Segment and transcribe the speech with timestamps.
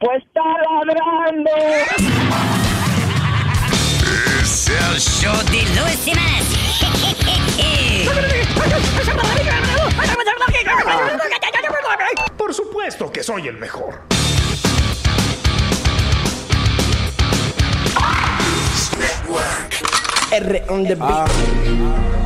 [0.00, 0.42] Pues está
[0.86, 1.50] ladrando.
[4.40, 6.44] Es el show de Luis Semanas.
[12.36, 14.02] Por supuesto que soy el mejor.
[20.30, 22.17] R on the beat.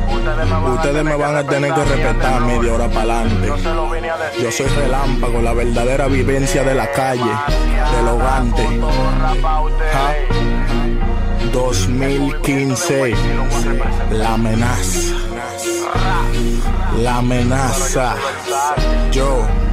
[0.75, 3.51] Ustedes me van a tener que respetar media hora para adelante.
[4.41, 7.31] Yo soy relámpago, la verdadera vivencia de la calle,
[7.95, 8.67] del hogante.
[11.51, 13.13] 2015,
[14.11, 15.13] la amenaza.
[17.01, 18.15] La amenaza.
[19.11, 19.45] Yo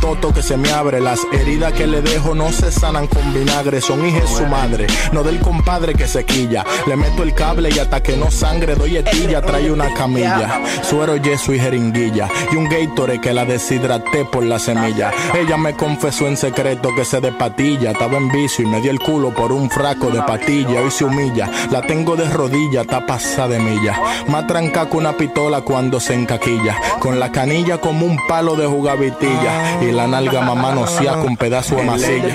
[0.00, 1.00] toto que se me abre.
[1.00, 4.86] Las heridas que le dejo no se sanan con vinagre, son hijas su madre.
[5.12, 6.64] No del compadre que se quilla.
[6.86, 9.42] Le meto el cable y hasta que no sangre doy etilla.
[9.42, 12.28] Trae una camilla, suero, yeso y jeringuilla.
[12.52, 15.12] Y un Gatorade que la deshidraté por la semilla.
[15.34, 17.92] Ella me confesó en secreto que se de patilla.
[17.92, 20.80] Estaba en vicio y me dio el culo por un fraco de patilla.
[20.80, 23.98] Hoy se humilla, la tengo de rodilla, está pasada de milla.
[24.28, 26.76] Más tranca que una pistola cuando se encaquilla.
[26.98, 29.80] Con la canilla como un palo de jugavitilla.
[29.92, 32.34] La nalga mamá no sea con pedazo de masilla.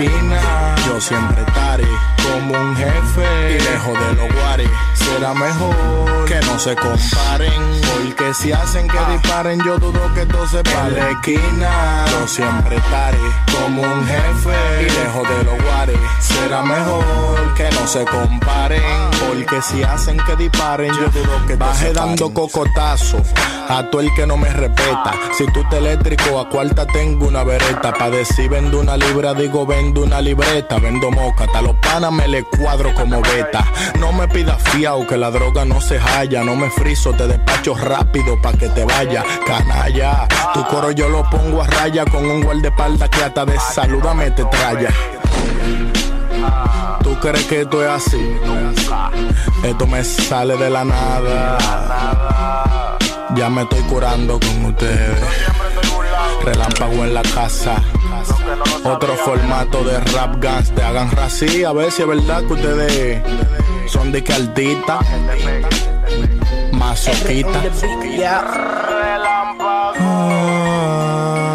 [0.88, 1.88] Yo siempre estaré
[2.24, 3.58] como un jefe.
[3.58, 7.62] Y lejos de los guares será mejor que no se comparen.
[7.94, 10.91] Porque si hacen que disparen, yo dudo que todo se pare.
[10.91, 13.18] la esquina, yo siempre estaré
[13.51, 14.81] como un jefe.
[14.81, 17.06] Y lejos de los guares, será mejor
[17.56, 18.81] que no se comparen.
[19.28, 23.18] Porque si hacen que disparen, yo dudo que Baje dando cocotazo
[23.69, 25.13] a todo el que no me respeta.
[25.38, 27.94] Si tú te eléctrico, a cuarta tengo una vereta.
[27.94, 30.79] Pa' decir vendo una libra, digo vendo una libreta.
[30.79, 33.66] Vendo moca, a los panas me le cuadro como beta.
[34.00, 36.44] No me pidas fiao que la droga no se halla.
[36.44, 39.24] No me friso, te despacho rápido pa' que te vaya.
[39.46, 44.31] Canalla, tu coro yo lo pongo a raya con un guardaespaldas que hasta de saludame
[44.31, 44.90] te traya.
[47.02, 48.38] ¿Tú crees que esto es así?
[49.63, 51.58] Esto me sale de la nada.
[53.36, 55.19] Ya me estoy curando con ustedes.
[56.44, 57.81] Relámpago en la casa.
[58.84, 60.72] Otro formato de rap guns.
[60.72, 61.63] Te hagan rací.
[61.63, 63.24] A ver si es verdad que ustedes
[63.88, 65.00] son de caldita.
[66.85, 67.63] Masoquita.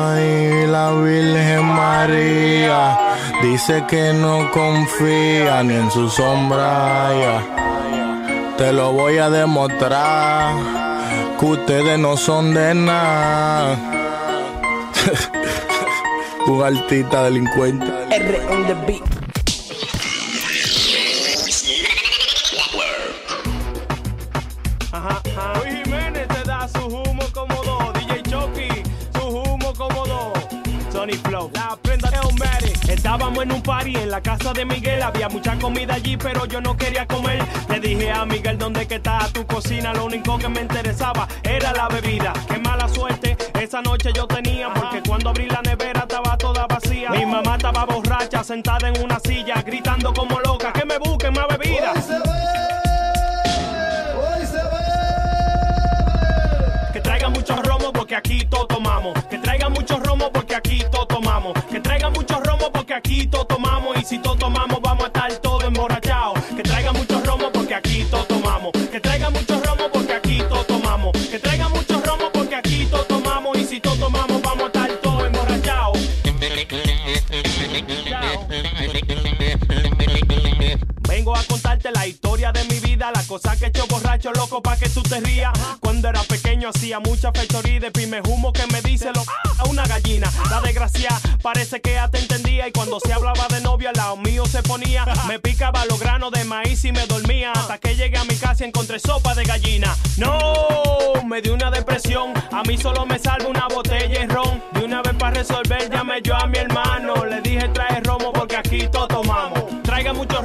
[0.02, 2.98] Ay, la Virgen María
[3.40, 7.10] dice que no confía ni en su sombra.
[8.58, 10.52] Te lo voy a demostrar
[11.38, 13.76] que ustedes no son de nada.
[16.48, 17.86] Un altita delincuente.
[18.10, 19.19] R on the beat.
[31.30, 32.72] Flow, la prenda de Omeri.
[32.88, 35.00] Estábamos en un party en la casa de Miguel.
[35.00, 37.40] Había mucha comida allí, pero yo no quería comer.
[37.68, 39.94] Le dije a Miguel, ¿dónde que está tu cocina?
[39.94, 42.32] Lo único que me interesaba era la bebida.
[42.48, 47.10] Qué mala suerte esa noche yo tenía, porque cuando abrí la nevera estaba toda vacía.
[47.10, 51.46] Mi mamá estaba borracha, sentada en una silla, gritando como loca, que me busquen más
[51.46, 51.92] bebida.
[56.92, 58.66] Que traigan muchos romos porque aquí todo
[61.70, 63.96] que traiga muchos romos porque aquí todo tomamos.
[63.98, 66.38] Y si todo tomamos, vamos a estar todo emborrachados.
[66.56, 68.72] Que traiga muchos romos porque aquí todo tomamos.
[68.72, 71.12] Que traiga muchos romos porque aquí todo tomamos.
[71.30, 73.58] Que traiga muchos romos porque aquí todo tomamos.
[73.58, 75.98] Y si todo tomamos, vamos a estar todo emborrachados.
[81.08, 84.62] Vengo a contarte la historia de mi vida la cosa que he hecho borracho, loco,
[84.62, 85.52] pa' que tú te rías.
[85.80, 89.22] Cuando era pequeño hacía mucha fechoría y de pime humo que me dice lo
[89.58, 90.30] a una gallina.
[90.50, 91.10] La desgracia
[91.42, 94.62] parece que ya te entendía y cuando se hablaba de novio al lado mío se
[94.62, 95.04] ponía.
[95.28, 97.52] Me picaba los granos de maíz y me dormía.
[97.52, 99.96] Hasta que llegué a mi casa y encontré sopa de gallina.
[100.16, 102.32] No, me dio una depresión.
[102.52, 104.62] A mí solo me salva una botella y ron.
[104.72, 106.69] De una vez para resolver llamé yo a mi hermano.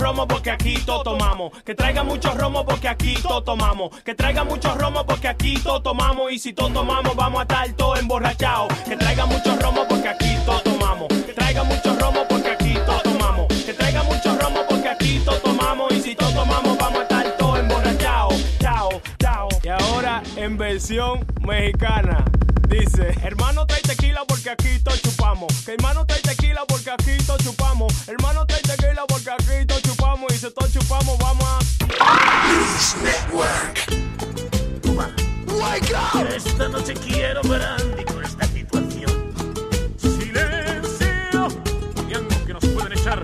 [0.06, 1.52] Romo porque aquí todo tomamos.
[1.63, 3.90] Que traiga mucho romo porque aquí todo tomamos.
[4.04, 6.31] Que traiga mucho romo porque aquí todo tomamos.
[6.31, 8.72] Y si todo tomamos, vamos a estar todo emborrachados.
[8.88, 11.07] Que traiga mucho romo porque aquí todo tomamos.
[11.07, 13.48] Que traiga mucho romo porque aquí todo tomamos.
[13.66, 15.92] Que traiga mucho romo porque aquí todo tomamos.
[15.92, 18.36] Y si todo tomamos, vamos a estar todo emborrachados.
[18.60, 19.50] Chao, chao.
[19.63, 22.24] Y ahora en versión mexicana.
[22.68, 25.51] Dice, hermano trae tequila porque aquí todo chupamos.
[25.66, 28.08] Que hermano trae tequila porque aquí todo chupamos.
[28.08, 28.46] Hermano
[33.44, 33.76] a.
[36.36, 39.34] Esta noche quiero ver a Andy con esta situación.
[39.98, 41.48] Silencio.
[42.10, 43.24] Y algo que nos pueden echar.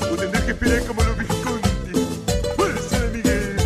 [0.00, 1.68] O tendré que esperar como los Visconti.
[2.56, 3.56] Fuerza de Miguel.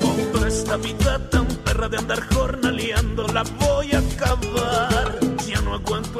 [0.00, 5.05] Con toda esta vida tan perra de andar jornaleando, la voy a acabar.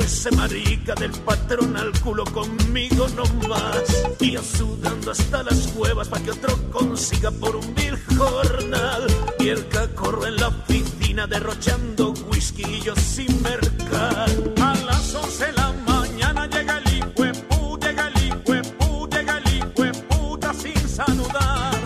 [0.06, 3.82] Ese marica del patrón al culo conmigo nomás.
[4.20, 9.04] Y sudando hasta las cuevas para que otro consiga por un vil jornal.
[9.40, 14.30] Y el cacorro en la oficina derrochando whisky y yo sin mercar.
[14.62, 19.82] A las 11 de la mañana llega el puta, llega el puta, llega el hijo
[19.82, 21.80] de puta sin saludar.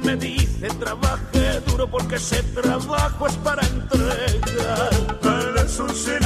[0.00, 4.90] Me dice trabaje duro porque ese trabajo es para entregar.
[5.24, 6.20] A las 11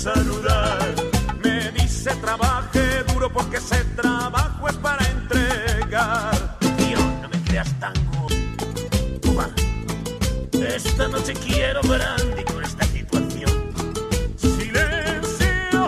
[0.00, 0.94] saludar.
[1.42, 6.58] Me dice trabaje duro porque ese trabajo es para entregar.
[6.78, 8.26] Tío, no me creas tango.
[9.20, 9.50] Toma.
[10.52, 13.50] Esta noche quiero ver a Andy con esta situación.
[14.36, 15.80] Silencio.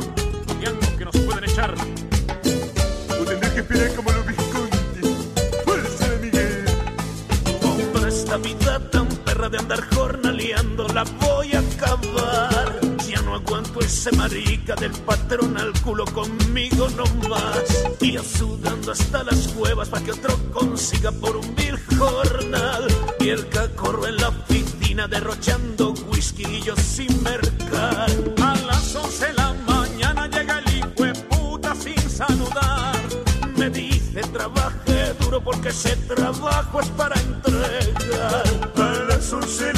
[0.60, 1.74] Y algo que nos pueden echar.
[3.18, 5.00] O tendré que esperar como los Visconti.
[5.64, 6.64] Fuerza de Miguel.
[7.92, 11.31] Toda esta vida tan perra de andar jornaleando, la voy
[14.02, 17.84] ese marica del patrón al culo conmigo nomás.
[18.00, 22.88] Y sudando hasta las cuevas para que otro consiga por un vil jornal.
[23.20, 28.10] Y el cacorro en la oficina derrochando whisky y yo sin mercar.
[28.42, 33.00] A las 11 de la mañana llega el hijo puta sin saludar.
[33.56, 38.42] Me dice trabaje duro porque ese trabajo es para entregar.
[38.78, 39.72] A las 11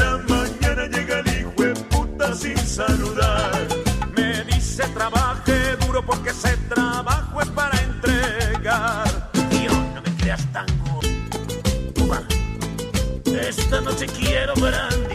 [6.68, 9.30] trabajo es para entregar.
[9.50, 11.00] Tío, no me creas tango.
[11.94, 12.22] Toma.
[13.26, 15.13] Esta noche quiero ver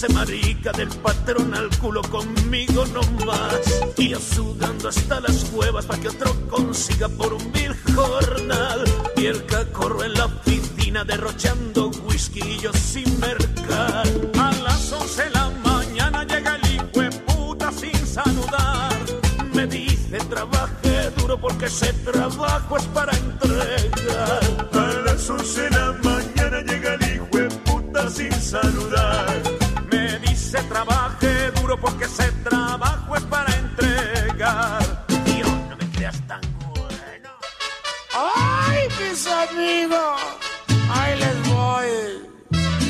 [0.00, 3.60] ese marica del patrón al culo conmigo nomás.
[3.98, 8.82] Y sudando hasta las cuevas para que otro consiga por un vil jornal.
[9.18, 14.06] Y el cacorro en la oficina derrochando whisky y yo sin mercar.
[14.38, 18.96] A las 11 de la mañana llega el hijo puta sin saludar.
[19.52, 24.40] Me dice trabaje duro porque ese trabajo es para entregar.
[24.72, 29.59] A las 11 de la mañana llega el hijo puta sin saludar.
[31.76, 35.06] Porque ese trabajo es para entregar.
[35.24, 37.30] Tío, no me creas tan bueno.
[38.12, 40.20] ¡Ay, mis amigos!
[40.92, 41.88] Ahí les voy.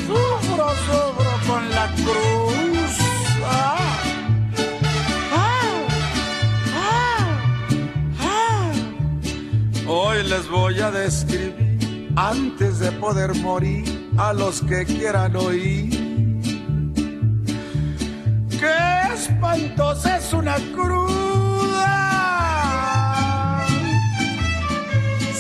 [0.07, 2.99] Sufro, sufro con la cruz.
[3.45, 3.99] Ah.
[5.35, 5.61] Ah.
[6.75, 7.39] Ah.
[8.21, 8.73] Ah.
[9.87, 16.00] Hoy les voy a describir, antes de poder morir, a los que quieran oír.
[18.61, 21.21] ¡Qué espantosa es una cruda!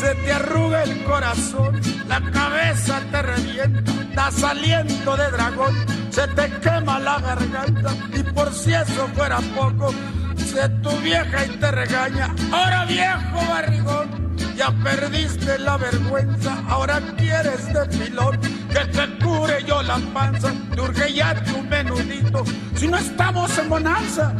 [0.00, 5.74] se te arruga el corazón, la cabeza te revienta, das aliento de dragón,
[6.08, 9.92] se te quema la garganta y por si eso fuera poco,
[10.36, 17.72] se tu vieja y te regaña, ahora viejo barrigón, Ya perdiste la vergüenza, ahora quieres
[17.72, 20.52] de pilón que te cure yo la panza.
[20.74, 22.44] Te urge ya tu menudito,
[22.76, 24.34] si no estamos en bonanza.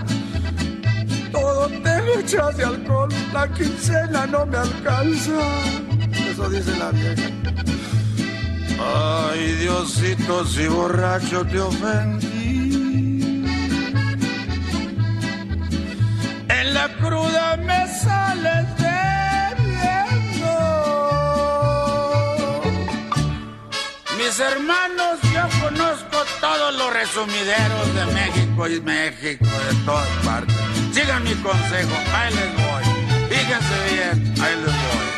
[1.32, 5.32] Todo te lo echas de alcohol, la quincena no me alcanza.
[6.30, 7.30] Eso dice la vieja.
[8.82, 12.30] Ay, Diosito, si borracho te ofendí.
[16.48, 18.89] En la cruda me sales debiendo.
[24.20, 30.54] Mis hermanos, yo conozco todos los resumideros de México y México, de todas partes.
[30.92, 32.84] Sigan mi consejo, ahí les voy.
[33.30, 35.10] Fíjense bien, ahí les voy.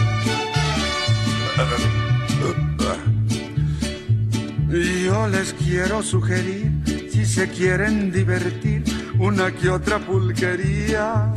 [5.04, 6.71] Yo les quiero sugerir,
[7.11, 8.85] si se quieren divertir,
[9.18, 11.35] una que otra pulquería,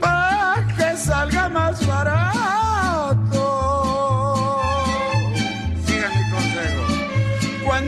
[0.00, 2.71] para que salga más barato.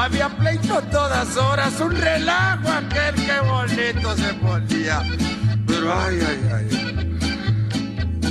[0.00, 5.02] Había pleito todas horas, un relajo aquel que bonito se ponía.
[5.66, 6.68] Pero ay, ay, ay.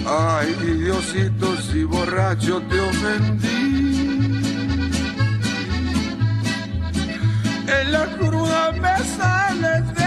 [0.08, 4.40] Ay, Diosito, si borracho te ofendí.
[7.68, 10.07] En la cruda me sales.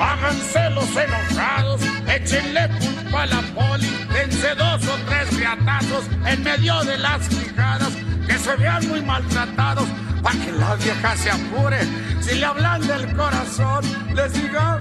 [0.00, 6.82] Háganse los enojados, échenle culpa a la poli, dense dos o tres riatazos en medio
[6.84, 7.92] de las quijadas,
[8.26, 9.86] que se vean muy maltratados,
[10.22, 11.78] para que la vieja se apure.
[12.20, 13.84] Si le hablan del corazón,
[14.14, 14.80] les diga,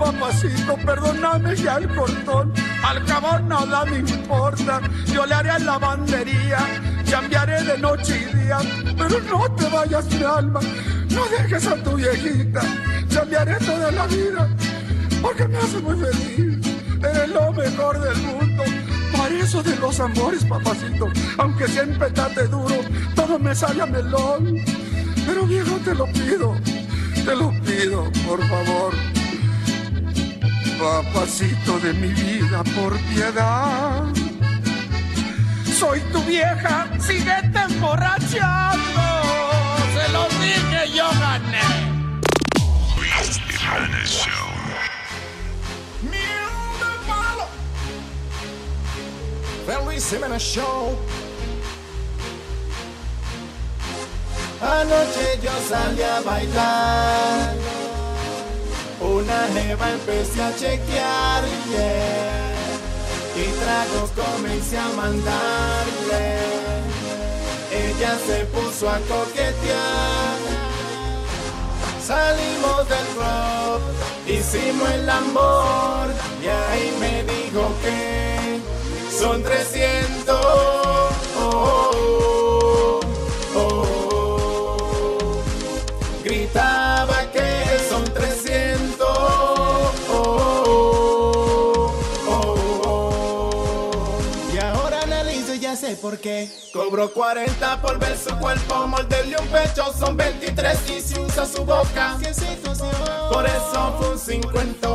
[0.00, 2.52] papacito, perdóname ya el cortón.
[2.82, 6.58] Al cabo nada me importa, yo le haré lavandería,
[7.10, 8.58] cambiaré de noche y día,
[8.96, 10.60] pero no te vayas mi alma,
[11.10, 12.62] no dejes a tu viejita,
[13.14, 14.48] cambiaré toda la vida,
[15.20, 16.66] porque me hace muy feliz,
[17.02, 18.62] eres lo mejor del mundo.
[19.12, 22.76] Para eso de los amores, papacito, aunque siempre tate duro,
[23.14, 24.79] todo me sale a melón.
[25.26, 26.56] Pero viejo, te lo pido,
[27.24, 28.94] te lo pido, por favor.
[30.78, 34.04] Papacito de mi vida, por piedad.
[35.78, 39.02] Soy tu vieja, síguete emborrachando.
[39.94, 41.90] Se lo dije, yo gané.
[49.66, 50.98] The Luis Jiménez Show.
[54.60, 57.54] Anoche yo salí a bailar.
[59.00, 61.44] Una jeva empecé a chequear.
[63.36, 66.40] Y tragos comencé a mandarle.
[67.72, 70.38] Ella se puso a coquetear.
[72.04, 73.80] Salimos del club,
[74.26, 76.08] hicimos el amor.
[76.42, 78.60] Y ahí me dijo que
[79.16, 80.36] son 300.
[80.36, 82.39] Oh, oh,
[96.00, 96.48] por qué.
[96.72, 101.64] Cobro 40 por ver su cuerpo, morderle un pecho son 23 y si usa su
[101.64, 102.18] boca.
[103.30, 104.88] Por eso fue un 50.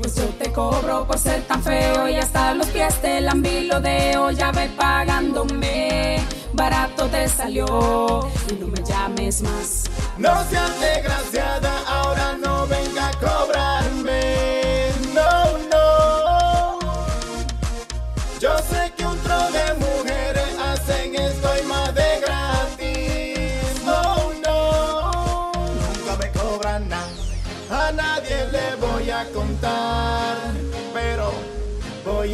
[0.00, 4.30] Pues yo te cobro por ser tan feo y hasta los pies te lambilodeo.
[4.32, 6.20] Ya ve pagándome,
[6.52, 9.84] barato te salió y no me llames más.
[10.18, 12.51] No seas desgraciada, ahora no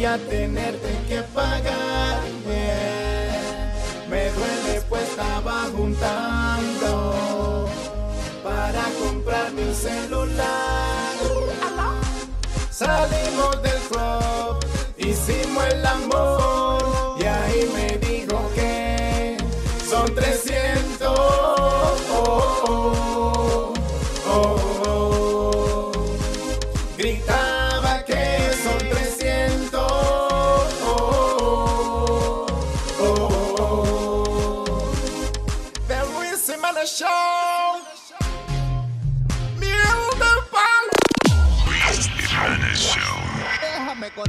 [0.09, 2.19] a tenerte que pagar.
[2.47, 3.75] yeah.
[4.09, 7.69] Me duele pues estaba juntando
[8.43, 11.13] para comprarme un celular.
[12.71, 14.65] Salimos del club,
[14.97, 16.78] hicimos el amor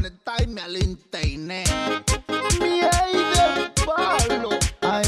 [0.00, 1.69] conectarme al internet.
[4.80, 5.04] Ay.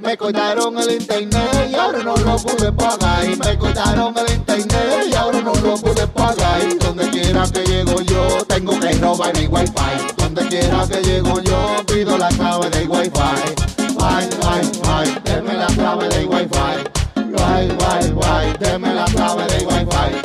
[0.00, 3.24] Me cortaron el internet y ahora no lo pude pagar.
[3.24, 6.78] Me cortaron el internet y ahora no lo pude pagar.
[6.80, 10.14] Donde quiera que llego yo, tengo que robar mi wifi.
[10.16, 13.10] Donde quiera que llego yo, pido la clave del wifi.
[14.00, 16.99] Wi, wi, wi, deme la clave del wifi.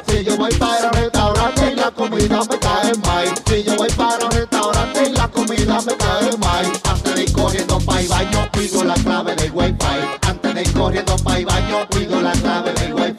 [0.07, 3.33] Si yo voy para un restaurante y la comida me cae mal.
[3.45, 6.65] Si yo voy para un restaurante y la comida me cae mal.
[6.83, 9.75] Antes de ir corriendo para el baño, pido la clave del wifi.
[10.27, 13.14] Antes de ir corriendo para el baño, pido la clave del wifi.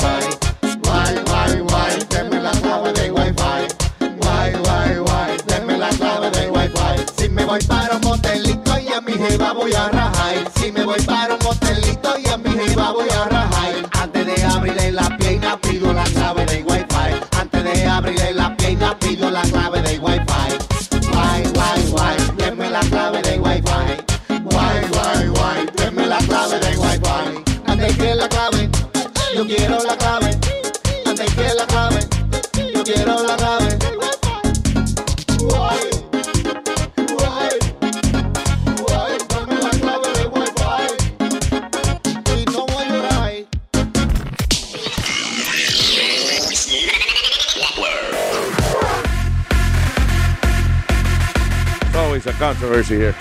[52.77, 53.15] Controversy here.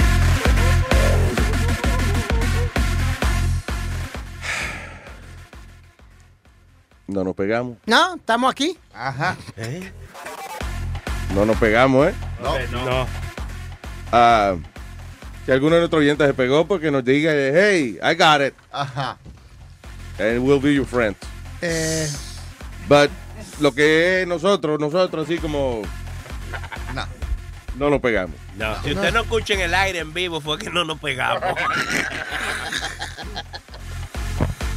[7.08, 7.78] No nos pegamos.
[7.86, 8.78] No, estamos aquí.
[8.94, 9.38] Ajá.
[11.34, 12.14] No nos pegamos, ¿eh?
[12.42, 13.08] No, no.
[14.12, 14.56] Ah,
[15.46, 18.54] si alguno de nuestros oyentes se pegó, porque nos diga, hey, I got it.
[18.72, 19.18] Ajá.
[20.18, 21.18] And we'll be your friends.
[21.62, 22.08] Eh,
[22.88, 23.10] But
[23.60, 25.82] lo que es nosotros, nosotros así como...
[26.94, 27.06] No.
[27.78, 28.45] No nos pegamos.
[28.58, 31.44] No, si usted no escucha en el aire en vivo fue que no nos pegamos.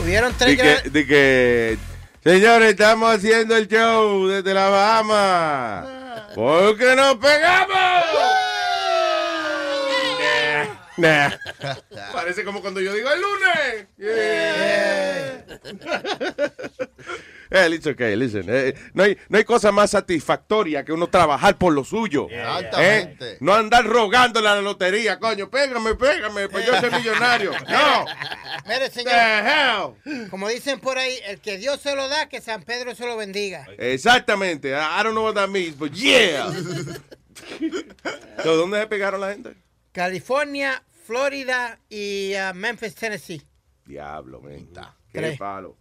[0.02, 1.78] hubieron tres Di que, gran- di que,
[2.24, 6.28] señores, estamos haciendo el show desde la Bahama.
[6.34, 7.76] ¿Por qué nos pegamos?
[10.98, 11.30] Nah.
[12.12, 13.86] Parece como cuando yo digo el lunes.
[17.50, 18.44] Eh, it's okay, listen.
[18.48, 22.28] eh, no, hay, no hay cosa más satisfactoria que uno trabajar por lo suyo.
[22.30, 23.32] Exactamente.
[23.32, 25.48] Eh, No andar rogándole a la lotería, coño.
[25.50, 27.52] Pégame, pégame, pues yo soy millonario.
[27.68, 28.04] No.
[28.66, 29.96] Mire, señor.
[30.30, 33.16] Como dicen por ahí, el que Dios se lo da, que San Pedro se lo
[33.16, 33.66] bendiga.
[33.78, 34.70] Exactamente.
[34.74, 36.50] I don't know what that means, but yeah.
[38.42, 39.54] So, ¿Dónde se pegaron la gente?
[39.92, 43.42] California, Florida y uh, Memphis, Tennessee.
[43.86, 44.68] Diablo, men.
[45.12, 45.77] Qué palo.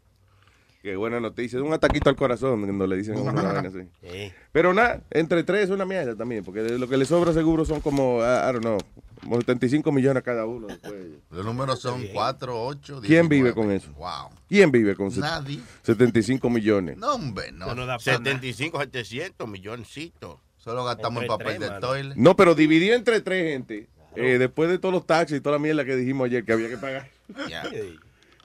[0.81, 1.57] Qué buena noticia.
[1.59, 3.89] Es un ataquito al corazón cuando le dicen una vaina así.
[4.51, 7.65] Pero nada, entre tres es una mierda también, porque de lo que le sobra seguro
[7.65, 8.77] son como, I, I don't know,
[9.21, 10.67] como 75 millones a cada uno.
[10.67, 10.93] después.
[11.31, 13.07] Los números son 4, 8, 10.
[13.07, 13.91] ¿Quién vive con eso?
[13.93, 14.29] Wow.
[14.47, 15.59] ¿Quién vive con set- Nadie.
[15.81, 16.95] 75 millones?
[16.97, 17.65] No, hombre, no.
[17.65, 20.37] Eso no da para 75, 700 milloncitos.
[20.57, 21.79] Solo gastamos en papel tres, de mano.
[21.87, 22.15] toilet.
[22.17, 23.87] No, pero dividido entre tres gente.
[24.15, 26.69] eh, después de todos los taxis y toda la mierda que dijimos ayer que había
[26.69, 27.09] que pagar.
[27.49, 27.63] Ya.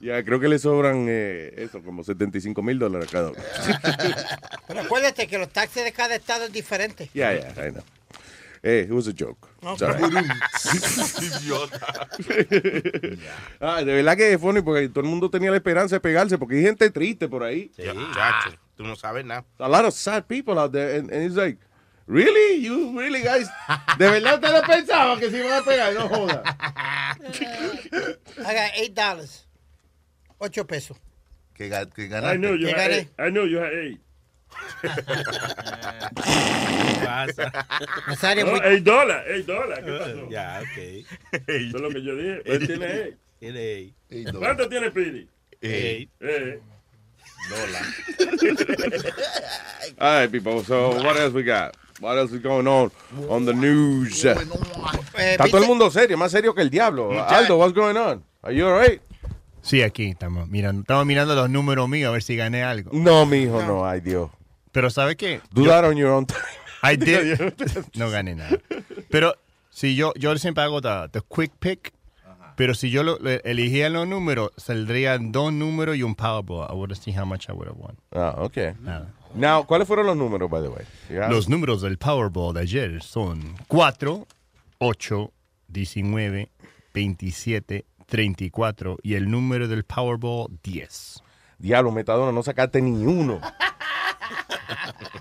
[0.02, 3.38] Ya, creo que le sobran eh, eso, como 75 mil dólares a cada uno.
[4.66, 7.08] Pero acuérdate que los taxis de cada estado es diferente.
[7.14, 7.84] Ya, ya, I know.
[8.64, 9.46] Eh, it was a joke.
[9.62, 10.26] Right.
[11.20, 12.08] Idiota.
[13.60, 16.36] Ah, de verdad que es funny porque todo el mundo tenía la esperanza de pegarse
[16.36, 17.70] porque hay gente triste por ahí.
[17.76, 19.44] Sí, chacho, tú no sabes nada.
[19.58, 21.58] A lot of sad people out there and, and it's like,
[22.08, 22.60] really?
[22.60, 23.48] You really guys?
[23.98, 25.94] ¿De verdad ustedes pensaban que se iban a pegar?
[25.94, 26.42] No joda.
[28.38, 29.46] I got eight dollars.
[30.44, 30.96] Ocho pesos.
[31.54, 32.38] Que, ga- que I ganaste.
[32.38, 33.08] know you ¿Qué had eight.
[33.16, 34.00] I know you had eight.
[38.08, 39.84] Nazario, No, muy- eight dólares, eight dólares.
[39.84, 40.28] ¿Qué pasó?
[40.30, 40.78] Ya, ok.
[41.48, 42.42] Eso es lo que yo dije.
[42.44, 43.16] Él tiene eight.
[43.38, 43.60] Tiene.
[44.10, 44.38] Eight dólares.
[44.40, 45.28] ¿Cuánto tiene Pidi?
[45.60, 46.08] Ey.
[46.20, 46.58] Eh.
[49.98, 50.64] All right, people.
[50.64, 51.76] So what else we got?
[52.00, 52.90] What else is going on
[53.28, 54.24] on the news?
[54.24, 54.34] Eh,
[55.14, 57.12] Está todo el mundo serio, más serio que el diablo.
[57.28, 58.24] Aldo, what's going on?
[58.42, 59.00] Are you alright?
[59.62, 62.90] Sí, aquí estamos mirando, estamos mirando los números míos a ver si gané algo.
[62.92, 64.30] No, mijo, no, ay Dios.
[64.72, 65.40] Pero ¿sabe qué?
[65.52, 66.40] Do that on your own time.
[66.82, 67.38] I did.
[67.94, 68.58] no gané nada.
[69.08, 69.34] Pero
[69.70, 71.92] si yo, yo siempre hago the, the quick pick.
[72.56, 76.68] Pero si yo lo, lo elegía los números, saldrían dos números y un Powerball.
[76.70, 77.96] I would have seen how much I would have won.
[78.14, 78.78] Ah, ok.
[78.80, 79.14] Nada.
[79.34, 80.84] Now, ¿cuáles fueron los números, by the way?
[81.08, 81.28] Yeah.
[81.30, 84.26] Los números del Powerball de ayer son 4,
[84.78, 85.32] 8,
[85.68, 86.50] 19,
[86.92, 87.86] 27,
[88.22, 91.22] 34 y el número del Powerball 10.
[91.56, 93.40] Diablo, Metadona, no sacaste ni uno.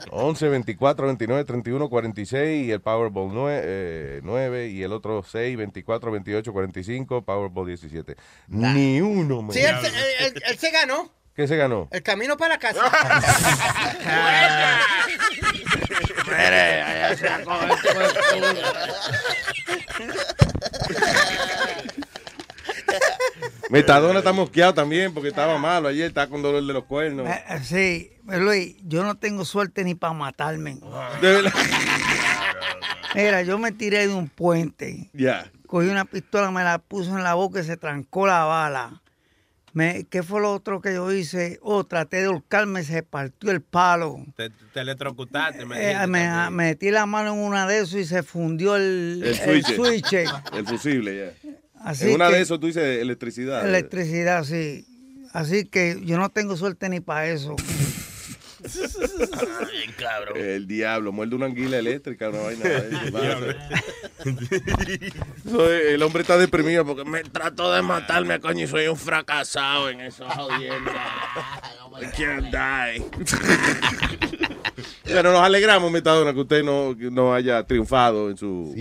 [0.10, 5.56] 11, 24, 29, 31, 46 y el Powerball 9, eh, 9 y el otro 6,
[5.56, 8.18] 24, 28, 45, Powerball 17.
[8.50, 9.54] Ni uno, man.
[9.54, 11.88] Sí, él, se- él- él- él se ganó ¿Qué se ganó?
[11.92, 12.82] el camino para la casa.
[23.70, 27.28] Metadona está mosqueado también porque estaba malo ayer, está con dolor de los cuernos.
[27.28, 30.78] Eh, eh, Sí, Luis, yo no tengo suerte ni para matarme.
[33.16, 35.10] Mira, yo me tiré de un puente.
[35.14, 35.52] Ya.
[35.68, 39.02] Cogí una pistola, me la puso en la boca y se trancó la bala.
[39.74, 41.58] Me, ¿Qué fue lo otro que yo hice?
[41.62, 44.18] Oh, traté de ahorcarme, se partió el palo.
[44.36, 48.22] Te, te electrocutaste, me Eh, me, metí la mano en una de esos y se
[48.22, 49.76] fundió el, El el switch.
[49.78, 50.14] switch.
[50.54, 51.52] El fusible, ya.
[51.84, 53.68] Así en una que- de esos tú dices electricidad.
[53.68, 54.86] Electricidad, sí.
[55.34, 57.56] Así que yo no tengo suerte ni para eso.
[60.36, 62.64] El diablo, muerde una anguila eléctrica, una vaina.
[62.66, 62.90] eh,
[65.94, 70.12] el hombre está deprimido porque me trato de matarme, coño, y soy un fracasado en
[70.12, 70.92] jodienda.
[72.02, 73.04] I can't die.
[75.12, 78.74] Bueno, nos alegramos, Metadona, que usted no, no haya triunfado en su,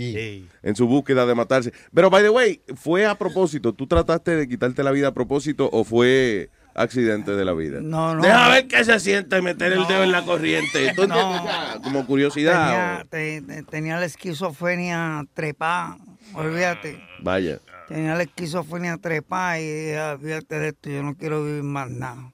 [0.63, 1.73] en su búsqueda de matarse.
[1.93, 3.73] Pero, by the way, ¿fue a propósito?
[3.73, 7.79] ¿Tú trataste de quitarte la vida a propósito o fue accidente de la vida?
[7.81, 8.21] No, no.
[8.21, 10.93] Deja ver qué se siente meter el dedo en la corriente.
[10.95, 11.45] ¿Tú No.
[11.83, 13.03] Como curiosidad.
[13.09, 15.97] Tenía, te- te- tenía la esquizofrenia trepada.
[16.33, 16.95] Olvídate.
[16.95, 17.59] o- Vaya.
[17.89, 21.89] Tenía la esquizofrenia trepada y dije, "Ah, fíjate de esto, yo no quiero vivir más
[21.89, 22.31] nada.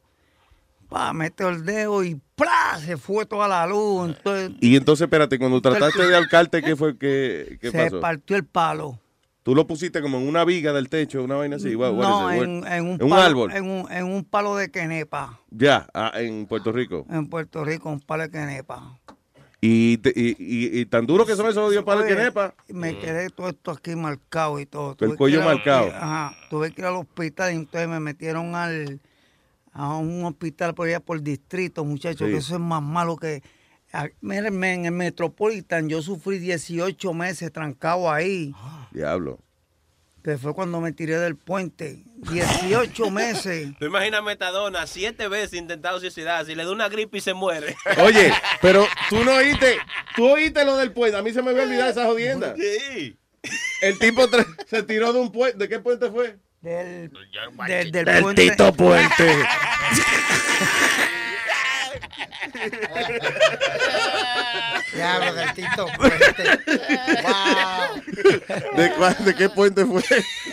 [0.90, 2.78] Pa, metió el dedo y ¡plá!
[2.80, 4.08] se fue toda la luz.
[4.16, 8.00] Entonces Y entonces, espérate, cuando trataste de ahorcarte, ¿qué fue que qué se pasó?
[8.00, 9.00] partió el palo.
[9.44, 11.74] Tú lo pusiste como en una viga del techo, una vaina así.
[11.76, 13.52] What no, en, un en un palo, árbol.
[13.54, 15.40] En un, en un palo de quenepa.
[15.52, 17.06] Ya, ah, en Puerto Rico.
[17.10, 18.98] En Puerto Rico, un palo de quenepa.
[19.62, 22.54] Y, te- y, y- y tan duro que son esos odios el Oye, quenepa.
[22.68, 24.92] Me quedé todo esto aquí marcado y todo.
[24.92, 25.88] El Tuve cuello al- marcado.
[25.96, 26.36] Ajá.
[26.50, 29.00] Tuve que ir al hospital y entonces me metieron al
[29.78, 32.34] a un hospital por allá por distrito, muchachos, Sí.
[32.34, 33.44] que eso es más malo que...
[34.22, 38.54] Mírenme, en el Metropolitan yo sufrí 18 meses trancado ahí,
[38.92, 39.40] Diablo.
[40.24, 42.04] que fue cuando me tiré del puente.
[42.32, 43.70] 18 meses.
[43.80, 47.34] Tú imaginas a Metadona siete veces intentado suicidarse y le da una gripe y se
[47.34, 47.76] muere.
[48.04, 49.78] Oye, pero tú no oíste,
[50.16, 51.18] tú oíste lo del puente.
[51.18, 52.56] A mí se me había olvidado esa jodienda.
[52.58, 53.18] Sí.
[53.82, 54.24] El tipo
[54.68, 55.58] se tiró de un puente.
[55.60, 56.38] ¿De qué puente fue?
[56.68, 57.10] Del,
[57.68, 58.36] del, del Del.
[58.36, 59.32] Tito Puente.
[64.94, 66.60] Diablo, del Tito Puente.
[67.22, 68.02] Wow.
[68.76, 70.02] ¿De, cuál- de qué puente fue?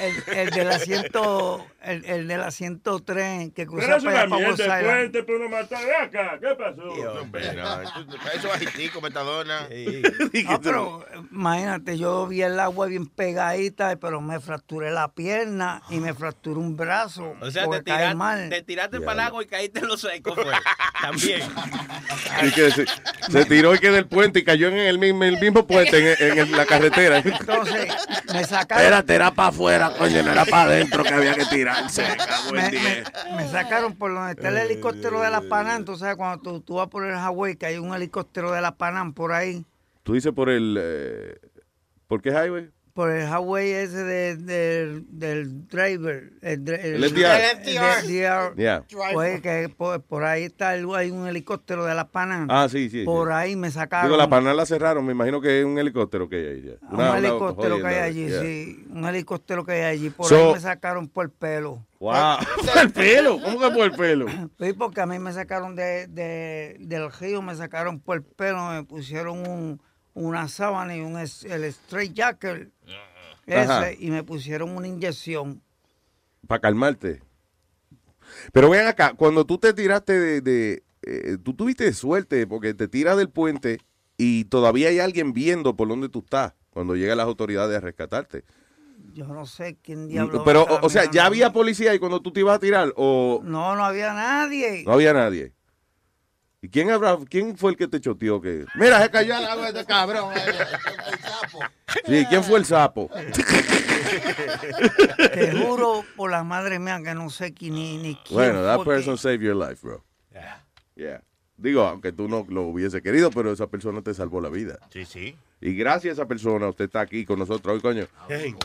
[0.00, 4.24] El, el del asiento, el, el del asiento 3 que Pero cruza es para una
[4.24, 6.38] allá para mierda el puente, pero no matar de acá.
[6.40, 6.82] ¿Qué pasó?
[7.20, 7.80] Hombre, no,
[8.32, 9.68] eso bajitico, metadona.
[10.44, 15.98] No, pero imagínate, yo vi el agua bien pegadita, pero me fracturé la pierna y
[16.00, 17.34] me fracturé un brazo.
[17.40, 18.48] O sea, te, tiraste- mal.
[18.50, 20.52] te tiraste para el agua y caíste en los secos, fue.
[21.00, 21.42] También.
[22.42, 22.84] Y que se,
[23.30, 26.38] se tiró y que del puente y cayó en el mismo, el mismo puente, en,
[26.38, 27.18] en la carretera.
[27.18, 27.94] Entonces,
[28.32, 28.82] me sacaron.
[28.84, 32.04] Espérate, era para afuera, coño, no era para adentro que había que tirarse.
[32.52, 33.04] Me, diez.
[33.30, 35.84] me- me sacaron por donde está el helicóptero de la Panam.
[35.84, 38.74] Tú sabes, cuando tú, tú vas por el Hawái, que hay un helicóptero de la
[38.74, 39.64] Panam por ahí.
[40.02, 40.76] Tú dices por el...
[40.80, 41.38] eh,
[42.06, 42.68] ¿Por qué highway?
[42.94, 46.30] Por el Hawái ese de- del- del driver.
[46.42, 47.40] El, dr- El FDR.
[47.66, 48.54] el FDR.
[48.54, 48.84] Yeah.
[49.12, 52.46] Pues que por, por ahí está el- hay un helicóptero de la Panam.
[52.48, 53.02] Ah, sí, sí.
[53.04, 53.34] Por sí.
[53.34, 54.06] ahí me sacaron.
[54.06, 56.62] Digo, la panal la cerraron, me imagino que es un helicóptero que hay ahí.
[56.62, 56.86] ya.
[56.86, 58.40] un Una- una helicóptero que hay allí, yeah.
[58.40, 58.86] sí.
[58.90, 60.10] Un helicóptero que hay allí.
[60.10, 61.84] Por So- ahí me sacaron por el pelo.
[61.98, 62.12] Wow.
[62.74, 63.40] ¿Por el pelo?
[63.42, 64.26] ¿Cómo que por el pelo?
[64.60, 68.68] Sí, porque a mí me sacaron de, de- del río, me sacaron por el pelo,
[68.70, 72.68] me pusieron un, una sábana y un es- el straight jacket.
[73.48, 73.90] Ajá.
[73.90, 75.62] Ese, y me pusieron una inyección.
[76.46, 77.22] Para calmarte.
[78.52, 80.40] Pero ven acá, cuando tú te tiraste de...
[80.40, 83.78] de, eh, tú tuviste suerte porque te tiras del puente
[84.16, 88.44] y todavía hay alguien viendo por donde tú estás cuando llegan las autoridades a rescatarte.
[89.12, 90.06] Yo no sé quién.
[90.06, 91.10] Mm, Pero, estaba o, o sea.
[91.10, 94.82] ¿ya había policía ahí cuando tú te ibas a tirar o No, no había nadie.
[94.86, 95.52] no había nadie?
[96.64, 98.40] ¿Y quién, habrá, quién fue el que te choteó?
[98.40, 98.64] Que...
[98.76, 100.32] Mira, se cayó al agua este cabrón.
[102.06, 103.10] Sí, ¿quién fue el sapo?
[105.34, 108.76] Te juro por la madre mía que no sé quién ni, ni quién Bueno, that
[108.76, 110.02] fue que- person saved your life, bro.
[110.96, 111.20] Yeah.
[111.58, 114.78] Digo, aunque tú no lo hubiese querido, pero esa persona te salvó la vida.
[114.90, 115.36] Sí, sí.
[115.60, 118.06] Y gracias a esa persona, usted está aquí con nosotros hoy, coño.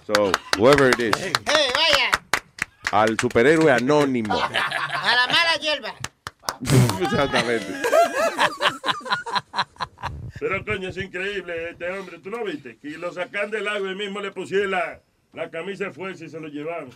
[0.07, 2.11] So, whoever it is, ¡Eh, vaya!
[2.91, 4.35] al superhéroe anónimo.
[4.35, 4.49] A
[5.15, 5.93] la mala hierba.
[7.01, 7.73] Exactamente.
[10.39, 12.19] Pero coño, es increíble este hombre.
[12.19, 12.77] ¿Tú no viste?
[12.77, 15.01] Que lo sacan del agua y mismo le pusieron la,
[15.33, 16.89] la camisa de fuerza y se lo llevaron.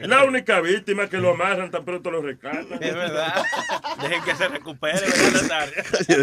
[0.00, 2.82] La única víctima que lo amarran tan pronto lo rescatan.
[2.82, 3.42] Es verdad.
[4.02, 5.74] Dejen que se recupere, ¿verdad, Nazario?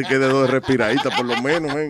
[0.08, 1.90] que de dos respiraditas, por lo menos, men.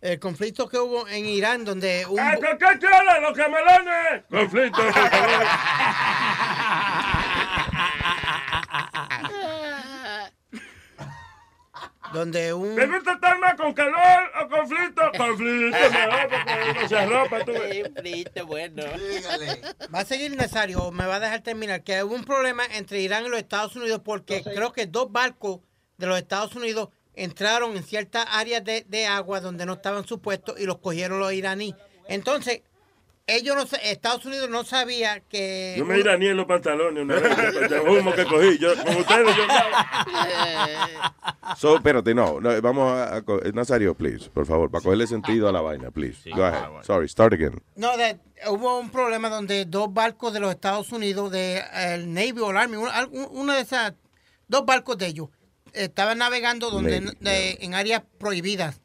[0.00, 2.18] El conflicto que hubo en Irán, donde un...
[2.18, 4.22] ¡Ah, con qué chola, los camelones!
[4.30, 4.82] Conflicto.
[12.14, 12.76] donde un...
[12.76, 15.02] ¿Te gusta estar más con calor o conflicto?
[15.18, 17.52] Conflicto, mejor, porque no se arropa, tú.
[17.52, 18.84] Conflicto, bueno.
[19.94, 23.00] Va a seguir Nazario, o me va a dejar terminar, que hubo un problema entre
[23.00, 25.60] Irán y los Estados Unidos porque creo que dos barcos
[25.98, 26.88] de los Estados Unidos
[27.22, 31.32] entraron en ciertas áreas de, de agua donde no estaban supuestos y los cogieron los
[31.32, 31.74] iraníes.
[32.08, 32.62] Entonces,
[33.26, 35.74] ellos no, Estados Unidos no sabía que...
[35.78, 38.58] Yo me iraní en los pantalones una vez, de humo que cogí.
[38.58, 39.42] Yo, con ustedes, yo
[41.56, 45.60] So, espérate, no, no, vamos a, Nazario, please, por favor, para cogerle sentido a la
[45.60, 46.28] vaina, please.
[46.30, 46.82] Go ahead.
[46.82, 47.60] Sorry, start again.
[47.76, 52.40] No, de- hubo un problema donde dos barcos de los Estados Unidos, de el Navy
[52.40, 53.94] o el Army, una, una de esas,
[54.48, 55.28] dos barcos de ellos,
[55.74, 58.80] estaban navegando donde Navy, de- en áreas prohibidas.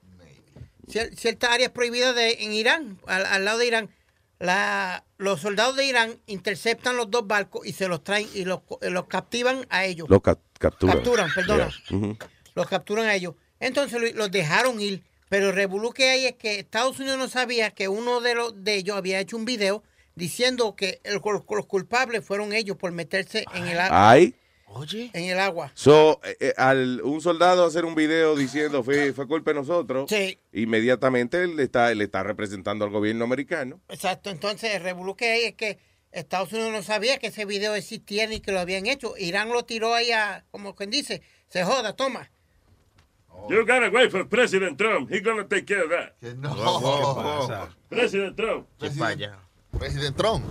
[0.87, 3.89] Cier- ciertas áreas prohibidas de, en Irán, al, al lado de Irán.
[4.37, 8.59] La, los soldados de Irán interceptan los dos barcos y se los traen y los,
[8.81, 10.09] los captivan a ellos.
[10.09, 10.95] Lo cap- capturan.
[10.97, 11.69] Capturan, perdona.
[11.89, 11.97] Yeah.
[11.97, 12.17] Ujú.
[12.53, 13.35] Los capturan a ellos.
[13.59, 15.03] Entonces lo- los dejaron ir.
[15.29, 18.63] Pero el revolú que hay es que Estados Unidos no sabía que uno de, los,
[18.63, 19.83] de ellos había hecho un video
[20.15, 24.11] diciendo que el- los, los culpables fueron ellos por meterse en el agua.
[24.11, 24.35] Ay.
[24.67, 25.09] Oye.
[25.13, 25.71] En el agua.
[25.73, 30.09] So, eh, eh, al un soldado hacer un video diciendo fue, fue culpa de nosotros,
[30.09, 30.37] Sí.
[30.53, 33.79] inmediatamente él está, él está representando al gobierno americano.
[33.89, 34.29] Exacto.
[34.29, 35.77] Entonces el revolú que hay es que
[36.11, 39.15] Estados Unidos no sabía que ese video existía ni que lo habían hecho.
[39.17, 42.29] Irán lo tiró ahí a, como quien dice, se joda, toma.
[43.49, 45.11] You gotta wait for President Trump.
[45.11, 46.13] He's gonna take care of that.
[46.37, 46.55] no.
[46.55, 47.75] ¿Qué pasa?
[47.89, 48.67] President Trump.
[49.77, 50.45] President Trump.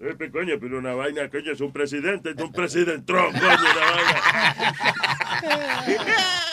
[0.00, 3.92] Eh, coño, pero una vaina, coño, es un presidente, es un presidente Trump, coño, una
[3.92, 4.22] vaina.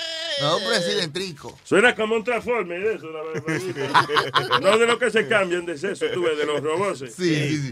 [0.41, 1.59] No, un presidentrico.
[1.63, 4.59] Suena como un transforme de eso, la verdad.
[4.61, 6.99] No de lo que se cambian de eso, tú ves, de los robots.
[6.99, 7.71] Sí, sí, sí.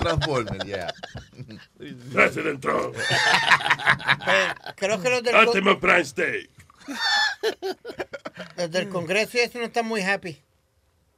[0.00, 0.94] Transformer, yeah.
[2.12, 2.94] President Trump.
[4.76, 6.50] Creo que los del, Optimus Prime State.
[8.56, 10.40] los del Congreso y eso no están muy happy.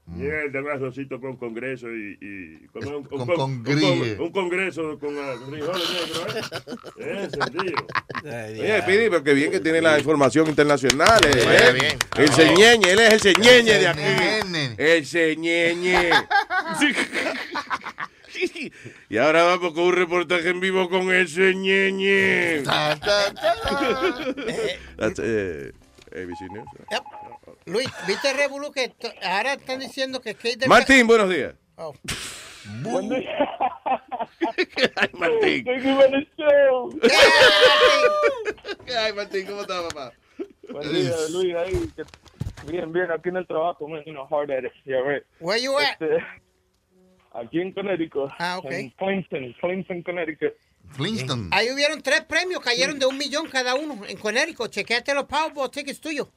[0.08, 2.16] Mierda, un arrocito con congreso y...
[2.20, 4.14] y con, un, un- Con un- congríe.
[4.14, 6.36] un- un congreso con ah, frijoles negros,
[7.00, 7.22] ¿eh?
[7.24, 7.86] Encendido.
[8.24, 11.18] Oye, Pidi, pero qué bien que tiene la información internacional.
[11.26, 11.72] eh, eh.
[11.72, 11.98] bien.
[12.18, 14.00] El señeñe, él es el señeñe de aquí.
[14.78, 16.10] El señeñe.
[19.08, 22.62] Y ahora vamos con un reportaje en vivo con el señeñe.
[24.98, 25.72] That's, eh,
[26.12, 26.66] ABC News.
[26.90, 27.02] Yep.
[27.66, 31.54] Luis, ¿viste el revolú que ahora están diciendo que Kate del- Martín, buenos días.
[31.76, 31.92] Oh.
[34.96, 35.64] Ay, Martín.
[35.64, 37.00] You for the show.
[38.96, 40.12] Ay, Martín, ¿cómo estás, papá?
[40.70, 41.90] Buen día, Luis, ahí.
[42.68, 44.72] Bien, bien, aquí en el trabajo, man, you know, hard at it.
[44.84, 45.22] Yeah, right.
[45.40, 45.92] Where you at?
[46.00, 46.18] Este,
[47.32, 48.30] aquí en Connecticut.
[48.38, 48.70] Ah, ok.
[48.70, 50.54] En Clinton, Clinton, Connecticut.
[50.90, 51.48] Flintstone.
[51.52, 54.70] Ahí hubieron tres premios, cayeron de un millón cada uno en Connecticut.
[54.70, 56.28] Chequeate los Powerball tickets tuyos.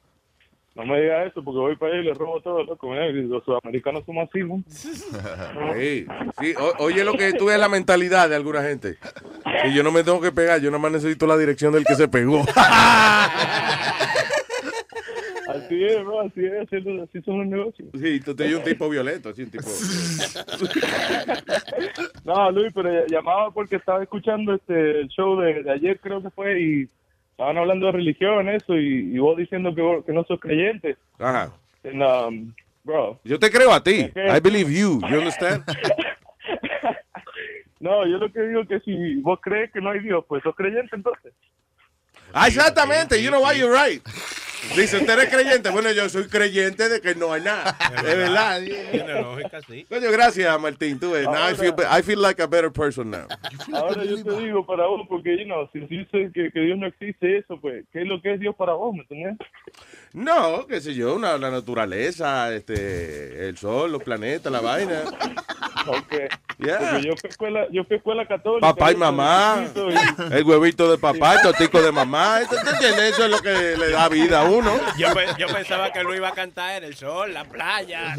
[0.80, 2.94] No me digas eso porque voy para allá y le robo todo, loco.
[2.94, 4.62] Los sudamericanos somos así, ¿no?
[5.76, 6.06] Sí,
[6.40, 8.96] sí, o- oye lo que tú ves la mentalidad de alguna gente.
[9.66, 11.94] Y yo no me tengo que pegar, yo nada más necesito la dirección del que
[11.96, 12.42] se pegó.
[15.48, 17.88] Así es, bro, así es, así, son los negocios.
[18.00, 19.68] Sí, tú eres un tipo violento, así un tipo.
[22.24, 26.22] No, Luis, pero ll- llamaba porque estaba escuchando este el show de, de ayer, creo
[26.22, 26.88] que fue, y
[27.40, 30.96] estaban hablando de religión, eso, y, y vos diciendo que, vos- que no sos creyente.
[31.18, 31.50] Ajá.
[31.84, 32.52] And, um,
[32.84, 34.00] bro, Yo te creo a ti.
[34.00, 35.00] Es que- I believe you.
[35.08, 35.64] You understand?
[37.80, 40.54] no, yo lo que digo que si vos crees que no hay Dios, pues sos
[40.54, 41.32] creyente entonces.
[42.32, 43.22] Ah, exactamente.
[43.22, 44.02] You know why you're right.
[44.76, 45.70] Dice, ¿usted es creyente?
[45.70, 47.76] Bueno, yo soy creyente de que no hay nada.
[47.96, 48.60] Es verdad.
[48.92, 49.84] Tiene lógica, sí.
[49.88, 51.00] Coño, gracias, Martín.
[51.00, 51.24] Tú ves.
[51.24, 53.26] Now I feel, I feel like a better person now.
[53.72, 56.86] Ahora yo te digo para vos, porque you know, si dices que, que Dios no
[56.86, 59.04] existe, eso, pues, ¿qué es lo que es Dios para vos, me?
[60.12, 65.02] No, qué sé yo, una, la naturaleza, este, el sol, los planetas, la vaina.
[65.86, 66.12] Ok.
[66.58, 66.78] Yeah.
[66.78, 68.66] Porque yo fui a escuela, yo fui a escuela católica.
[68.68, 72.19] Papá y mamá, y- el huevito de papá, el totico de mamá.
[72.48, 73.12] ¿Tú tú entiendes?
[73.12, 74.72] Eso es lo que le da vida a uno.
[74.98, 78.14] Yo, yo pensaba que lo iba a cantar en el sol, la playa.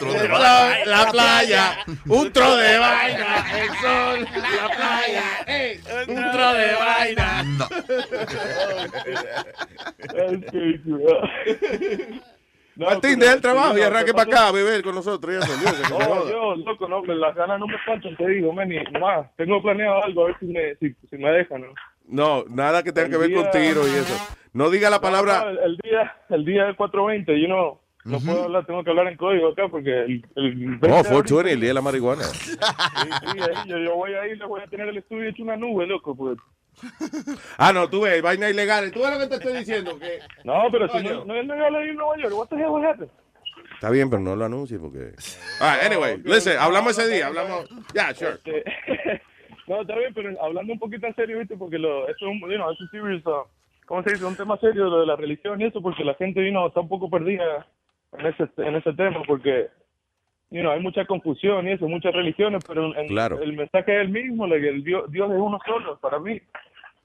[0.00, 1.78] La, la playa,
[2.08, 7.44] un tro de vaina, el sol, la playa, ey, un tro de vaina.
[12.74, 14.94] No, Martín, pero- deja el trabajo y no, arranque ¿qué para acá a beber con
[14.94, 15.34] nosotros.
[15.34, 18.72] Ya, salió, que No, yo, loco, no, las ganas no me faltan, te digo, man,
[18.72, 19.26] y más.
[19.36, 21.68] Tengo planeado algo, a ver si me, si, si me dejan, ¿no?
[22.06, 24.14] No, nada que tenga que ver El con día- tiro y eso.
[24.52, 25.48] No diga la palabra.
[25.50, 29.06] el, el día, el día del 420, yo no, no puedo hablar, tengo que hablar
[29.06, 32.24] en código acá porque el, el 20 No, de 420, el día de la marihuana.
[32.24, 32.58] Sí, sí,
[33.40, 35.86] ahí, yo, yo voy a ir, le voy a tener el estudio hecho una nube,
[35.86, 36.36] loco, pues.
[37.58, 38.90] Ah, no, tú ves, vaina ilegal.
[38.90, 39.98] Tú ves lo que te estoy diciendo.
[39.98, 42.84] que No, pero si no, no es legal ahí en Nueva York, what the hell
[42.84, 43.10] happened?
[43.74, 45.12] Está bien, pero no lo anuncies porque.
[45.60, 47.68] Ah, anyway, listen, hablamos ese día, hablamos.
[47.94, 48.32] Ya, sure.
[48.32, 48.64] Este,
[49.72, 51.56] no, está bien, pero hablando un poquito en serio, ¿viste?
[51.56, 53.42] Porque lo, eso es un, you know, es un serious, uh,
[53.86, 54.24] ¿cómo se dice?
[54.24, 56.80] Un tema serio lo de la religión y eso, porque la gente, you know, está
[56.80, 57.66] un poco perdida
[58.18, 59.68] en ese, en ese tema, porque,
[60.50, 63.40] you know, hay mucha confusión y eso, muchas religiones, pero en- Claro.
[63.42, 66.40] el mensaje es el mismo, like, el Dios, Dios es uno solo, para mí.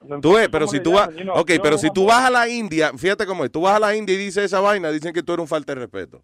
[0.06, 1.08] No Tú ves, pero si tú vas.
[1.08, 3.50] llamen, you know, Ok, Dios pero si tú vas a la India, fíjate cómo es.
[3.50, 5.74] Tú vas a la India y dices esa vaina, dicen que tú eres un falta
[5.74, 6.22] de respeto.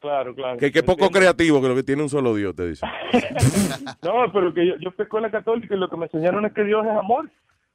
[0.00, 0.56] Claro, claro.
[0.58, 1.18] Que qué poco Entiendo.
[1.18, 2.88] creativo, que lo que tiene un solo Dios, te dicen.
[4.02, 6.64] No, pero que yo, yo fui escuela católica y lo que me enseñaron es que
[6.64, 7.30] Dios es amor.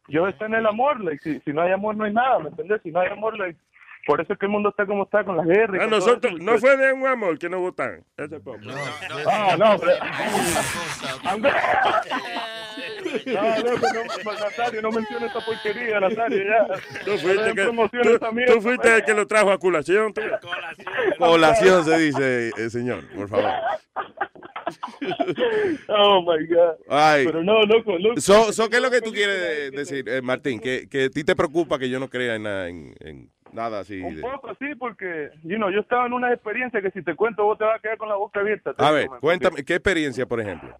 [0.07, 0.99] Dios está en el amor.
[1.01, 2.81] like, si, si no hay amor, no hay nada, ¿me entiendes?
[2.83, 3.59] Si no hay amor, like,
[4.05, 5.75] por eso es que el mundo está como está, con las guerras.
[5.75, 6.43] y A con todo nosotros, eso.
[6.43, 8.03] no fue de un amor que nos votaron.
[8.17, 8.59] Ese poco.
[9.29, 11.41] Ah, no, pero...
[11.41, 11.49] Go-
[13.25, 16.67] No, loco, no, Nazario, no menciones esa porquería, Nazario, ya.
[17.05, 17.89] Tú No fuiste, que, tú,
[18.53, 20.13] tú fuiste el que lo trajo a colación.
[20.13, 20.21] tú.
[21.17, 23.49] Colación se dice, eh, señor, por favor.
[25.87, 26.75] Oh, my God.
[26.89, 27.25] Ay.
[27.25, 28.19] Pero no, loco, loco.
[28.19, 30.59] So, so, ¿Qué es lo que tú quieres decir, eh, Martín?
[30.59, 33.79] Que, que a ti te preocupa que yo no crea en, nada- en, en nada
[33.79, 34.01] así.
[34.01, 37.15] Un de- poco así, porque, you know, yo estaba en una experiencia que si te
[37.15, 38.73] cuento vos te vas a quedar con la boca abierta.
[38.77, 40.77] A ver, cuéntame, ¿qué experiencia, por ejemplo?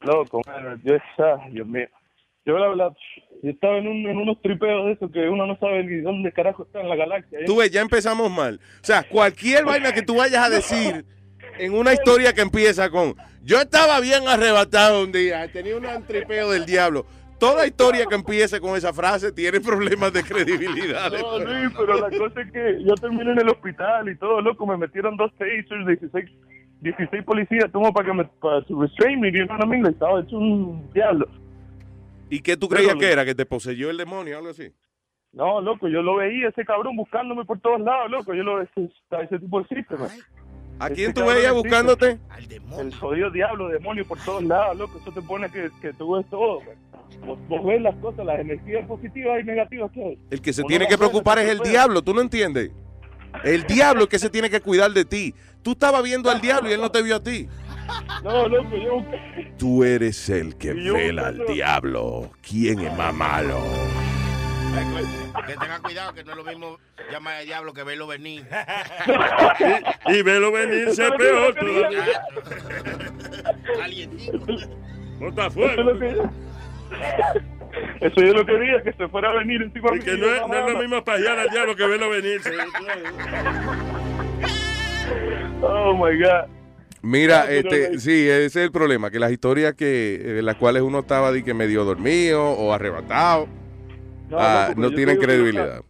[0.00, 1.86] Loco, man, yo, ah, Dios mío.
[2.46, 2.96] Yo, la verdad,
[3.42, 6.32] yo estaba en, un- en unos tripeos de eso que uno no sabe ni dónde
[6.32, 7.40] carajo está en la galaxia.
[7.44, 8.58] Tú ves, ya empezamos mal.
[8.80, 11.04] O sea, cualquier vaina que tú vayas a decir
[11.58, 16.50] en una historia que empieza con yo estaba bien arrebatado un día, tenía un tripeo
[16.50, 17.06] del diablo.
[17.38, 21.10] Toda historia que empiece con esa frase tiene problemas de credibilidad.
[21.12, 24.66] No, Luis, pero la cosa es que yo terminé en el hospital y todo, loco,
[24.66, 26.26] me metieron dos tasers, 16,
[26.80, 29.82] 16 policías, tuvo para que me, para to restrain me, you know what I mean?
[29.82, 31.28] Like, estaba hecho un diablo.
[32.28, 33.24] ¿Y qué tú creías que era?
[33.24, 34.72] ¿Que te poseyó el demonio o algo así?
[35.32, 38.90] No, loco, yo lo veía, ese cabrón buscándome por todos lados, loco, yo lo ese,
[39.22, 40.10] ese tipo existe, man.
[40.78, 42.18] ¿A quién Ese tú veías buscándote?
[42.78, 46.26] El jodido diablo, demonio por todos lados, loco, eso te pone que, que tú ves
[46.30, 46.60] todo.
[47.26, 50.18] Vos, vos ves las cosas, las energías positivas y negativas que hay.
[50.30, 52.70] El que se Uno tiene que preocupar es el diablo, ¿tú no entiendes?
[53.44, 55.34] El diablo es que se tiene que cuidar de ti.
[55.62, 57.48] Tú estabas viendo al diablo y él no te vio a ti.
[58.22, 59.04] No, loco, yo
[59.56, 62.30] Tú eres el que vela al diablo.
[62.42, 63.58] ¿Quién es más malo?
[65.46, 66.78] Que tengan cuidado, que no es lo mismo
[67.10, 68.46] llamar al diablo que verlo venir.
[70.06, 72.22] Y, y velo venirse Eso es lo peor todavía.
[75.18, 76.30] Bota fuego.
[78.00, 80.54] Eso yo lo quería, que se fuera a venir encima Y que no es, no
[80.54, 82.52] es lo mismo pajear al diablo que verlo venirse.
[85.62, 86.48] Oh my God.
[87.02, 90.82] Mira, Ah, este, sí, ese es el problema, que las historias que en las cuales
[90.82, 93.48] uno estaba de que medio dormido o arrebatado
[94.30, 95.82] No, ah, loco, no yo tienen digo que credibilidad.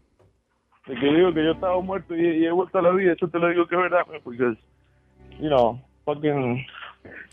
[0.86, 3.28] de que digo que yo estaba muerto y, y he vuelto a la vida, eso
[3.28, 4.57] te lo digo que es verdad, man, porque,
[5.41, 6.64] you know, fucking,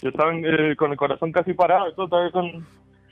[0.01, 2.65] yo estaba en, eh, con el corazón casi parado, todo, estaba con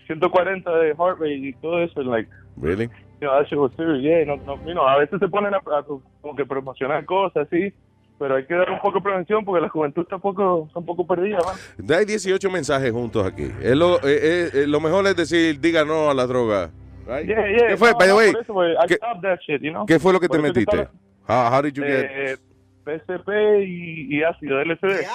[0.08, 2.30] 140 de heart rate y todo eso, and like,
[2.62, 2.86] Really?
[3.22, 5.54] you know, that shit was serious, yeah, no, no, you know, a veces se ponen
[5.54, 7.72] a, a como que promocionar cosas, sí,
[8.20, 10.80] pero hay que dar un poco de prevención porque la juventud está un poco, está
[10.80, 11.90] un poco perdida, man.
[11.98, 13.50] Hay 18 mensajes juntos aquí.
[13.62, 16.70] Es lo, eh, eh, eh, lo mejor es decir, diga no a la droga.
[17.08, 17.28] Right?
[17.28, 18.32] Yeah, yeah, ¿Qué fue, no, by the no, way?
[18.32, 19.86] por eso, I ¿qué, stopped that shit, you know?
[19.86, 20.76] qué fue lo que te Por eso metiste?
[20.82, 20.92] estaba-
[21.28, 22.06] How, how did you get?
[22.12, 22.38] Eh,
[22.84, 25.08] PCP y, y ácido, LSD.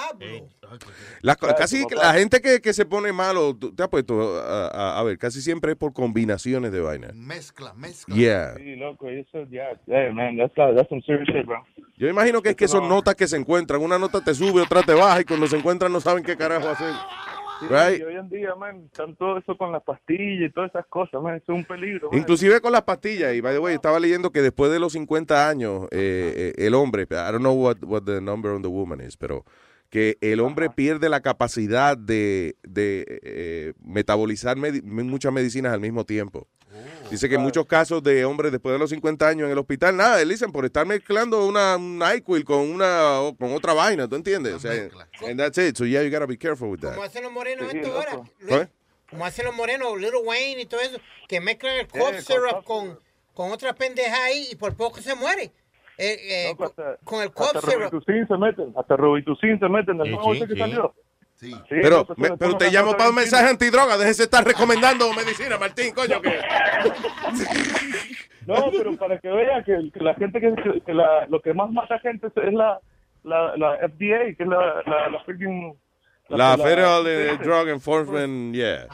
[1.21, 4.99] La- casi la gente que, que se pone malo, tú- te has puesto a, a-
[4.99, 7.13] a ver, casi siempre es por combinaciones de vainas.
[7.13, 8.15] Mezcla, mezcla.
[8.15, 8.55] Yeah.
[8.57, 11.63] Sí, loco, eso ya, yeah, man, that's, that's some serious shit, bro.
[11.97, 13.81] Yo imagino que es que son no- notas que se encuentran.
[13.81, 16.69] Una nota te sube, otra te baja y cuando se encuentran no saben qué carajo
[16.69, 16.91] hacer.
[17.59, 17.99] Sí, Right?
[17.99, 21.21] Y hoy en día, man, están todo eso con las pastillas y todas esas cosas,
[21.21, 22.09] man, eso es un peligro.
[22.09, 22.19] man.
[22.19, 23.33] Inclusive con las pastillas.
[23.33, 26.73] Y by the way, estaba leyendo que después de los 50 años, eh, eh, el
[26.73, 29.43] hombre, I don't know what, what the number on the woman is, pero
[29.89, 36.47] que el hombre pierde la capacidad de, de eh, metabolizar muchas medicinas al mismo tiempo.
[37.09, 39.97] Dice que en muchos casos de hombres después de los 50 años en el hospital,
[39.97, 44.53] nada, dicen por estar mezclando una un NyQuil con una con otra vaina, ¿tú entiendes?
[44.53, 44.71] O sea,
[45.27, 45.75] and that's it.
[45.75, 46.93] So yeah, you gotta be careful with that.
[46.93, 48.21] Como hacen los morenos Sí, esto ahora.
[48.39, 48.67] Luis, ¿Eh?
[49.09, 52.99] Como hacen los morenos, Little Wayne y todo eso, que mezclan el cough syrup con,
[53.33, 55.51] con otra pendeja ahí y por poco se muere.
[56.01, 56.17] Eh,
[56.49, 57.59] eh, hasta- con el Hasta.
[57.59, 60.59] Robitussin se meten, hasta Robitussin se meten, el Sí, nuevo sí, ese que sí.
[60.59, 60.93] salió.
[61.35, 61.51] Sí.
[61.51, 63.97] Sí, Pero, me- pero te llamo para un mensaje antidroga.
[63.97, 66.21] Déjese estar recomendando medicina, Martín, coño.
[66.21, 66.39] Que...
[68.47, 71.53] No, pero para que vea que, que la gente que, que- que la, lo que
[71.53, 72.79] más mata gente es la,
[73.23, 75.73] la, la FDA, que es la, la, la freaking...
[76.29, 77.43] La la- Federal sí.
[77.43, 78.87] Drug Enforcement, yeah.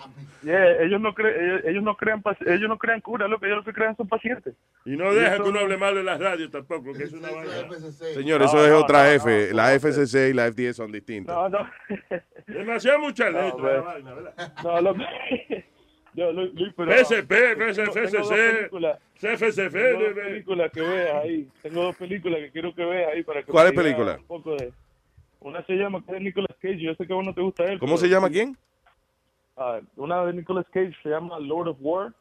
[0.43, 3.57] Yeah, ellos no creen, ellos, ellos no crean, ellos no crean cura, lo que ellos
[3.57, 4.53] lo que crean son pacientes.
[4.85, 7.51] Y no deja que uno hable mal de las radios tampoco, que es una vaina.
[8.13, 9.47] Señor, No, eso es no, otra no, F.
[9.49, 11.35] no, la no, FCC y la FDA son distintas.
[11.35, 11.67] No, no.
[12.47, 13.73] Demasiado mucha No, letra pues.
[13.73, 14.53] la vaina, ¿verdad?
[14.63, 14.95] No, lo
[16.13, 16.91] yo, Luis, pero...
[16.91, 18.69] PSP, FCC.
[19.19, 19.73] CFCF.
[19.73, 21.47] Tengo dos películas que veas ahí.
[21.63, 24.17] Tengo dos películas que quiero que veas ahí para que ¿Cuál es película?
[24.17, 24.71] Un poco de...
[25.45, 26.79] Una se llama que es Nicolas Cage.
[26.81, 27.77] Yo sé que a vos no te gusta él.
[27.79, 28.57] ¿Cómo pero- se llama quién?
[29.95, 32.13] Una de Nicolas Cage se llama Lord of War.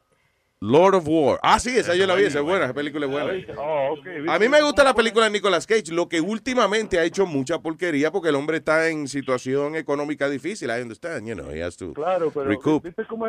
[0.61, 1.39] Lord of War.
[1.43, 3.33] Ah, sí, esa yo la vi, esa es buena, esa película es buena.
[3.57, 3.95] Oh.
[4.29, 7.59] A mí me gusta la película de Nicolas Cage, lo que últimamente ha hecho mucha
[7.59, 10.69] porquería porque el hombre está en situación económica difícil.
[10.69, 12.83] I understand, you know, he has to Claro, pero recoup.
[12.83, 13.25] ¿viste cómo,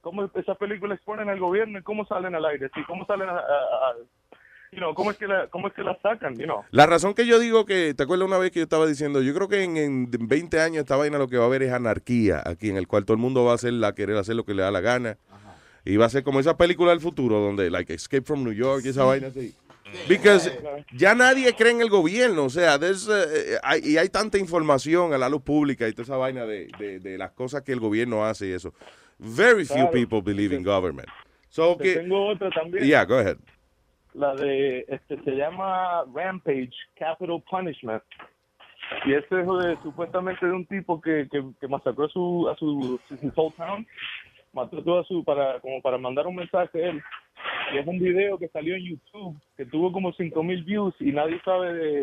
[0.00, 2.70] cómo esas películas exponen al gobierno y cómo salen al aire?
[2.74, 3.32] Sí, ¿Cómo salen a...
[3.32, 3.94] a- a-
[4.72, 6.36] you know, ¿cómo, es que la, ¿Cómo es que la sacan?
[6.36, 6.64] You know?
[6.70, 9.20] La razón que yo digo que, ¿te acuerdas una vez que yo estaba diciendo?
[9.22, 11.72] Yo creo que en, en 20 años esta vaina lo que va a haber es
[11.72, 14.44] anarquía aquí, en el cual todo el mundo va a hacer la querer hacer lo
[14.44, 15.18] que le da la gana.
[15.84, 18.82] Y va a ser como esa película del futuro, donde, like, Escape from New York
[18.84, 19.54] y esa vaina así.
[20.08, 20.52] Because
[20.92, 22.78] ya nadie cree en el gobierno, o sea,
[23.64, 27.00] hay, y hay tanta información a la luz pública y toda esa vaina de, de,
[27.00, 28.72] de las cosas que el gobierno hace y eso.
[29.18, 29.90] Very few Claro.
[29.90, 31.08] people believe in government.
[31.48, 32.84] So, Te que, tengo otra también.
[32.84, 33.36] yeah, go ahead.
[34.14, 38.02] La de, este, se llama Rampage, Capital Punishment.
[39.06, 42.56] Y este es de, supuestamente de un tipo que, que, que masacró a su, a
[42.56, 43.86] su, su whole town.
[44.52, 47.02] Mató todo a su, para, como para mandar un mensaje a él.
[47.72, 51.12] Y es un video que salió en YouTube, que tuvo como 5 mil views y
[51.12, 52.02] nadie sabe de,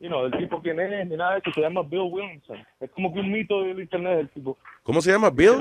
[0.00, 1.52] you know, del tipo quién es, ni nada de eso.
[1.52, 2.64] Se llama Bill Williamson.
[2.80, 4.56] Es como que un mito del internet del tipo.
[4.84, 5.28] ¿Cómo se llama?
[5.28, 5.52] Bill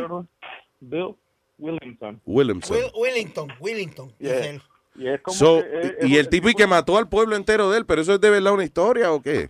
[0.79, 1.15] Bill
[1.59, 2.21] Williamson.
[2.25, 2.77] Williamson.
[2.77, 4.09] Will- Willington, Willington.
[4.19, 4.57] Yeah.
[4.97, 7.35] Y es como So, que es- y es- el tipo y que mató al pueblo
[7.35, 9.49] entero de él, pero eso es de verdad una historia o qué?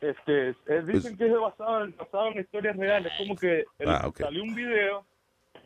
[0.00, 3.88] Este, eh, dicen que es basado, en- basado en historias reales, como que el- Pues
[3.88, 5.04] Ah, salió un video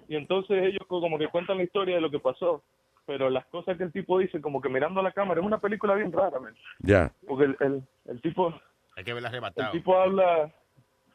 [0.08, 2.62] y entonces ellos co- como que cuentan la historia de lo que pasó,
[3.06, 5.58] pero las cosas que el tipo dice como que mirando a la cámara, es una
[5.58, 7.12] película bien rara, man, Ya.
[7.26, 8.54] porque el, el, el tipo
[8.96, 9.70] Hay que verla el arrebatado.
[9.72, 10.50] tipo habla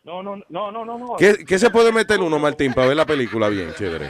[0.08, 1.16] no, no, no, no, no, no.
[1.18, 4.10] ¿Qué, qué se puede meter uno, Martín, para ver la película bien, chévere?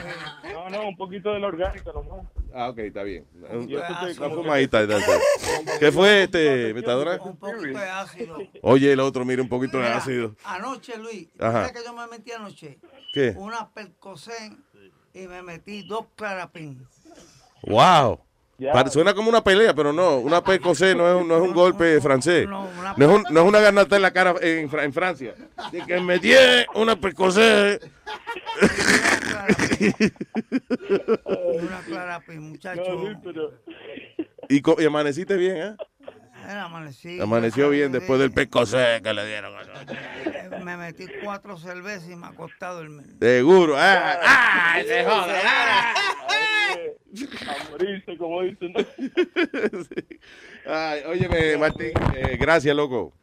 [0.53, 2.23] No, no, un poquito de la orgánica nomás.
[2.53, 3.25] Ah, ok, está bien.
[3.49, 4.85] Estoy Una fumadita.
[5.79, 7.19] ¿Qué fue, este, metadora?
[7.19, 8.37] Un poquito de ácido.
[8.61, 10.35] Oye, el otro, mira, un poquito de ácido.
[10.43, 11.67] Anoche, Luis, Ajá.
[11.67, 12.77] ¿sabes que yo me metí anoche?
[13.11, 13.33] ¿Qué?
[13.35, 14.63] Una percocén
[15.15, 16.87] y me metí dos clarapín.
[17.63, 18.19] Wow.
[18.59, 18.87] Ya.
[18.87, 20.17] Suena como una pelea, pero no.
[20.17, 22.47] Una percocé no es, un- no es un golpe francés.
[22.47, 25.35] No, es, un- no es una garnata en la cara en, en Francia.
[25.71, 26.33] De que me di
[26.75, 27.79] una percocé.
[31.25, 32.81] Una clarapín, muchacho.
[34.49, 35.75] y, co- y amaneciste bien, ¿eh?
[36.49, 37.19] Amanecí.
[37.19, 39.53] Amaneció bien después del percocé que le dieron.
[39.89, 43.05] Eh, Me metí cuatro cervezas y me acosté a dormir.
[43.19, 43.75] Seguro.
[43.77, 45.33] Ah, ah, se jode.
[47.47, 48.73] A morirse, como dicen.
[50.65, 53.13] Ay, óyeme, Martín, eh, gracias, loco.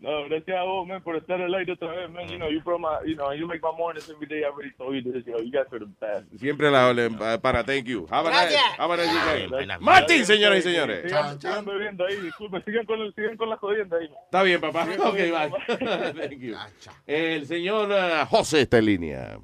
[0.00, 2.28] No, gracias a vos, man, por estar al aire otra vez, man.
[2.28, 4.42] You know, you brought my, you know, you make my mornings every day.
[4.44, 5.24] I already told you this.
[5.24, 6.26] You know, you guys are the best.
[6.38, 8.06] Siempre la pa- para thank you.
[8.10, 8.78] Have a nice- Gracias.
[8.78, 9.50] have a nice weekend.
[9.50, 9.80] Gracias.
[9.80, 11.04] Martín, señoras y señores.
[11.04, 14.10] Sigan, sigan bebiendo ahí, disculpen, sigan con, el- sigan con la jodienda ahí.
[14.24, 14.84] Está bien, papá.
[14.84, 16.28] Sigan Ok, comiendo, bye.
[16.28, 16.54] Thank you.
[17.06, 19.38] El señor eh, José está en línea.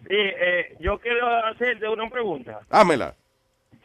[0.00, 2.60] Sí, eh, yo quiero hacerte una pregunta.
[2.70, 3.14] Hámela.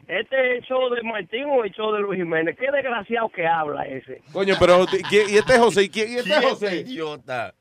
[0.07, 2.55] ¿Este es el show de Martín o el show de Luis Jiménez?
[2.59, 4.21] ¿Qué desgraciado que habla ese?
[4.33, 5.83] Coño, pero ¿quién- ¿y este es José?
[5.83, 6.75] ¿Y quién y este es ¿Quién José?
[6.77, 7.53] idiota?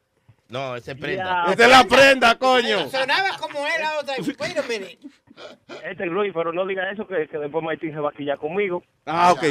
[0.49, 1.47] No, ese es prenda.
[1.49, 2.89] Esta es la prenda, coño.
[2.91, 4.15] Sonaba como él la otra.
[4.39, 4.99] Wait a minute.
[5.85, 8.39] Este es Luis, pero no diga eso que, que después Martín se va a quillar
[8.39, 8.83] conmigo.
[9.07, 9.43] Ah, ok.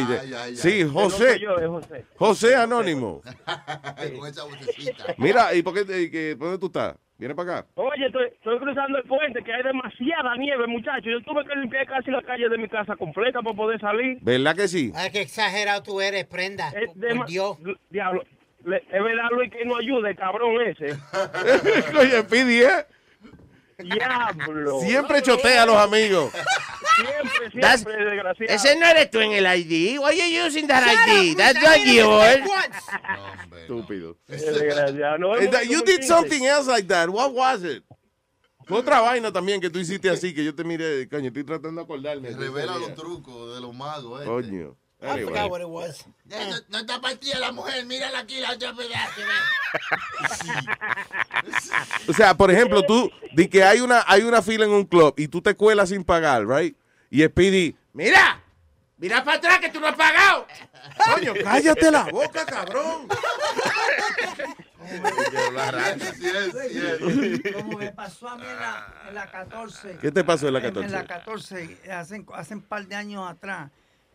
[0.55, 1.39] Sí, No José.
[1.39, 2.05] yo, es José.
[2.15, 3.21] José Anónimo.
[4.17, 5.05] Con esa vocecita.
[5.17, 6.95] Mira, ¿y por qué, te- que- dónde tú estás?
[7.17, 7.67] ¿Vienes para acá?
[7.75, 11.05] Oye, estoy, estoy cruzando el puente, que hay demasiada nieve, muchachos.
[11.05, 14.17] Yo tuve que limpiar casi la calle de mi casa completa para poder salir.
[14.21, 14.91] ¿Verdad que sí?
[14.95, 16.71] Ay, qué exagerado tú eres, prenda.
[16.71, 17.57] Por Dema- Dios.
[17.91, 18.23] Diablo.
[18.65, 20.95] Le- es verdad, Luis, que no ayuda el cabrón ese.
[21.99, 22.85] Oye, Pidi, ¿eh?
[23.81, 24.79] Diablo.
[24.81, 26.31] Siempre chotea a los amigos.
[26.95, 28.53] Siempre, That's- siempre, desgraciado.
[28.53, 29.97] Ese no eres tú en el ID.
[29.99, 31.35] Why are you using that ID?
[31.37, 32.37] That's not yours.
[33.61, 34.17] Estúpido.
[34.27, 35.17] Desgraciado.
[35.17, 37.09] No, that- you did something else like that.
[37.09, 37.83] What was it?
[38.65, 41.81] Fue otra vaina también que tú hiciste así, que yo te miré, coño, estoy tratando
[41.81, 42.29] de acordarme.
[42.29, 44.21] Revela los trucos de los magos.
[44.21, 44.25] eh.
[44.25, 44.77] Coño.
[45.01, 45.25] I Anyway.
[45.25, 46.05] forgot what it was.
[46.25, 46.37] No,
[46.69, 49.21] no está partida la mujer, mírala aquí, la otra pedazo.
[52.07, 55.13] O sea, por ejemplo, tú, di que hay una, hay una fila en un club
[55.17, 56.75] y tú te cuelas sin pagar, right?
[57.09, 58.41] Y Speedy, Mira,
[58.97, 60.47] mira para atrás que tú no has pagado.
[61.13, 63.07] coño, cállate la boca, cabrón.
[67.53, 69.97] Como me pasó a mí en la, en la 14.
[70.01, 70.89] ¿Qué te pasó en la En, 14?
[70.89, 73.69] la 14, hace, hace un par de años atrás,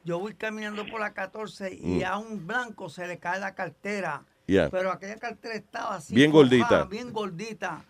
[0.06, 2.04] yo voy caminando por la 14 y Mm.
[2.06, 4.22] a un blanco se le cae la cartera.
[4.46, 4.70] Yeah.
[4.70, 6.14] Pero aquella cartera estaba así.
[6.14, 6.84] Bien gordita.
[6.84, 7.84] Bien gordita.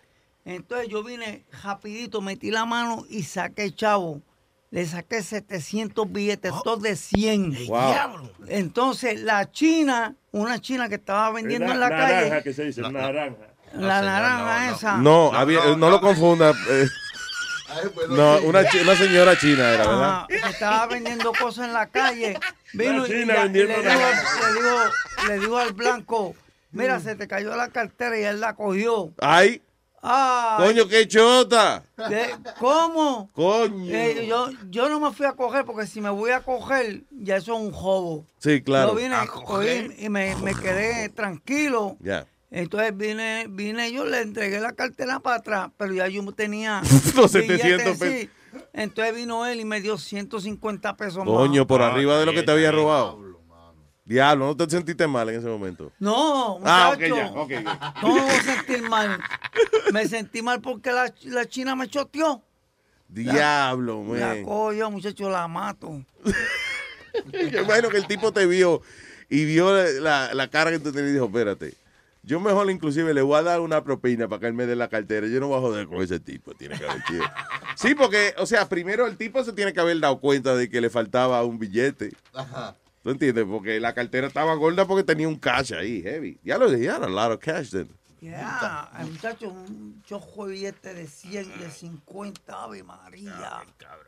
[0.46, 4.22] Entonces yo vine rapidito, metí la mano y saqué el chavo.
[4.70, 7.66] Le saqué 700 billetes, todos de 100.
[7.68, 8.30] Wow.
[8.48, 12.42] Entonces la china, una china que estaba vendiendo en la naranja, calle.
[12.42, 13.36] que se dice, naranja.
[13.74, 14.96] La naranja esa.
[14.96, 16.52] No, había- no, lo confunda.
[18.08, 20.26] No, una, chi- una señora china era, ¿verdad?
[20.28, 22.38] Que estaba vendiendo cosas en la calle.
[22.72, 26.34] Vino La y china y le, vendiendo dijo, le, dijo, le dijo al blanco,
[26.72, 29.12] mira, se te cayó la cartera y él la cogió.
[29.18, 29.62] Ay,
[30.08, 31.82] Ay, coño, qué chota.
[32.08, 32.32] ¿qué?
[32.60, 33.28] ¿Cómo?
[33.32, 33.92] Coño.
[33.92, 37.36] Eh, yo, yo no me fui a coger porque si me voy a coger, ya
[37.38, 38.24] eso es un jobo.
[38.38, 38.90] Sí, claro.
[38.90, 41.96] Yo vine cogí y me, me quedé tranquilo.
[42.00, 42.24] Ya.
[42.50, 46.80] Entonces vine, vine yo, le entregué la cartera para atrás, pero ya yo tenía
[47.16, 48.08] Los billetes, 700 pesos.
[48.20, 48.30] sí.
[48.72, 51.26] Entonces vino él y me dio 150 pesos más.
[51.26, 53.24] Coño, por arriba de lo que te había robado.
[54.04, 55.90] Diablo, ¿no te sentiste mal en ese momento?
[55.98, 57.16] No, Ah, ok, muchacho.
[57.16, 58.00] ya, ok, ok.
[58.00, 59.20] ¿Cómo me voy a sentir mal?
[59.92, 62.40] Me sentí mal porque la, la china me choteó.
[63.08, 64.44] Diablo, La man.
[64.44, 66.04] cojo, muchacho, la mato.
[67.32, 68.80] Qué bueno que el tipo te vio
[69.28, 71.74] y vio la, la cara que tú tenías y dijo, espérate.
[72.26, 74.88] Yo mejor inclusive le voy a dar una propina para que él me dé la
[74.88, 75.28] cartera.
[75.28, 76.52] Yo no voy a joder con ese tipo.
[76.54, 77.24] Tiene que haber sido.
[77.76, 80.80] Sí, porque, o sea, primero el tipo se tiene que haber dado cuenta de que
[80.80, 82.10] le faltaba un billete.
[82.32, 82.74] Ajá.
[83.02, 83.44] ¿Tú entiendes?
[83.44, 86.38] Porque la cartera estaba gorda porque tenía un cash ahí, heavy.
[86.42, 87.88] Ya lo dije, era a lot of cash then.
[88.22, 93.62] Ya, el muchacho, un chojo de billete de 100, de 50, Ave María.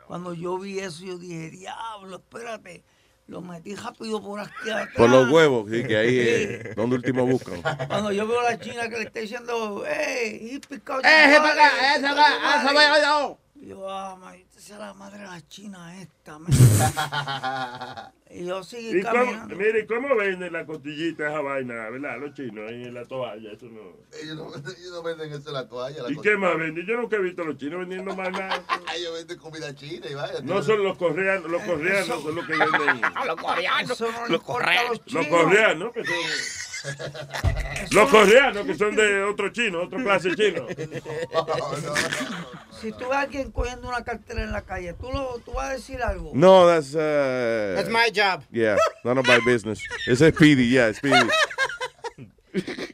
[0.07, 2.83] Cuando yo vi eso, yo dije, diablo, espérate.
[3.29, 4.89] Lo metí rápido por aquí atrás.
[4.97, 6.69] Por los huevos, sí, que ahí Sí.
[6.71, 7.61] es donde último buscan.
[7.87, 11.53] Cuando yo veo a la china que le está diciendo, he picado Eh, ese para
[11.53, 13.69] acá, ese va, ese va, yo.
[13.69, 16.39] Yo, ah, maldita sea la madre de la china esta,
[18.31, 19.57] y yo seguí ¿Y cómo, caminando.
[19.57, 22.19] mire, ¿cómo venden la costillita esa vaina, verdad?
[22.21, 23.81] Los chinos ahí en la toalla, eso no.
[24.23, 26.03] Ellos no, ellos no venden eso en la toalla.
[26.05, 26.87] La ¿Y qué más venden?
[26.87, 28.63] Yo nunca he visto a los chinos vendiendo más nada.
[28.97, 30.41] Ellos venden comida china y vaya.
[30.43, 33.01] No son los coreanos, los coreanos son los que venden.
[33.27, 33.91] Los coreanos.
[33.91, 36.15] Eso no Los a los Los coreanos, que son.
[37.93, 40.67] Los coreanos, que son de otro chino, otro clase chino.
[42.81, 45.71] Si tú ves a alguien cogiendo una cartera en la calle, ¿tú, lo, tú vas
[45.71, 46.31] a decir algo?
[46.33, 48.45] No, that's uh, That's my job.
[48.53, 49.81] Yeah, none of my business.
[50.07, 51.29] Ese es Speedy, yeah, Speedy.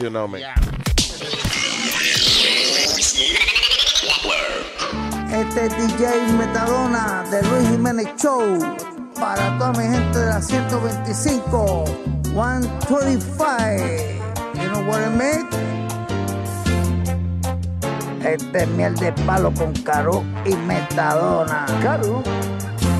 [0.07, 0.41] Emocionado, man.
[5.31, 8.59] Este es DJ Metadona de Luis Jiménez Show.
[9.19, 11.85] Para toda mi gente de la 125,
[12.23, 13.45] 125.
[14.55, 15.47] You know what I mean?
[18.23, 21.65] Este es miel de palo con Caro y Metadona.
[21.81, 22.23] ¿Caro?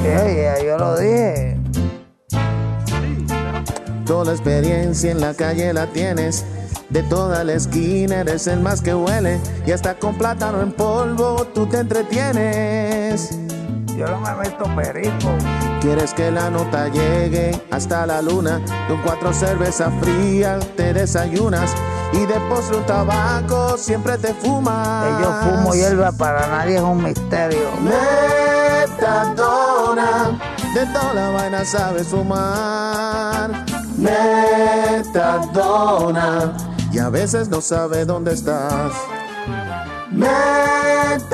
[0.03, 1.57] Yeah, yo lo dije.
[4.05, 6.45] Toda la experiencia en la calle la tienes.
[6.89, 9.39] De toda la esquina eres el más que huele.
[9.65, 13.37] Y hasta con plátano en polvo tú te entretienes.
[13.97, 15.29] Yo no me meto perico.
[15.81, 18.61] Quieres que la nota llegue hasta la luna.
[18.87, 21.73] Con cuatro cervezas frías te desayunas.
[22.13, 25.03] Y de postre un tabaco siempre te fumas.
[25.03, 27.69] Que yo fumo hierba para nadie es un misterio.
[28.87, 30.39] Metadona,
[30.73, 33.65] de toda la vaina sabes fumar.
[34.97, 35.33] Metadona,
[36.91, 38.93] y a veces no sabe dónde estás.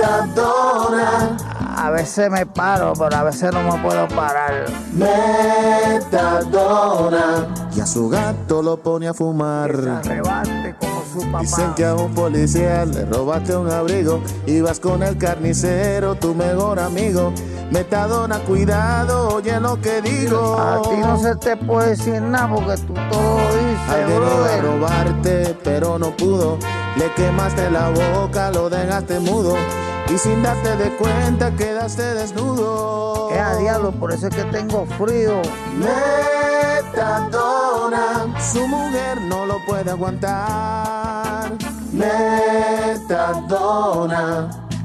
[0.04, 1.38] Metadona,
[1.78, 4.66] A veces me paro, pero a veces no me puedo parar.
[6.04, 10.02] Metadona, y a su gato lo pone a fumar.
[10.80, 11.40] Como su papá.
[11.42, 14.22] Dicen que a un policía le robaste un abrigo.
[14.46, 17.32] Ibas con el carnicero, tu mejor amigo.
[17.72, 20.58] Metadona, cuidado, oye lo que digo.
[20.60, 23.43] A ti no se te puede decir nada porque tú todo
[23.90, 26.58] Alguien iba a robarte, pero no pudo.
[26.98, 29.56] Le quemaste la boca, lo dejaste mudo.
[30.14, 33.30] Y sin darte de cuenta, quedaste desnudo.
[33.32, 35.42] Es a diablo, por eso es que tengo frío.
[36.94, 41.52] Metadona, su mujer no lo puede aguantar.
[43.12, 43.48] Metadona,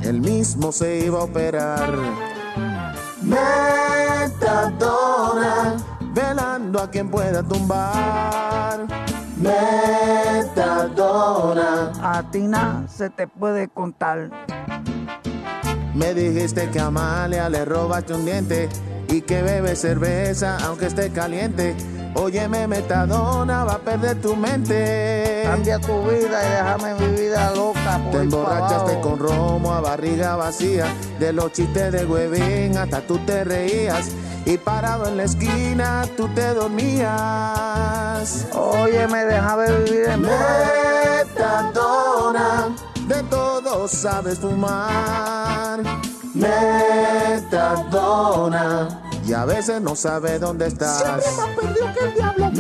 [0.03, 1.93] él mismo se iba a operar.
[3.23, 4.97] Metadona,
[6.19, 8.87] velando a quien pueda tumbar.
[9.37, 10.93] Metadona,
[12.03, 14.31] A ti nada se te puede contar.
[15.99, 18.69] Me dijiste que a Amalia le robaste un diente
[19.09, 21.75] y que bebe cerveza aunque esté caliente.
[22.15, 25.43] Óyeme, metadona, va a perder tu mente.
[25.45, 28.01] Cambia tu vida y déjame mi vida loca.
[28.03, 30.87] por Te emborrachaste con romo a barriga vacía.
[31.19, 34.11] De los chistes de huevín hasta tú te reías.
[34.47, 37.09] Y parado en la esquina tú te dormías.
[38.55, 40.23] Óyeme, déjame vivir en
[41.29, 42.69] Metadona,
[43.09, 45.83] de todo sabes fumar.
[46.35, 47.81] Metadona,
[49.27, 51.03] y a veces no sabes dónde estás.
[51.03, 52.51] Siempre más perdido que el diablo.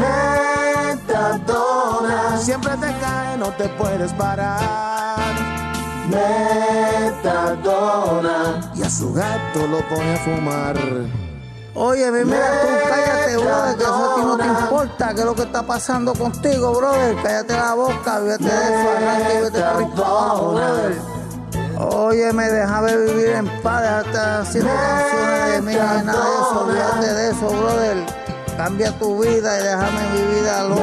[0.96, 5.34] Metadona, siempre te cae, no te puedes parar.
[7.28, 10.76] Metadona, y a su gato lo pone a fumar.
[11.74, 15.34] Oye, mira, tú cállate, brother, que eso a ti no te importa, qué es lo
[15.34, 17.16] que está pasando contigo, brother.
[17.22, 18.88] Cállate la boca, vete de eso,
[19.38, 21.18] y vete por ahí para abajo, brother.
[21.80, 26.60] Oye, me déjame vivir en paz, déjate haciendo canciones de mí, ni nada de eso,
[26.64, 28.06] olvídate de eso, brother.
[28.56, 30.82] Cambia tu vida y déjame mi vida loca.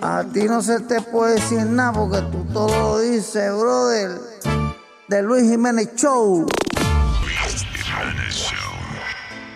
[0.00, 4.20] A ti no se te puede decir nada porque tú todo lo dices, brother.
[5.12, 6.46] De Luis Jiménez Show.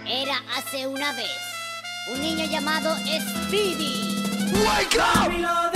[0.06, 1.30] Era hace una vez
[2.12, 2.94] un niño llamado
[3.46, 4.22] Speedy.
[4.66, 5.75] Wake up!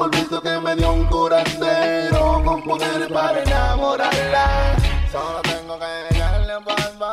[0.00, 4.74] Un polvito que me dio un curandero con poder para enamorarla.
[5.12, 5.84] Solo tengo que
[6.56, 7.12] un polvo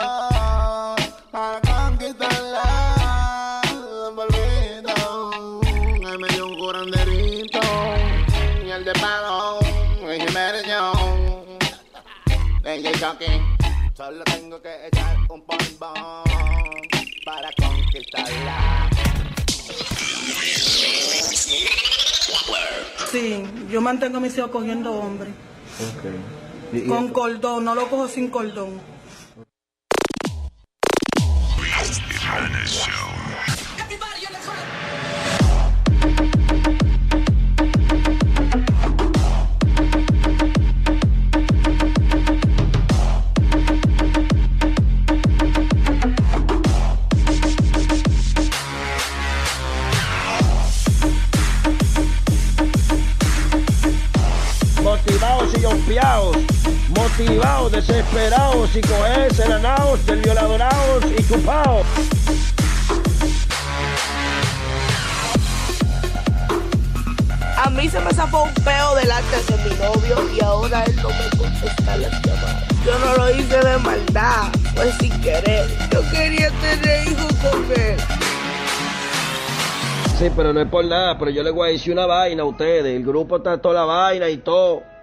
[1.30, 3.62] para conquistarla.
[4.08, 5.60] Un polvito
[6.00, 7.60] que me dio un curanderito.
[8.66, 9.60] Y el de palo,
[10.04, 10.64] y Jiménez.
[12.64, 13.42] DJ Chucky.
[13.98, 16.24] Solo tengo que echar un polvo
[17.26, 18.88] para conquistarla.
[23.12, 25.34] Sí, yo mantengo a mis hijos cogiendo hombres.
[26.88, 28.82] Con cordón, no lo cojo sin cordón.
[55.56, 56.38] Y confiados.
[56.90, 61.86] motivados, desesperados, psicoes, enanaos, del violadorados y chupados.
[67.58, 71.10] A mí se me zafó un peo delante de mi novio y ahora él no
[71.10, 72.64] me contesta las llamadas.
[72.86, 74.44] Yo no lo hice de maldad,
[74.76, 75.68] fue sin querer.
[75.92, 77.98] Yo quería tener hijos con él.
[80.18, 82.46] Sí, pero no es por nada, pero yo le voy a decir una vaina a
[82.46, 82.96] ustedes.
[82.96, 84.97] El grupo está toda la vaina y todo.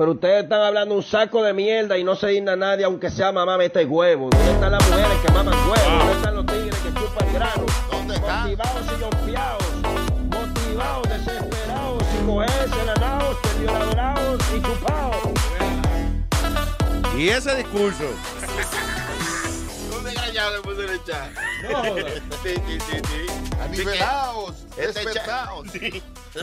[0.00, 3.32] Pero ustedes están hablando un saco de mierda y no se digna nadie, aunque sea
[3.32, 4.30] mamá mete huevo.
[4.30, 5.98] ¿Dónde están las mujeres que maman huevo?
[5.98, 7.66] ¿Dónde están los tigres que chupan grano?
[7.92, 8.40] ¿Dónde están?
[8.44, 9.62] Motivados y yompiados.
[10.30, 12.50] Motivados, desesperados, psicoes,
[12.82, 15.16] enanaos, violadorados y chupados.
[17.18, 18.04] Y ese discurso.
[20.48, 21.72] Le.
[21.72, 21.84] No.
[22.42, 23.56] Sí, sí, sí, sí.
[23.60, 25.68] Anivelados, despertados.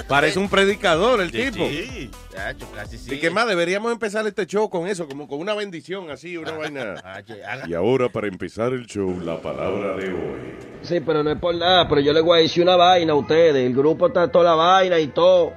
[0.07, 1.65] Parece un predicador el tipo.
[1.65, 3.15] Sí, Chacho, casi sí.
[3.15, 6.51] Y que más, deberíamos empezar este show con eso, como con una bendición así, una
[6.51, 6.93] vaina.
[7.03, 10.55] haga- Y ahora, para empezar el show, la palabra de hoy.
[10.83, 13.15] Sí, pero no es por nada, pero yo le voy a decir una vaina a
[13.15, 13.55] ustedes.
[13.55, 15.53] El grupo está toda la vaina y todo.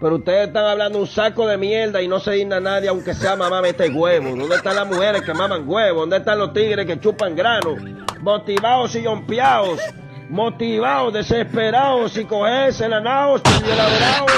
[0.00, 3.36] Pero ustedes están hablando un saco de mierda y no se digna nadie, aunque sea
[3.36, 4.36] mamá mete huevo.
[4.36, 6.00] ¿Dónde están las mujeres que maman huevo?
[6.00, 7.76] ¿Dónde están los tigres que chupan grano?
[8.20, 9.80] Motivados y yompiados.
[10.28, 14.30] Motivados, desesperados, psicoes, enanaos, violadorados.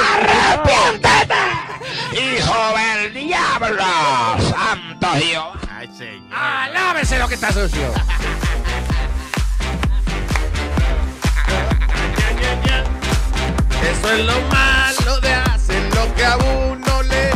[2.13, 3.85] ¡Hijo del diablo!
[4.39, 5.53] ¡Santo Jehová!
[5.71, 6.23] Ay, señor.
[6.33, 7.89] ¡Alábese lo que está sucio!
[13.91, 14.96] Eso es lo malo
[15.97, 17.31] lo que a uno le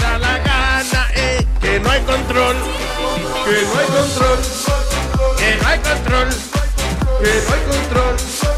[0.00, 1.44] da la gana, eh.
[1.60, 2.56] Que no hay control,
[3.44, 4.38] que no hay control,
[5.38, 6.28] que no hay control,
[7.22, 8.53] que no hay control.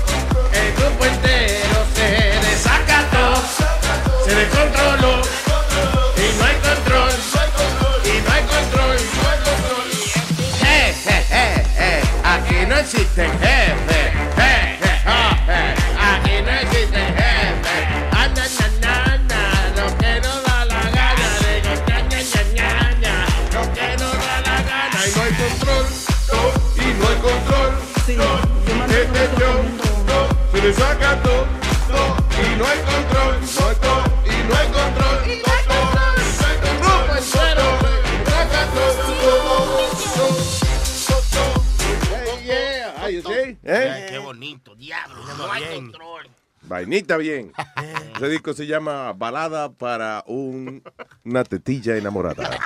[47.17, 47.53] Bien.
[48.17, 50.83] Ese disco se llama Balada para un-
[51.25, 52.59] una tetilla enamorada.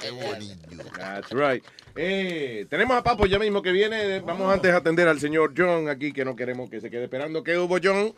[0.00, 0.84] Qué bonito.
[0.96, 1.62] That's right.
[1.96, 4.20] Eh, tenemos a Papo ya mismo que viene.
[4.20, 7.42] Vamos antes a atender al señor John aquí, que no queremos que se quede esperando.
[7.44, 8.12] ¿Qué hubo, John?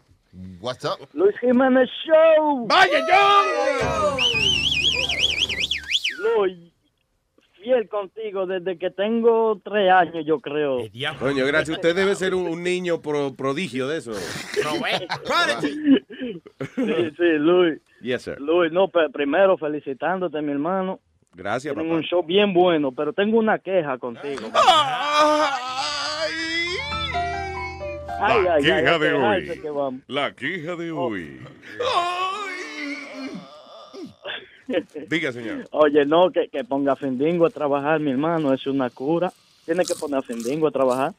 [0.61, 1.09] What's up?
[1.13, 2.67] Luis Jiménez Show.
[2.67, 4.19] ¡Vaya, John!
[6.19, 6.72] Luis,
[7.63, 10.79] fiel contigo desde que tengo tres años, yo creo.
[11.19, 11.77] Coño, gracias.
[11.77, 14.15] Usted debe ser un, un niño pro- prodigio de eso.
[14.15, 14.35] Sí,
[17.17, 17.81] sí, Luis.
[18.01, 18.41] Yes, sir.
[18.41, 21.01] Luis, no, primero felicitándote, mi hermano.
[21.35, 21.99] Gracias, Tienen papá.
[21.99, 24.51] un show bien bueno, pero tengo una queja contigo.
[28.25, 29.59] Ay, La ay, ay, queja a de quejarse hoy.
[29.61, 30.01] que vamos.
[30.09, 31.41] La queja de hoy.
[35.09, 35.69] Diga, señor.
[35.73, 39.33] Oye, no, que, que ponga a Fendingo a trabajar, mi hermano, es una cura.
[39.65, 41.15] Tiene que poner a Fendingo a trabajar.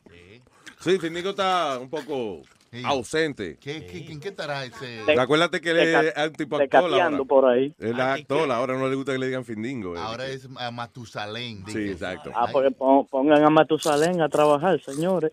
[0.79, 2.41] Sí, Findigo está un poco
[2.83, 3.55] ausente.
[3.61, 5.03] ¿Qué, qué, ¿En qué estará ese?
[5.17, 7.23] Acuérdate que él es tipo actor ahora.
[7.23, 7.73] por ahí.
[7.79, 9.95] Él es actor, ahora no le gusta que le digan Findingo.
[9.95, 9.99] eh.
[9.99, 11.63] Ahora es uh, Matusalén.
[11.67, 12.31] Sí, exacto.
[12.35, 15.31] Ah, pues pon- pongan a Matusalén a trabajar, señores.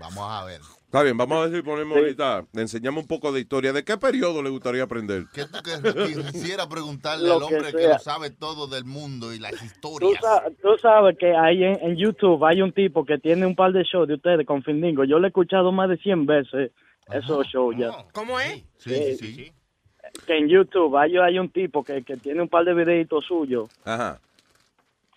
[0.00, 0.60] Vamos a ver.
[0.88, 2.00] Está bien, vamos a ver si ponemos Sí.
[2.00, 3.74] ahorita, le enseñamos un poco de historia.
[3.74, 5.24] ¿De qué periodo le gustaría aprender?
[5.34, 5.58] ¿Qué tú
[6.32, 10.20] quisiera preguntarle Lo al hombre que, lo sabe todo del mundo y las Tú, historias?
[10.22, 13.72] sa- tú sabes que ahí en, en YouTube hay un tipo que tiene un par
[13.72, 15.04] de shows de ustedes con Findingo.
[15.04, 16.72] Yo le he escuchado más de 100 veces
[17.12, 17.90] esos shows ya.
[18.14, 18.64] ¿Cómo es?
[18.78, 19.52] Sí, sí, sí.
[20.26, 23.68] Que en YouTube hay, hay un tipo que, que tiene un par de videitos suyos.
[23.84, 24.18] Ajá.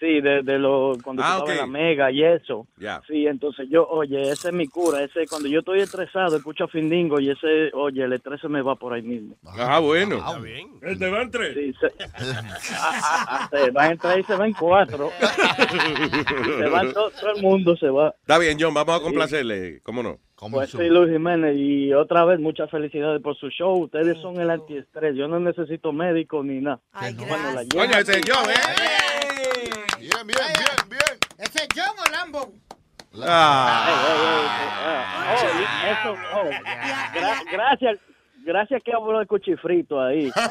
[0.01, 1.61] Sí, de, de lo, cuando Ah, tú estabas en ok.
[1.61, 2.65] la mega y eso.
[3.07, 5.03] Sí, entonces yo, oye, ese es mi cura.
[5.03, 8.63] Ese Cuando yo estoy estresado, escucho a Findingo y ese, oye, el estrés se me
[8.63, 9.35] va por ahí mismo.
[9.59, 10.15] Ah, bueno.
[10.17, 10.67] Está bien.
[10.97, 11.53] ¿Te van tres?
[11.53, 12.41] Sí, se, Ah,
[13.29, 15.11] ah, se van tres y se van cuatro.
[16.57, 18.09] se van todo, todo el mundo se va.
[18.21, 19.81] Está bien, John, vamos a complacerle.
[19.83, 20.17] ¿Cómo no?
[20.49, 23.83] Pues sí, Luis Jiménez, y otra vez muchas felicidades por su show.
[23.83, 25.15] Ustedes son el antiestrés.
[25.15, 26.79] Yo no necesito médico ni nada.
[27.19, 27.67] Bueno, la ¿eh?
[29.99, 31.17] Bien, bien, bien, bien.
[31.37, 32.53] ¿Ese es John o Lambo?
[33.23, 33.87] Ah.
[37.51, 37.99] Gracias,
[38.45, 40.31] gracias que habló de cuchifrito ahí.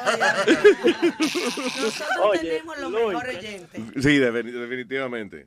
[2.23, 3.81] Oye, tenemos los Luis, mejores oyentes.
[4.03, 5.47] Sí, defini- definitivamente.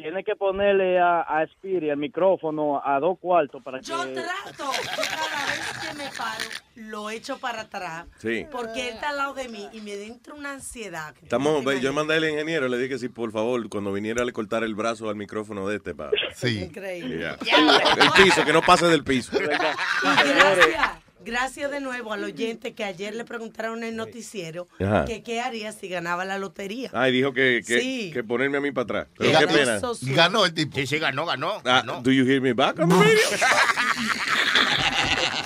[0.00, 3.86] Tiene que ponerle a, a Spirit el micrófono a dos cuartos para que...
[3.86, 6.44] Yo trato, yo cada vez que me paro,
[6.76, 8.06] lo echo para atrás.
[8.18, 8.46] Sí.
[8.48, 11.16] Porque él está al lado de mí y me entra una ansiedad.
[11.20, 14.32] Estamos, no yo mandé al ingeniero, le dije que si por favor, cuando viniera le
[14.32, 16.12] cortar el brazo al micrófono de este para.
[16.32, 16.60] Sí.
[16.62, 17.30] Increíble.
[17.30, 19.36] El piso, que no pase del piso.
[19.36, 25.04] Gracias, gracias de nuevo al oyente que ayer le preguntaron en el noticiero Ajá.
[25.04, 26.90] que qué haría si ganaba la lotería.
[26.92, 28.10] Ay, dijo que, que, Sí.
[28.12, 29.06] que ponerme a mí para atrás.
[29.16, 29.46] Pero Ganó.
[29.48, 29.76] qué pena.
[29.76, 30.12] Eso sí.
[30.14, 30.76] Ganó el tipo.
[30.76, 31.60] Sí, sí, ganó, ganó.
[31.64, 33.18] Ah, do you hear me back on the radio?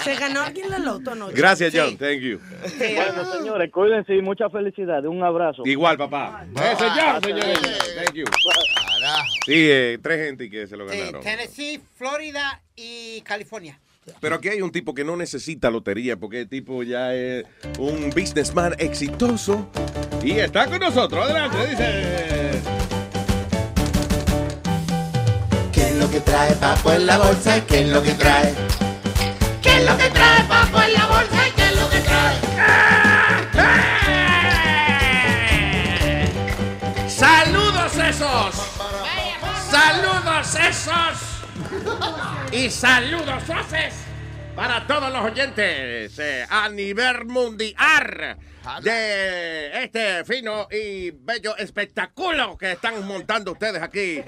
[0.04, 1.34] ¿Se ganó alguien la loto anoche?
[1.36, 1.78] Gracias, Sí.
[1.78, 1.96] John.
[1.96, 2.40] Thank you.
[2.78, 5.04] Bueno, señores, cuídense y mucha felicidad.
[5.06, 5.62] Un abrazo.
[5.64, 6.44] Igual, papá.
[6.56, 7.60] Eh, señor, señores.
[7.96, 8.24] Thank you.
[9.46, 11.22] Sí, eh, tres gente que se lo Sí, ganaron.
[11.22, 13.78] Tennessee, Florida y California.
[14.20, 17.44] Pero aquí hay un tipo que no necesita lotería porque el tipo ya es
[17.78, 19.68] un businessman exitoso
[20.22, 21.24] y está con nosotros.
[21.24, 22.60] Adelante, dice.
[25.72, 27.64] ¿Qué es lo que trae Papo en la bolsa?
[27.66, 28.54] ¿Qué es lo que trae?
[29.62, 32.36] ¿Qué es lo que trae Papo en la bolsa y qué es lo que trae?
[37.08, 38.54] ¡Saludos esos!
[39.70, 41.31] ¡Saludos esos!
[42.52, 43.94] Y saludos haces
[44.54, 48.36] para todos los oyentes eh, a nivel mundial
[48.82, 54.22] de este fino y bello espectáculo que están montando ustedes aquí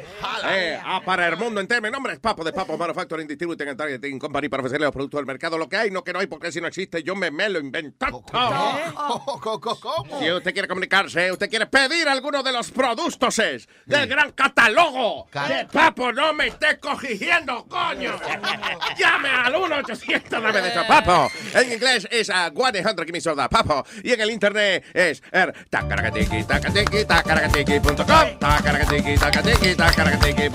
[0.47, 1.83] eh, ah, para el mundo entero.
[1.83, 5.19] Mi nombre es Papo de Papo Manufacturing Distributing and Targeting Company para ofrecerle los productos
[5.19, 5.59] del mercado.
[5.59, 7.61] Lo que hay, no que no hay, porque si no existe, yo me, me lo
[7.61, 10.21] invento todo.
[10.21, 15.29] Si usted quiere comunicarse, usted quiere pedir alguno de los productos es, del gran catálogo
[15.49, 18.19] de Papo, no me esté cogiendo, coño.
[18.99, 21.31] Llame al 1 800 de Papo.
[21.55, 23.85] En inglés es a 100 Give me soda, Papo.
[24.03, 30.51] Y en el internet es er, tacaracatiqui, tacatiqui, tacaracatiqui.com, tacaracatiqui, tacatiqui, tacaracatiqui.de,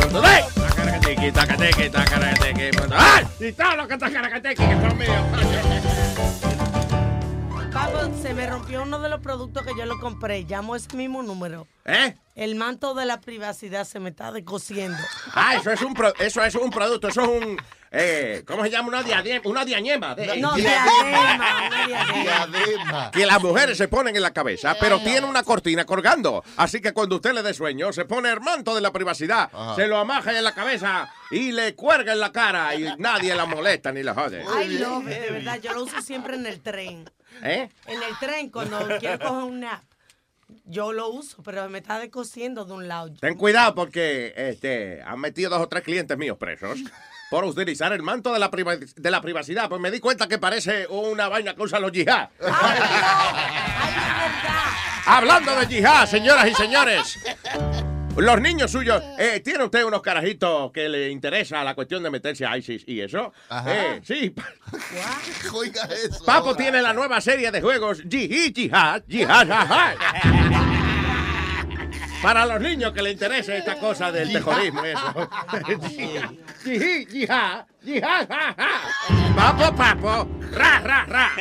[0.55, 2.95] tacaracatiqui, tacatiqui, tacaracatiqui.de.
[2.95, 3.25] ¡Ay!
[3.39, 6.58] Y todo lo que tacaracatiqui que son míos,
[8.21, 10.43] Se me rompió uno de los productos que yo lo compré.
[10.43, 11.67] Llamo ese mismo número.
[11.85, 12.15] ¿Eh?
[12.35, 14.97] El manto de la privacidad se me está descosiendo.
[15.33, 17.57] Ah, eso es un, pro- eso es un producto, eso es un,
[17.91, 18.89] eh, ¿cómo se llama?
[18.89, 23.11] Una diadema, una de- No, diadema, una diadema.
[23.11, 26.43] que las mujeres se ponen en la cabeza, pero tiene una cortina colgando.
[26.57, 29.87] Así que cuando usted le dé sueño, se pone el manto de la privacidad, se
[29.87, 33.91] lo amaja en la cabeza y le cuelga en la cara y nadie la molesta
[33.91, 34.43] ni la jode.
[34.55, 37.09] Ay, no, de verdad, yo lo uso siempre en el tren.
[37.43, 37.69] ¿Eh?
[37.87, 39.83] En el tren, cuando quiero coger un nap,
[40.65, 43.11] yo lo uso, pero me está descosiendo de un lado.
[43.19, 46.79] Ten cuidado porque este, han metido dos o tres clientes míos presos
[47.29, 49.69] por utilizar el manto de la, de la privacidad.
[49.69, 52.29] Pues me di cuenta que parece una vaina que usan los yihad.
[55.05, 57.19] Hablando de yihad, señoras y señores.
[58.17, 62.45] Los niños suyos, eh, ¿tiene usted unos carajitos que le interesa la cuestión de meterse
[62.45, 63.31] a ISIS y eso?
[63.47, 63.73] Ajá.
[63.73, 64.33] Eh, sí.
[65.53, 66.25] Oiga eso.
[66.25, 66.57] Papo ahora.
[66.57, 69.95] tiene la nueva serie de juegos Jihad, Jihad, Jihad, Jihad.
[72.21, 75.29] Para los niños que le interesa esta cosa del terrorismo y eso.
[76.65, 79.33] Jihad, Jihad, Jihad, ja, ja.
[79.35, 81.31] Papo, papo, ra, ra, ra.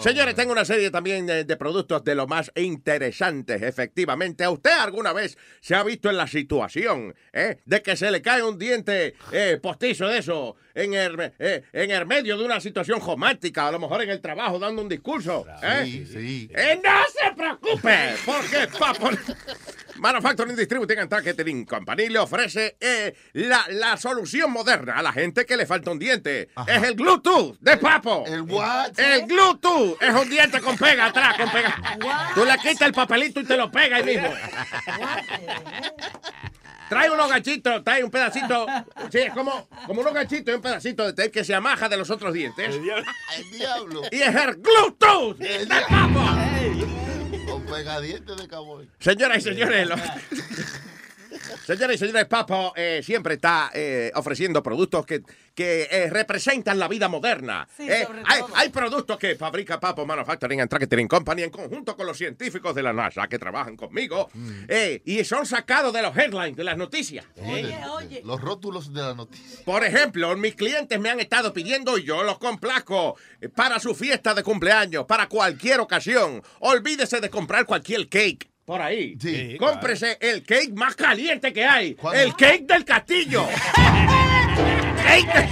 [0.00, 4.44] Señores, tengo una serie también de, de productos de lo más interesantes, efectivamente.
[4.44, 8.22] ¿A usted alguna vez se ha visto en la situación eh, de que se le
[8.22, 12.60] cae un diente eh, postizo de eso en el, eh, en el medio de una
[12.60, 15.46] situación romántica, a lo mejor en el trabajo dando un discurso?
[15.62, 15.82] ¿eh?
[15.84, 16.50] Sí, sí.
[16.54, 19.10] Eh, no se preocupe, porque Papo
[19.96, 25.44] Manufacturing Distributing and Targeting Company le ofrece eh, la, la solución moderna a la gente
[25.44, 26.48] que le falta un diente.
[26.66, 28.24] Es el Bluetooth de Papo.
[28.26, 28.98] ¿El what?
[28.98, 29.39] El Bluetooth
[30.00, 31.76] es un diente con pega atrás, con pega.
[32.34, 34.28] Tú le quitas el papelito y te lo pega ahí mismo.
[36.88, 38.66] Trae unos gachitos, trae un pedacito.
[39.12, 41.96] Sí, es como, como unos gachitos y un pedacito de tape que se amaja de
[41.96, 42.74] los otros dientes.
[42.74, 42.82] El
[43.52, 44.02] diablo.
[44.10, 46.20] Y es el Bluetooth El de Papo.
[47.46, 48.88] Con pegadientes de cowboy.
[48.98, 49.96] Señoras y señores, lo-
[51.70, 55.22] Señoras y señores, Papo eh, siempre está eh, ofreciendo productos que,
[55.54, 57.68] que eh, representan la vida moderna.
[57.76, 58.50] Sí, Eh, sobre hay, todo.
[58.56, 62.82] hay productos que fabrica Papo Manufacturing and Targeting Company en conjunto con los científicos de
[62.82, 64.28] la NASA que trabajan conmigo
[64.66, 67.24] eh, y son sacados de los headlines de las noticias.
[67.36, 68.22] Oye, oye.
[68.24, 69.64] Los rótulos de la noticia.
[69.64, 73.16] Por ejemplo, mis clientes me han estado pidiendo y yo los complazco
[73.54, 76.42] para su fiesta de cumpleaños, para cualquier ocasión.
[76.58, 78.49] Olvídese de comprar cualquier cake.
[78.70, 79.16] Por ahí.
[79.20, 81.96] Sí, Cómprese el cake más caliente que hay.
[82.14, 83.44] El cake del castillo.
[85.04, 85.48] cake de-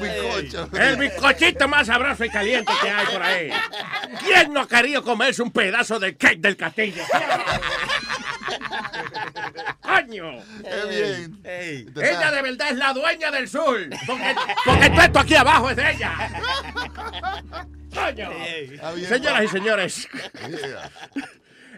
[0.00, 0.68] bizcocho.
[0.76, 3.50] El bizcochito más sabroso y caliente que hay por ahí.
[4.24, 7.04] ¿Quién no ha querido comerse un pedazo de cake del castillo?
[9.82, 10.32] ¡Coño!
[10.64, 11.40] Qué bien.
[11.44, 13.88] Ella de verdad es la dueña del sur.
[14.04, 14.34] Porque,
[14.64, 16.28] porque todo esto aquí abajo es de ella.
[17.92, 18.30] ¡Coño!
[19.08, 20.08] Señoras y señores.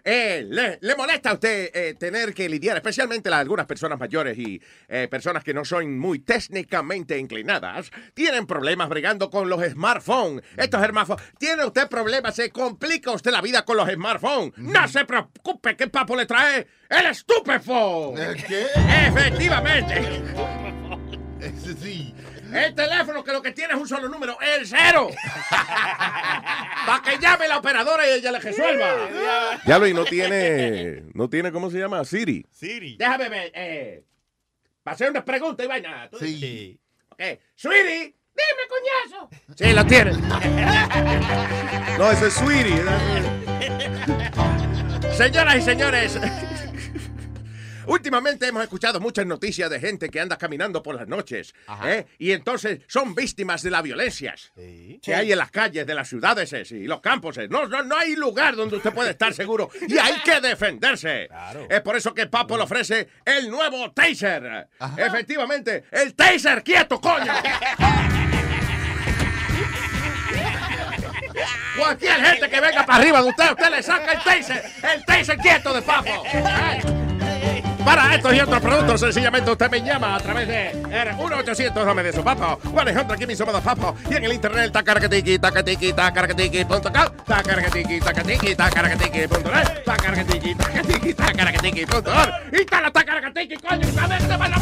[0.04, 4.36] Eh, le, le molesta a usted eh, tener que lidiar, especialmente a algunas personas mayores
[4.36, 10.42] y eh, personas que no son muy técnicamente inclinadas, tienen problemas bregando con los smartphones.
[10.56, 14.52] Estos smartphones, tiene usted problemas, se complica usted la vida con los smartphones.
[14.56, 18.14] No se preocupe, que papo le trae el estupefo.
[18.18, 18.66] ¿El qué?
[19.06, 20.22] Efectivamente.
[21.40, 22.14] Ese sí.
[22.52, 25.08] El teléfono que lo que tiene es un solo número, el cero.
[25.50, 29.58] Para que llame la operadora y ella le resuelva.
[29.64, 32.04] Ya lo y no tiene, no tiene, ¿cómo se llama?
[32.04, 32.46] Siri.
[32.50, 32.96] Siri.
[32.96, 33.52] Déjame ver.
[33.54, 34.04] Eh,
[34.86, 36.08] va a hacer unas preguntas y vaina.
[36.10, 36.18] ¿Tú?
[36.18, 36.78] Sí.
[37.08, 37.20] Ok.
[37.54, 39.30] Sweetie, dime, coñazo.
[39.56, 40.12] Sí, lo tiene.
[41.98, 42.82] No, ese es Sweetie.
[45.14, 46.18] Señoras y señores,
[47.86, 51.54] últimamente hemos escuchado muchas noticias de gente que anda caminando por las noches
[51.84, 52.06] ¿eh?
[52.18, 56.52] y entonces son víctimas de las violencias que hay en las calles de las ciudades
[56.52, 57.38] eh, y los campos.
[57.38, 57.48] eh.
[57.48, 61.28] No, no, no hay lugar donde usted puede estar seguro y hay que defenderse.
[61.68, 64.68] Es por eso que Papo le ofrece el nuevo Taser.
[64.96, 67.32] Efectivamente, el Taser quieto, coño.
[71.76, 74.62] Cualquier gente que venga para arriba de usted, usted le saca el taser,
[74.94, 76.22] el taser quieto de papo.
[77.84, 82.02] Para estos y otros productos, sencillamente usted me llama a través de el 1-800 dame
[82.02, 87.24] de su papo, 1 aquí mismo de papo, y en el internet tacaracatiqui, tacatiqui, tacaracatiqui.com,
[87.26, 94.48] tacaracatiqui, tacatiqui, tacaracatiqui.net, tacaracatiqui, tacatiqui, tacaracatiqui.org, y está la tacaracatiqui, coño, a ver, se va
[94.48, 94.56] la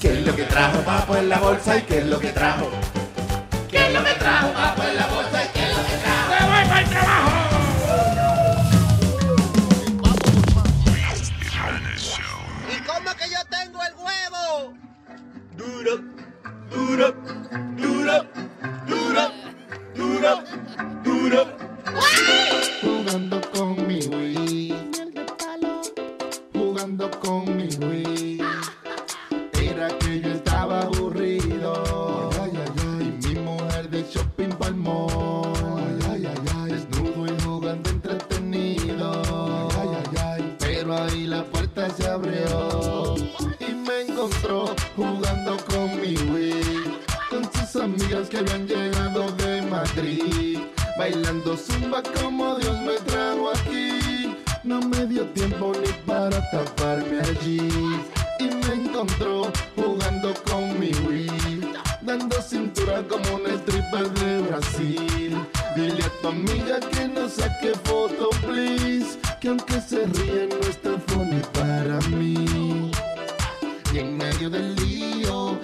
[0.00, 2.70] ¿Qué es lo que trajo papo en la bolsa y qué es lo que trajo?
[3.70, 5.63] ¿Qué es lo que trajo papo en la bolsa y qué
[15.84, 16.00] Duro,
[16.70, 17.12] duro,
[17.76, 18.24] duro,
[18.88, 19.24] duro,
[19.94, 20.42] duro,
[21.04, 21.44] duro.
[22.80, 24.74] Jugando con mi Wii.
[26.54, 28.40] Jugando con mi Wii.
[29.60, 32.30] Era que yo estaba aburrido.
[33.00, 35.42] Y mi mujer de shopping palmó.
[36.66, 39.68] Desnudo y jugando entretenido.
[40.60, 41.44] Pero ahí la
[47.76, 50.58] Amigas que habían llegado de Madrid.
[50.96, 54.36] Bailando zumba como Dios me trajo aquí.
[54.62, 57.68] No me dio tiempo ni para taparme allí.
[58.38, 61.72] Y me encontró jugando con mi Wii.
[62.02, 65.36] Dando cintura como un stripper de Brasil.
[65.74, 69.18] Dile a tu amiga que no saque foto, please.
[69.40, 72.92] Que aunque se ríe no es tan funny para mí.
[73.92, 74.76] Y en medio del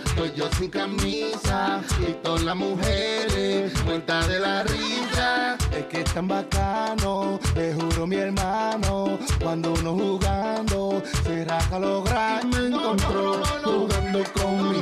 [0.04, 5.56] estoy yo sin camisa y todas las mujeres muertas de la risa.
[5.76, 12.02] Es que es tan bacano, te juro mi hermano, cuando uno jugando se raja lo
[12.02, 12.58] grande.
[12.58, 14.80] Me encontró jugando con mi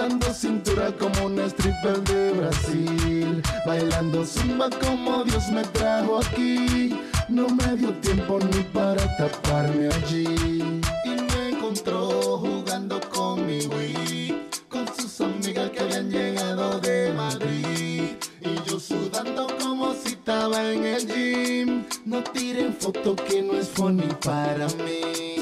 [0.00, 6.98] dando cintura como una stripper de Brasil, bailando zumba como Dios me trajo aquí.
[7.28, 10.80] No me dio tiempo ni para taparme allí.
[11.04, 12.59] Y me encontró
[12.90, 18.16] jugando con mi Wii, con sus amigas que habían llegado de Madrid.
[18.40, 21.84] Y yo sudando como si estaba en el gym.
[22.04, 25.36] No tiren foto que no es funny para mí.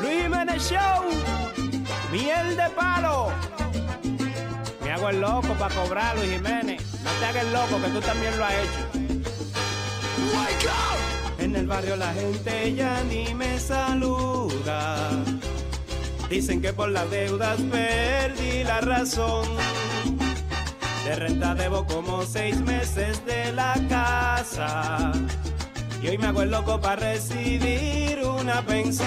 [0.00, 1.04] Luis Jiménez Show,
[2.12, 3.28] miel de palo.
[4.82, 6.82] Me hago el loco para cobrar, Luis Jiménez.
[7.02, 9.04] No te hagas el loco, que tú también lo has hecho.
[11.38, 15.10] En el barrio la gente ya ni me saluda.
[16.28, 19.46] Dicen que por las deudas perdí la razón.
[21.04, 25.12] De renta debo como seis meses de la casa.
[26.02, 29.06] Y hoy me hago el loco para recibir una pensión.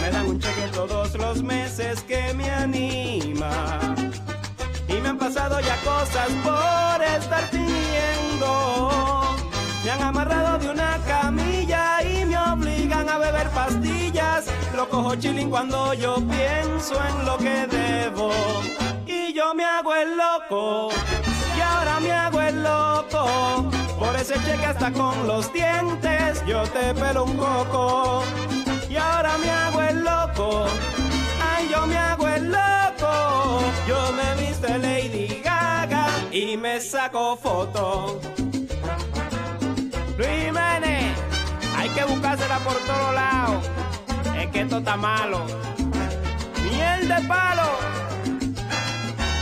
[0.00, 3.94] Me dan un cheque todos los meses que me anima.
[4.88, 9.36] Y me han pasado ya cosas por estar fingiendo.
[9.84, 13.99] Me han amarrado de una camilla y me obligan a beber pastillas.
[14.88, 18.32] Cojo chilling cuando yo pienso en lo que debo.
[19.06, 20.88] Y yo me hago el loco.
[21.56, 23.70] Y ahora me hago el loco.
[23.98, 28.22] Por ese cheque hasta con los dientes yo te pelo un coco.
[28.88, 30.66] y ahora me hago el loco.
[31.42, 33.60] Ay, yo me hago el loco.
[33.86, 38.18] Yo me visto de Lady Gaga y me saco foto.
[40.16, 41.14] Luis Jiménez,
[41.76, 43.70] hay que buscársela por todos lados.
[44.52, 45.46] Que esto está malo.
[46.62, 47.70] Miel de palo.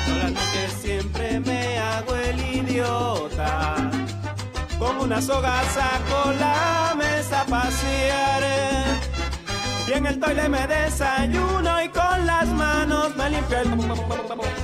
[0.06, 3.76] Todas las noches siempre me hago el idiota.
[4.78, 8.42] Como una soga saco la mesa a pasear.
[9.88, 13.58] Y en el toile me desayuno y con las manos me limpio.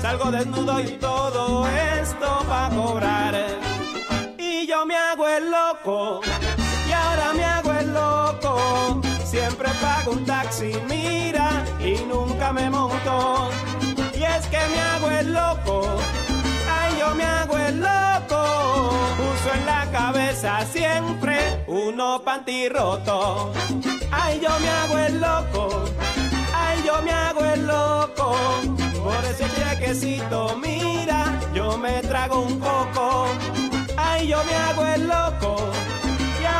[0.03, 3.35] Salgo desnudo y todo esto va a cobrar.
[4.39, 6.21] Y yo me hago el loco.
[9.35, 13.51] Siempre pago un taxi, mira, y nunca me monto.
[14.15, 15.97] Y es que me hago el loco.
[16.71, 18.91] Ay, yo me hago el loco.
[19.33, 23.53] Uso en la cabeza siempre uno panty roto.
[24.13, 25.85] Ay, yo me hago el loco.
[26.55, 28.37] Ay, yo me hago el loco.
[29.03, 33.27] Por ese chequecito, mira, yo me trago un coco.
[33.97, 35.73] Ay, yo me hago el loco.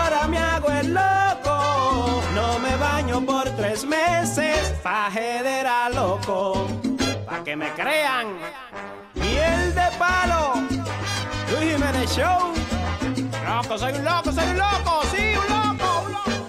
[0.05, 2.23] Ahora me hago el loco.
[2.35, 4.75] No me baño por tres meses.
[4.83, 6.67] Fajedera loco.
[7.25, 8.27] Pa' que me crean.
[9.15, 10.55] Miel de palo.
[11.51, 12.53] Luis Jiménez Show.
[13.49, 15.03] Loco, soy un loco, soy un loco.
[15.11, 16.45] Sí, un loco, un loco.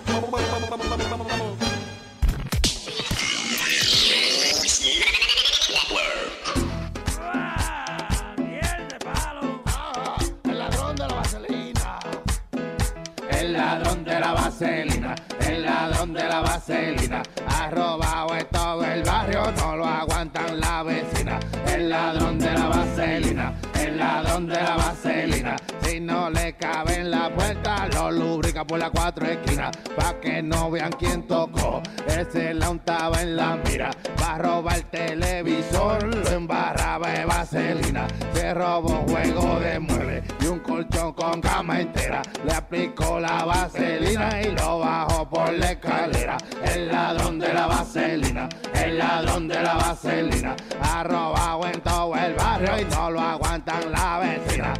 [14.15, 15.34] De la vaselina.
[15.65, 17.23] El ladrón de la vaselina.
[17.47, 21.39] Ha robado en todo el barrio, no lo aguantan la vecina.
[21.65, 23.53] El ladrón de la vaselina.
[23.73, 25.55] El ladrón de la vaselina.
[25.81, 29.75] Si no le cabe en la puerta, lo lubrica por las cuatro esquinas.
[29.95, 31.81] Pa' que no vean quién tocó.
[32.05, 33.89] Ese la untaba en la mira.
[34.21, 38.07] Va a robar el televisor, lo embarraba de vaselina.
[38.33, 42.21] Se robó un juego de muebles y un colchón con cama entera.
[42.45, 46.37] Le aplicó la vaselina y lo bajó por la escalera.
[46.63, 50.55] El ladrón de la vaselina, el ladrón de la vaselina.
[50.81, 54.73] Ha robado en todo el barrio y no lo aguantan la vecina.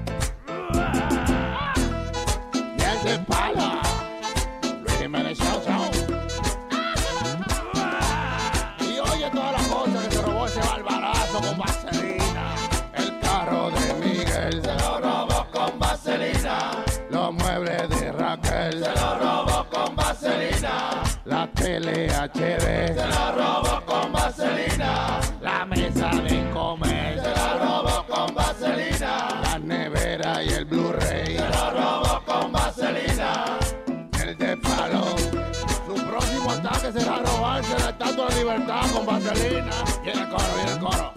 [2.54, 3.82] Y el de pala,
[4.82, 5.40] Luis.
[8.80, 12.56] Y oye todas las cosas que se robó ese barbarazo con vaselina.
[12.94, 16.72] El carro de Miguel se lo robó con vaselina.
[17.10, 19.25] Los muebles de Raquel se lo robó.
[21.26, 25.20] La tele HD se lo robó con vaselina.
[25.42, 29.28] La mesa de comer se lo robó con vaselina.
[29.42, 33.58] La nevera y el Blu-ray se lo robó con vaselina.
[34.24, 35.16] El de palo.
[35.88, 39.72] Su próximo ataque será robarse la estatua de libertad con vaselina.
[40.04, 41.12] Viene el coro, viene el coro.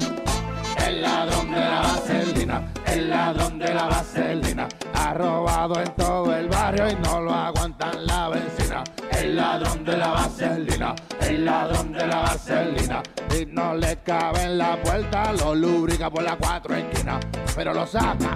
[0.87, 2.63] El ladrón de la vaselina,
[2.93, 8.07] el ladrón de la vaselina, ha robado en todo el barrio y no lo aguantan
[8.07, 8.85] la vecina.
[9.11, 13.03] El ladrón de la vaselina, el ladrón de la vaselina,
[13.39, 17.25] y no le cabe en la puerta, lo lubrica por las cuatro esquinas,
[17.55, 18.35] pero lo saca.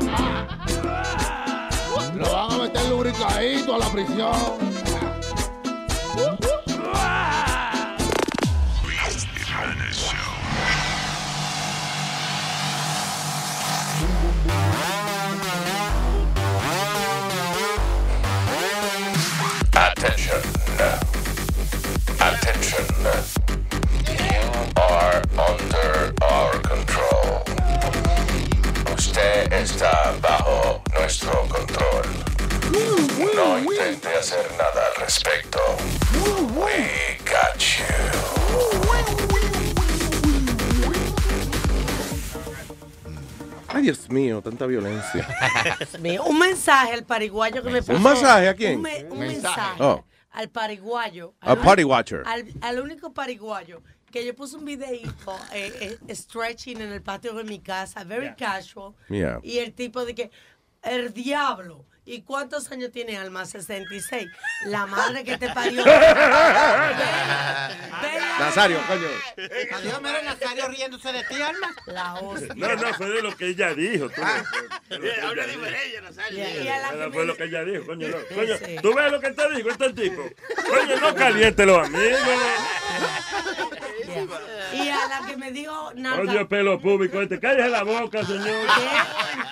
[2.15, 4.33] Lo van a meter lubricadito a la prisión.
[19.75, 20.43] Attention.
[22.21, 22.85] Attention.
[24.07, 27.43] You are under our control.
[28.97, 32.05] Usted está bajo nuestro control.
[33.35, 35.61] No intente hacer nada al respecto.
[43.83, 45.27] Ay, Dios mío, tanta violencia.
[45.79, 47.95] Dios mío, un mensaje al pariguayo que me puso.
[47.97, 48.77] ¿Un masaje a quién?
[48.77, 49.57] Un, me- un Mensaje.
[49.59, 50.05] mensaje Oh.
[50.31, 51.35] al pariguayo.
[51.41, 52.23] A al party watcher.
[52.27, 53.83] Al, al único pariguayo
[54.13, 58.35] que yo puse un videito eh, eh, stretching en el patio de mi casa, very
[58.37, 58.93] casual.
[59.09, 59.41] Yeah.
[59.43, 60.31] Y el tipo de que,
[60.83, 61.85] el diablo.
[62.05, 63.47] ¿Y cuántos años tiene Alma?
[63.47, 64.27] 66.
[64.67, 65.85] La madre que te parió.
[68.41, 69.07] Nazario, coño.
[69.77, 71.73] Adiós, mira Nazario riéndose de ti, Alma.
[71.87, 72.55] La hostia.
[72.57, 74.09] No, no, fue de lo que ella dijo.
[74.11, 74.21] tú.
[74.89, 76.45] Que ella habla diferente, Nazario.
[76.45, 78.09] Que Bueno, me fue lo que ella dijo, coño.
[78.09, 78.17] no.
[78.35, 78.77] Coño, sí.
[78.83, 80.23] ¿Tú ves lo que te dijo este tipo?
[80.69, 82.19] Coño, no caliente los amigos.
[84.73, 86.21] Y a la que me dijo nada.
[86.21, 88.67] Oye, pelo público, este, cállese la boca, señor.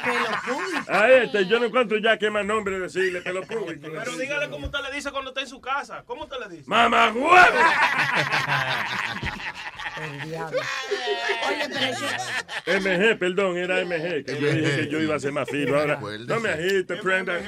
[0.05, 0.85] Pelo público.
[0.93, 3.88] A este, yo no encuentro ya qué más nombre decirle, pelo público.
[3.92, 6.02] Pero dígale cómo usted le dice cuando está en su casa.
[6.06, 6.64] ¿Cómo usted le dice?
[6.66, 7.30] ¡Mamá huevo!
[10.01, 11.97] Oye, pero
[12.64, 12.81] que.
[12.81, 15.78] MG, perdón, era MG, que yo dije que yo iba a ser más fino.
[15.78, 17.39] Ahora, no me agite, prenda.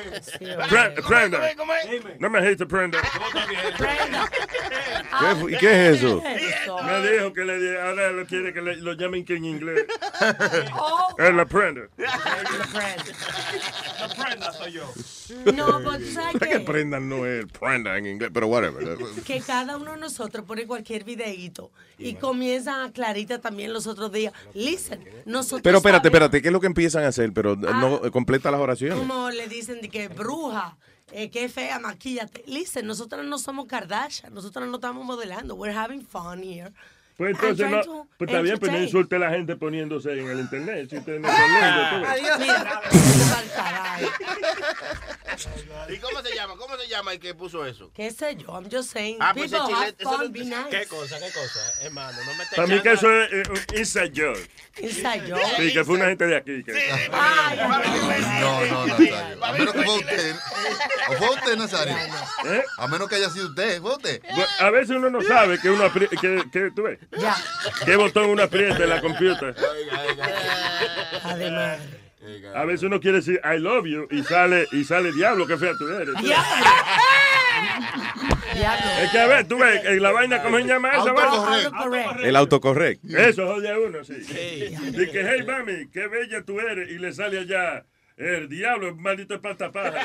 [0.68, 1.50] Pre- Prenda.
[2.18, 2.98] No me agite, prenda.
[5.20, 6.22] ¿Qué ¿Y qué es eso?
[6.84, 9.84] Me dijo que le ahora lo quiere que le- lo llamen que en inglés.
[10.74, 11.14] Oh.
[11.18, 11.82] Es la prenda.
[11.98, 14.92] La prenda soy yo.
[15.52, 18.96] No, tú sabes que que, prenda no es prenda en inglés, pero whatever.
[19.26, 24.10] que cada uno de nosotros pone cualquier videíto y comienza a Clarita también los otros
[24.10, 24.32] días.
[24.52, 25.62] Listen, nosotros.
[25.62, 27.32] Pero espérate, sabemos espérate, ¿qué es lo que empiezan a hacer?
[27.32, 28.98] Pero no completa las oraciones.
[28.98, 30.76] Como le dicen de que bruja,
[31.12, 32.42] eh, que fea, maquillate.
[32.46, 35.54] Listen, nosotros no somos Kardashian, nosotros no estamos modelando.
[35.54, 36.72] We're having fun here.
[37.16, 40.12] Pues I'm entonces, no, to pues está bien, pero no insulte a la gente poniéndose
[40.12, 40.88] en el internet.
[40.90, 42.08] Si usted no es lindo, tú ves.
[42.08, 42.40] Adiós.
[45.88, 46.54] ¿Y cómo se llama?
[46.56, 47.90] ¿Cómo se llama el que puso eso?
[47.94, 49.18] qué sé yo, I'm just saying.
[49.20, 50.68] Ah, pues People have fun, be nice.
[50.70, 51.60] ¿Qué cosa, qué cosa?
[51.82, 54.48] Hermano, no me estés Para mí que eso es eh, un inside joke.
[54.78, 55.42] Inside joke.
[55.56, 56.62] Sí, que fue una gente de aquí.
[56.64, 56.72] que-
[58.40, 59.44] No, no, Nazario.
[59.44, 60.36] A menos que fue usted.
[61.08, 61.96] ¿O fue usted, Nazario?
[62.46, 62.64] ¿Eh?
[62.78, 63.80] A menos que haya sido usted.
[63.82, 64.22] ¿Fue usted?
[64.60, 66.98] A veces uno no sabe que uno apri- que, que tú ves.
[67.18, 67.36] Ya.
[67.84, 69.54] ¿Qué botón uno aprieta en la computadora?
[71.24, 71.78] Además.
[72.54, 75.72] A veces uno quiere decir I love you y sale y sale diablo, qué fea
[75.76, 76.14] tú eres.
[79.02, 82.16] Es que a ver, tú ves, en la vaina, ¿cómo se llama esa vaina?
[82.22, 83.04] El autocorrect.
[83.04, 84.14] Eso jode a uno, sí.
[84.14, 86.90] Dice que, hey, mami, qué bella tú eres.
[86.90, 87.84] Y le sale allá
[88.16, 89.96] el diablo, el maldito espantapájaro.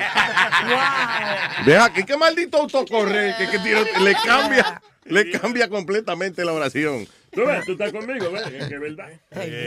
[1.65, 7.07] Deja aquí, qué maldito autocorrect, que, que le cambia, le cambia completamente la oración.
[7.31, 8.47] Tú ves, tú estás conmigo, ¿ves?
[8.47, 9.09] Es que es verdad.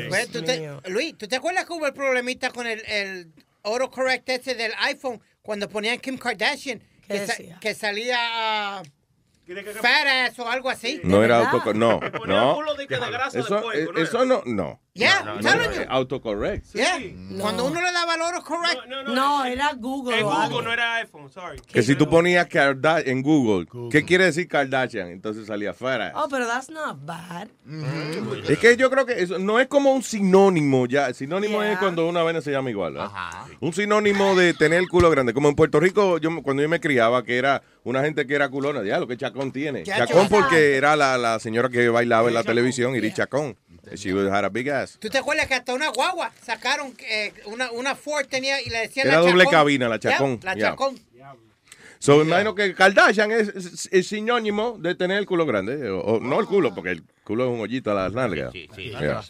[0.08, 4.28] Pues, ¿tú te- Luis, ¿tú te acuerdas que hubo el problemita con el, el autocorrect
[4.30, 6.80] ese del iPhone cuando ponían Kim Kardashian?
[7.06, 8.82] ¿Qué Que, sa- que salía ah,
[9.80, 11.00] fat ass o algo así.
[11.04, 11.76] No era autocorrect,
[12.76, 13.72] de que de ¿no
[14.02, 14.80] eso no, no.
[14.92, 15.82] Yeah, No, no, you.
[15.88, 16.66] autocorrect.
[16.74, 16.98] Yeah.
[17.38, 18.86] Cuando uno le daba el autocorrect.
[19.08, 20.18] No, era Google.
[20.18, 20.48] En algo.
[20.48, 21.60] Google no era iPhone, sorry.
[21.60, 25.08] Que si tú ponías Karda- en Google, ¿qué quiere decir Kardashian?
[25.08, 26.12] Entonces salía fuera.
[26.16, 27.48] Oh, pero that's not bad.
[28.48, 31.14] Es que yo creo que eso no es como un sinónimo ya.
[31.14, 31.72] Sinónimo Yeah.
[31.74, 32.94] es cuando una vaina se llama igual.
[32.94, 33.10] ¿verdad?
[33.60, 35.32] Un sinónimo de tener el culo grande.
[35.32, 38.48] Como en Puerto Rico, yo cuando yo me criaba, que era una gente que era
[38.48, 39.84] culona, ya lo que Chacón tiene.
[39.84, 43.56] Chacón porque era la, la señora que bailaba en la televisión, Iris Chacón.
[43.94, 44.98] She had a big ass.
[45.00, 48.78] ¿Tú te acuerdas que hasta una guagua sacaron, eh, una, una Ford tenía y le
[48.80, 49.52] decían Era la doble Chacón?
[49.52, 50.40] cabina, la Yeah, Chacón.
[50.42, 50.70] la Yeah.
[50.70, 51.00] Chacón.
[51.98, 55.90] So, me imagino que Kardashian es, es- es sinónimo de tener el culo grande.
[55.90, 58.54] O, o no el culo, porque el culo es un hoyito a las nalgas.
[58.54, 59.22] Yeah.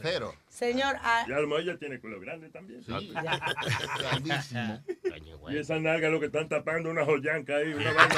[0.49, 2.83] Señor, ah, Y a lo mejor ella tiene culo grande también.
[2.87, 4.83] Grandísimo.
[5.51, 8.15] Y esa nalga lo que están tapando una joyanca ahí, una vaina.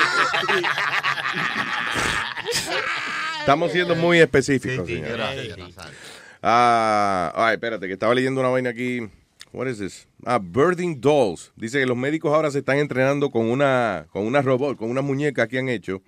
[3.40, 5.12] Estamos siendo muy específicos, señor.
[5.12, 5.98] Gracias, Nazario.
[6.42, 9.00] Ah, ay, espérate, que estaba leyendo una vaina aquí.
[9.52, 10.08] What is this?
[10.24, 11.52] Ah, Birthing Dolls.
[11.56, 15.02] Dice que los médicos ahora se están entrenando con una, con una robot, con una
[15.02, 16.02] muñeca que han hecho,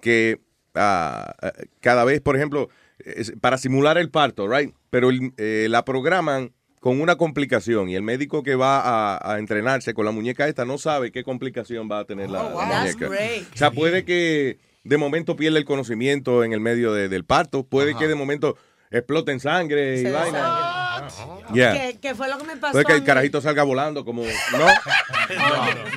[0.00, 0.40] que
[0.74, 2.68] ah, ah, cada vez, por ejemplo,
[2.98, 4.74] es para simular el parto, right?
[4.90, 9.38] Pero el- eh, la programan con una complicación y el médico que va a, a
[9.38, 12.60] entrenarse con la muñeca esta no sabe qué complicación va a tener la, Oh, wow.
[12.62, 13.08] la That's muñeca.
[13.08, 13.42] great.
[13.52, 17.64] O sea, puede que de momento pierda el conocimiento en el medio de- del parto,
[17.64, 18.56] puede que de momento
[18.90, 21.08] explote en sangre y Se vaina.
[21.52, 21.72] Yeah.
[21.72, 22.82] ¿qué, qué fue lo que me pasó?
[22.84, 24.22] Que el carajito salga volando como...
[24.52, 24.66] ¿No?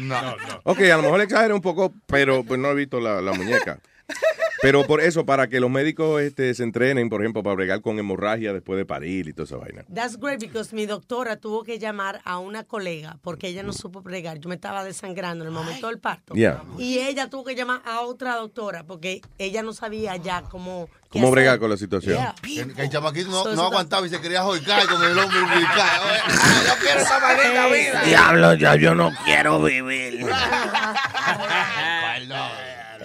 [0.01, 0.35] No, no.
[0.63, 3.79] Ok, a lo mejor exagero un poco, pero pues no he visto la, la muñeca.
[4.63, 7.99] Pero por eso, para que los médicos este, se entrenen, por ejemplo, para bregar con
[7.99, 9.83] hemorragia después de parir y toda esa vaina.
[9.93, 14.01] That's great because mi doctora tuvo que llamar a una colega porque ella no supo
[14.01, 14.39] bregar.
[14.39, 16.33] Yo me estaba desangrando en el momento del parto.
[16.33, 16.63] Yeah.
[16.77, 20.87] Y ella tuvo que llamar a otra doctora porque ella no sabía ya cómo.
[21.09, 21.35] ¿Cómo hacer.
[21.35, 22.15] bregar con la situación?
[22.15, 22.33] Yeah.
[22.41, 25.17] Que, que el chamaquito no, So, no eso aguantaba y se quería joicar con el
[25.17, 26.01] hombre umbilical.
[26.05, 26.19] Oye,
[26.67, 28.03] Yo quiero esa maldita vida.
[28.05, 30.25] Diablo, ya yo no quiero vivir.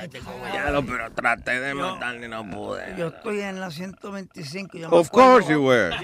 [0.07, 2.95] Diablo, pero traté de matarle y no pude.
[2.97, 4.79] Yo estoy en la 125.
[4.79, 5.95] Yo me Of acuerdo- course you were.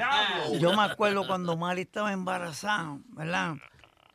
[0.58, 3.54] Yo me acuerdo cuando Mari estaba embarazada, ¿verdad?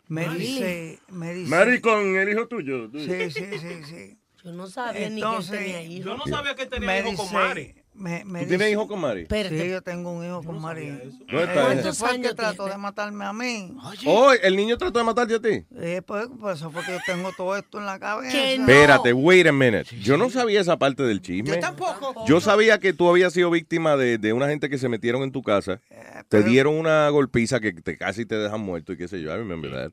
[0.07, 0.39] Me Mari.
[0.39, 1.49] dice, me dice.
[1.49, 2.89] Mari con el hijo tuyo.
[2.93, 4.17] Sí, sí, sí, sí.
[4.43, 6.05] Yo no sabía ni que tenía hijos.
[6.05, 7.75] Yo no sabía que tenía me hijo con Mari.
[7.99, 9.27] Me, me ¿Tú tienes hijo con Mari?
[9.29, 10.89] Sí, yo tengo un hijo con Mari.
[10.89, 11.99] ¿Dónde está Ese ese?
[11.99, 13.75] fue el que trató de matarme a mí.
[14.05, 15.65] Oh, el niño trató de matarte a ti.
[15.77, 18.51] Eh, pues, pues eso fue que yo tengo todo esto en la cabeza.
[18.51, 19.85] Espérate, wait a minute.
[20.01, 21.49] Yo no sabía esa parte del chisme.
[21.55, 22.25] Yo tampoco.
[22.25, 25.31] Yo sabía que tú habías sido víctima de, de una gente que se metieron en
[25.31, 25.81] tu casa.
[26.29, 29.33] te dieron una golpiza que te casi te dejan muerto y qué sé yo.
[29.33, 29.91] I remember that.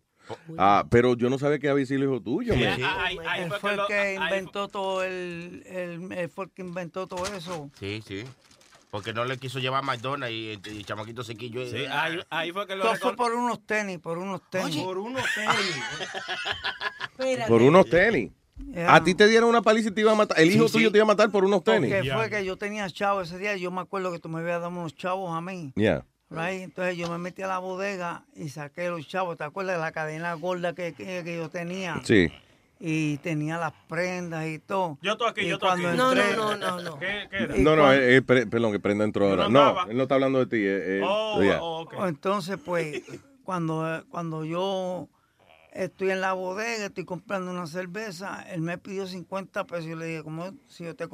[0.58, 2.54] Ah, pero yo no sabía que había sido hijo tuyo.
[2.54, 2.80] Sí, man.
[3.38, 7.70] él fue el que inventó todo el, el, él fue el que inventó todo eso.
[7.78, 8.24] Sí, sí.
[8.90, 11.66] Porque no le quiso llevar a McDonald's y, y Chamaquito se quilló.
[11.68, 14.76] Sí, ahí, ahí fue que lo Todo fue por unos tenis, por unos tenis.
[14.76, 15.76] Por unos tenis.
[17.48, 18.30] Por unos tenis.
[18.72, 18.94] Yeah.
[18.94, 20.38] A ti te dieron una paliza y te iba a matar.
[20.40, 20.74] El Sí, hijo sí.
[20.74, 21.92] tuyo te iba a matar por unos tenis.
[21.92, 23.56] Porque fue que yo tenía chavos ese día.
[23.56, 25.72] Yo me acuerdo que tú me habías dado unos chavos a mí.
[25.76, 26.04] Yeah.
[26.28, 26.62] Right?
[26.62, 29.36] Entonces yo me metí a la bodega y saqué los chavos.
[29.36, 32.00] ¿Te acuerdas de la cadena gorda que, que, que yo tenía?
[32.04, 32.28] Sí.
[32.80, 34.98] Y tenía las prendas y todo.
[35.02, 36.20] Yo estoy aquí, Y yo estoy cuando aquí.
[36.20, 36.98] entré- No, no, no.
[36.98, 37.56] ¿Qué, qué era?
[37.56, 39.48] Y No, no, cuando- eh, eh, pre- perdón, que Prenda entró ahora.
[39.48, 40.56] no No, él no está hablando de ti.
[40.58, 41.60] eh, eh, Oh, yeah.
[42.08, 43.02] Entonces, pues,
[43.44, 45.08] cuando, cuando yo
[45.72, 49.86] estoy en la bodega, estoy comprando una cerveza, él me pidió 50 pesos.
[49.86, 51.04] Yo le dije, como si yo te,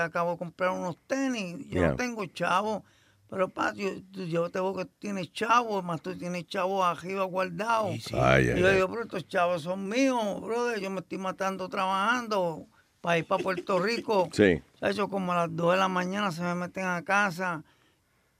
[0.00, 1.88] acabo de comprar unos tenis, yo Yeah.
[1.90, 2.84] no tengo chavo.
[3.28, 7.94] Pero, pa, yo, yo te veo que tienes chavos, más tú tienes chavos arriba guardados.
[8.12, 8.74] Ay, y ay, yo ay.
[8.74, 10.80] digo, pero estos chavos son míos, brother.
[10.80, 12.66] Yo me estoy matando trabajando
[13.00, 14.28] para ir para Puerto Rico.
[14.32, 14.62] Sí.
[14.80, 17.64] Chacho, como a las 2 de la mañana se me meten a casa.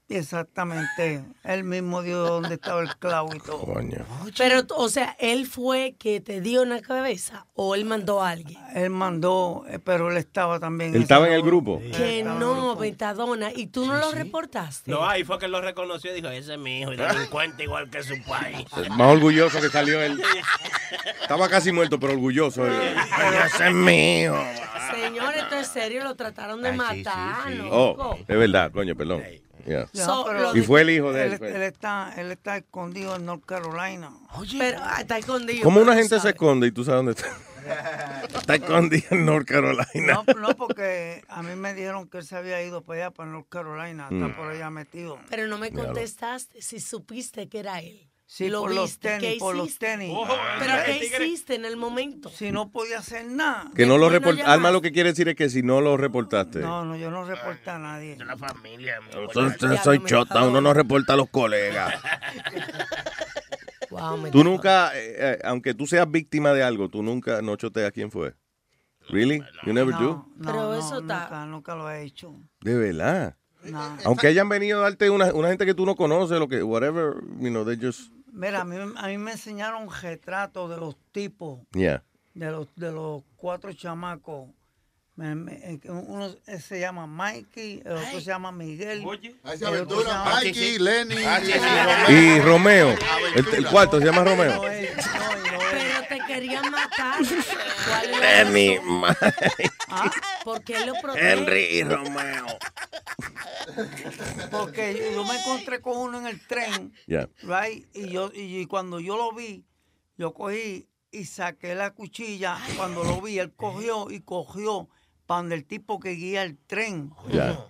[0.09, 1.23] Exactamente.
[1.43, 3.65] Él mismo dio donde estaba el clavo y todo.
[4.37, 8.29] Pero, o sea, él fue que te dio en la cabeza o él mandó a
[8.29, 8.59] alguien.
[8.73, 10.95] Él mandó, eh, pero él estaba también.
[10.95, 11.81] Él estaba en el grupo.
[11.95, 13.51] Que no, Betadona.
[13.53, 14.89] ¿Y tú no lo reportaste?
[14.89, 17.89] No, ahí fue que lo reconoció y dijo, ese es mi hijo, y delincuente igual
[17.89, 18.65] que su país.
[18.91, 20.21] Más orgulloso que salió él.
[21.21, 22.65] Estaba casi muerto, pero orgulloso.
[22.65, 22.73] él.
[23.45, 24.37] Ese es mi hijo.
[24.93, 29.21] Señor, esto es serio, lo trataron de matar, Oh, es verdad, coño, perdón.
[29.67, 29.87] Yeah.
[29.93, 31.39] So, Y fue el hijo de él, él.
[31.39, 31.53] pues.
[31.55, 34.11] Él está, él está escondido en North Carolina.
[34.57, 35.61] Pero ah, está escondido.
[35.63, 37.27] ¿Cómo una gente se esconde y tú sabes dónde está?
[38.39, 40.23] Está escondido en North Carolina.
[40.25, 43.29] No, no, porque a mí me dijeron que él se había ido para allá, para
[43.29, 44.03] North Carolina.
[44.09, 44.35] Está Mm.
[44.37, 45.19] por allá metido.
[45.29, 45.89] Pero no me Míralo.
[45.89, 48.07] contestaste si supiste que era él.
[48.29, 49.85] Sí, lo por los viste, tenis, ¿qué por los hiciste?
[49.85, 50.13] tenis.
[50.59, 52.29] Pero Ah, ¿qué hiciste en el momento?
[52.29, 53.71] Si no podía hacer nada.
[53.73, 54.51] Que no lo reportaste.
[54.51, 56.59] Alma lo que quiere decir es que si no lo reportaste.
[56.59, 58.17] No, no, yo no reporté a nadie.
[58.17, 58.99] La familia.
[59.31, 59.49] Eso
[59.81, 61.95] soy chota, uno no reporta a los colegas.
[63.89, 67.93] Wow, Tú nunca, eh, eh, aunque tú seas víctima de algo, tú nunca no choteas
[67.93, 68.35] quién fue.
[69.07, 69.41] Really?
[69.65, 70.07] You never no, do?
[70.35, 72.35] No, Pero no, eso está- nunca, nunca lo he hecho.
[72.59, 73.37] De verdad.
[73.63, 73.97] No.
[74.03, 77.13] Aunque hayan venido a darte una, una gente que tú no conoces, lo que, whatever,
[77.39, 81.61] you know, they just, Mira, a mí, a mí me enseñaron retratos de los tipos,
[81.73, 82.03] yeah.
[82.35, 84.49] de los, de los cuatro chamacos.
[85.19, 89.03] Eh, uno eh, se llama Mikey, el otro se llama Miguel.
[89.43, 91.15] Ahí se el otro se aventura llama- Mikey, Lenny.
[92.09, 92.95] Y Romeo,
[93.35, 94.61] el, el cuarto se llama Romeo.
[94.61, 97.19] Pero te querían matar.
[97.87, 98.77] ¿Cuál es la Lenny.
[99.89, 100.11] ¿Ah?
[100.43, 101.31] ¿Por qué lo protege?
[101.31, 102.45] Henry y Romeo.
[104.51, 107.27] Porque yo me encontré con uno en el tren, Yeah.
[107.41, 107.87] right?
[107.95, 109.65] Y yo y cuando yo lo vi,
[110.17, 112.57] yo cogí y saqué la cuchilla.
[112.75, 114.89] Cuando lo vi, él cogió y cogió
[115.27, 117.11] para donde el tipo que guía el tren.
[117.31, 117.67] Ya.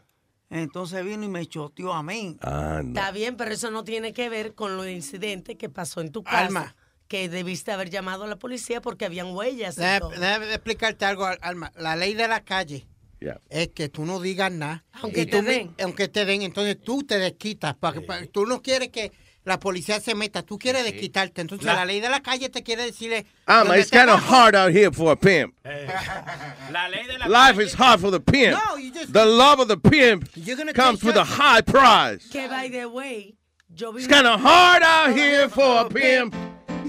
[0.49, 2.37] Entonces vino y me choteó a mí.
[2.39, 6.23] Está bien, pero eso no tiene que ver con los incidentes que pasó en tu
[6.23, 6.39] casa.
[6.45, 6.75] Alma.
[7.09, 9.75] Que debiste haber llamado a la policía porque habían huellas.
[9.75, 11.71] Déjame, déjame explicarte algo, Al- Alma.
[11.77, 12.87] La ley de la calle
[13.19, 13.41] Yeah.
[13.49, 14.85] es que tú no digas nada.
[14.91, 15.73] Aunque Y te tú den.
[15.83, 17.75] Aunque te den, entonces tú te desquitas.
[17.75, 19.11] Para, para- tú no quieres que
[19.47, 21.41] la policía se meta, tú quieres desquitarte.
[21.41, 23.25] Entonces La- la ley de la calle te quiere decirle...
[23.47, 25.55] Donde it's kind of hard out here for a pimp.
[26.71, 28.57] La ley de la Life is hard for the pimp.
[28.57, 30.29] No, you just- The love of the pimp
[30.75, 32.27] comes with a high price.
[32.29, 33.35] Que, by the way,
[33.73, 34.03] yo vi...
[34.03, 36.35] It's kind of hard out here for a pimp.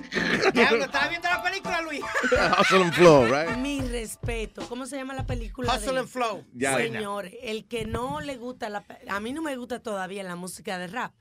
[0.10, 2.01] ¿Estás viendo la película, Luis?
[2.59, 3.56] Hustle and flow, right?
[3.56, 4.62] Mi respeto.
[4.68, 5.70] ¿Cómo se llama la película?
[5.72, 5.98] de Hustle él?
[5.98, 6.44] and Flow.
[6.55, 6.76] Ya.
[6.76, 8.85] Señores, el que no le gusta la...
[9.09, 11.12] A mí no me gusta todavía la música de rap,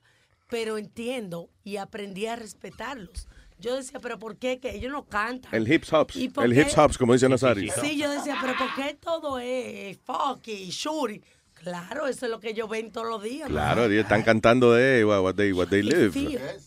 [0.48, 3.28] pero entiendo y aprendí a respetarlos.
[3.60, 4.60] Yo decía, pero ¿por qué?
[4.60, 5.52] Que ellos no cantan.
[5.52, 6.16] El hips hops.
[6.16, 7.72] ¿Y por El hips hops, como dice Nazario.
[7.80, 11.22] Sí, yo decía, pero ¿por qué todo es funky, shuri?
[11.54, 13.48] Claro, eso es lo que ellos ven todos los días.
[13.48, 16.12] Claro, ellos están cantando de what they, what they live.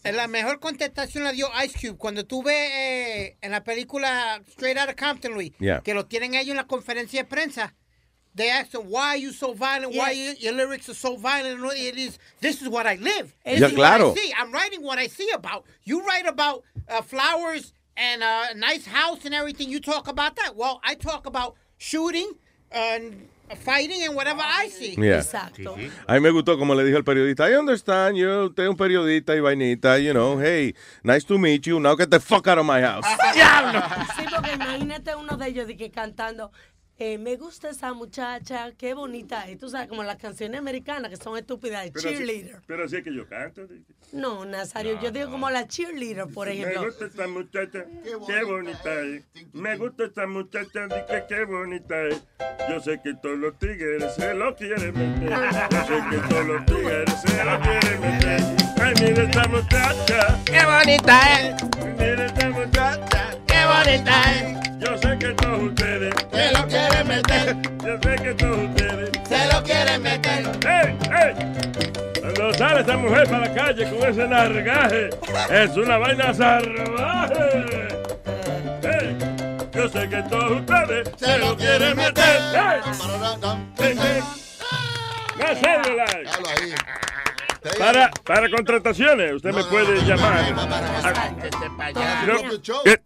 [0.03, 1.97] La mejor contestación la dio Ice Cube.
[1.97, 5.79] Cuando tú ves eh, en la película Straight Outta Compton, Luis, Yeah.
[5.79, 7.73] que lo tienen ellos en la conferencia de prensa,
[8.35, 9.95] they asked him, why are you so violent?
[9.95, 11.59] Why your, your lyrics are so violent?
[11.59, 13.35] And it is, this is what I live.
[13.45, 14.09] This Ya, is claro.
[14.09, 14.33] what I see.
[14.37, 15.65] I'm writing what I see about.
[15.83, 19.69] You write about uh, flowers and uh, a nice house and everything.
[19.69, 20.55] You talk about that.
[20.55, 22.31] Well, I talk about shooting
[22.71, 23.27] and
[23.57, 24.95] fighting and whatever I see.
[24.97, 25.19] Yeah.
[25.19, 25.75] Exacto.
[26.07, 28.77] A mí me gustó como le dijo el periodista, I understand you, usted es un
[28.77, 32.59] periodista y vainita, you know, hey, nice to meet you, now get the fuck out
[32.59, 33.03] of my house.
[34.15, 36.51] Sí, porque imagínate uno de ellos de que cantando,
[37.03, 39.57] eh, me gusta esa muchacha, qué bonita es.
[39.57, 42.61] Tú sabes, como las canciones americanas que son estúpidas de Pero así- cheerleader.
[42.67, 43.63] Pero así es que yo canto.
[44.13, 46.81] No, Nazario, yo digo como la cheerleader, por ejemplo.
[46.81, 47.85] Me gusta esta muchacha,
[48.27, 49.23] qué bonita es.
[49.53, 52.21] Me gusta esta muchacha, di que qué bonita es.
[52.69, 55.29] Yo sé que todos los tigres se lo quieren meter.
[55.71, 58.41] Yo sé que todos los tigres se lo quieren meter.
[58.79, 61.63] Ay, mira esta muchacha, Qué bonita es.
[61.97, 64.79] mira esta muchacha, Qué bonita es.
[64.79, 67.55] Yo sé que todos ustedes Se lo quieren meter.
[67.85, 70.45] Yo sé que todos ustedes Se lo quieren meter.
[70.67, 71.33] ¡Ey, ey!
[72.21, 75.09] Cuando sale esa mujer para la calle con ese nargaje,
[75.51, 77.87] es una vaina salvaje.
[78.83, 79.17] ¡Ey!
[79.73, 82.39] Yo sé que todos ustedes se lo quieren meter.
[82.53, 82.81] ¡Ey!
[83.79, 84.21] ¡Ey!
[85.39, 86.23] Más celular.
[87.77, 90.37] Para, para contrataciones, usted me puede llamar.
[90.39, 91.31] a-
[92.25, 92.35] No,
[92.85, 92.97] eh,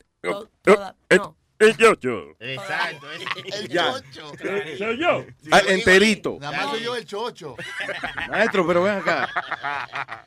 [1.58, 2.36] El chocho.
[2.40, 3.08] Exacto.
[3.12, 4.32] El chocho.
[4.78, 5.26] Soy yo.
[5.52, 6.38] Ah, enterito.
[6.40, 7.56] Nada más soy yo el chocho.
[8.30, 9.30] Maestro, pero ven acá.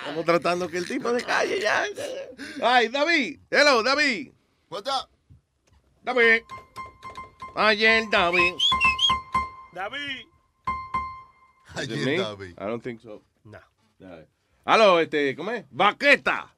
[0.00, 1.84] Estamos tratando que el tipo de calle ya.
[2.62, 3.38] Ay, David.
[3.50, 4.32] Hello, David.
[4.68, 5.08] What's up?
[6.02, 6.42] David.
[7.54, 8.54] Ayer, David.
[9.72, 10.26] David.
[11.76, 12.18] Ayer?
[12.18, 12.54] David.
[12.58, 13.22] I don't think so.
[13.44, 13.60] No.
[14.64, 15.64] Aló, este, ¿cómo es?
[15.70, 16.53] Baqueta.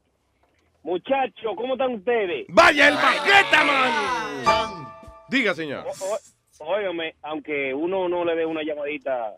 [0.86, 2.46] Muchachos, ¿cómo están ustedes?
[2.48, 4.86] Vaya el Baqueta, man.
[5.28, 5.84] Diga, señor.
[6.00, 9.34] O- Óigame, aunque uno no le dé una llamadita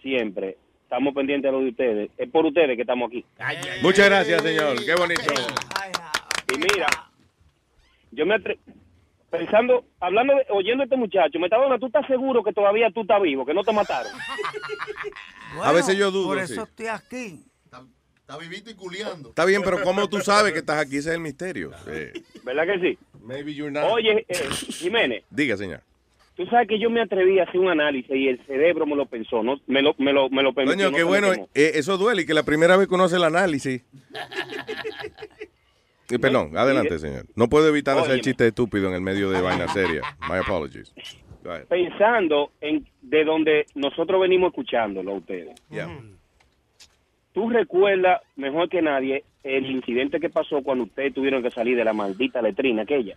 [0.00, 2.10] siempre, estamos pendientes de lo de ustedes.
[2.16, 3.22] Es por ustedes que estamos aquí.
[3.82, 4.82] Muchas gracias, señor.
[4.82, 5.30] Qué bonito.
[6.54, 6.86] Y mira,
[8.10, 8.58] yo me atre-
[9.30, 13.20] pensando, hablando, de, oyendo a este muchacho, Metadona, ¿tú estás seguro que todavía tú estás
[13.20, 14.10] vivo, que no te mataron?
[15.62, 16.54] A veces yo dudo, Por sí.
[16.54, 17.44] eso estoy aquí.
[18.32, 19.28] Está vivito y culiando.
[19.28, 20.96] Está bien, pero ¿cómo tú sabes que estás aquí?
[20.96, 21.70] Ese es el misterio.
[21.86, 22.98] Eh, ¿Verdad que sí?
[23.22, 23.90] maybe you're not.
[23.92, 24.34] Oye, eh,
[24.70, 25.80] Jiménez, Diga, señor.
[26.34, 29.04] tú sabes que yo me atreví a hacer un análisis y el cerebro me lo
[29.04, 30.76] pensó, no, me lo, me lo, me lo permitió.
[30.86, 31.32] Coño, no qué bueno.
[31.54, 33.82] eh, eso duele y que la primera vez que uno hace el análisis.
[36.10, 37.26] Y perdón, adelante, señor.
[37.36, 38.22] No puedo evitar hacer Óyeme.
[38.22, 40.02] chiste estúpido en el medio de vaina seria.
[40.28, 40.92] My apologies.
[41.68, 45.54] Pensando en de donde nosotros venimos escuchándolo a ustedes.
[45.70, 45.88] Yeah.
[47.32, 51.84] ¿Tú recuerdas mejor que nadie el incidente que pasó cuando ustedes tuvieron que salir de
[51.84, 53.16] la maldita letrina aquella?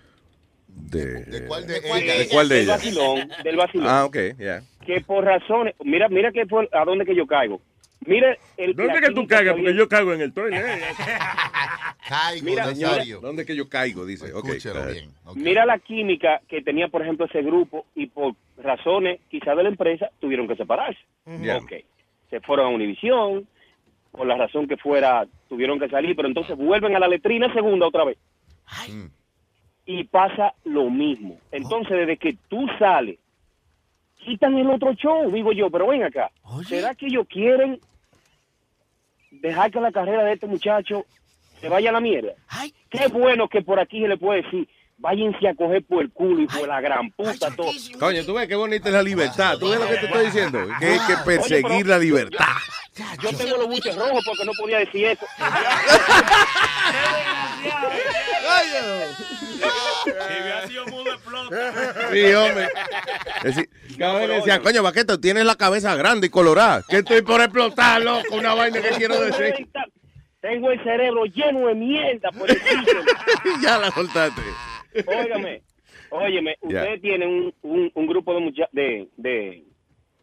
[0.68, 2.78] De, ¿De cuál de ¿De cuál de del ellas?
[2.78, 3.88] vacilón, del vacilón.
[3.90, 4.62] Ah, ok, ya.
[4.86, 7.62] Que por razones, mira, mira que fue a dónde que yo caigo.
[8.06, 10.62] Mira el ¿Dónde que tú había- Porque yo cago en el toile.
[12.08, 13.20] Caigo, Mira, Nazario.
[13.20, 14.06] ¿Dónde que yo caigo?
[14.06, 14.32] Dice.
[14.32, 14.46] Ok.
[14.50, 14.94] Escúchelo go ahead.
[14.94, 15.10] bien.
[15.26, 15.36] ok.
[15.38, 19.70] Mira la química que tenía, por ejemplo, ese grupo y por razones quizás de la
[19.70, 21.00] empresa tuvieron que separarse.
[21.26, 21.74] Ok.
[22.30, 23.48] Se fueron a Univisión,
[24.16, 27.88] por la razón que fuera, tuvieron que salir, pero entonces vuelven a la letrina segunda
[27.88, 28.18] otra vez.
[28.90, 29.06] Mm.
[29.86, 31.38] Y pasa lo mismo.
[31.52, 33.20] Entonces, desde que tú sales,
[34.24, 36.32] quitan el otro show, digo yo, pero ven acá.
[36.68, 37.80] ¿Será que ellos quieren
[39.32, 41.06] dejar que la carrera de este muchacho
[41.60, 42.34] se vaya a la mierda?
[42.90, 44.68] Qué bueno que por aquí se le puede decir,
[44.98, 47.72] váyanse a coger por el culo y por la gran puta todo.
[48.00, 49.58] Coño, tú ves qué bonita es la libertad.
[49.60, 50.68] ¿Tú ves lo que te estoy diciendo?
[50.80, 52.46] Que hay que perseguir la libertad.
[53.22, 55.26] Yo tengo los buches rojos porque no podía decir eso.
[62.12, 62.70] Sí, hombre.
[63.44, 66.84] Es decir, cada vez decían, coño, Baqueto, tienes la cabeza grande y colorada.
[66.88, 68.36] Que estoy por explotar, loco.
[68.36, 69.68] Una vaina que quiero decir.
[70.42, 72.58] Tengo el cerebro lleno de mierda por el
[73.62, 74.42] ya la soltaste.
[75.08, 75.62] Óigame,
[76.10, 79.64] óyeme, ustedes tienen un, un, un grupo de, mucha- de, de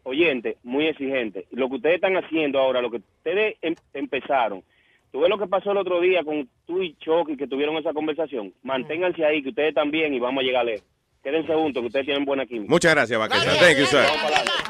[0.03, 1.45] oyentes muy exigentes.
[1.51, 4.63] Lo que ustedes están haciendo ahora, lo que ustedes em- empezaron,
[5.11, 7.93] tú ves lo que pasó el otro día con tú y Chucky que tuvieron esa
[7.93, 8.53] conversación.
[8.63, 10.85] Manténganse ahí, que ustedes también y vamos a llegar lejos.
[11.23, 12.69] Quédense juntos, que ustedes tienen buena química.
[12.69, 13.55] Muchas gracias, Baqueta.
[13.57, 13.99] Thank you, sir.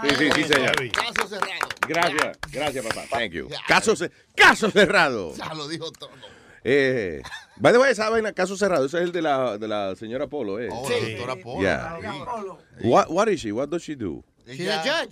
[0.03, 0.75] Sí, sí, sí, señor.
[0.91, 1.69] Caso cerrado.
[1.87, 3.01] Gracias, gracias, papá.
[3.09, 3.47] Thank you.
[3.67, 5.33] Caso, ce- caso cerrado.
[5.35, 6.11] Ya lo dijo todo.
[6.63, 7.21] Eh,
[7.57, 8.85] by the way, esa vaina, caso cerrado.
[8.85, 10.69] Ese es el de la, de la señora Polo, ¿eh?
[10.71, 11.61] Oh, la doctora Polo.
[11.61, 11.97] Yeah.
[12.81, 12.87] Sí.
[12.87, 13.51] What, what is she?
[13.51, 14.23] What does she do?
[14.45, 15.07] Ella-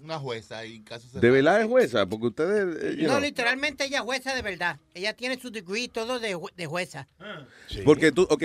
[0.00, 1.20] Una jueza y caso cerrado.
[1.20, 2.06] ¿De verdad es jueza?
[2.06, 4.78] Porque ustedes, eh, No, know, literalmente ella es jueza de verdad.
[4.94, 7.08] Ella tiene su degree y todo de, de jueza.
[7.84, 8.42] Porque tú, ok,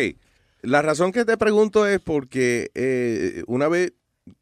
[0.64, 3.94] la razón que te pregunto es porque eh, una vez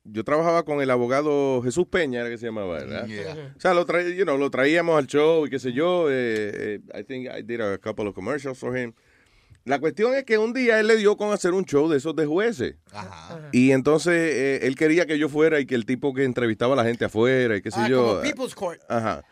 [0.04, 3.08] yo trabajaba con el abogado Jesús Peña, era que se llamaba, ¿verdad?
[3.08, 3.54] Yeah.
[3.56, 6.10] O sea, lo, tra- you know, lo traíamos al show y qué sé yo.
[6.12, 8.94] eh, eh, I think I did a couple of commercials for him.
[9.64, 12.16] La cuestión es que un día él le dio con hacer un show de esos
[12.16, 12.78] de jueces.
[13.52, 16.78] Y entonces eh, él quería que yo fuera y que el tipo que entrevistaba a
[16.78, 18.06] la gente afuera y qué sé Ah, yo.
[18.08, 18.82] como People's Court.
[18.90, 19.24] Ajá.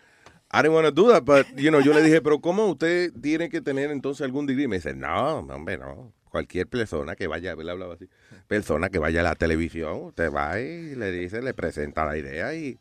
[0.52, 3.12] I didn't want to do that, but, you know, yo le dije, pero ¿cómo usted
[3.22, 4.68] tiene que tener entonces algún degree?
[4.68, 6.12] Me dice, no, no, hombre, no.
[6.30, 8.08] Cualquier persona que vaya, él hablaba así,
[8.48, 12.54] persona que vaya a la televisión, usted va y le dice, le presenta la idea
[12.54, 12.78] y,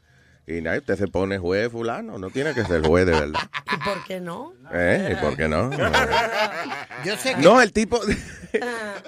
[0.47, 3.41] y nada, usted se pone juez fulano, no tiene que ser juez de verdad.
[3.75, 4.53] ¿Y por qué no?
[4.73, 5.17] ¿Eh?
[5.17, 5.71] ¿Y por qué no?
[7.05, 7.41] Yo sé que...
[7.41, 8.01] No, el tipo,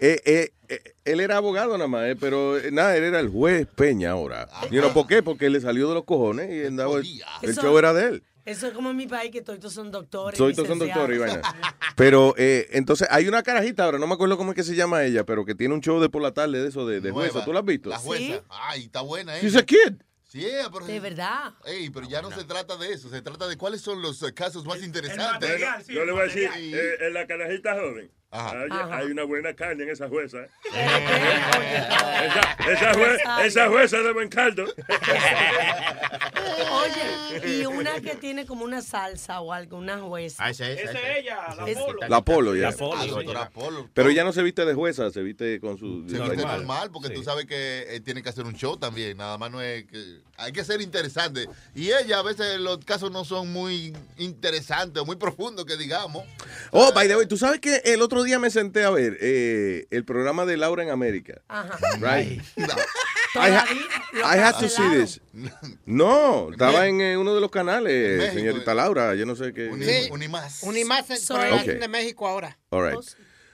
[0.01, 3.67] eh, eh, eh, él era abogado nada más, eh, pero nada, él era el juez
[3.75, 4.49] Peña ahora.
[4.71, 5.21] ¿Y no por qué?
[5.23, 7.01] Porque le salió de los cojones y andaba,
[7.43, 8.23] el, show era de él.
[8.45, 10.39] Eso es como en mi país, que todos son doctores.
[10.39, 11.43] Todos son doctores y vaina.
[11.97, 15.05] Pero eh, entonces hay una carajita ahora, no me acuerdo cómo es que se llama
[15.05, 17.45] ella, pero que tiene un show de por la tarde de eso de, de jueza.
[17.45, 17.91] ¿Tú la has visto?
[17.91, 18.43] La jueza.
[18.49, 19.43] Ay, está buena ella.
[19.43, 19.97] She's a kid.
[20.31, 20.87] Sí, pero...
[20.87, 21.55] De verdad.
[21.67, 24.33] Ey, pero ya no se trata de eso, se trata de cuáles son los eh,
[24.33, 25.59] casos más interesantes.
[25.59, 28.97] Bueno, yo le voy a decir, eh, en la carajita joven, hay, Ajá.
[28.99, 30.39] hay una buena carne en esa jueza.
[30.39, 30.49] ¿eh?
[30.73, 34.65] esa, esa, jue- esa jueza de buen caldo.
[36.73, 40.45] Oye, y una que tiene como una salsa o algo, una jueza.
[40.45, 40.81] Ah, esa es.
[40.81, 41.99] Esa es ella, la Es- Polo.
[42.09, 42.71] La Polo, ya.
[42.71, 43.89] La Polo, doctora Polo.
[43.93, 46.09] Pero ella no se viste de jueza, se viste con su...
[46.09, 49.17] Se viste normal porque tú sabes que eh, tiene que hacer un show también.
[49.17, 50.21] Nada más no es que.
[50.37, 51.49] Hay que ser interesante.
[51.75, 56.25] Y ella, a veces los casos no son muy interesantes o muy profundos, que digamos.
[56.71, 59.87] Oh, by the way, tú sabes que el otro día me senté a ver eh,
[59.91, 61.41] el programa de Laura en América.
[61.49, 61.79] Ajá.
[62.01, 62.41] Right?
[62.57, 63.65] I, ha-
[64.13, 65.21] lo I had to see this.
[65.87, 69.71] No, estaba en eh, uno de los canales, México, señorita Laura, yo no sé qué.
[69.81, 70.11] Sí.
[70.11, 70.63] Unimás.
[70.63, 71.79] Unimás, So- por allá Ok.
[71.81, 72.59] de México ahora.
[72.71, 73.01] All right.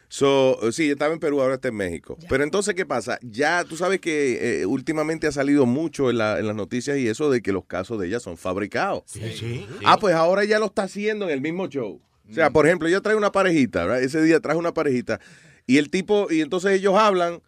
[0.09, 2.17] So, uh, sí, estaba en Perú, ahora está en México.
[2.29, 3.19] Pero entonces, ¿qué pasa?
[3.23, 7.09] Ya tú sabes que eh, últimamente ha salido mucho en, la- en las noticias y
[7.09, 9.03] eso de que los casos de ella son fabricados.
[9.07, 9.67] Sí, sí.
[9.85, 12.01] Ah, pues ahora ella lo está haciendo en el mismo show.
[12.31, 14.03] O sea, por ejemplo, ella trae una parejita, ¿verdad?
[14.03, 15.21] Ese día traje una parejita
[15.67, 17.43] y el tipo, y entonces ellos hablan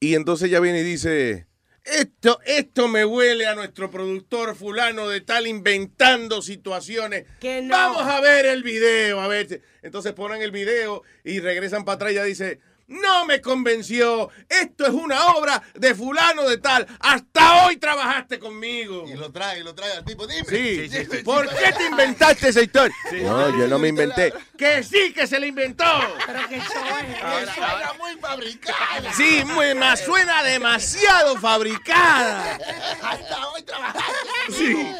[0.00, 1.46] y entonces ella viene y dice,
[1.84, 7.26] esto, esto me huele a nuestro productor fulano de tal inventando situaciones.
[7.40, 7.74] Que no.
[7.74, 9.48] Vamos a ver el video, a ver.
[9.48, 9.60] si-".
[9.82, 14.86] Entonces ponen el video y regresan para atrás y ella dice, no me convenció, esto
[14.86, 19.04] es una obra de fulano de tal, hasta hoy trabajaste conmigo.
[19.08, 20.26] Y lo trae, y lo trae al tipo.
[20.26, 20.44] Dime.
[20.48, 21.24] Sí, dime, dime.
[21.24, 22.94] ¿por qué te inventaste esa historia?
[23.22, 24.32] No, yo no me inventé.
[24.56, 25.84] Que sí, que se la inventó.
[26.26, 26.64] Pero que es.
[26.64, 29.12] Que suena muy fabricada.
[29.14, 32.58] Sí, muy, me suena demasiado fabricada.
[33.02, 34.12] Hasta hoy trabajaste.
[34.50, 34.94] Sí.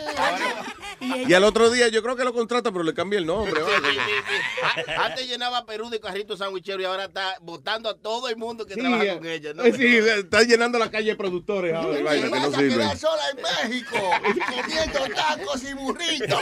[1.27, 3.61] Y al otro día yo creo que lo contrata, pero le cambia el nombre.
[3.61, 4.93] Sí, sí, sí, sí.
[4.97, 7.37] Antes llenaba Perú de carritos sandwicheros y ahora está
[7.75, 9.55] votando a todo el mundo que trabaja Sí, con ella.
[9.55, 9.65] ¿no?
[9.65, 11.99] eh, sí, está llenando la calle de productores ahora.
[11.99, 12.71] y vaina, que no sirven.
[12.71, 13.97] quedar sola en México,
[14.63, 16.41] comiendo tacos y burritos.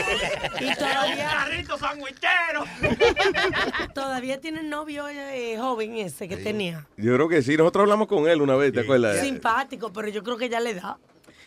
[0.60, 2.64] Y todavía, Carrito sandwichero.
[3.94, 6.86] todavía tiene novio eh, joven ese que tenía.
[6.96, 7.56] Yo creo que sí.
[7.56, 9.20] Nosotros hablamos con él una vez, ¿te acuerdas?
[9.20, 10.98] Simpático, pero yo creo que ya le da.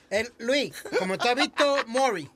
[0.10, 2.30] El, Luis, como tú has visto, Maury.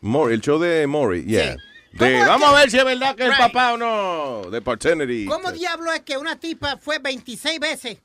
[0.00, 1.56] Maury, el show de Maury, yeah.
[1.56, 3.38] ¿Cómo De, es vamos que- a ver si es verdad que es Right.
[3.38, 4.50] papá o no.
[4.50, 5.26] De paternity.
[5.26, 7.98] ¿Cómo diablo es que una tipa fue 26 veces?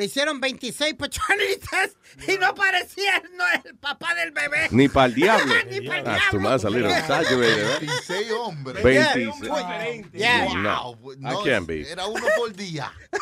[0.00, 4.68] Le hicieron 26 paternity tests y no parecía no, el papá del bebé.
[4.70, 5.52] Ni para el diablo.
[5.70, 6.40] Ni pa'l Ah, tu diablo.
[6.40, 7.80] madre salir exaggerate, ¿verdad?
[7.80, 8.82] 26 hombres.
[8.82, 10.06] 26.
[10.14, 10.54] Yeah.
[10.54, 11.82] No, No, I can't be.
[11.86, 12.90] Era uno por día.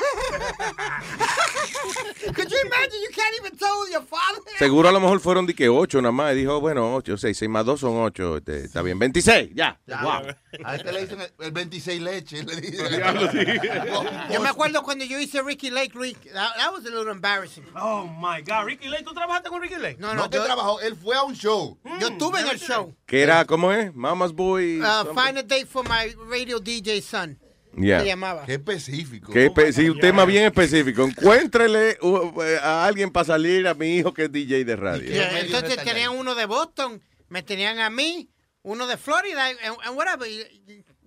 [2.34, 4.40] Could you imagine you can't even tell your father?
[4.58, 6.32] Seguro a lo mejor fueron de que 8 nada más.
[6.34, 8.36] Y dijo, bueno, 8, 6, 6 más 2 son 8.
[8.46, 9.80] está bien, 26, ya.
[9.86, 10.34] Wow.
[10.64, 12.44] A este le dicen el, el 26 leche.
[12.44, 12.88] Le dicen.
[12.88, 13.38] Diablo, sí.
[14.32, 17.64] Yo me acuerdo cuando yo hice Ricky Lake, Rick, that, that was a little embarrassing.
[17.74, 19.98] Oh my God, Ricky Lake, ¿tú trabajaste con Ricky Lake?
[19.98, 21.78] No, No no, yo, trabajó, él fue a un show.
[22.00, 22.94] yo estuve en el show.
[23.06, 23.44] ¿Qué era?
[23.44, 23.94] ¿Cómo es?
[23.94, 24.80] Mama's Boy.
[24.80, 27.38] Uh, find a date for my radio DJ son.
[27.76, 28.00] Yeah.
[28.00, 28.44] Se llamaba.
[28.44, 29.32] Qué específico.
[29.32, 31.02] Que espe- sí, un tema bien específico.
[31.04, 35.10] Encuéntrele uh, eh, a alguien para salir a mi hijo que es DJ de radio.
[35.10, 38.30] Y entonces tenían uno de Boston, me tenían a mí,
[38.62, 40.26] uno de Florida, and, and whatever.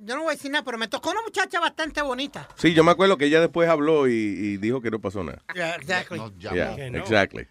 [0.03, 2.47] Yo no voy a decir nada, pero me tocó una muchacha bastante bonita.
[2.55, 5.43] Sí, yo me acuerdo que ella después habló y, y dijo que no pasó nada.
[5.53, 6.17] Yeah, exactly.
[6.55, 6.97] Yeah, no.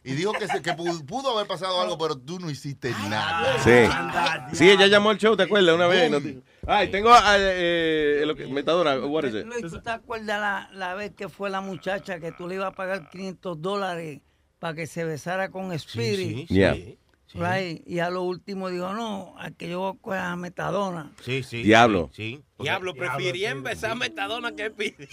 [0.03, 3.57] Y dijo que, se- que pu- pudo haber pasado algo, pero tú no hiciste nada.
[3.63, 4.57] Sí.
[4.57, 5.75] Sí, ella llamó al show, ¿te acuerdas?
[5.77, 6.11] Una vez.
[6.11, 9.47] No te- Ay, tengo a, eh, lo que- Metadona, what is it?
[9.47, 12.73] Luis, ¿tú te acuerdas la, la vez que fue la muchacha que tú le ibas
[12.73, 14.21] a pagar 500 dólares
[14.59, 16.49] para que se besara con Spirit?
[16.49, 16.75] Yeah.
[17.35, 17.83] Right?
[17.87, 21.13] Y a lo último dijo, no, a que yo voy a metadona.
[21.23, 21.63] Sí, sí.
[21.63, 22.11] Diablo.
[22.13, 22.43] Sí.
[22.59, 22.63] sí.
[22.65, 25.09] Diablo, prefería empezar metadona que pide.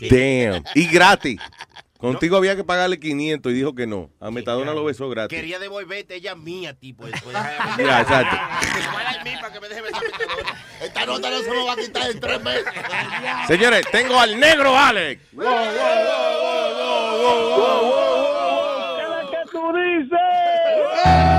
[0.51, 0.63] Damn.
[0.75, 1.39] Y gratis.
[1.97, 4.11] Contigo había que pagarle 500 y dijo que no.
[4.19, 5.35] A Metadona lo besó gratis.
[5.35, 7.05] Quería devolverte ella mía, tipo.
[7.07, 8.35] Después Ya, exacto.
[8.35, 10.03] para que me deje besar
[10.81, 12.65] Esta nota no se me va a quitar en tres meses.
[13.47, 15.21] Señores, tengo al negro Alex.
[15.31, 15.37] ¿Qué
[19.51, 21.36] tú dices?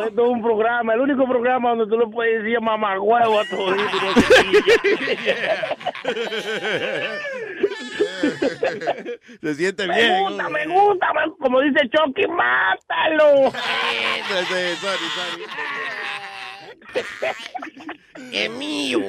[0.00, 3.40] Diablo, esto es un programa, el único programa donde tú le puedes decir mamá huevo
[3.40, 3.56] a tu
[9.40, 10.20] Se siente Me bien.
[10.24, 13.52] gusta, me gusta, me- como dice Chucky, mátalo.
[18.32, 19.00] Es mío.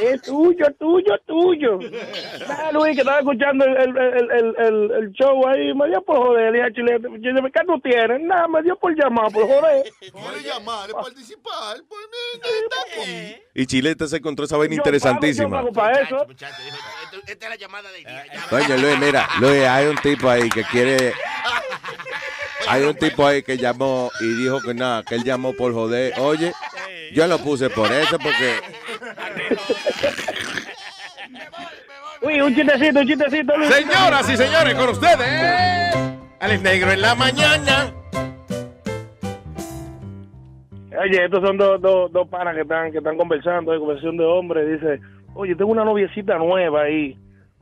[0.00, 1.78] Es tuyo, tuyo, tuyo.
[2.46, 6.02] Dale, Luis, que estaba escuchando el, el, el, el, el- el show ahí, me dio
[6.02, 6.52] por joder.
[6.52, 8.20] Le dije a Chile, Chile, ¿qué tú tienes?
[8.20, 9.84] Nada, me dio por llamar, por joder.
[9.98, 11.78] Quiere llamar, participar.
[11.88, 13.42] Pues mira, está aquí.
[13.54, 15.48] Y Chilete se encontró esa vaina Yo interesantísima.
[15.50, 16.26] pago, yo pago para eso.
[17.26, 18.24] Esta es la llamada de día.
[18.50, 21.14] Coño, Luis, mira, Luis, hay un tipo ahí que quiere.
[22.70, 26.12] Hay un tipo ahí que llamó y dijo que nada, que él llamó por joder.
[26.18, 26.52] Oye,
[27.12, 28.60] yo lo puse por eso porque.
[32.22, 33.70] Uy, un chistecito, un chistecito, Luis.
[33.70, 35.94] Señoras y señores, con ustedes.
[36.40, 37.92] Alex Negro en la mañana.
[41.00, 44.24] Oye, estos son dos, dos, dos panas que están, que están conversando, de conversación de
[44.24, 44.80] hombres.
[44.80, 45.00] Dice,
[45.34, 47.16] oye, tengo una noviecita nueva ahí.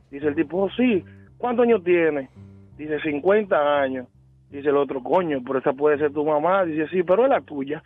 [0.09, 1.03] Dice el tipo, oh, sí,
[1.37, 2.29] ¿cuántos años tiene?
[2.77, 4.07] Dice, 50 años.
[4.49, 6.63] Dice el otro, coño, pero esa puede ser tu mamá.
[6.63, 7.83] Dice, sí, pero es la tuya.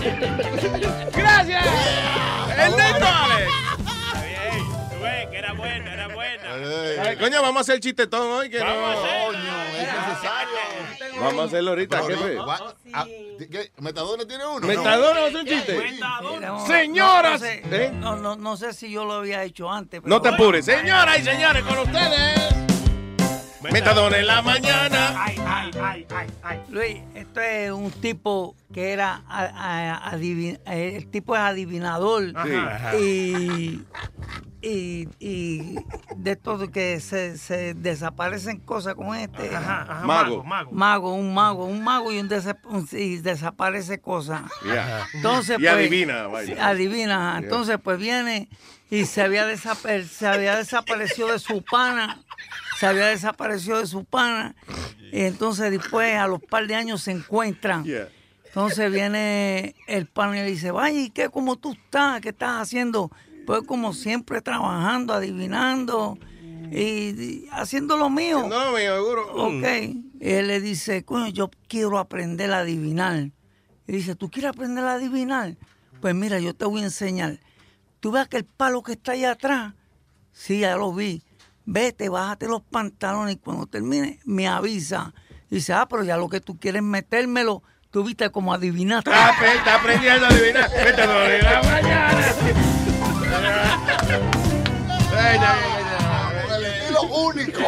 [1.16, 1.64] ¡Gracias!
[2.58, 3.50] ¡El negro Alex!
[4.90, 7.02] Tú ves que era buena, era buena.
[7.02, 8.50] Ay, coño, vamos a hacer chistetón hoy.
[8.50, 8.64] Que no.
[11.20, 12.34] Vamos a hacerlo ahorita, Pero, jefe.
[12.36, 12.74] va-
[13.50, 13.72] ¿qué?
[13.78, 14.66] ¿Metadona tiene uno?
[14.66, 15.98] ¿Metadona va a hacer un chiste?
[16.40, 17.40] No, Señoras.
[17.42, 17.90] No, no sé, ¿Eh?
[17.92, 20.00] no, no, no sé si yo lo había hecho antes.
[20.04, 20.64] No te apures.
[20.64, 22.69] Señoras y señores, con ustedes.
[23.62, 25.22] Metadona en la mañana.
[25.24, 26.60] Ay, ay, ay, ay, ay.
[26.70, 32.32] Luis, esto es un tipo que era a- a- adivi- eh, el tipo es adivinador
[32.34, 32.96] Ajá.
[32.96, 33.82] y,
[34.62, 35.76] y, y
[36.16, 40.42] de todo que se, se desaparecen cosas como este Ajá, ajá, Mago.
[40.44, 41.14] mago, mago.
[41.14, 44.42] un mago, un mago y un, desa- un- y desaparece cosas.
[44.64, 45.06] Yeah.
[45.14, 46.66] Entonces, Y pues, adivina, vaya.
[46.66, 47.32] adivina.
[47.36, 47.38] Yeah.
[47.44, 48.48] Entonces, pues viene
[48.90, 52.18] y se había, se había desaparecido de su pana.
[52.80, 54.54] Se había desaparecido de su pana.
[55.12, 57.84] Y entonces, después, a los par de años, se encuentran.
[57.84, 58.08] Yeah.
[58.46, 61.28] Entonces viene el pana y le dice, vaya, ¿y qué?
[61.28, 62.22] ¿Cómo tú estás?
[62.22, 63.10] ¿Qué estás haciendo?
[63.44, 66.18] Pues como siempre, trabajando, adivinando
[66.72, 68.48] y, y haciendo lo mío.
[68.48, 69.30] No, mío, seguro.
[69.34, 69.64] Ok.
[70.18, 73.30] Y él le dice, coño, yo quiero aprender a adivinar.
[73.86, 75.54] Y dice, ¿tú quieres aprender a adivinar?
[76.00, 77.40] Pues mira, yo te voy a enseñar.
[78.00, 79.74] Tú ves aquel palo que está allá atrás.
[80.32, 81.22] Sí, ya lo vi.
[81.72, 85.14] Vete, bájate los pantalones y cuando termine me avisa.
[85.50, 89.08] Y dice, ah, pero ya lo que tú quieres metérmelo, tú viste como adivinaste.
[89.08, 90.68] Está, pe- está aprendiendo a adivinar.
[90.74, 92.34] En la mañana.
[97.20, 97.62] único.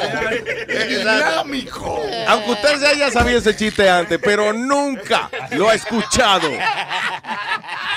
[0.89, 2.03] Dinámico.
[2.27, 6.51] Aunque usted se haya sabido ese chiste antes, pero nunca lo ha escuchado.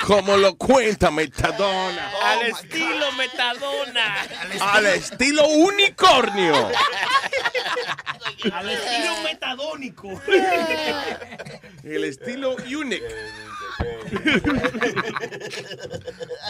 [0.06, 2.12] Como lo cuenta Metadona.
[2.24, 4.16] Al estilo Metadona.
[4.60, 6.72] Al estilo unicornio.
[8.54, 10.22] Al estilo metadónico.
[11.84, 13.04] El estilo unique.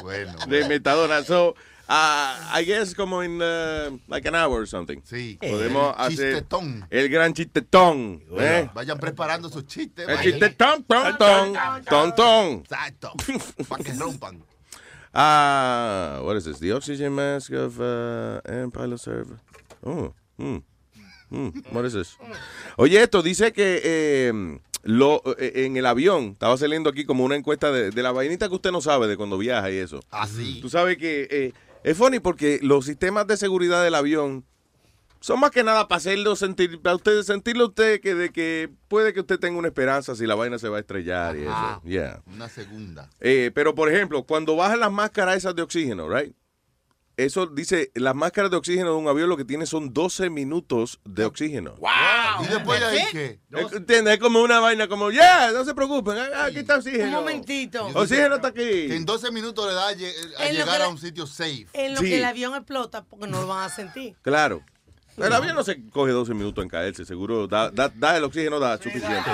[0.01, 0.33] Bueno.
[0.47, 1.23] De Metadona.
[1.23, 1.55] So,
[1.87, 5.01] uh, I guess como en uh, like an hour or something.
[5.03, 5.37] Sí.
[5.41, 6.87] Podemos El hacer chistetón.
[6.89, 8.23] el gran chistetón.
[8.39, 8.69] ¿eh?
[8.73, 10.07] Vayan preparando sus chistes.
[10.07, 11.53] El chistetón, ton, ton,
[11.85, 12.47] ton, ton.
[12.61, 13.13] Exacto.
[13.69, 14.43] Para que rompan.
[15.13, 16.59] Ah, what is this?
[16.59, 19.39] The oxygen mask of uh, and pilot server.
[19.85, 20.57] Oh, hmm.
[21.29, 22.17] Hmm, What is this?
[22.77, 27.35] Oye, esto dice que eh, lo, eh, en el avión estaba saliendo aquí como una
[27.35, 30.01] encuesta de, de la vainita que usted no sabe de cuando viaja y eso.
[30.11, 30.59] Ah, sí.
[30.61, 31.53] Tú sabes que eh,
[31.85, 34.43] es funny porque los sistemas de seguridad del avión
[35.19, 39.13] son más que nada para hacerlo sentir, para usted sentirlo usted que de que puede
[39.13, 41.81] que usted tenga una esperanza si la vaina se va a estrellar y eso.
[41.83, 42.23] Yeah.
[42.25, 43.07] Una segunda.
[43.19, 46.35] Eh, pero, por ejemplo, cuando bajan las máscaras esas de oxígeno, right?
[47.17, 50.99] Eso dice, las máscaras de oxígeno de un avión lo que tiene son 12 minutos
[51.05, 51.75] de oxígeno.
[52.43, 53.39] ¿Y después de ahí qué?
[53.53, 54.15] Es- ¿Entiendes?
[54.15, 57.11] Es como una vaina como, ya, no se preocupen, ah, aquí está Un oxígeno.
[57.11, 57.85] momentito.
[57.93, 58.59] Oxígeno está aquí.
[58.87, 59.93] Que en 12 minutos le da a,
[60.51, 61.67] llegar a un sitio safe.
[61.73, 62.07] En lo Sí.
[62.07, 64.15] que el avión explota, porque no lo van a sentir.
[64.21, 64.61] Claro.
[65.17, 67.47] El avión no se coge 12 minutos en caerse, seguro.
[67.47, 69.29] Da, da, da el oxígeno, da suficiente.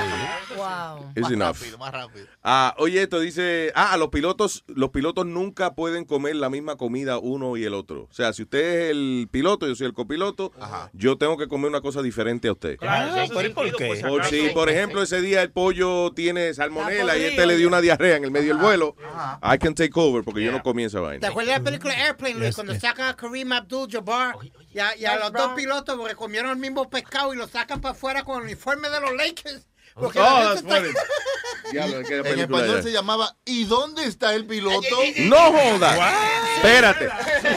[0.56, 1.12] Wow.
[1.16, 1.56] It's Más enough.
[1.60, 2.28] rápido, más rápido.
[2.44, 7.18] Ah, oye, esto dice, ah, los pilotos, los pilotos nunca pueden comer la misma comida
[7.18, 8.04] uno y el otro.
[8.10, 10.52] O sea, si usted es el piloto, yo soy el copiloto,
[10.94, 12.78] yo tengo que comer una cosa diferente a usted.
[12.78, 14.02] Claro, Ah, ¿pero y por qué?
[14.08, 17.82] Por si, por ejemplo, ese día el pollo tiene salmonela y este le dio una
[17.82, 18.96] diarrea en el medio del vuelo,
[19.44, 21.28] I can take over porque yo no comí esa ¿Te vaina.
[21.28, 22.46] acuerdas de la película Airplane, Luis?
[22.50, 22.82] Yes, cuando yes.
[22.82, 24.36] sacan a Kareem Abdul-Jabbar
[24.74, 27.82] y a, y a los dos pilotos porque comieron el mismo pescado y lo sacan
[27.82, 29.68] para afuera con el uniforme de los Lakers.
[29.94, 31.72] Porque Oh, la that's gente está- funny.
[31.72, 32.84] Diablo, ¿qué En español es?
[32.86, 34.88] se llamaba ¿Y dónde está el piloto?
[35.18, 36.14] No joda.
[36.56, 37.10] Espérate.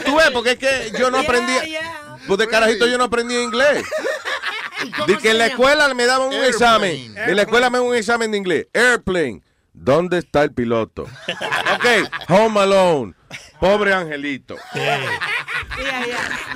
[0.05, 1.53] Tú ves, porque es que yo no aprendí.
[2.27, 3.83] Pues de carajito yo no aprendí inglés.
[5.07, 6.49] De que en la escuela me daban un Airplane.
[6.49, 7.15] examen.
[7.17, 8.67] En la escuela me daban un examen de inglés.
[8.73, 9.41] Airplane.
[9.75, 11.03] ¿Dónde está el piloto?
[11.75, 11.85] Ok.
[12.29, 13.13] Home Alone.
[13.59, 14.55] Pobre angelito.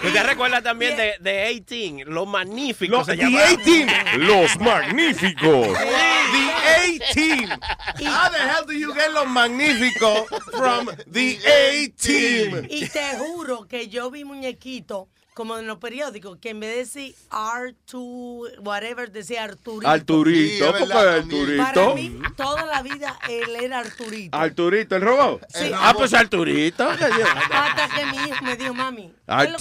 [0.01, 2.05] ¿Tú te recuerdas también de, de 18?
[2.09, 3.57] Los magníficos Los, se the llamaban.
[3.57, 4.17] 18.
[4.17, 5.67] Los magníficos.
[5.77, 7.49] The 18.
[8.05, 11.37] How the hell do you get los magníficos from the
[11.97, 12.67] 18?
[12.69, 15.07] Y te juro que yo vi muñequitos
[15.39, 19.87] como en los periódicos que en vez de decir R2, whatever, decía Arturito.
[19.89, 21.63] Arturito, Sí, es ¿por qué verdad, Arturito?
[21.63, 24.37] Para mí, toda la vida él era Arturito.
[24.37, 25.45] Arturito, el robot.
[25.47, 25.71] Sí.
[25.73, 26.89] Ah, pues Arturito.
[26.89, 29.13] Hasta que mi hijo me dijo, mami.
[29.27, 29.57] R2,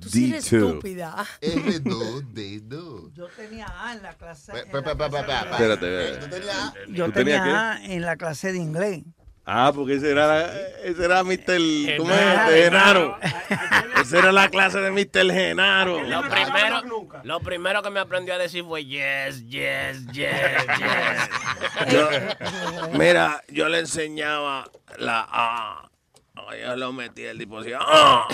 [0.00, 0.68] Tú sí eres D2.
[0.68, 1.26] estúpida.
[1.40, 3.12] R2, D2.
[3.14, 4.52] Yo tenía A en la clase.
[4.56, 6.74] Espérate, ¿Tú tenías A?
[6.86, 9.02] Yo ¿Tú tenías tenía A en la clase de inglés.
[9.48, 10.52] Ah, porque ese era,
[10.82, 11.96] ese era Mr.
[11.98, 12.18] ¿Cómo es?
[12.18, 12.50] Genaro.
[12.50, 13.18] Genaro.
[14.02, 15.32] Esa era la clase de Mr.
[15.32, 16.02] Genaro.
[16.02, 16.82] Lo primero,
[17.22, 20.26] lo primero que me aprendió a decir fue yes, yes, yes,
[20.78, 21.92] yes.
[21.92, 22.08] Yo-
[22.98, 24.68] mira, yo le enseñaba
[24.98, 25.90] la A.
[26.60, 28.26] Yo lo metí el tipo decía, "Ah".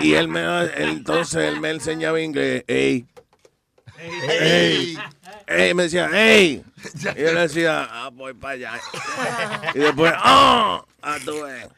[0.00, 0.42] Y él me,
[0.76, 3.06] entonces él me enseñaba inglés, ey,
[3.98, 4.98] ey, ey,
[5.48, 6.62] me decía, ey.
[7.16, 8.72] Y yo le decía, ah, voy para allá.
[9.74, 11.68] Y después, ah, ah, tú ves.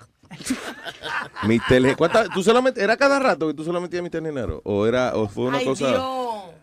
[1.45, 1.83] Mr.
[1.83, 4.23] Ge- ¿cuántas- ¿Tú solamente, ¿Era cada rato que tú solo metías Mr.
[4.23, 4.61] Genaro?
[4.65, 5.89] ¿O, era, o fue una Ay, cosa...?
[5.89, 6.05] Dios.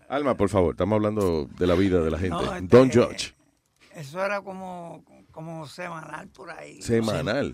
[0.08, 2.36] Alma, por favor, estamos hablando de la vida de la gente.
[2.36, 3.34] No, este, Don't judge.
[3.96, 5.04] Eso era como,
[5.36, 6.82] como semanal por ahí.
[6.82, 7.54] Semanal.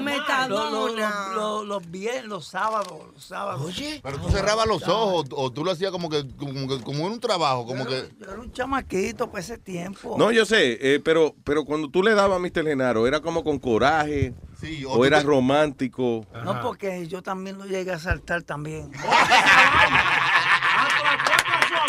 [0.00, 0.48] Metadona.
[0.48, 3.62] Los, los, los, los, los viernes, los sábados, los sábados.
[3.66, 7.06] Oye, Pero tú cerrabas los ojos o tú lo hacías como que como, que- como
[7.08, 8.08] en un trabajo, como que...
[8.20, 10.14] Yo era un chamaquito para ese tiempo.
[10.16, 12.64] No, yo sé, eh, pero, pero cuando tú le dabas a Mr.
[12.64, 14.32] Genaro, ¿era como con coraje?
[14.60, 16.24] Sí, ¿O era romántico?
[16.44, 18.90] No, porque yo también lo llegué a saltar también.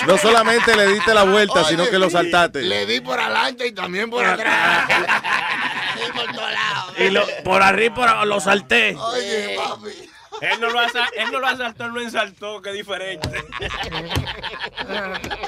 [0.07, 2.61] No solamente le diste la vuelta, sino que lo saltaste.
[2.61, 4.89] Le di por adelante y también por atrás.
[6.07, 6.93] y por todos lados.
[6.97, 8.95] Y lo, por arriba por, lo salté.
[8.95, 9.89] Oye, papi.
[10.39, 13.27] Él no lo, asa- él no lo asaltó, él lo ensaltó, que diferente.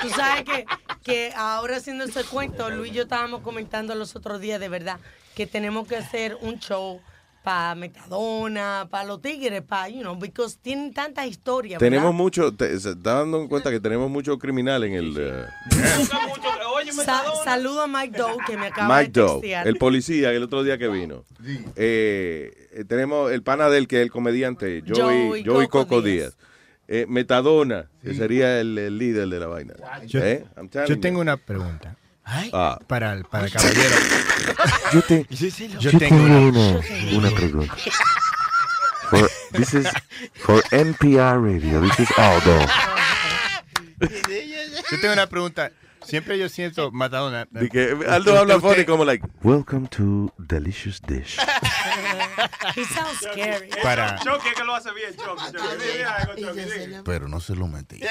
[0.01, 0.65] Tú sabes que,
[1.03, 4.99] que ahora haciendo ese cuento, Luis y yo estábamos comentando los otros días, de verdad,
[5.35, 7.01] que tenemos que hacer un show
[7.49, 11.79] para Metadona, para los tigres, para, you know, because tienen tantas historias.
[11.79, 11.95] ¿verdad?
[11.95, 15.15] Tenemos mucho, te- se está dando en cuenta que tenemos mucho criminal en el...
[15.17, 15.45] eh,
[17.03, 20.61] Sa- saludo a Mike Doe, que me acaba Mike de Doe, el policía, el otro
[20.63, 21.23] día que vino.
[21.75, 26.01] Eh, eh, tenemos el pana del que es el comediante, Joey, Joey Joey Coco Coco
[26.03, 26.35] Díaz.
[26.37, 26.49] Díaz.
[26.87, 29.73] Eh, Metadona, que sería el, el líder de la vaina.
[30.05, 30.45] Yo, ¿Eh?
[31.01, 31.95] Tengo una pregunta.
[32.53, 32.79] Ah.
[32.87, 33.95] Para el, para el caballero.
[34.93, 35.25] Yo, te-
[35.79, 36.81] yo tengo una,
[37.17, 37.75] una pregunta.
[39.09, 39.87] For, this is
[40.35, 41.81] for NPR Radio.
[41.81, 42.65] This is Aldo.
[43.99, 45.71] Yo tengo una pregunta.
[46.03, 46.91] Siempre yo siento
[47.71, 49.25] que Aldo habla funny como like.
[49.43, 51.37] Welcome to Delicious Dish.
[52.75, 53.69] He sounds scary.
[53.83, 55.15] Para- Choque que lo hace bien.
[57.05, 57.99] Pero no se lo metí.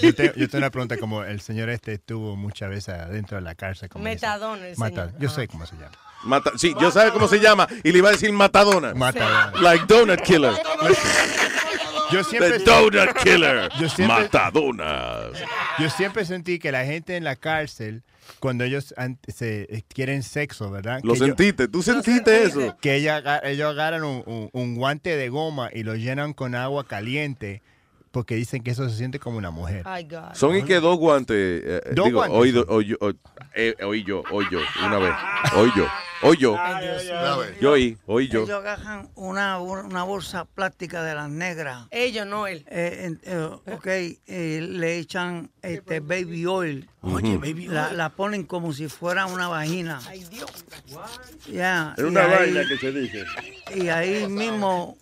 [0.00, 3.42] Yo tengo, yo tengo una pregunta como el señor este estuvo muchas veces adentro de
[3.42, 3.88] la cárcel.
[3.88, 4.04] Como.
[4.04, 5.20] Metadona, el Mata- señor.
[5.20, 5.90] Yo sé cómo se llama.
[6.24, 8.94] Mata- sí, yo sabe cómo se llama y le iba a decir Matadona.
[8.94, 9.52] Matadona.
[9.60, 10.52] Like Donut Killer.
[12.10, 13.68] Yo siempre, The Donut Killer.
[13.78, 15.16] Yo siempre- Matadona.
[15.78, 18.02] yo siempre sentí que la gente en la cárcel,
[18.40, 18.94] cuando ellos
[19.28, 21.00] se, eh, quieren sexo, ¿verdad?
[21.02, 22.76] Lo Que yo- sentiste, tú sentiste eso.
[22.80, 26.86] que ella, ellos agarran un, un- un guante de goma y lo llenan con agua
[26.86, 27.62] caliente
[28.10, 29.82] porque dicen que eso se siente como una mujer.
[29.86, 30.34] Ay, God.
[30.34, 31.34] Son y que dos guantes.
[31.36, 32.52] eh, eh, Dos digo, guantes.
[32.54, 32.96] Yo, hoy,
[33.54, 35.12] eh, hoy yo, hoy yo, una vez.
[35.56, 35.86] Hoy yo,
[36.22, 36.56] hoy yo.
[37.60, 38.42] Yo oí, hoy yo.
[38.44, 41.86] Ellos agarran una, una bolsa plástica de las negras.
[41.90, 42.64] Ellos, no él.
[42.68, 43.36] Eh, eh,
[43.72, 46.88] ok, eh, le echan este baby oil.
[47.02, 50.00] Oye, baby La, la ponen como si fuera una vagina.
[50.08, 50.50] Ay, Dios.
[51.50, 51.94] Ya.
[51.96, 53.24] Es una ahí- vaina que se dice.
[53.74, 54.96] Y ahí mismo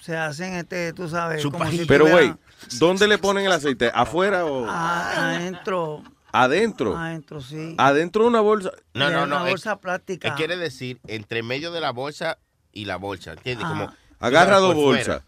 [0.00, 2.34] se hacen, este, tú sabes, Su como si Pero, güey,
[2.78, 3.90] ¿dónde le ponen el aceite?
[3.94, 6.02] ¿Afuera o adentro.
[6.42, 6.96] Adentro?
[6.96, 7.74] Adentro, sí.
[7.78, 8.70] Adentro de una bolsa.
[8.92, 9.44] No, no, una no.
[9.46, 10.28] es- bolsa plástica.
[10.28, 12.38] es quiere decir entre medio de la bolsa
[12.72, 13.66] y la bolsa, ¿entiendes?
[13.66, 15.22] Como Agarra dos bolsas.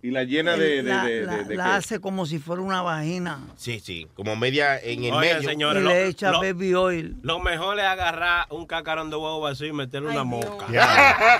[0.00, 1.70] Y la llena de, de, la, de- la- de- de la qué?
[1.70, 3.40] hace como si fuera una vagina.
[3.56, 5.48] Sí, sí, como media en el Oye, medio.
[5.48, 7.16] señores, y lo- le echa lo- baby oil.
[7.22, 10.66] Lo mejor es agarrar un cacarón de huevo vacío y meterle una mosca.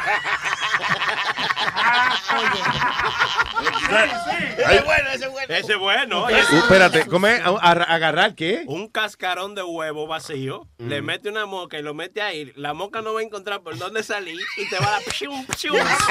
[4.59, 5.55] Ese es bueno, ese es bueno.
[5.55, 6.25] Ese es bueno.
[6.25, 7.41] Uh, espérate, ¿cómo es?
[7.45, 8.65] ¿A- ¿Agarrar qué?
[8.67, 12.53] Un cascarón de huevo vacío, le mete una mosca y lo mete ahí.
[12.57, 15.03] La mosca no va a encontrar por dónde salir y te va a dar.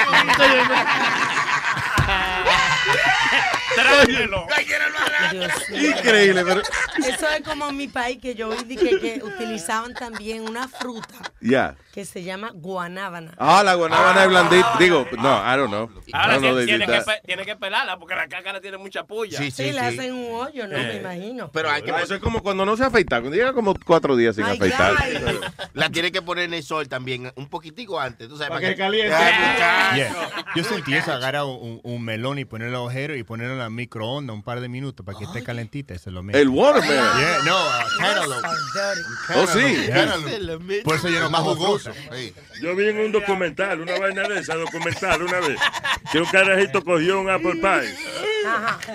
[5.32, 5.90] Dios mío.
[5.90, 6.62] Increíble, pero...
[7.06, 11.14] Eso es como en mi país que yo vi que, que utilizaban también una fruta
[11.40, 11.74] Ya.
[11.92, 13.32] que se llama guanábana.
[13.38, 14.76] Ah, la guanábana es blandita.
[14.78, 15.90] Digo, no, I don't know.
[16.12, 17.04] Ahora I don't know tiene, they tiene did que, that.
[17.06, 19.38] pe- tiene que pelarla porque la cácara tiene mucha puya.
[19.38, 20.76] Sí, Sí, le hacen un hoyo, ¿no?
[20.78, 21.00] Me Eh.
[21.00, 21.50] imagino.
[21.52, 24.36] Pero hay que Eso es como cuando no se afeita, cuando llega como cuatro días
[24.36, 24.94] sin Ay, afeitar.
[25.74, 28.28] La tiene que poner en el sol también, un poquitico antes.
[28.28, 29.14] ¿tú sabes, Para que que caliente.
[29.14, 29.96] Ah, muchacho.
[29.96, 30.44] Yeah.
[30.56, 34.32] Yo sentí eso, agarrar un, un melón y ponerle agujero y ponerlo en la microonda
[34.32, 35.94] un par de minutos para que esté calentita.
[35.94, 36.38] Eso es lo mismo.
[36.40, 37.18] El watermelon.
[37.18, 38.48] Yeah, no, uh, cantaloupe.
[39.34, 39.86] Oh, sí.
[39.88, 40.82] Cantaloupe.
[40.82, 41.90] Por eso yo no más jugoso.
[42.62, 45.55] Yo vi en un documental, una vaina de esa documental una vez,
[46.12, 47.94] que un carajito cogió un apple pie.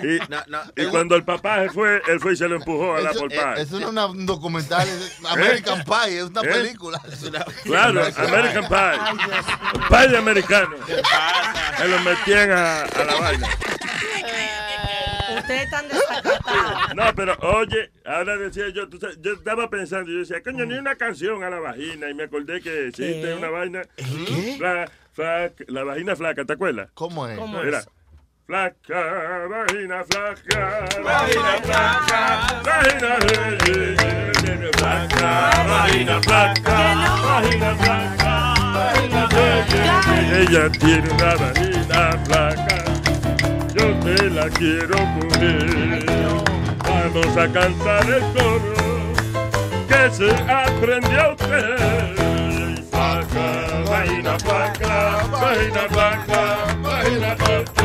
[0.02, 2.94] Y, No, no, y cuando el papá se fue, él fue y se lo empujó
[2.96, 3.62] al apple eh, pie.
[3.62, 6.44] eso no es una- un documental, es American Pie, es una ¿Eh?
[6.48, 7.00] película.
[7.64, 9.88] Claro, American Pie.
[9.88, 10.76] Pie americano.
[11.78, 13.48] Se lo metían a, a la vaina.
[15.38, 16.94] Ustedes están desacatados.
[16.94, 20.74] No, pero oye, ahora decía yo, tú sabes, yo estaba pensando, yo decía, coño, ni
[20.74, 23.34] una canción a la vagina, y me acordé que existe ¿Qué?
[23.34, 23.82] una vaina.
[25.16, 26.90] Flac- la vagina flaca, ¿te acuerdas?
[26.94, 27.38] ¿Cómo es?
[27.38, 27.78] ¿Cómo Mira.
[27.80, 27.88] es?
[28.46, 33.16] Flaca, vagina flaca, vagina flaca, vagina
[34.72, 36.94] flaca, vagina flaca,
[37.24, 39.82] vagina flaca, vagina flaca.
[40.40, 42.78] Ella tiene una vagina flaca,
[43.74, 46.04] yo te la quiero coger.
[46.84, 48.74] Vamos a cantar el coro
[49.88, 51.76] que se aprendió usted.
[52.90, 53.52] Flaca,
[54.32, 56.40] vagina flaca, vagina flaca,
[56.82, 57.82] vagina flaca.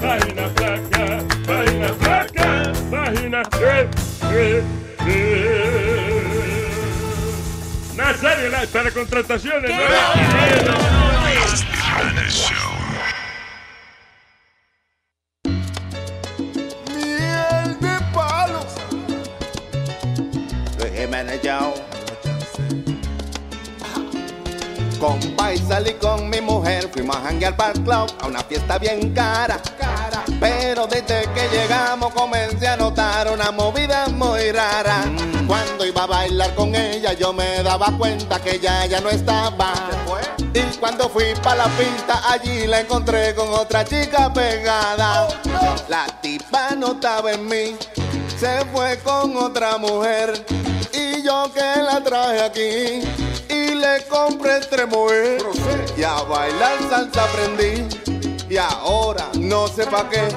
[0.00, 1.04] Vagina flaca,
[1.46, 3.88] vagina flaca, vagina eh,
[4.32, 4.62] eh,
[5.06, 5.42] eh.
[7.96, 9.70] Nazario Live para contrataciones.
[16.88, 18.66] Miel de palo.
[20.78, 21.91] Luis Jiménez Yao.
[25.02, 28.78] Compa y salí con mi mujer, fuimos a janguear para el club, a una fiesta
[28.78, 29.60] bien cara.
[30.38, 35.02] Pero desde que llegamos comencé a notar una movida muy rara.
[35.46, 39.72] Cuando iba a bailar con ella yo me daba cuenta que ella ya no estaba.
[40.54, 45.28] Y cuando fui para la pista allí la encontré con otra chica pegada.
[45.88, 47.76] La tipa no estaba en mí,
[48.38, 50.44] se fue con otra mujer.
[50.92, 53.02] Y yo que la traje aquí
[53.48, 55.42] y le compré entre mujer.
[55.96, 58.21] Y a bailar salsa aprendí.
[58.52, 60.28] Y ahora no sé pa' qué,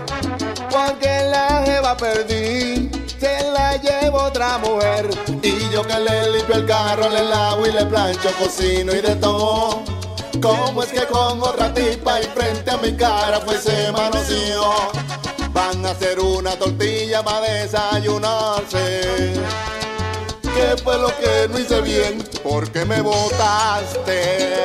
[0.71, 2.89] porque la jeva perdí.
[3.19, 5.09] Se la llevo otra mujer.
[5.41, 9.17] Y yo que le limpio el carro, le lavo y le plancho, cocino y de
[9.17, 9.83] todo.
[10.41, 14.71] ¿Cómo es que con otra tipa y frente a mi cara pues se manoseó?
[15.51, 19.33] Van a hacer una tortilla para desayunarse.
[20.41, 22.23] ¿Qué fue lo que no hice bien?
[22.41, 24.55] ¿Por qué me botaste?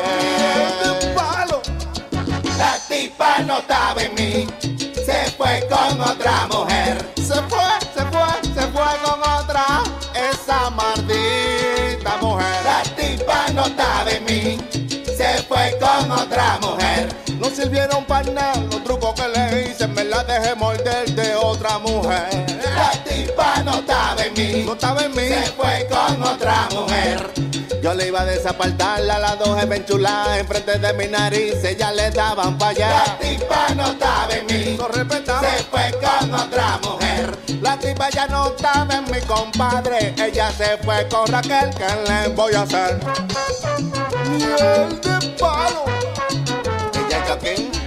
[2.60, 4.46] La tipa no estaba en mí,
[4.94, 6.98] se fue con otra mujer.
[7.16, 9.82] Se fue, se fue, se fue con otra,
[10.14, 12.62] esa maldita mujer.
[12.62, 14.58] La tipa no estaba en mí,
[15.06, 17.08] se fue con otra mujer.
[17.38, 21.78] No sirvieron para nada los trucos que le hice, me la dejé morder de otra
[21.78, 22.28] mujer.
[22.76, 27.49] La tipa no estaba en mí, no estaba en mí, se fue con otra mujer.
[27.82, 32.10] Yo le iba a desapartarla a las dos enchuladas enfrente de mi nariz, ella le
[32.10, 32.88] daban para allá.
[32.90, 37.38] La tipa no estaba en mí, no respetaba, se fue con otra mujer.
[37.62, 42.28] La tipa ya no estaba en mi compadre, ella se fue con Raquel, ¿qué le
[42.34, 43.00] voy a hacer?
[44.28, 45.84] Miel de palo.
[46.94, 47.79] Ella es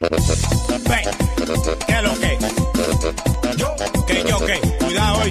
[0.00, 0.06] Que
[2.00, 2.38] lo que.
[4.06, 4.58] Que yo que.
[4.78, 5.30] Cuidado, hoy.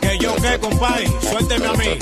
[0.00, 1.08] Que yo que, compadre.
[1.20, 1.98] Suélteme a mí.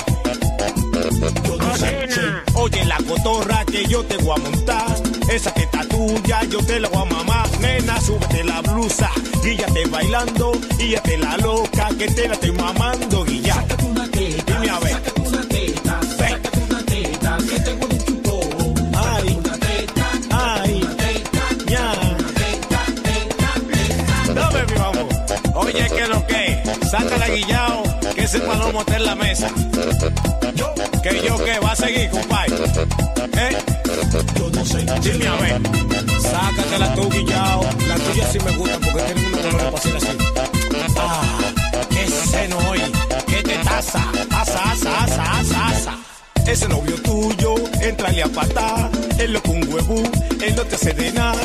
[1.43, 2.07] Yo no sé,
[2.53, 4.95] oye la cotorra que yo te voy a montar.
[5.27, 7.49] Esa que está tuya, yo te la voy a mamar.
[7.59, 9.09] Nena, súbete la blusa,
[9.43, 13.52] guíllate bailando, guíllate la loca que te la estoy mamando, guíllate.
[26.93, 27.83] Sácala guillao,
[28.13, 29.49] que ese palomo está en la mesa.
[31.01, 32.49] Que yo que va a seguir, compay.
[33.35, 33.57] ¿Eh?
[34.37, 34.85] Yo no sé.
[35.01, 35.61] Dime a ver.
[36.21, 37.63] Sácatela tú, guillao.
[37.87, 40.07] La tuya sí me gusta porque tiene una color para hacer así.
[40.95, 41.23] Ah,
[41.89, 42.81] qué seno hoy.
[43.25, 44.03] Qué te taza.
[44.29, 45.97] Asa, asa, asa, asa, asa.
[46.45, 48.91] Ese novio tuyo, entrale a patar.
[49.17, 50.03] Él lo con un huevo,
[50.45, 51.41] él no te hace de nada.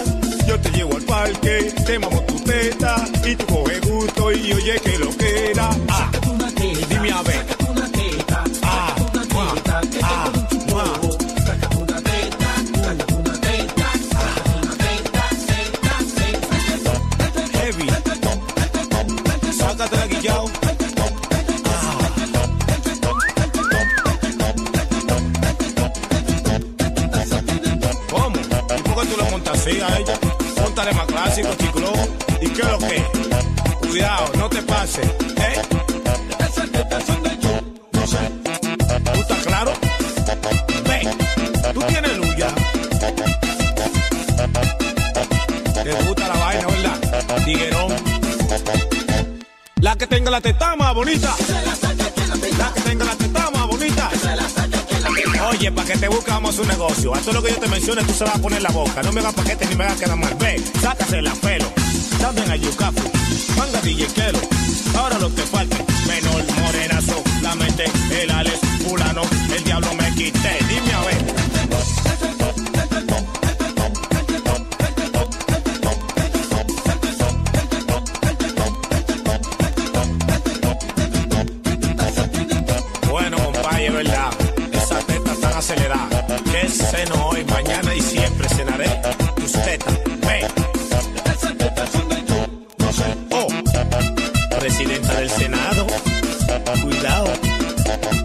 [0.49, 4.81] Yo te llevo al parque, te mamo tu teta y tú coge gusto y oye
[4.81, 5.69] que lo que era.
[5.91, 6.11] Ah,
[6.89, 7.45] dime a ver.
[8.63, 8.95] Ah,
[10.03, 10.33] ah,
[10.69, 10.85] mua.
[17.53, 17.87] Heavy.
[19.53, 20.51] Sácate la guillao.
[28.11, 28.37] ¿Cómo?
[28.39, 30.28] ¿Y por qué tú le montas así a ella?
[30.79, 31.93] Póntale más clásico, chiclo.
[32.41, 33.05] ¿Y qué es lo que?
[33.89, 35.07] Cuidado, no te pases.
[35.07, 35.63] ¿Eh?
[37.95, 38.19] No sé.
[39.13, 39.73] ¿Tú estás claro?
[40.87, 41.17] Ve,
[41.75, 42.55] tú tienes luz ya.
[45.83, 47.45] Te gusta la vaina, ¿verdad?
[47.45, 47.93] Tiguerón.
[49.81, 51.35] La que tenga la teta más bonita.
[52.57, 53.58] La que tenga la teta más.
[55.59, 57.13] Oye, para que te buscamos un negocio.
[57.13, 59.03] A todo lo que yo te mencione, tú se vas a poner la boca.
[59.03, 60.33] No me hagas paquete ni me hagas quedar mal.
[60.39, 61.67] Ve, sácase la pelo.
[62.21, 63.11] También a Yucafu.
[63.57, 64.39] Manga Quero.
[64.97, 65.77] Ahora lo que falta.
[66.07, 67.25] Menor, morenazo.
[67.43, 67.91] La mente,
[68.23, 69.23] el Alex, fulano.
[69.53, 70.58] El diablo me quité.
[86.91, 88.89] Seno hoy, mañana y siempre cenaré
[89.37, 89.95] tus tetas.
[90.27, 90.47] Ve.
[93.31, 93.49] Oh.
[94.59, 95.87] Presidenta del Senado.
[96.83, 97.33] Cuidado.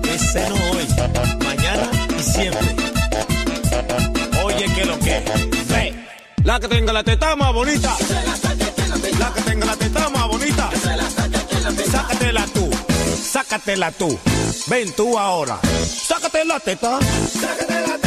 [0.02, 0.88] Que seno hoy,
[1.44, 2.76] mañana y siempre.
[4.45, 5.23] Oye, que lo que.
[5.69, 6.06] Ve.
[6.45, 7.95] La que tenga la teta más bonita.
[9.19, 10.69] La que tenga la teta más bonita.
[11.91, 12.69] Sácatela tú.
[13.31, 14.19] Sácatela tú.
[14.68, 15.60] Ven tú ahora.
[16.07, 16.99] Sácate la teta.
[17.02, 18.02] Sácate.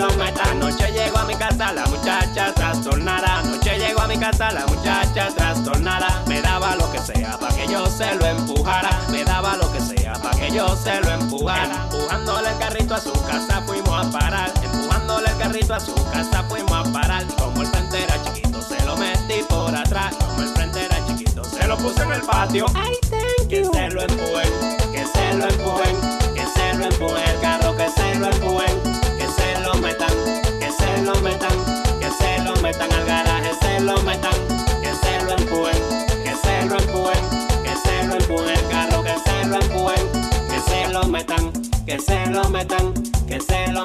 [0.00, 0.10] Lo.
[0.50, 3.38] Anoche llego a mi casa la muchacha trastornada.
[3.40, 6.22] Anoche llego a mi casa la muchacha trastornada.
[6.26, 8.90] Me daba lo que sea para que yo se lo empujara.
[9.10, 11.86] Me daba lo que sea para que yo se lo empujara.
[11.92, 14.52] Empujándole el carrito a su casa fuimos a parar.
[14.62, 17.26] Empujándole el carrito a su casa fuimos a parar.
[17.38, 20.14] Como el frente era chiquito, se lo metí por atrás.
[20.16, 22.66] Como el frente era chiquito, se lo puse en el patio.
[22.66, 22.99] que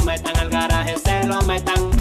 [0.05, 1.91] metan al garaje, se lo metan.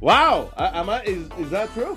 [0.00, 1.96] Wow, ama- is, is that true?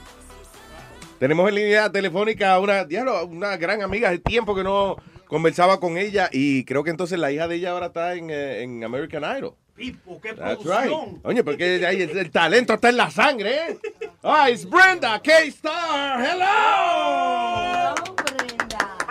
[1.20, 2.86] Tenemos en línea telefónica a una,
[3.24, 4.10] una gran amiga.
[4.10, 7.72] Hace tiempo que no conversaba con ella y creo que entonces la hija de ella
[7.72, 9.54] ahora está en, eh, en American Idol.
[9.76, 10.90] Pipo, qué That's right.
[10.90, 11.20] producción.
[11.24, 13.78] Oye, porque ahí el, el talento está en la sangre, ¿eh?
[14.24, 16.22] Ah, it's Brenda K-Star.
[16.24, 17.96] Hello.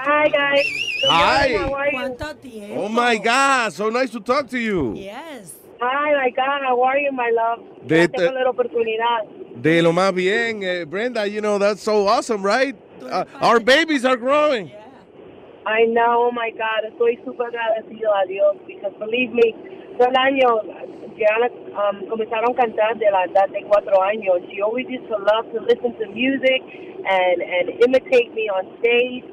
[0.06, 0.66] Hi, guys.
[1.02, 1.56] Good Hi.
[1.56, 1.98] how are you?
[1.98, 2.80] ¿Cuánto tiempo?
[2.82, 4.94] Oh my God, so nice to talk to you.
[4.96, 5.54] Yes.
[5.80, 7.60] Hi, my God, how are you, my love?
[7.86, 9.24] De- Gracias por la oportunidad.
[9.56, 12.74] De lo más bien, eh, Brenda, you know, that's so awesome, right?
[13.02, 14.70] Uh, our babies are growing.
[15.66, 19.54] I know, oh my God, estoy súper agradecido a Dios, because believe me,
[19.98, 20.60] todo el año,
[21.16, 21.38] ya
[21.78, 24.40] um, comenzaron a cantar de la edad de cuatro años.
[24.50, 26.60] She always used to love to listen to music
[27.06, 29.24] and, and imitate me on stage.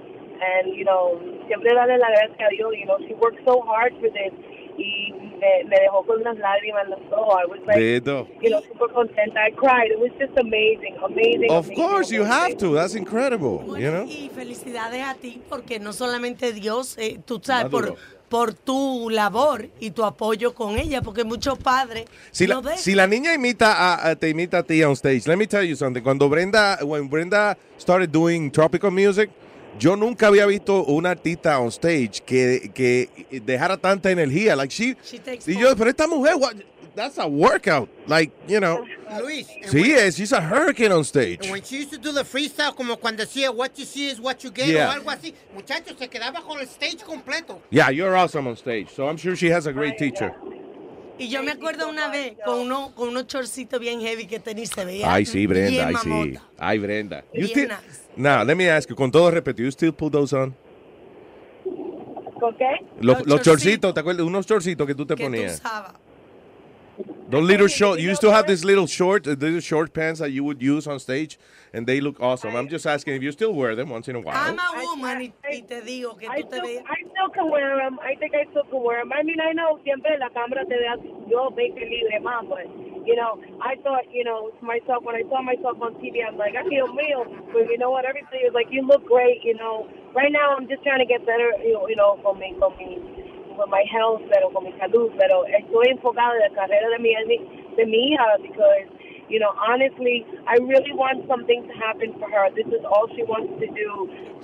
[0.42, 3.94] And, you know, siempre darle la gracia a Dios, you know, she worked so hard
[4.00, 4.34] for this.
[4.78, 7.36] Y me, me dejó con unas lágrimas en los ojos.
[7.44, 7.80] I was like,
[8.42, 9.40] you know, super contenta.
[9.46, 9.92] I cried.
[9.92, 11.50] It was just amazing, amazing.
[11.52, 12.74] Of amazing, course, you have to.
[12.76, 14.06] That's incredible, you know?
[14.06, 17.96] Y felicidades a ti porque no solamente Dios, eh, tú sabes, Maduro.
[18.30, 22.78] por, por tu labor y tu apoyo con ella, porque muchos padres Si la, ven.
[22.78, 25.64] si la niña imita a, a- te imita a ti on stage, let me tell
[25.68, 26.02] you something.
[26.02, 29.30] Cuando Brenda, when Brenda started doing tropical music,
[29.80, 33.10] yo nunca había visto una artista on stage que, que
[33.46, 34.56] dejara tanta energía.
[34.56, 34.96] Like she,
[35.48, 36.56] y yo, pero esta mujer, what,
[36.96, 37.90] that's a workout.
[38.08, 38.86] Like, you know.
[39.22, 41.50] Luis, Sí, when- es, she's a hurricane on stage.
[41.50, 44.44] when she used to do the freestyle, como cuando decía what you see is what
[44.44, 44.88] you get Yeah.
[44.90, 47.60] o algo así, muchachos, se quedaba con el stage completo.
[47.70, 48.90] Yeah, you're awesome on stage.
[48.96, 50.34] So I'm sure she has a great teacher.
[51.22, 54.64] Y yo me acuerdo una vez con, uno, con unos chorcitos bien heavy que tenía
[54.64, 55.14] y se veía.
[55.14, 55.96] Ay, sí, Brenda, bien ay,
[56.34, 56.40] sí.
[56.58, 57.24] Ay, Brenda.
[57.32, 58.02] You Bien still, nice.
[58.18, 60.56] now, let me ask you, con todo respeto, you still put those on?
[62.40, 62.84] ¿Con qué?
[63.02, 64.26] Los, los chorcitos, ¿te acuerdas?
[64.26, 65.60] Unos chorcitos que tú te Que tú ponías.
[65.60, 65.94] usabas.
[67.30, 70.44] Those little short, you used to have these little short, little short pants that you
[70.44, 71.38] would use on stage,
[71.74, 72.56] and they look awesome.
[72.56, 74.36] I'm just asking if you still wear them once in a while.
[74.36, 76.84] I'm a woman y, y te digo que I tú still, veías.
[76.88, 78.00] I still can wear them.
[78.00, 79.12] I think I still can wear them.
[79.14, 82.68] I mean, I know siempre la cámara te da yo 20 libre más, but,
[83.08, 86.38] you know, I thought, you know, to myself, when I saw myself on TV, I'm
[86.38, 87.24] like, I feel real.
[87.54, 88.06] But you know what?
[88.06, 89.88] Everybody is like, you look great, you know.
[90.14, 92.76] Right now, I'm just trying to get better, you know, you know for mi, for
[92.76, 93.00] mi,
[93.56, 97.16] con my health, pero con mi salud, pero estoy enfocada en la carrera de mi,
[97.78, 98.92] de mi hija because,
[99.32, 102.50] you know, honestly, I really want something to happen for her.
[102.54, 103.90] This is all she wants to do.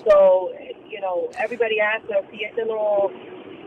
[0.08, 0.52] So,
[0.90, 3.12] you know, everybody asks her si esto no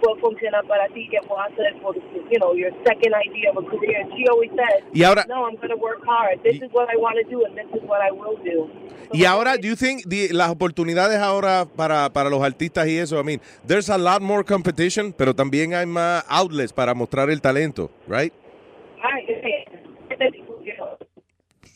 [0.01, 1.94] puede funcionar para ti, que puedo hacer por,
[2.32, 4.01] you know, your second idea of a career.
[4.01, 6.42] And she always says, Y ahora- no, I'm going to work hard.
[6.42, 8.70] This is what I want to do, and this is what I will do.
[9.12, 13.18] Y ahora, do you think the, las oportunidades ahora para, para los artistas y eso,
[13.18, 17.40] I mean, there's a lot more competition, pero también hay más outlets para mostrar el
[17.42, 18.32] talento, right?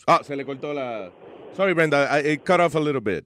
[0.06, 1.10] Ah, se le cortó la...
[1.52, 3.24] Sorry, Brenda, I, it cut off a little bit.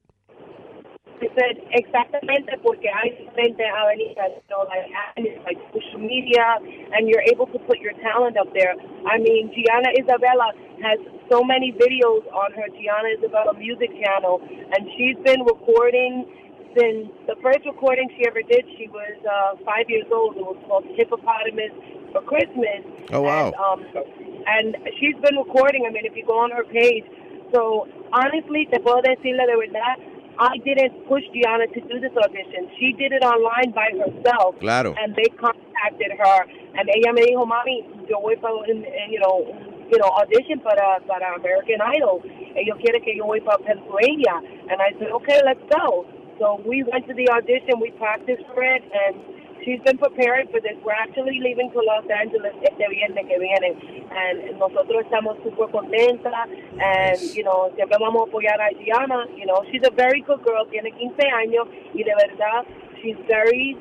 [1.71, 6.59] Exactamente porque hay diferentes avenidas, you know, like avenues like social media,
[6.93, 8.75] and you're able to put your talent up there.
[9.07, 10.51] I mean, Gianna Isabella
[10.83, 10.99] has
[11.31, 16.27] so many videos on her Gianna Isabella music channel, and she's been recording
[16.77, 18.65] since the first recording she ever did.
[18.77, 20.37] She was uh, five years old.
[20.37, 21.71] It was called Hippopotamus
[22.13, 22.83] for Christmas.
[23.13, 23.47] Oh, wow.
[23.47, 24.05] And, um,
[24.49, 25.85] and she's been recording.
[25.87, 27.05] I mean, if you go on her page.
[27.53, 29.97] So honestly, te puedo decirle de verdad,
[30.39, 32.71] I didn't push Gianna to do this audition.
[32.79, 34.55] She did it online by herself.
[34.61, 34.95] Claro.
[34.97, 36.39] And they contacted her,
[36.79, 39.51] and ella me dijo, mami, yo voy para you know,
[39.91, 42.23] you know, audition para para American Idol.
[42.55, 44.39] Ellos quieren que yo voy para Pennsylvania,
[44.71, 46.07] and I said, okay, let's go.
[46.39, 49.17] So we went to the audition, we practiced for it, and
[49.65, 50.77] she's been preparing for this.
[50.85, 53.75] We're actually leaving to Los Angeles este viernes que viene,
[54.11, 56.49] and nosotros estamos super contentas,
[56.81, 60.43] and, you know, siempre vamos a apoyar a Gianna, you know, she's a very good
[60.45, 62.65] girl, tiene 15 años, y de verdad,
[63.03, 63.77] she's very,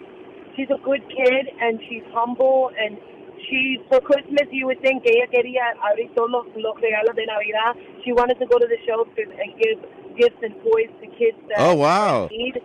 [0.55, 2.97] she's a good kid, and she's humble, and
[3.49, 7.75] she, for Christmas, you would think ella quería abrir todos los, los regalos de Navidad.
[8.03, 9.79] She wanted to go to the shelters and give
[10.17, 12.27] gifts and toys to kids that Oh, wow.
[12.31, 12.59] need.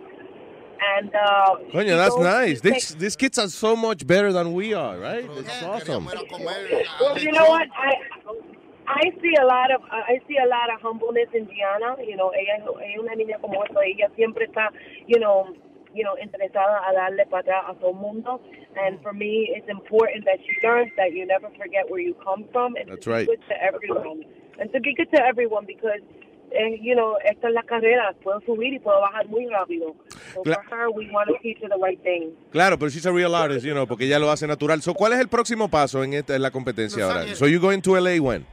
[0.97, 2.61] And, uh, Coño, that's goes- nice.
[2.61, 5.25] she These, these kids are so much better than we are, right?
[5.37, 6.05] It's awesome.
[6.05, 7.67] Well, you know what?
[7.77, 7.93] I
[8.85, 11.95] I see a lot of I see a lot of humbleness in Gianna.
[12.03, 13.79] You know, ella, ella es una niña como eso.
[13.81, 14.69] Ella siempre está,
[15.07, 15.53] you know,
[15.93, 18.41] you know, interesada a darle para atrás a todo el mundo.
[18.75, 22.43] And for me, it's important that she learns that you never forget where you come
[22.51, 23.27] from and That's to right.
[23.27, 24.25] be good to everyone.
[24.59, 26.01] And to be good to everyone because,
[26.53, 28.13] eh, you know, esta es la carrera.
[28.23, 29.95] Puedo subir y puedo bajar muy rápido.
[30.33, 32.31] So Cla- for her, we want to teach her the right thing.
[32.51, 34.81] Claro, pero she's a real artist, you know, porque ella lo hace natural.
[34.81, 37.35] So, ¿cuál es el próximo paso en, esta, en la competencia ahora?
[37.35, 38.45] So, you going to LA when?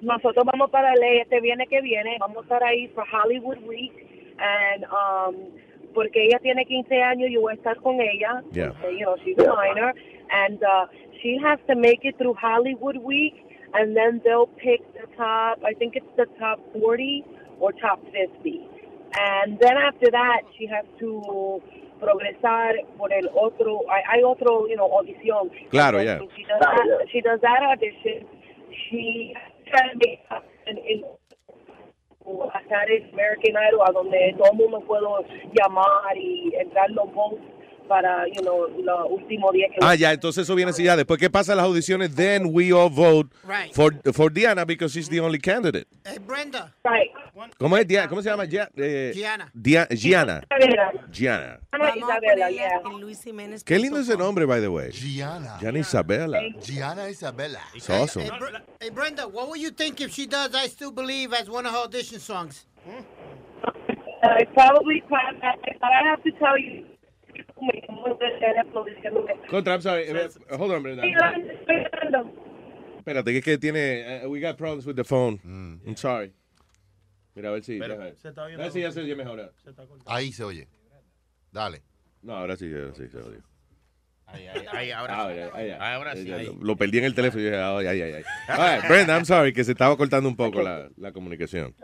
[0.00, 3.92] Nosotros vamos para LA este viernes que viene, vamos a estar ahí for Hollywood Week,
[4.38, 5.50] and um,
[5.92, 8.72] porque ella tiene 15 años, yo voy a estar con ella, Yeah.
[8.92, 9.92] you know, she's a minor,
[10.30, 10.86] and uh,
[11.20, 13.34] she has to make it through Hollywood Week,
[13.74, 17.24] and then they'll pick the top, I think it's the top 40
[17.60, 18.68] or top 50,
[19.18, 21.60] and then after that, she has to
[22.00, 25.50] progresar por el otro, hay, hay otro, you know, audición.
[25.70, 26.18] Claro, yeah.
[26.36, 28.26] She does that, she does that audition,
[28.88, 29.34] she
[29.66, 31.02] tries to make up in, in
[32.28, 35.24] a American Idol a donde todo el mundo puedo
[35.54, 37.40] llamar y entrar los votes
[37.88, 40.94] para, you know, los últimos días que Ah, ya, entonces eso viene así ya.
[40.96, 43.72] Después que pasan las audiciones, then we all vote Right.
[43.74, 45.86] for, for Diana because she's the only candidate.
[46.04, 46.72] Hey, Brenda.
[46.84, 47.10] Right.
[47.58, 48.08] ¿Cómo es Diana?
[48.08, 48.44] ¿Cómo se llama?
[48.46, 49.50] Gia- eh, Gianna.
[49.54, 50.42] Dia- Gianna.
[50.50, 50.92] Isabela.
[51.10, 51.60] Gianna.
[51.72, 52.82] Ana Isabela, yeah.
[53.64, 54.90] Qué lindo ese nombre, by the way.
[54.90, 55.56] Gianna.
[55.60, 56.40] Gianna Isabella.
[56.60, 57.60] Gianna Isabella.
[57.74, 58.22] It's awesome.
[58.24, 61.48] Hey, Bre- hey, Brenda, what would you think if she does I Still Believe as
[61.48, 62.66] one of her audition songs?
[64.22, 66.84] I probably, but I have to tell you,
[69.50, 70.02] Contra, I'm sorry.
[70.04, 70.28] eh,
[70.58, 71.02] Hold on, Brenda.
[71.04, 72.32] estoy esperando.
[72.98, 74.22] Espérate, que es que tiene.
[74.24, 75.40] uh, we got problems with the phone.
[75.44, 76.32] I'm sorry.
[77.34, 77.78] Mira, a ver si.
[77.78, 78.14] Pero- deja.
[78.16, 79.52] Se está oyendo A ver si ya se oye mejor.
[80.06, 80.68] Ahí se oye.
[81.52, 81.82] Dale.
[82.22, 83.38] No, ahora sí, ahora sí se oye.
[84.26, 85.66] Ahí, ahí, ahora Ah, sí.
[85.68, 85.94] ya.
[85.96, 86.26] Ahora sí.
[86.26, 88.12] Lo, lo perdí en el teléfono y dije, ay, ay, ay.
[88.12, 88.22] ay.
[88.80, 91.74] Right, Brenda, I'm sorry, que se estaba cortando un poco la, la comunicación.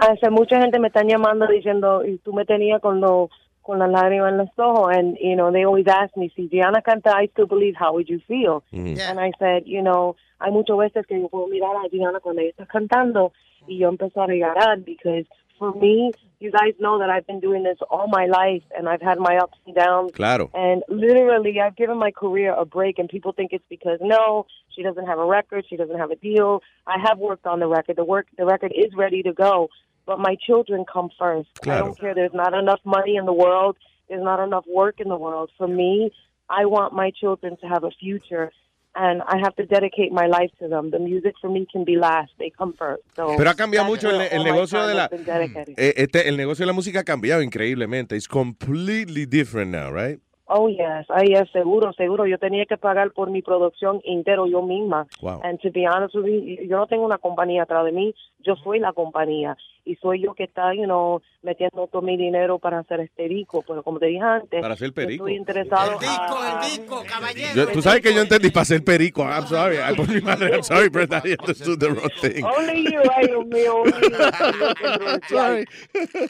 [0.00, 3.30] Hace mucha gente me están llamando diciendo, y tú me tenías con los
[3.62, 6.82] con las lágrimas en los ojos, and you know they always ask me, si Diana
[6.82, 8.62] canta I Still Believe, how would you feel?
[8.72, 8.98] Mhm.
[9.00, 12.42] And I said, you know, hay muchas veces que yo puedo mirar a Diana cuando
[12.42, 13.32] ella está cantando
[13.66, 15.26] y yo empiezo a regalar because
[15.58, 16.10] for me,
[16.40, 19.36] you guys know that I've been doing this all my life and I've had my
[19.36, 20.10] ups and downs.
[20.12, 20.50] Claro.
[20.54, 24.82] And literally, I've given my career a break, and people think it's because no, she
[24.82, 26.62] doesn't have a record, she doesn't have a deal.
[26.88, 27.94] I have worked on the record.
[27.94, 29.68] The work, the record is ready to go,
[30.06, 31.48] but my children come first.
[31.60, 31.84] I Claro.
[31.86, 32.14] don't care.
[32.14, 33.76] There's not enough money in the world.
[34.08, 35.50] There's not enough work in the world.
[35.56, 36.10] For me,
[36.48, 38.50] I want my children to have a future.
[38.94, 40.90] And I have to dedicate my life to them.
[40.90, 42.30] The music for me can be last.
[42.38, 43.02] They come first.
[43.16, 45.08] So Pero ha cambiado mucho el, el negocio de la.
[45.78, 48.16] eh, Este, el negocio de la música ha cambiado increíblemente.
[48.16, 50.20] It's completely different now, right?
[50.46, 51.06] Oh, yes.
[51.08, 52.26] Ay, yes, seguro, seguro.
[52.26, 55.06] Yo tenía que pagar por mi producción entero yo misma.
[55.22, 55.40] Wow.
[55.42, 58.14] And to be honest with you, yo no tengo una compañía atrás de mí.
[58.40, 59.56] Yo soy la compañía.
[59.84, 63.64] Y soy yo que está, you know, metiendo todo mi dinero para hacer este disco.
[63.66, 65.26] Pero como te dije antes, Para hacer perico.
[65.26, 65.92] estoy interesado.
[65.94, 67.54] El disco, el disco, caballero.
[67.54, 69.22] Yo- tú sabes que yo entendí para ser perico.
[69.22, 69.78] I'm sorry.
[69.78, 71.20] Ay, por mi madre, I'm sorry, Brenda.
[71.24, 72.44] I understood the wrong thing.
[72.44, 75.18] Only you, ay, Dios mío, only you.
[75.28, 75.64] Sorry.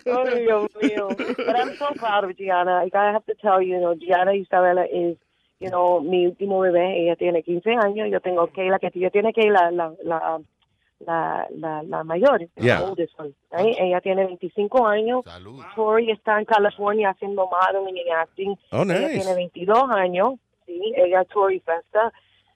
[0.06, 1.08] Only Dios mío.
[1.08, 2.82] But I'm so proud of Gianna.
[2.84, 5.16] Like, I have to tell you, you know, Gianna Isabella is,
[5.60, 7.02] you know, mi último bebé.
[7.04, 8.08] Ella tiene 15 años.
[8.10, 10.40] Yo tengo Kayla, que yo tiene Kayla, la, la,
[11.06, 12.80] la, la, la mayor, Yeah.
[12.80, 13.76] la oldest one, right?
[13.78, 15.24] Ella tiene 25 años.
[15.74, 18.56] Tori está en California haciendo modeling y acting.
[18.70, 19.14] Oh, Ella nice.
[19.20, 20.34] tiene 22 años.
[20.66, 22.12] Sí, ella es Tori Festa.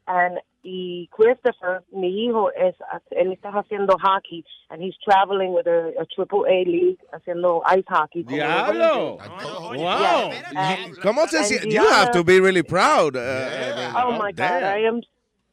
[0.07, 2.75] And, y Christopher, mi hijo, es,
[3.11, 4.45] él está haciendo hockey.
[4.71, 8.23] And he's traveling with a, a triple A league haciendo ice hockey.
[8.25, 9.19] Diablo.
[9.19, 10.31] los Wow.
[10.57, 11.71] And- ¿Cómo se siente?
[11.75, 13.17] You have to be really proud.
[13.17, 14.65] uh, uh, Oh my God, damn.
[14.65, 15.01] I am,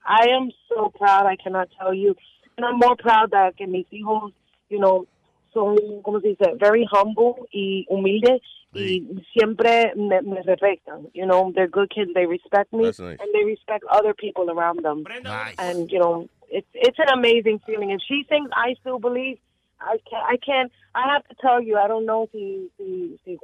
[0.05, 1.25] I am so proud.
[1.25, 2.15] I cannot tell you,
[2.57, 4.31] and I'm more proud that que mis hijos,
[4.69, 5.05] you know,
[5.53, 6.55] son, ¿cómo se dice?
[6.59, 8.41] Very humble y humildes
[8.73, 11.09] y siempre me, me respetan.
[11.13, 12.11] You know, they're good kids.
[12.13, 13.19] They respect me That's nice.
[13.19, 15.03] and they respect other people around them.
[15.59, 17.91] And you know, it's it's an amazing feeling.
[17.91, 19.37] If she thinks I still believe.
[19.83, 23.37] I can't, I can't, I have to tell you, I don't know si, si, si,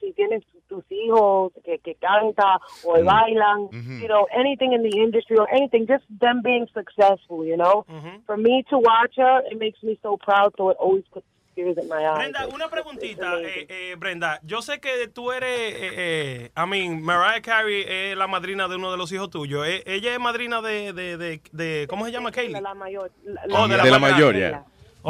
[0.00, 3.68] si tienes tus hijos que, que canta o bailan,
[4.00, 7.84] you know, anything in the industry or anything, just them being successful, you know.
[8.26, 11.76] For me to watch her, it makes me so proud, so it always puts tears
[11.78, 12.18] in my eyes.
[12.32, 14.38] Brenda, una preguntita, eh, eh, Brenda.
[14.44, 18.76] Yo sé que tú eres, eh, eh, I mean, Mariah Carey es la madrina de
[18.76, 19.66] uno de los hijos tuyos.
[19.66, 22.54] Eh, ella es madrina de, de, de, de- ¿cómo se llama, Kaylee?
[22.54, 23.10] De la mayor.
[23.24, 24.34] La, Oh, de la De la mayor.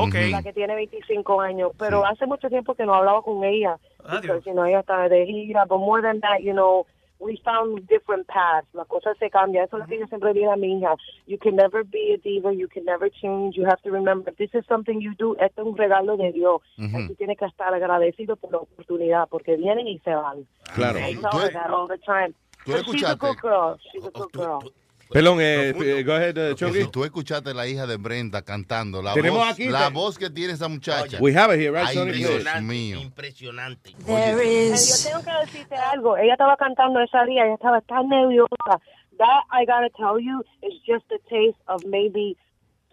[0.07, 0.27] Mayor, ya.
[0.27, 0.33] Ok.
[0.33, 3.79] La que tiene 25 años, pero hace mucho tiempo que no hablaba con ella.
[4.05, 4.23] Adiós.
[4.23, 6.87] Because, you know, ella está de gira, but more than that, you know,
[7.21, 8.69] we found different paths.
[8.75, 9.65] La cosa se cambia.
[9.65, 10.95] Eso es lo que yo siempre digo a mi hija.
[11.27, 12.53] You can never be a diva.
[12.53, 13.57] You can never change.
[13.57, 15.35] You have to remember, this is something you do.
[15.41, 16.63] Esto es un regalo de Dios.
[16.79, 16.99] Ujú.
[17.01, 20.47] Y tú tienes que estar agradecido por la oportunidad porque vienen y se van.
[20.75, 20.99] Claro.
[20.99, 22.35] That all the time.
[22.65, 23.19] tú But she's a escuchaste.
[23.19, 23.79] good girl.
[23.93, 24.73] She's a good girl.
[25.11, 26.83] Pelón, eh, eh, go ahead, uh, Chucky.
[26.83, 30.19] si tú escuchaste a la hija de Brenda cantando, la, Tenemos voz, aquí- la voz
[30.19, 31.19] que tiene esa muchacha.
[31.21, 32.15] We have it here, right, Ay, Sonic?
[32.17, 33.01] Dios mío.
[33.01, 33.95] Impresionante.
[34.05, 35.05] There is...
[35.05, 36.17] Yo tengo que decirte algo.
[36.17, 37.45] Ella estaba cantando esa día.
[37.45, 38.81] Ella estaba tan nerviosa.
[39.19, 42.37] That, I gotta tell you, is just a taste of maybe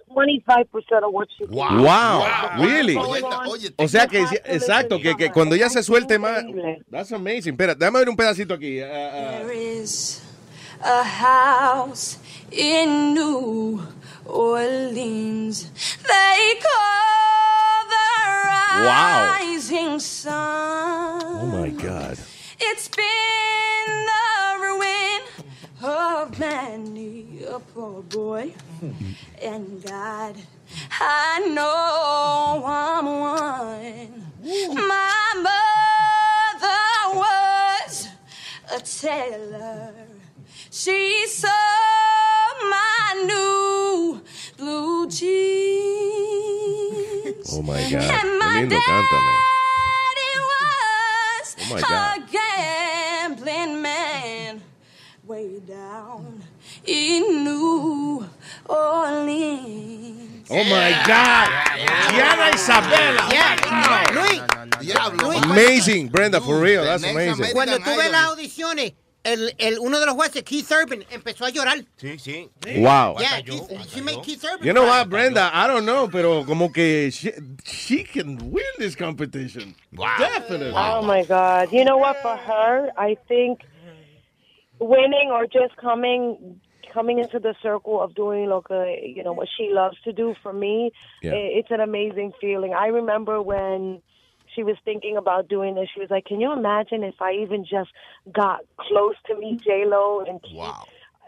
[0.10, 2.24] 25% of what she Wow,
[2.58, 2.96] really?
[3.78, 6.44] O sea que, exacto, que, que cuando ella se suelte más.
[6.90, 7.54] That's amazing.
[7.54, 8.80] Espera, déjame ver un pedacito aquí.
[8.82, 10.22] Uh, uh, There is
[10.84, 12.18] a house
[12.52, 13.82] in New
[14.26, 15.70] Orleans
[16.08, 19.38] they call the Wow.
[19.38, 21.22] rising sun.
[21.24, 22.18] oh my God.
[22.60, 25.22] It's been the ruin
[25.84, 28.54] of many a poor boy.
[28.80, 28.92] Hmm.
[29.42, 30.36] And God,
[31.00, 34.32] I know I'm one.
[34.76, 35.85] My mother
[38.74, 39.94] a tailor.
[40.72, 41.50] She sewed
[42.70, 44.22] my new
[44.58, 45.26] blue jeans.
[47.54, 47.94] Oh my God.
[47.94, 49.40] And my lindo canta, man.
[50.16, 52.18] daddy was Oh my God.
[52.18, 54.62] a gambling man
[55.26, 56.42] way down
[56.86, 58.26] in New
[58.68, 60.48] Orleans.
[60.50, 61.50] Oh my God.
[61.78, 63.22] Yeah, Diana Isabela.
[63.22, 63.56] Oh yeah.
[64.14, 64.40] Luis,
[64.86, 65.32] Diablo.
[65.32, 66.84] Amazing, Brenda, for real.
[66.84, 67.54] That's amazing.
[67.54, 68.94] cuando tuve las audiciones,
[69.26, 71.80] el, el, uno de los jueces, Keith Urban, empezó a llorar.
[71.98, 72.50] Sí, sí.
[72.78, 73.16] Wow.
[73.20, 75.00] Yeah, Keith, she made Keith Urban You know cry.
[75.00, 75.50] what, Brenda?
[75.52, 77.32] I don't know, pero como que she,
[77.64, 79.76] she can win this competition.
[79.94, 80.16] Wow.
[80.20, 80.74] Definitely.
[80.76, 81.72] Oh my God!
[81.72, 82.22] You know what?
[82.22, 83.62] For her, I think
[84.80, 86.62] winning or just coming
[86.94, 90.36] coming into the circle of doing lo que you know what she loves to do.
[90.44, 90.92] For me
[91.22, 91.32] yeah.
[91.34, 92.74] it's an amazing feeling.
[92.74, 94.02] I remember when
[94.56, 95.90] she was thinking about doing this.
[95.94, 97.90] She was like, "Can you imagine if I even just
[98.32, 100.86] got close to meet J Lo and wow."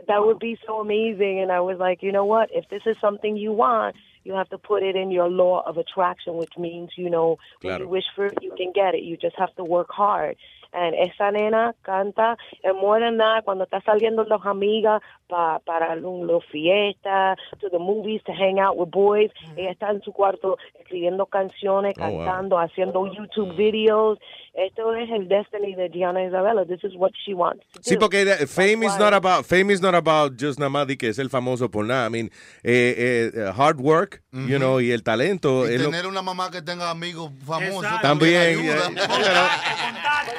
[0.07, 1.39] That would be so amazing.
[1.41, 2.49] And I was like, you know what?
[2.53, 5.77] If this is something you want, you have to put it in your law of
[5.77, 9.01] attraction, which means, you know, when you wish for it, you can get it.
[9.03, 10.37] You just have to work hard.
[10.73, 15.95] And esa nena canta, and more than that, cuando está saliendo los amigas pa, para
[15.95, 20.57] los fiestas, to the movies, to hang out with boys, ella está en su cuarto
[20.79, 22.25] escribiendo canciones, Oh, wow.
[22.25, 24.19] cantando, haciendo YouTube videos.
[24.53, 26.65] Esto es el destiny de Diana Isabella.
[26.65, 27.83] This is what she wants to do.
[27.83, 30.97] Sí, porque the- fame is not about fame is not about just nada más de
[30.97, 32.07] que es el famoso por nada.
[32.07, 32.31] I mean,
[32.63, 35.67] eh, eh, hard work, you know, y el talento.
[35.69, 38.89] Y es lo- tener una mamá que tenga amigos famosos También, ayuda.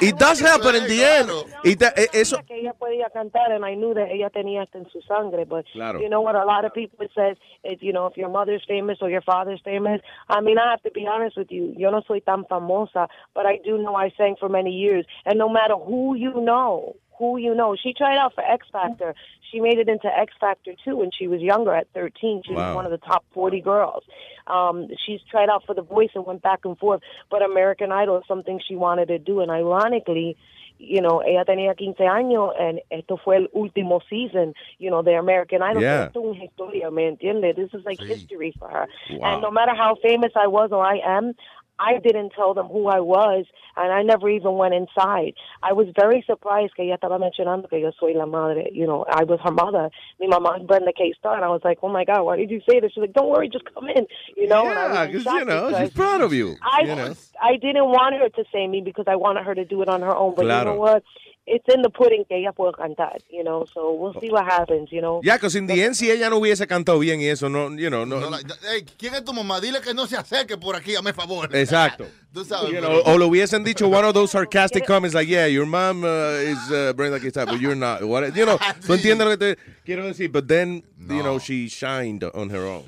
[0.01, 1.29] It does happen in the end.
[1.63, 4.77] Y ta- eh, eso, que ella podía cantar and I knew that ella tenía esto
[4.77, 5.99] en su sangre but Claro.
[5.99, 8.97] you know what a lot of people says is you know if your mother's famous
[9.01, 12.01] or your father's famous I mean I have to be honest with you yo no
[12.07, 15.75] soy tan famosa but I do know I sang for many years and no matter
[15.75, 19.13] who you know who you know she tried out for X Factor
[19.51, 22.69] she made it into X Factor too when she was younger at 13 she Wow.
[22.69, 24.03] was one of the top 40 girls
[24.47, 28.17] um she's tried out for The Voice and went back and forth but American Idol
[28.17, 30.37] is something she wanted to do and ironically
[30.81, 35.11] you know, ella tenía 15 años and esto fue el último season, you know, the
[35.19, 35.81] American Idol.
[35.81, 36.05] Yeah.
[36.05, 37.57] Esto es una historia, ¿me entiendes?
[37.57, 38.87] This is like history for her.
[39.11, 39.33] Wow.
[39.33, 41.33] And no matter how famous I was or I am,
[41.79, 43.45] I didn't tell them who I was,
[43.77, 45.33] and I never even went inside.
[45.63, 48.69] I was very surprised que ella estaba mencionando que yo soy la madre.
[48.71, 49.89] You know, I was her mother.
[50.19, 51.13] Mi mamá Brenda K.
[51.17, 52.91] Star, and I was like, oh my God, why did you say this?
[52.93, 54.05] She's like, don't worry, just come in.
[54.35, 56.57] You know, and I was yeah, because, you know, she's proud of you.
[56.61, 57.13] I you know.
[57.41, 60.01] I didn't want her to say me because I wanted her to do it on
[60.01, 60.35] her own.
[60.35, 61.03] But you know what?
[61.51, 63.65] It's in the pudding que ella puede cantar, you know.
[63.73, 65.19] So we'll see what happens, you know.
[65.23, 67.89] Ya, because in the end, si ella no hubiese cantado bien y eso, no, you
[67.89, 68.19] know, no.
[68.19, 68.37] No la-
[68.71, 69.59] Ey, ¿Quién es tu mamá?
[69.59, 71.49] Dile que no se acerque por aquí, hazme favor.
[71.55, 72.05] Exacto.
[72.31, 75.47] Tú sabes, You know, o lo hubiesen dicho one of those sarcastic comments like, yeah,
[75.47, 78.03] your mom uh, is uh, Brenda Quizá, but you're not.
[78.03, 81.67] What, you know, tú entiendes lo que te quiero decir, but then, you know, she
[81.67, 82.83] shined on her own.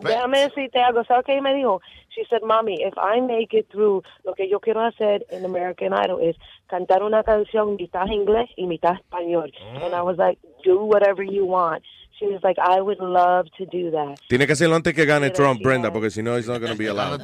[0.00, 1.04] Déjame decirte algo.
[1.04, 1.80] ¿Sabes qué me dijo?
[2.14, 5.92] She said, Mommy, if I make it through, lo que yo quiero hacer en American
[5.92, 6.36] Idol es
[6.72, 9.52] cantar una canción mitad inglés y mitad español.
[9.82, 11.82] And I was like, do whatever you want.
[12.18, 14.20] She was like, I would love to do that.
[14.28, 16.78] Tiene que hacerlo antes que gane Trump, Brenda, porque si no, it's not going to
[16.78, 17.20] be allowed.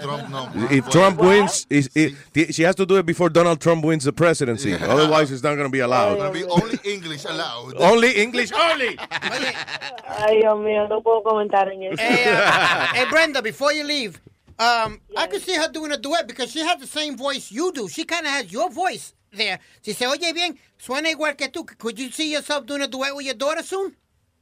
[0.71, 4.13] If Trump wins, is, it, she has to do it before Donald Trump wins the
[4.13, 4.75] presidency.
[4.75, 6.19] Otherwise, it's not going to be allowed.
[6.19, 7.75] Gonna be only English allowed.
[7.79, 8.99] Only English only.
[8.99, 12.03] Ay, Dios mío, no puedo comentar en eso.
[12.03, 14.21] Hey, uh, hey, Brenda, before you leave,
[14.59, 17.71] um, I could see her doing a duet because she has the same voice you
[17.73, 17.89] do.
[17.89, 19.61] She kind of has your voice there.
[19.83, 21.67] Si se oye bien, suena igual que tú.
[21.79, 23.97] Could you see yourself doing a duet with your daughter soon?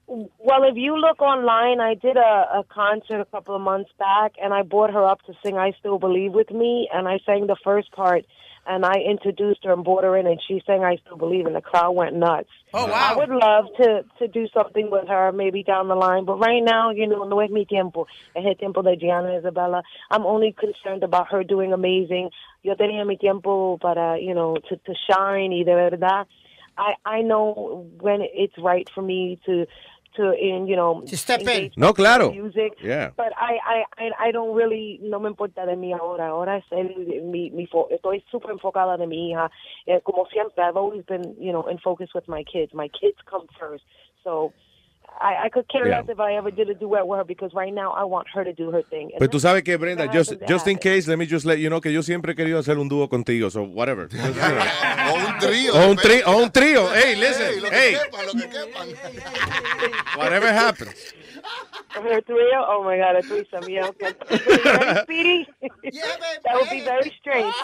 [0.08, 4.34] Well, if you look online, I did a, a concert a couple of months back,
[4.40, 7.48] and I brought her up to sing "I Still Believe" with me, and I sang
[7.48, 8.24] the first part,
[8.66, 11.54] and I introduced her and brought her in, and she sang "I Still Believe," and
[11.54, 12.48] the crowd went nuts.
[12.74, 12.92] Oh wow!
[12.92, 16.62] I would love to to do something with her maybe down the line, but right
[16.62, 18.06] now, you know, no es mi tiempo.
[18.34, 19.82] Es el tiempo de Gianna Isabella.
[20.10, 22.30] I'm only concerned about her doing amazing.
[22.62, 26.26] Yo tenía mi tiempo para, you know, to to shine y de verdad.
[26.76, 29.66] I I know when it's right for me to
[30.16, 31.70] to in you know to step in.
[31.76, 32.30] No, claro.
[32.32, 33.10] music Yeah.
[33.16, 36.64] but I, I I I don't really no me importa de mí ahora ahora es
[36.70, 39.50] el, mi, mi fo- estoy súper enfocada de mi hija
[39.86, 43.18] eh, como siempre I've always been you know in focus with my kids my kids
[43.30, 43.84] come first
[44.24, 44.52] so
[45.20, 45.98] I, I could care Yeah.
[46.00, 48.44] less if I ever did a duet with her because right now I want her
[48.44, 51.08] to do her thing And Pues tú then sabes que, Brenda, just, just in case,
[51.08, 53.50] let me just let you know que yo siempre he querido hacer un dúo contigo,
[53.50, 54.08] so whatever.
[54.10, 54.64] Just, you know.
[55.08, 55.74] O un trío.
[55.74, 56.88] O un trío, o un trío.
[56.94, 60.18] Hey, listen, Hey, lo que hey, quepan, lo que quepan.
[60.18, 61.14] whatever happens.
[61.96, 65.46] a trio oh my god a threesome yeah okay Ready, Speedy
[66.44, 67.54] that would be very strange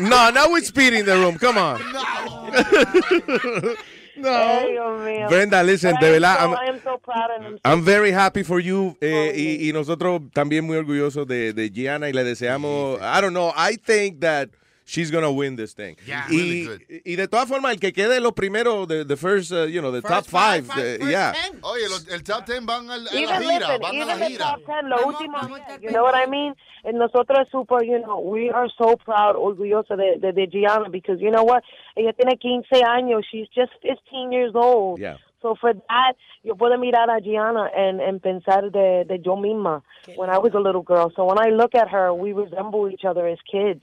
[0.00, 1.80] No, now with Speedy in the room, come on.
[1.82, 3.76] Ay,
[5.04, 5.28] Mío.
[5.28, 9.32] Brenda, listen, de verdad, so- I'm- so proud and I'm very happy for you eh,
[9.36, 13.52] y, y nosotros también muy orgullosos de, de Gianna y le deseamos, I don't know,
[13.56, 14.48] I think that
[14.90, 15.96] she's gonna win this thing.
[16.06, 16.80] Yeah, y, really good.
[17.04, 19.92] y de todas formas, el que quede lo primero, the, the first, uh, you know,
[19.92, 21.32] the top five, eh, yeah.
[21.62, 24.08] Oye, los- el top ten van al- a la Even gira, listen, van a even
[24.08, 24.38] la the gira.
[24.38, 25.38] top ten, lo último,
[25.80, 26.54] you know what I mean?
[26.84, 31.20] And nosotros super, you know, we are so proud, orgullosos de, de, de Gianna because
[31.20, 31.62] you know what?
[31.96, 33.22] Ella tiene 15 años.
[33.30, 34.98] She's just 15 years old.
[34.98, 35.16] Yeah.
[35.42, 39.82] So for that, yo puedo mirar a Gianna and, and pensar de, de yo misma
[40.16, 41.10] when I was a little girl.
[41.14, 43.82] So when I look at her, we resemble each other as kids.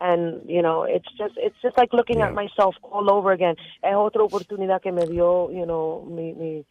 [0.00, 3.56] And, you know, it's just it's just like looking at myself all over again.
[3.82, 6.64] Es otra oportunidad que me dio, you know, mi, mi,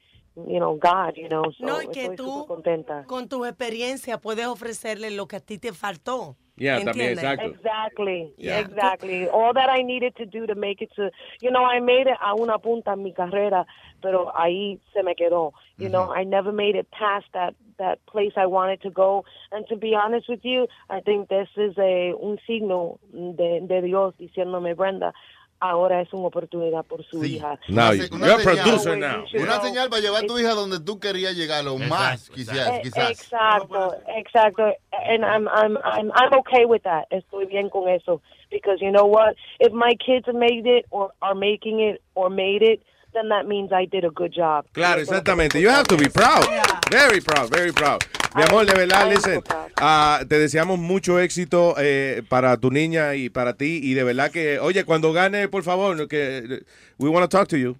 [0.47, 1.43] you know, God, you know.
[1.59, 3.03] So No, y que estoy tú, súper contenta.
[3.05, 6.37] con tu experiencia, puedes ofrecerle lo que a ti te faltó.
[6.55, 7.23] Yeah, también, ¿Entiendes?
[7.23, 7.45] exacto.
[7.53, 8.59] Exactly, Yeah.
[8.61, 9.27] exactly.
[9.27, 12.17] All that I needed to do to make it to, you know, I made it
[12.19, 13.67] a una punta en mi carrera,
[14.01, 15.53] pero ahí se me quedó.
[15.77, 19.23] You know, I never made it past that that place I wanted to go.
[19.51, 23.81] And to be honest with you, I think this is a un signo de, de
[23.83, 25.13] Dios diciéndome, Brenda,
[25.59, 27.59] ahora es una oportunidad por su hija.
[27.69, 28.63] Now, Una se- una you're a señal.
[28.63, 29.23] producer now.
[29.39, 32.57] Una señal para llevar a tu hija donde tú querías llegar, o más, quizás.
[32.77, 33.11] Eh, quizás.
[33.11, 34.63] Exacto, exacto.
[34.91, 37.05] And I'm, I'm, I'm, I'm okay with that.
[37.11, 38.21] Estoy bien con eso.
[38.49, 39.35] Because you know what?
[39.59, 42.81] If my kids made it or are making it or made it,
[43.13, 44.65] then that means I did a good job.
[44.73, 45.59] Claro, exactamente.
[45.59, 46.45] You have to be proud.
[46.89, 48.03] Very proud, very proud.
[48.35, 49.41] Mi amor, de verdad, listen,
[49.77, 53.79] ah, te deseamos mucho éxito eh, para tu niña y para ti.
[53.81, 56.63] Y de verdad que, oye, cuando gane, por favor, que
[56.99, 57.75] we want to talk to you.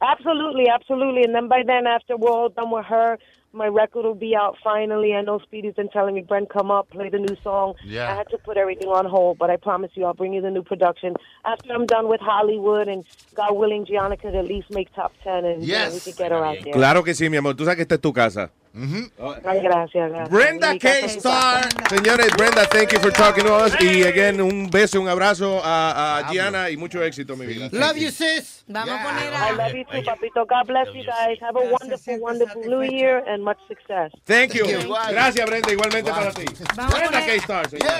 [0.00, 1.22] Absolutely, absolutely.
[1.24, 3.18] And then by then, after we're all done with her,
[3.54, 5.14] my record will be out finally.
[5.14, 7.74] I know Speedy's been telling me, Brent, come up, play the new song.
[7.84, 8.12] Yeah.
[8.12, 10.50] I had to put everything on hold, but I promise you, I'll bring you the
[10.50, 11.14] new production.
[11.44, 13.04] After I'm done with Hollywood and
[13.34, 16.04] God willing, Gianna could at least make top 10 and you know, we Yes.
[16.04, 16.72] could get her out there.
[16.72, 17.54] Claro que sí, mi amor.
[17.54, 18.50] Tú sabes que esta es tu casa.
[18.76, 20.30] Ay, gracias, gracias.
[20.30, 21.00] Brenda casa.
[21.06, 21.68] K-Star.
[21.88, 23.72] Señores, Brenda, thank you for talking to us.
[23.80, 27.68] Y again, un beso, un abrazo a, a Gianna y mucho éxito, mi vida.
[27.70, 28.64] Love you, sis.
[28.66, 30.44] Vamos a poner I love you too, papito.
[30.46, 31.38] God bless you guys.
[31.40, 34.10] Have a wonderful, wonderful new year and much success.
[34.24, 34.64] Thank you.
[35.10, 35.72] Gracias, Brenda.
[35.72, 36.44] Igualmente para ti.
[36.74, 37.92] Vamos a Brenda poner- K-Star, señores.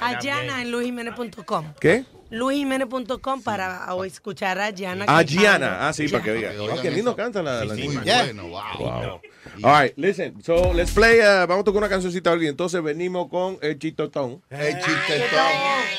[0.00, 1.74] A Gianna en luisjimenez.com.
[1.80, 2.04] ¿Qué?
[2.30, 5.04] luisjimenez.com para o escuchar a Gianna.
[5.04, 5.32] A cantando.
[5.32, 5.88] Gianna.
[5.88, 6.52] Ah, sí, para que diga.
[6.60, 8.00] Oh, qué lindo canta la, la Sí, niña.
[8.24, 8.78] muy bueno, wow.
[8.78, 9.20] Wow.
[9.62, 10.42] All right, listen.
[10.42, 11.18] So, let's play.
[11.20, 12.46] uh, vamos a tocar una cancioncita hoy.
[12.46, 14.42] Entonces venimos con el chistotón.
[14.50, 15.52] El chistotón.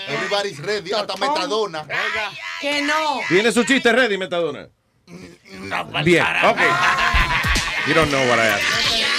[0.08, 0.92] Everybody's ready.
[0.92, 1.86] Hasta Metadona.
[2.60, 3.20] Que no.
[3.28, 4.68] ¿Tiene su chiste ready, Metadona?
[6.04, 6.60] Bien, ok.
[7.88, 9.11] You don't know what I asked.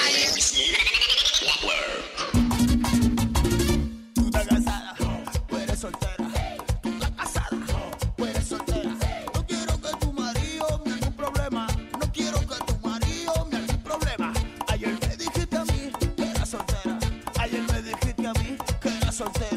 [19.13, 19.52] Mí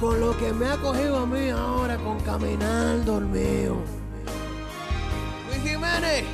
[0.00, 3.76] Con lo que me ha cogido a mí ahora con caminar dormido.
[5.46, 6.24] Luis Jiménez,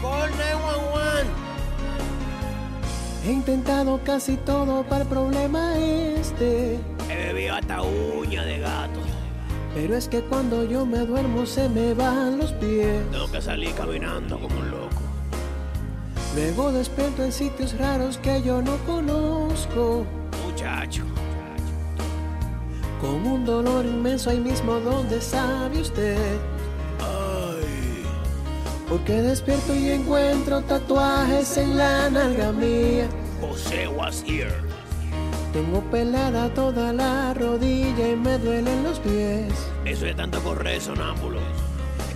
[0.00, 1.26] call 911.
[3.26, 6.78] He intentado casi todo para el problema este.
[7.10, 9.00] He bebido hasta uña de gato.
[9.74, 13.02] Pero es que cuando yo me duermo se me van los pies.
[13.10, 15.02] Tengo que salir caminando como un loco.
[16.34, 20.06] Luego despierto en sitios raros que yo no conozco.
[23.02, 26.38] Con un dolor inmenso ahí mismo donde sabe usted.
[27.00, 28.04] Ay.
[28.88, 33.08] Porque despierto y encuentro tatuajes en la nalga mía.
[33.40, 34.54] José was here.
[35.52, 39.52] Tengo pelada toda la rodilla y me duelen los pies.
[39.84, 41.42] Eso es tanto correr sonámbulos.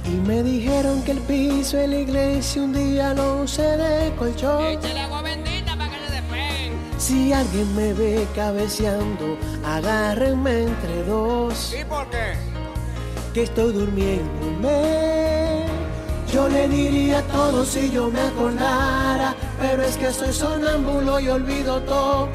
[0.07, 4.65] Y me dijeron que el piso en la iglesia un día lo usé de colchón.
[4.67, 5.16] Échale agua
[7.07, 11.73] Si alguien me ve cabeceando, agárrenme entre dos.
[11.81, 12.33] ¿Y por qué?
[13.33, 15.67] Que estoy durmiéndome.
[16.33, 21.81] Yo le diría todo si yo me acordara, pero es que soy sonámbulo y olvido
[21.83, 22.29] todo.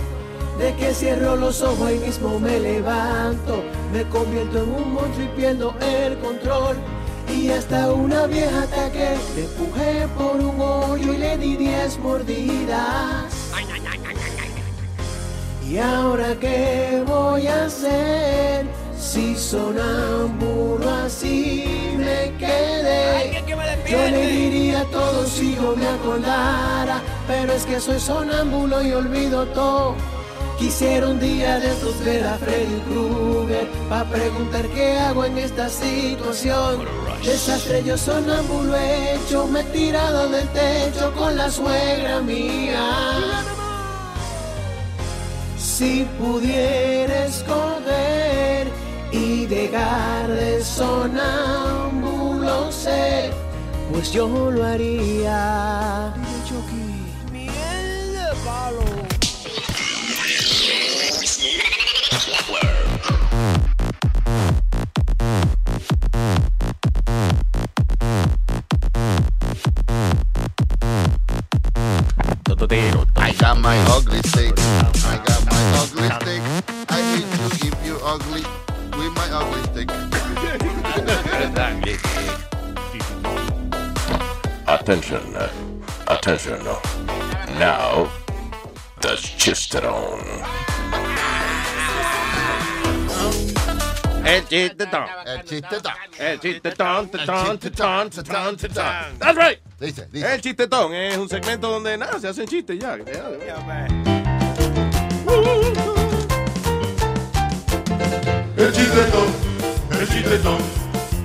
[0.58, 5.36] De que cierro los ojos y mismo me levanto, me convierto en un monstruo y
[5.36, 6.78] pierdo el control.
[7.28, 13.41] Y hasta una vieja ataque le empujé por un hoyo y le di diez mordidas.
[15.72, 18.66] ¿Y ahora qué voy a hacer?
[19.00, 23.42] Si sonámbulo así me quedé.
[23.90, 29.46] Yo le diría todo si yo me acordara, pero es que soy sonámbulo y olvido
[29.48, 29.96] todo.
[30.60, 35.68] Quisiera un día de estos ver a Freddy Krueger Pa' preguntar qué hago en esta
[35.70, 36.86] situación
[37.24, 43.44] Desastre yo sonámbulo hecho Me he tirado del techo con la suegra mía
[45.72, 48.68] Si pudiera escoger
[49.10, 53.34] y dejar de sonámbulo ser
[53.90, 56.14] Pues yo lo haría
[57.32, 58.84] Miel de palo.
[73.16, 74.54] I got my ugly stick.
[74.60, 76.42] I got my ugly stick.
[76.90, 78.44] I need to give you ugly
[78.98, 79.90] with my ugly stick.
[84.68, 85.36] Attention.
[85.36, 85.50] Uh,
[86.08, 86.64] attention.
[87.60, 88.10] Now,
[89.02, 90.46] the chisterone.
[94.26, 95.10] Edit the don.
[95.26, 95.94] Edit the don.
[96.18, 99.20] The don, the don, the don, the don, the don.
[99.20, 99.60] That's right.
[99.80, 100.34] Dice, dice.
[100.34, 102.98] El chistetón es un segmento donde nada, se hacen chistes ya.
[102.98, 104.31] ya, ya.
[110.02, 110.58] El chistetón,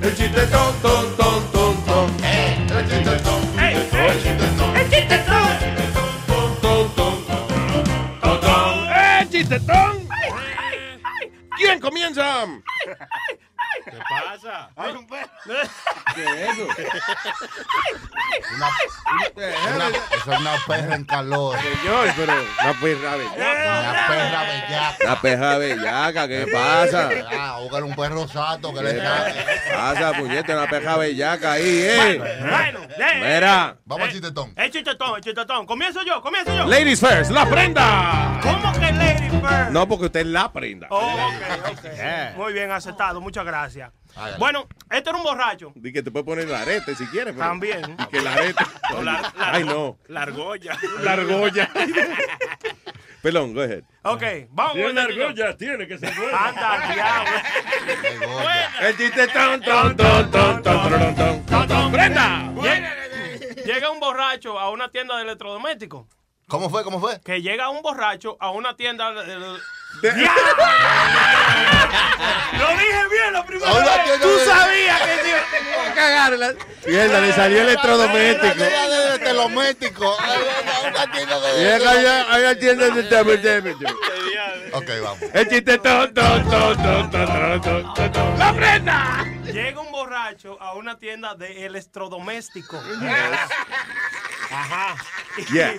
[0.02, 2.10] el chistetón, ton, ton, ton, ton.
[2.22, 3.82] El chistetón, el
[4.22, 5.48] chistetón, el chistetón.
[6.26, 8.88] Ton, ton, ton, ton.
[8.94, 10.06] ¡Eh, chistetón!
[11.56, 12.44] ¿Quién comienza?
[13.86, 14.68] ¿Qué pasa?
[14.76, 15.20] Hay un ¿Qué
[16.24, 16.66] es eso?
[18.56, 18.68] Una,
[19.76, 21.56] una- eso es una perra en calor.
[21.58, 23.36] Señor, pero una perra bellaca.
[23.36, 24.96] Una perra bellaca.
[25.04, 27.10] Una perra bellaca, ¿qué pasa?
[27.38, 29.44] Ah, búscale un perro sato que ¿Qué le saque.
[29.72, 30.52] pasa, puñete?
[30.54, 32.18] Una perra bellaca ahí, ¿eh?
[32.40, 33.76] Bueno, eh, Mira.
[33.84, 34.52] Vamos al chistetón.
[34.56, 35.66] El chistetón, el chistetón.
[35.66, 36.66] Comienzo yo, comienzo yo.
[36.66, 38.38] Ladies first, la prenda.
[38.42, 39.25] ¿Cómo que lady
[39.70, 40.86] No, porque usted es la prenda.
[40.90, 42.36] Oh, ok, ok.
[42.36, 43.20] Muy bien, aceptado.
[43.20, 43.90] Muchas gracias.
[44.38, 45.72] Bueno, este era un borracho.
[45.74, 47.34] Di que te puede poner el arete si quieres.
[47.34, 47.96] pero- También.
[47.98, 48.64] Y que arete.
[48.94, 49.98] La- la- Ay, no.
[50.08, 50.78] La argolla.
[51.02, 51.70] La argolla.
[53.22, 53.82] Perdón, go ahead.
[54.04, 56.46] Ok, vamos con la argolla, tiene que ser buena.
[56.48, 57.30] Anda, diablo.
[58.82, 61.92] El chiste ton, ton, ton, ton, ton, ton, ton, ton.
[62.62, 62.94] Llega,
[63.64, 66.06] llega un borracho a una tienda de electrodomésticos.
[66.48, 66.84] ¿Cómo fue?
[66.84, 67.20] ¿Cómo fue?
[67.22, 69.24] Que llega un borracho a una tienda de...
[69.36, 70.12] De...
[72.58, 74.20] Lo dije bien la primera Hola, vez.
[74.20, 74.44] Tú de...
[74.44, 75.40] sabías que te iba
[75.90, 76.54] a cagarla.
[76.86, 78.64] Mierda, le salió electrodoméstico.
[79.18, 80.16] Telemétrico.
[81.56, 83.92] Llega allá, hay una tienda de telemétrico.
[84.72, 85.22] Ok, vamos.
[85.32, 86.76] El chiste tonto, tonto,
[87.10, 89.24] tonto, tonto, ¡La prenda!
[89.46, 92.80] Llega un borracho a una tienda de electrodoméstico.
[94.50, 94.94] Ajá.
[95.52, 95.76] Yeah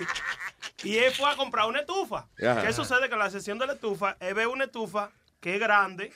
[0.82, 2.28] y él fue a comprar una estufa.
[2.42, 2.66] Ajá.
[2.66, 3.08] ¿Qué sucede?
[3.08, 6.12] Que en la sesión de la estufa, él ve una estufa que es grande,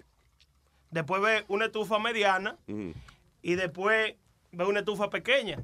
[0.91, 2.57] después ve una estufa mediana
[3.43, 4.15] y después
[4.53, 5.59] ve una estufa pequeña.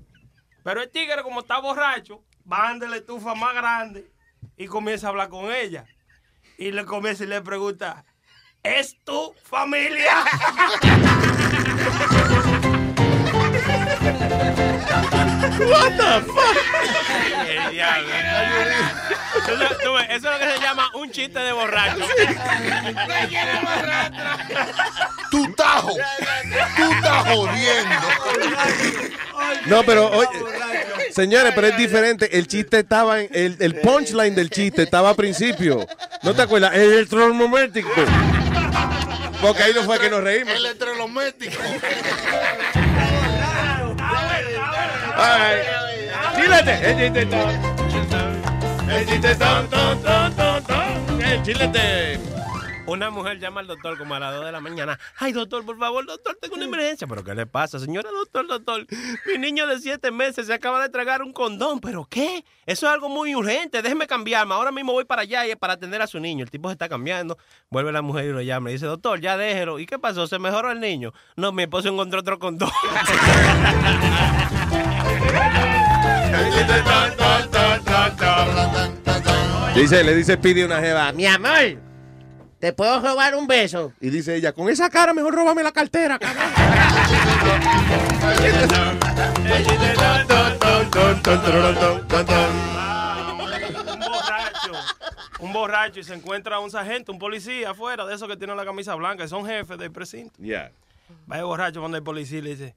[0.64, 4.10] Pero el tigre, como está borracho, va de la estufa más grande
[4.56, 5.86] y comienza a hablar con ella.
[6.56, 8.04] Y le comienza y le pregunta,
[8.62, 10.24] ¿es tu familia?
[15.60, 16.87] What the fuck?
[17.78, 19.64] El diablo.
[19.64, 22.04] Eso, tú ves, eso es lo que se llama un chiste de borracho.
[25.30, 25.96] Tú estás jo-
[26.76, 27.94] Tú estás jodiendo.
[29.66, 30.28] No, pero oye,
[31.12, 32.36] señores, pero es diferente.
[32.38, 33.28] El chiste estaba en.
[33.32, 35.86] El, el punchline del chiste estaba al principio.
[36.22, 36.74] ¿No te acuerdas?
[36.74, 37.06] El.
[39.40, 40.52] Porque ahí no fue que nos reímos.
[40.54, 41.62] Electrodoméstico.
[45.16, 45.56] Ay.
[46.48, 46.90] Chilete.
[46.90, 47.50] El chiste ton.
[48.90, 51.22] El chiste ton, ton, ton, ton, ton.
[51.22, 52.18] El chilete.
[52.86, 54.98] Una mujer llama al doctor como a las 2 de la mañana.
[55.18, 57.06] Ay, doctor, por favor, doctor, tengo una emergencia.
[57.06, 58.86] ¿Pero qué le pasa, señora doctor, doctor?
[59.26, 61.80] Mi niño de 7 meses se acaba de tragar un condón.
[61.80, 62.46] ¿Pero qué?
[62.64, 63.82] Eso es algo muy urgente.
[63.82, 64.54] Déjeme cambiarme.
[64.54, 66.44] Ahora mismo voy para allá y es para atender a su niño.
[66.44, 67.36] El tipo se está cambiando.
[67.68, 68.70] Vuelve la mujer y lo llama.
[68.70, 69.80] Y dice, doctor, ya déjelo.
[69.80, 70.26] ¿Y qué pasó?
[70.26, 71.12] ¿Se mejoró el niño?
[71.36, 72.70] No, mi esposo encontró otro condón.
[79.74, 81.12] Dice, le dice Pidi a una jeva.
[81.12, 81.80] Mi amor,
[82.58, 83.92] ¿te puedo robar un beso?
[84.00, 86.44] Y dice ella, con esa cara mejor róbame la cartera, cabrón.
[93.92, 94.72] Un borracho.
[95.38, 98.64] Un borracho y se encuentra un sargento, un policía afuera de esos que tienen la
[98.64, 100.42] camisa blanca, son jefes del precinto.
[100.42, 100.72] Yeah.
[101.30, 102.74] Va el borracho cuando el policía y le dice,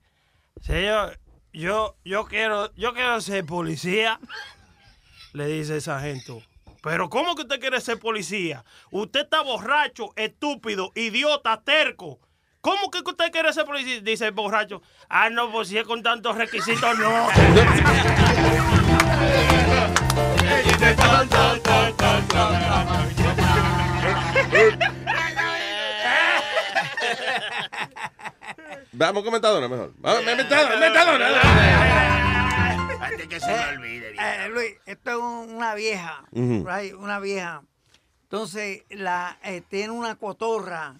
[0.61, 1.17] señor,
[1.53, 4.19] yo, yo quiero, yo quiero ser policía.
[5.33, 6.41] Le dice el sargento.
[6.81, 8.65] Pero ¿cómo que usted quiere ser policía?
[8.89, 12.19] Usted está borracho, estúpido, idiota, terco.
[12.59, 14.01] ¿Cómo que usted quiere ser policía?
[14.01, 14.81] Dice el borracho.
[15.09, 17.27] Ah, no, pues si es con tantos requisitos, no.
[28.93, 29.93] Vamos con Metadona mejor.
[29.97, 31.41] Vamos, Metadona, Metadona.
[33.05, 34.13] Antes que se me olvide.
[34.49, 37.63] Luis, esto es un- una vieja, right, una vieja.
[38.23, 40.95] Entonces, la, eh, tiene una cotorra.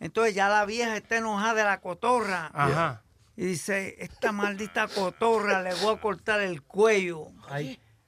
[0.00, 2.50] Entonces, ya la vieja está enojada de la cotorra.
[2.54, 3.02] Ajá.
[3.36, 7.26] Y dice, esta maldita cotorra le voy a cortar el cuello.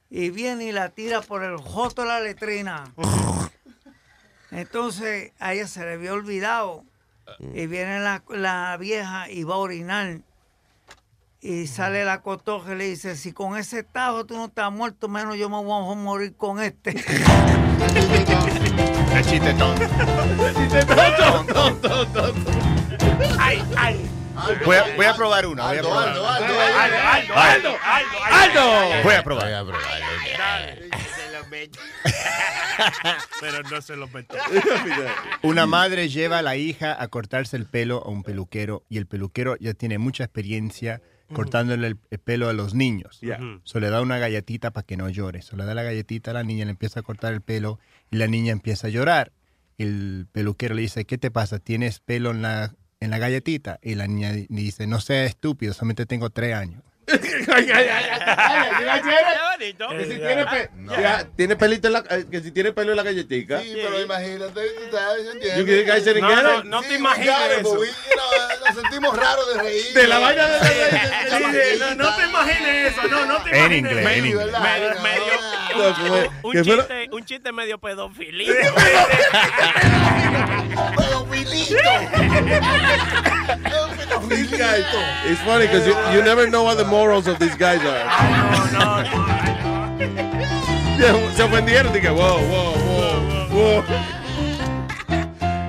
[0.09, 2.85] Y viene y la tira por el joto de la letrina.
[4.51, 6.85] Entonces, a ella se le había olvidado
[7.53, 10.21] Y viene la, la vieja y va a orinar.
[11.39, 15.07] Y sale la cotoja y le dice, si con ese tajo tú no estás muerto,
[15.07, 16.91] menos yo me voy a morir con este.
[19.13, 19.83] El chiste tonto.
[23.39, 24.09] Ay, ay.
[24.65, 25.67] Voy a, voy a probar una.
[25.67, 26.09] Voy a probar.
[26.09, 29.03] Aldo, Aldo, Aldo, Aldo, Aldo, Aldo, Aldo, Aldo.
[29.03, 29.45] Voy a probar.
[29.45, 30.76] Voy a probar.
[33.41, 34.37] Pero no se lo metió.
[35.43, 39.07] Una madre lleva a la hija a cortarse el pelo a un peluquero y el
[39.07, 41.01] peluquero ya tiene mucha experiencia
[41.33, 43.19] cortándole el, el pelo a los niños.
[43.19, 43.39] Yeah.
[43.63, 45.41] So le da una galletita para que no llore.
[45.41, 47.79] So le da la galletita a la niña, le empieza a cortar el pelo
[48.11, 49.33] y la niña empieza a llorar.
[49.77, 51.59] El peluquero le dice, ¿qué te pasa?
[51.59, 53.77] ¿Tienes pelo en la, en la galletita?
[53.83, 56.81] Y la niña di- dice, no sea estúpido, solamente tengo tres años.
[61.35, 63.61] Tiene, pelito en la, eh, que si tiene pelo en la galletica.
[63.61, 64.61] Sí, pero imagínate,
[64.91, 65.25] sabes,
[66.21, 67.75] No, no, te ya, eso.
[67.75, 67.95] pues,
[68.65, 69.93] Nos sentimos raros de reír.
[69.93, 74.03] De la vaina de- sí, no, te imagines eso, no, no te imagines en inglés.
[77.11, 78.53] Un, chiste, medio pedofilito.
[85.29, 88.05] It's funny because you, you never know what the morals of these guys are.
[91.35, 93.83] Se ofendieron, dije, wow, wow, wow, wow.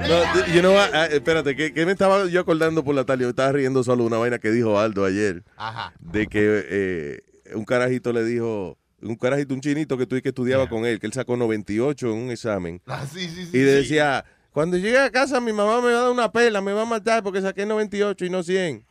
[0.08, 0.90] No, you know what?
[0.94, 3.24] Ah, espérate, ¿qué, qué me estaba yo acordando por la tarde?
[3.24, 5.42] Yo estaba riendo solo una vaina que dijo Aldo ayer.
[5.58, 5.92] Ajá.
[6.00, 7.20] De que eh,
[7.54, 11.06] un carajito le dijo, un carajito, un chinito que tú que estudiaba con él, que
[11.06, 12.80] él sacó 98 en un examen.
[12.86, 13.58] Ah, sí, sí, sí.
[13.58, 13.98] Y le sí.
[14.58, 16.84] Cuando llegue a casa mi mamá me va a dar una pela, me va a
[16.84, 18.84] matar porque saqué 98 y no 100.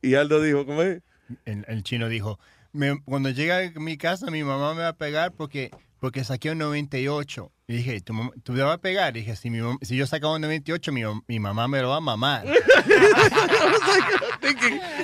[0.00, 1.02] Y Aldo dijo, ¿cómo es?
[1.44, 2.38] El, chino dijo,
[2.70, 6.52] "Me- cuando llegue a mi casa mi mamá me va a pegar porque, porque saqué
[6.52, 7.50] un 98.
[7.72, 9.16] Y dije, ¿tú, mam- tú me vas a pegar?
[9.16, 11.96] Y dije, si, mi si yo sacaba un 98, mi, mi mamá me lo va
[11.96, 12.44] a mamar.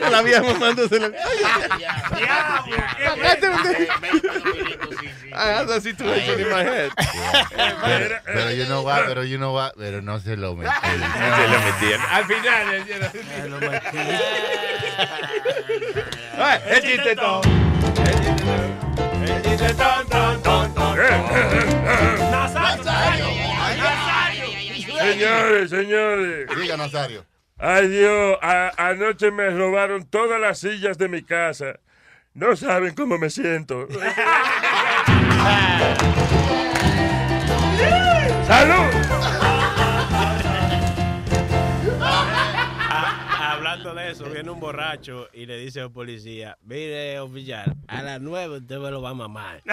[0.04, 1.06] A la vieja mamándose la...
[5.34, 6.90] I had that situation in my head.
[7.84, 10.68] Pero, pero you know what, pero you know what, pero no se lo metí.
[10.68, 12.00] Se lo metían.
[12.10, 12.84] Al final, el
[16.36, 17.12] Ay, el chiste.
[17.12, 17.18] El.
[25.12, 26.48] Señores, señores.
[26.56, 27.24] Diga, Nazario.
[27.58, 31.80] Ay Dios, a- anoche me robaron todas las sillas de mi casa.
[32.34, 33.88] No saben cómo me siento.
[38.46, 39.17] ¡Salud!
[43.88, 48.20] Hablando de eso, viene un borracho y le dice al policía, mire oficial, a las
[48.20, 49.62] nueve usted me lo va a mamar.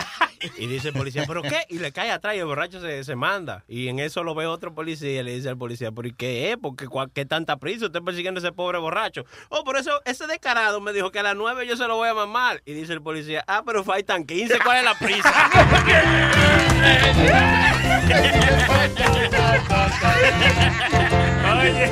[0.58, 1.66] Y dice el policía, ¿pero qué?
[1.70, 3.64] Y le cae atrás y el borracho se, se manda.
[3.68, 6.52] Y en eso lo ve otro policía y le dice al policía, ¿pero y qué
[6.52, 6.58] es?
[6.58, 7.88] ¿Por qué, qué tanta prisa?
[7.88, 9.26] Usted persiguiendo a ese pobre borracho.
[9.50, 12.10] Oh, por eso ese descarado me dijo que a las nueve yo se lo voy
[12.10, 12.62] a mamar.
[12.64, 15.34] Y dice el policía, ah, pero faltan 15, ¿cuál es la prisa?
[21.60, 21.92] Oye,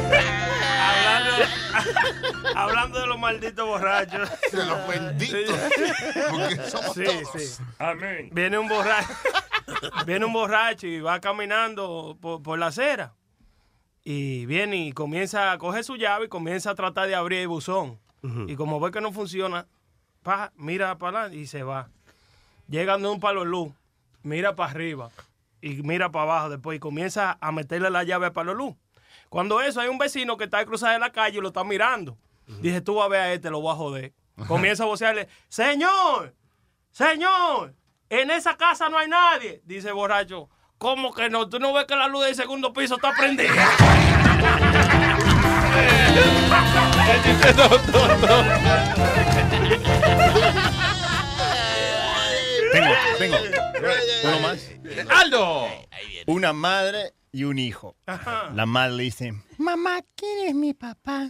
[0.79, 1.43] hablando,
[2.55, 4.29] hablando de los malditos borrachos.
[4.51, 5.59] De los benditos.
[6.31, 7.41] Porque somos Sí, todos.
[7.41, 7.63] sí.
[7.79, 8.29] Amén.
[8.33, 9.07] Viene un borracho,
[10.05, 13.13] viene un borracho y va caminando por, por la acera.
[14.03, 17.47] Y viene y comienza a coger su llave y comienza a tratar de abrir el
[17.47, 17.99] buzón.
[18.47, 19.67] Y como ve que no funciona,
[20.21, 21.89] pa, mira para adelante y se va.
[22.69, 23.73] Llega de un palo de luz,
[24.21, 25.09] mira para arriba
[25.61, 28.75] y mira para abajo después y comienza a meterle la llave al palo de luz.
[29.27, 32.17] Cuando eso, hay un vecino que está cruzado en la calle y lo está mirando.
[32.47, 34.13] Dije, tú vas a ver a este, lo voy a joder.
[34.47, 36.35] Comienza a vocearle, señor,
[36.91, 37.75] señor,
[38.09, 39.61] en esa casa no hay nadie.
[39.65, 41.47] Dice el borracho, ¿cómo que no?
[41.49, 43.53] ¿Tú no ves que la luz del segundo piso está prendida?
[52.71, 53.37] Tengo, tengo.
[54.23, 54.69] Uno más.
[55.09, 55.67] ¡Aldo!
[56.27, 57.95] Una madre y un hijo.
[58.05, 58.51] Ajá.
[58.53, 61.29] La madre le dice, mamá, ¿quién es mi papá?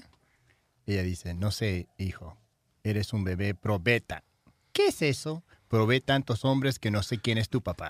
[0.86, 2.38] Ella dice, no sé, hijo,
[2.84, 4.24] eres un bebé probeta.
[4.74, 5.44] ¿Qué es eso?
[5.70, 7.90] Probé tantos hombres que no sé quién es tu papá.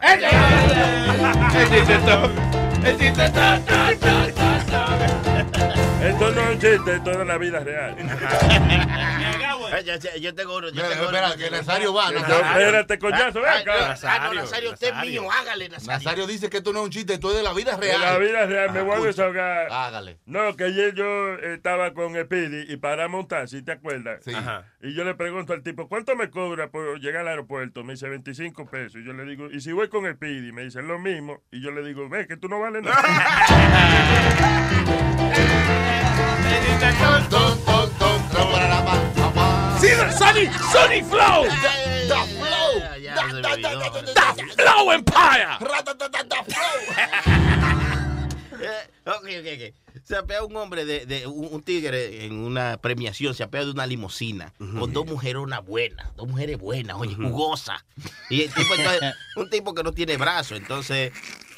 [6.04, 7.96] Esto no es un chiste, esto es la vida real.
[10.22, 10.70] Yo tengo uno.
[10.70, 11.36] Yo Espera, tengo espera, uno.
[11.38, 12.12] que Nazario va.
[12.12, 12.46] Nazario.
[12.46, 13.74] espérate, coñazo, ven acá.
[13.74, 15.32] ah, no, Nazario, Nazario, usted es mío.
[15.32, 15.94] Hágale, Nazario.
[16.04, 18.00] Nazario dice que esto no es un chiste, esto es de la vida real.
[18.02, 19.72] la vida real me voy a desahogar.
[19.72, 20.20] Hágale.
[20.26, 24.24] No, que ayer yo estaba con Speedy y paramos un taxi, ¿te acuerdas?
[24.24, 24.34] Sí.
[24.36, 24.66] Ajá.
[24.82, 27.84] Y yo le pregunto al tipo, ¿cuánto me cobra por llegar al aeropuerto?
[27.84, 29.02] Me dice 25 pesos.
[29.02, 30.52] Y yo le digo, ¿y si voy con Speedy?
[30.52, 31.42] Me dice lo mismo.
[31.52, 34.60] Y yo le digo, ve, que tú no vales nada.
[40.34, 41.44] Sunny, Sunny Flow!
[41.44, 42.80] The, Flow!
[42.96, 45.58] The, Flow Empire!
[45.60, 46.74] The Flow!
[49.06, 49.64] ok, ok, ok.
[50.04, 54.54] Se apea un hombre de, un, tigre en una premiación, se apea de una limusina
[54.58, 57.84] con dos mujeronas buenas, dos mujeres buenas, oye, jugosas.
[58.30, 61.12] Y el tipo entonces, un tipo que no tiene brazos, entonces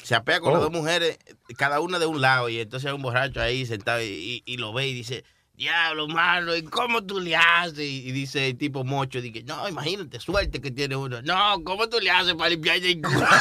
[0.06, 0.64] se apea con las Oh.
[0.66, 1.18] dos mujeres,
[1.58, 4.56] cada una de un lado, y entonces hay un borracho ahí sentado y, y- y
[4.56, 7.80] lo ve y dice, diablo, mano, ¿y cómo tú le haces?
[7.80, 11.22] Y, y dice el tipo mocho, dice, no, imagínate, suerte que tiene uno.
[11.22, 13.26] No, ¿cómo tú le haces para limpiar el culo?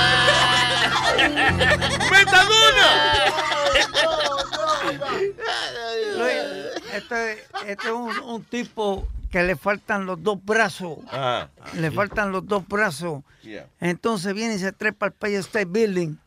[7.11, 10.97] este, este es un, un tipo que le faltan los dos brazos.
[11.07, 11.49] Ajá.
[11.75, 13.23] Le faltan los dos brazos.
[13.41, 13.67] Yeah.
[13.79, 16.17] Entonces viene y se trepa al Empire State Building.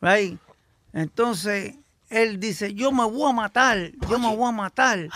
[0.00, 0.38] Right?
[0.92, 1.74] Entonces
[2.08, 5.08] él dice, yo me voy a matar, yo me voy a matar.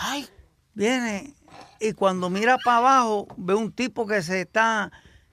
[0.73, 1.33] Viene
[1.79, 4.91] y cuando mira para abajo ve un tipo que se está,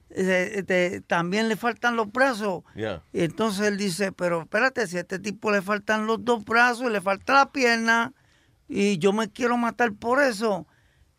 [0.09, 2.63] se- te- también le faltan los brazos.
[2.75, 3.03] Yeah.
[3.13, 6.87] Y entonces él dice, pero espérate, si a este tipo le faltan los dos brazos
[6.87, 8.13] y le falta la pierna
[8.69, 10.67] y yo me quiero matar por eso.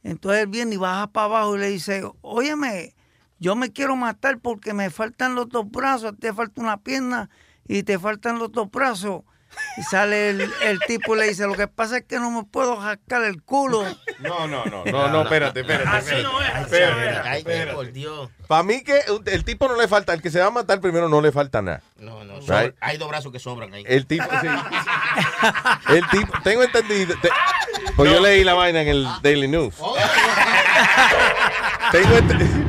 [0.03, 2.95] Entonces él viene y baja para abajo y le dice, óyeme,
[3.39, 7.29] yo me quiero matar porque me faltan los dos brazos, te falta una pierna
[7.67, 9.25] y te faltan los dos brazos.
[9.77, 12.45] Y sale el, el tipo y le dice, lo que pasa es que no me
[12.45, 13.85] puedo jascar el culo.
[14.21, 15.89] No, no, no, no, no, espérate, espérate.
[15.89, 16.23] Así espérate.
[16.23, 17.27] no es, así Espérate, no es.
[17.27, 17.73] Ay, espérate.
[17.75, 18.31] por Dios.
[18.47, 21.09] Para mí que el tipo no le falta, el que se va a matar primero
[21.09, 21.83] no le falta nada.
[21.99, 22.75] No, no, Right?
[22.81, 23.85] hay dos brazos que sobran ahí.
[23.87, 24.47] El tipo, sí.
[25.95, 27.15] El tipo, tengo entendido.
[27.21, 27.29] te-
[27.97, 29.75] pues yo leí la vaina en el Daily News.
[31.93, 32.67] Tengo ent-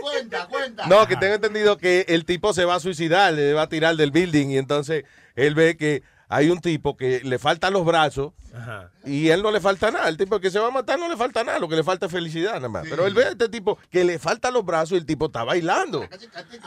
[0.00, 0.77] Cuenta, cuenta.
[0.88, 3.96] No, que tengo entendido que el tipo se va a suicidar, le va a tirar
[3.96, 5.04] del building y entonces
[5.36, 8.32] él ve que hay un tipo que le faltan los brazos
[9.04, 10.08] y él no le falta nada.
[10.08, 12.06] El tipo que se va a matar no le falta nada, lo que le falta
[12.06, 12.86] es felicidad nada más.
[12.88, 15.44] Pero él ve a este tipo que le faltan los brazos y el tipo está
[15.44, 16.06] bailando.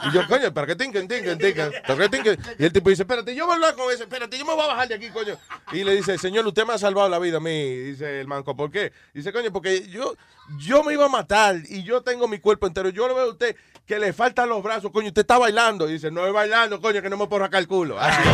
[0.04, 0.74] Y yo, coño, ¿para qué?
[0.74, 2.38] ¿Para qué tinken?
[2.58, 4.64] Y el tipo dice, espérate, yo voy a hablar con ese, espérate, yo me voy
[4.64, 5.36] a bajar de aquí, coño.
[5.72, 7.76] Y le dice, señor, usted me ha salvado la vida a mí.
[7.76, 8.92] Dice el manco, ¿por qué?
[9.14, 10.16] Dice, coño, porque yo,
[10.58, 12.88] yo me iba a matar y yo tengo mi cuerpo entero.
[12.88, 13.54] Yo lo veo a usted
[13.86, 15.88] que le faltan los brazos, coño, usted está bailando.
[15.88, 17.98] Y dice, no es bailando, coño, que no me puedo sacar el culo.
[18.00, 18.28] Así.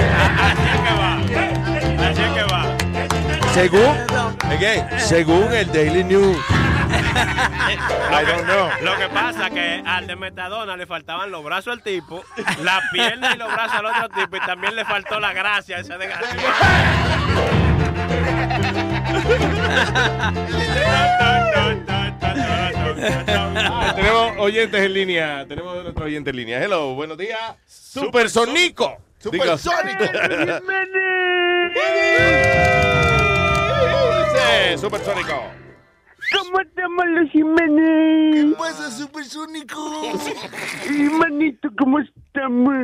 [1.99, 2.77] Así es que va.
[3.53, 3.97] Según,
[4.51, 6.39] again, según el Daily News.
[6.89, 8.71] I don't know.
[8.83, 12.25] Lo que pasa es que al de Metadona le faltaban los brazos al tipo,
[12.63, 15.81] la pierna y los brazos al otro tipo, y también le faltó la gracia a
[15.81, 15.99] ese
[23.97, 25.47] Tenemos oyentes en línea.
[25.47, 26.63] Tenemos otro oyente en línea.
[26.63, 27.39] Hello, buenos días.
[27.67, 28.97] Supersonico.
[29.25, 29.57] Diga-
[34.25, 35.45] Dice Supersónico.
[36.33, 38.35] ¿Cómo estamos los Jiménez?
[38.35, 40.03] ¿Qué pasa, supersónico?
[40.87, 42.75] Hermanito, ¿cómo estamos?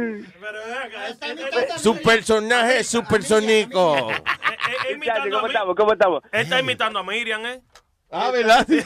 [1.79, 4.11] Su personaje es supersónico.
[5.31, 5.77] ¿Cómo estamos?
[5.77, 6.23] ¿Cómo estamos?
[6.33, 7.61] Él está imitando a Miriam, ¿eh?
[8.17, 8.65] Ah, ¿verdad?
[8.65, 8.77] Se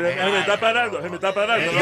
[0.00, 1.72] me, se me está parando, se me está parando.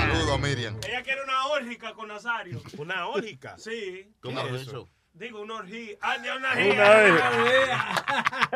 [0.00, 0.76] Saludos, Miriam.
[0.88, 2.60] Ella quiere una órgica con Nazario.
[2.76, 3.54] ¿Una órgica?
[3.56, 4.12] Sí.
[4.20, 4.88] ¿Cómo es eso?
[5.12, 5.96] Digo, una orgía.
[6.00, 7.22] Ah, de una Una vez.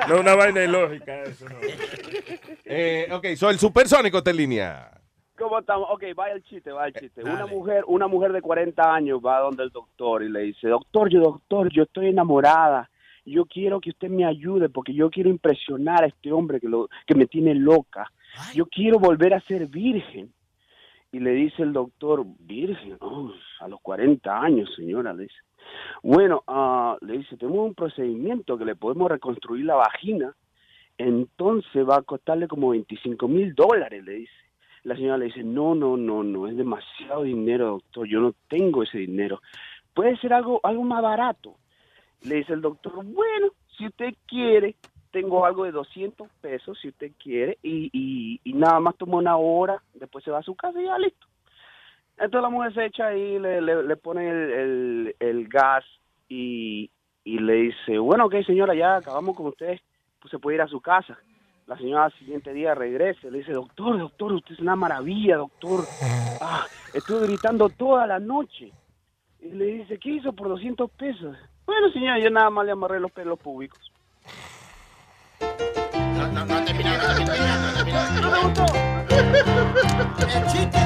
[0.09, 1.49] No, una vaina ilógica eso.
[1.49, 1.57] No.
[2.65, 5.02] Eh, ok, so el supersónico está en línea.
[5.43, 5.89] ¿Cómo estamos?
[5.91, 7.21] Ok, vaya el chiste, vaya el chiste.
[7.25, 11.11] Una mujer, una mujer de 40 años va donde el doctor y le dice, doctor,
[11.11, 12.89] yo, doctor, yo estoy enamorada.
[13.25, 16.89] Yo quiero que usted me ayude porque yo quiero impresionar a este hombre que, lo,
[17.09, 18.09] que me tiene loca.
[18.55, 20.33] Yo quiero volver a ser virgen.
[21.11, 25.41] Y le dice el doctor, virgen, Oh, a los 40 años, señora, le dice.
[26.05, 30.37] Bueno, ah, le dice, tenemos un procedimiento que le podemos reconstruir la vagina.
[30.99, 34.42] Entonces va a costarle como 25 mil dólares, le dice.
[34.85, 38.83] La señora le dice, no, no, no, no, es demasiado dinero, doctor, yo no tengo
[38.83, 39.41] ese dinero.
[39.95, 41.57] Puede ser algo, algo más barato.
[42.23, 44.77] Le dice el doctor, bueno, si usted quiere,
[45.13, 50.25] tengo algo de 200 pesos, si usted quiere, y, nada más toma una hora, después
[50.25, 51.27] se va a su casa y ya listo.
[52.17, 55.85] Entonces la mujer se echa ahí, le, le, le pone el, gas
[56.29, 56.91] y,
[57.25, 59.79] y le dice, bueno, ok señora, ya acabamos con usted,
[60.21, 61.19] pues se puede ir a su casa.
[61.67, 65.85] La señora al siguiente día regresa, le dice, doctor, doctor, usted es una maravilla, doctor.
[66.41, 68.73] Ah, estuve gritando toda la noche.
[69.41, 71.37] Y le dice, ¿qué hizo por 200 pesos?
[71.67, 73.81] Bueno, señora, yo nada más le amarré los pelos públicos.
[75.41, 79.03] No, no, no terminado, no terminado, no terminado.
[80.19, 80.79] El chiste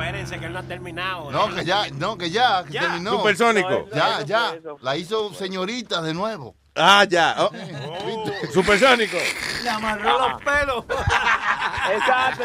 [0.00, 1.30] Espérense, que él no ha terminado.
[1.30, 2.80] No, que ya, no, que ya, que Ya.
[2.82, 3.12] terminó.
[3.12, 3.86] Supersónico.
[3.94, 4.54] Ya, ya.
[4.80, 6.54] La hizo señorita de nuevo.
[6.76, 7.34] Ah, ya.
[7.38, 7.50] Oh.
[8.54, 9.18] Supersónico.
[9.62, 10.84] Le amarró los pelos.
[11.92, 12.44] Exacto,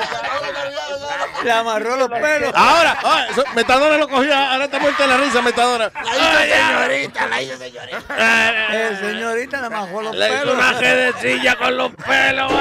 [1.43, 2.51] Le amarró los pelos.
[2.55, 5.91] Ahora, ahora, eso- Metadona lo cogió, ahora está muerta la risa, Metadona.
[5.93, 6.55] La hizo
[6.87, 8.01] señorita, la hizo señorita.
[8.71, 10.55] Eh, señorita, le amarró los Le hizo pelos.
[10.55, 12.51] una jedecilla con los pelos.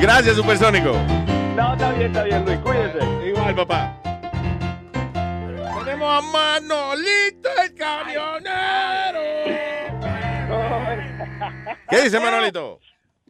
[0.00, 0.96] Gracias, Supersónico.
[1.56, 3.28] No, está bien, está bien, Luis, cuídese.
[3.28, 3.96] Igual, papá.
[5.84, 9.20] Tenemos a Manolito el camionero.
[11.88, 12.78] ¿Qué dice Manolito?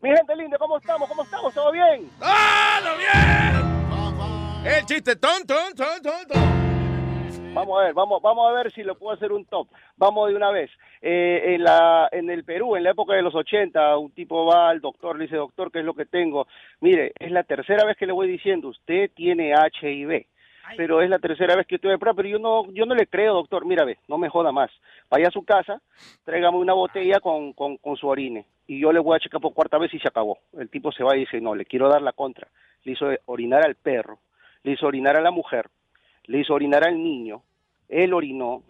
[0.03, 1.09] Mi gente linda, ¿cómo estamos?
[1.09, 1.53] ¿Cómo estamos?
[1.55, 2.11] ¿Todo bien?
[2.21, 4.75] ¡Ah, lo bien!
[4.75, 7.55] El chiste, ton, ton, ton, ton, ton.
[7.55, 9.69] Vamos a ver, vamos, vamos a ver si lo puedo hacer un top.
[9.97, 10.71] Vamos de una vez.
[11.03, 14.69] Eh, en, la, en el Perú, en la época de los 80, un tipo va
[14.69, 16.47] al doctor, le dice, doctor, ¿qué es lo que tengo?
[16.81, 20.27] Mire, es la tercera vez que le voy diciendo, usted tiene HIV.
[20.77, 23.07] Pero es la tercera vez que estoy de prueba, pero yo no, yo no le
[23.07, 23.67] creo, doctor.
[23.67, 24.71] Mira, ve, no me joda más.
[25.11, 25.81] Vaya a su casa,
[26.25, 28.47] tráigame una botella con, con, con su orine.
[28.69, 30.39] Y yo le voy a checar por cuarta vez y se acabó.
[30.57, 32.47] El tipo se va y dice, no, le quiero dar la contra.
[32.85, 34.21] Le hizo orinar al perro,
[34.63, 35.69] le hizo orinar a la mujer,
[36.27, 37.43] le hizo orinar al niño,
[37.89, 38.63] él orinó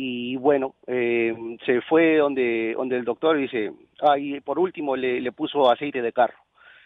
[0.00, 1.34] y bueno, eh,
[1.66, 6.00] se fue donde, donde el doctor dice, ah, y por último le, le puso aceite
[6.00, 6.38] de carro.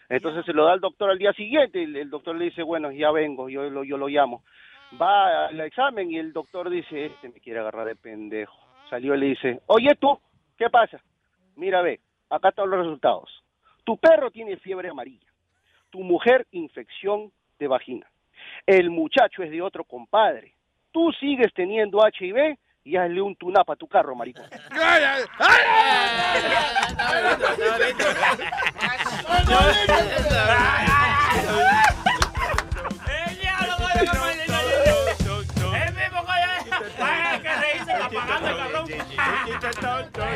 [0.09, 2.91] Entonces se lo da al doctor al día siguiente, el, el doctor le dice, bueno,
[2.91, 4.43] ya vengo, yo lo, yo lo llamo.
[4.99, 8.57] Va al examen y el doctor dice, este me quiere agarrar de pendejo.
[8.89, 10.17] Salió y le dice, oye tú,
[10.57, 10.99] ¿qué pasa?
[11.55, 11.99] Mira, ve,
[12.31, 13.29] acá están los resultados.
[13.83, 15.31] Tu perro tiene fiebre amarilla,
[15.91, 18.07] tu mujer infección de vagina,
[18.65, 20.55] el muchacho es de otro compadre,
[20.91, 24.45] tú sigues teniendo HIV y hazle un tunapa a tu carro, maricón.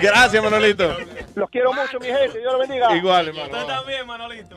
[0.01, 0.97] Gracias, Manolito.
[1.35, 2.39] Los quiero mucho, mi gente.
[2.39, 2.95] Dios los bendiga.
[2.95, 3.59] Igual, hermano.
[3.59, 4.55] Tú también, Manolito.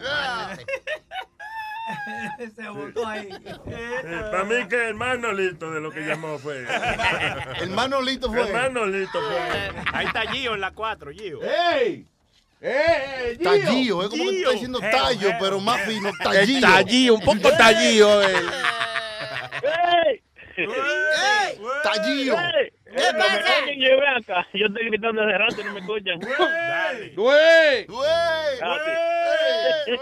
[2.56, 3.28] Se botó ahí.
[4.30, 6.64] Para mí que el Manolito de lo que llamó fue.
[7.60, 8.42] El Manolito fue.
[8.46, 9.72] El Manolito fue.
[9.92, 11.40] Ahí está Gio en la 4, Gio.
[11.42, 12.06] ¡Ey!
[12.62, 16.60] ¡Eh, Tallío, es como que está diciendo tallo, pero más fino, tallío.
[16.60, 18.22] Tallío, un poco tallío.
[18.22, 18.36] eh.
[21.82, 22.36] Tallío.
[22.84, 23.40] ¿Qué pasa?
[23.76, 24.46] Yo ven acá.
[24.52, 26.20] Yo estoy gritando desde rato y no me escuchan.
[27.16, 27.86] ¡Güey!
[28.62, 28.78] Ah,
[29.86, 29.92] sí.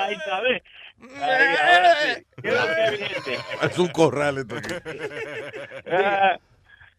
[0.00, 0.62] Ahí está, ve.
[1.20, 2.22] Ahora sí.
[2.42, 3.70] ¿Qué es es?
[3.70, 4.74] Es un corral esto aquí.
[5.90, 6.36] Ah,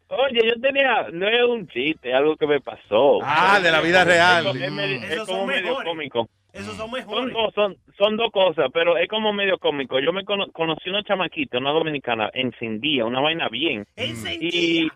[0.07, 3.19] Oye, yo tenía, no es un chiste, es algo que me pasó.
[3.23, 4.45] Ah, de la vida real.
[4.55, 5.89] Es, medio- es Esos como son medio mejores.
[5.89, 6.29] cómico.
[6.53, 7.33] Esos son Son, mejores.
[7.33, 9.99] no, son, son dos cosas, pero es como medio cómico.
[9.99, 13.85] Yo me cono- conocí una chamaquita, una dominicana, encendía, una vaina bien.
[13.97, 14.87] Y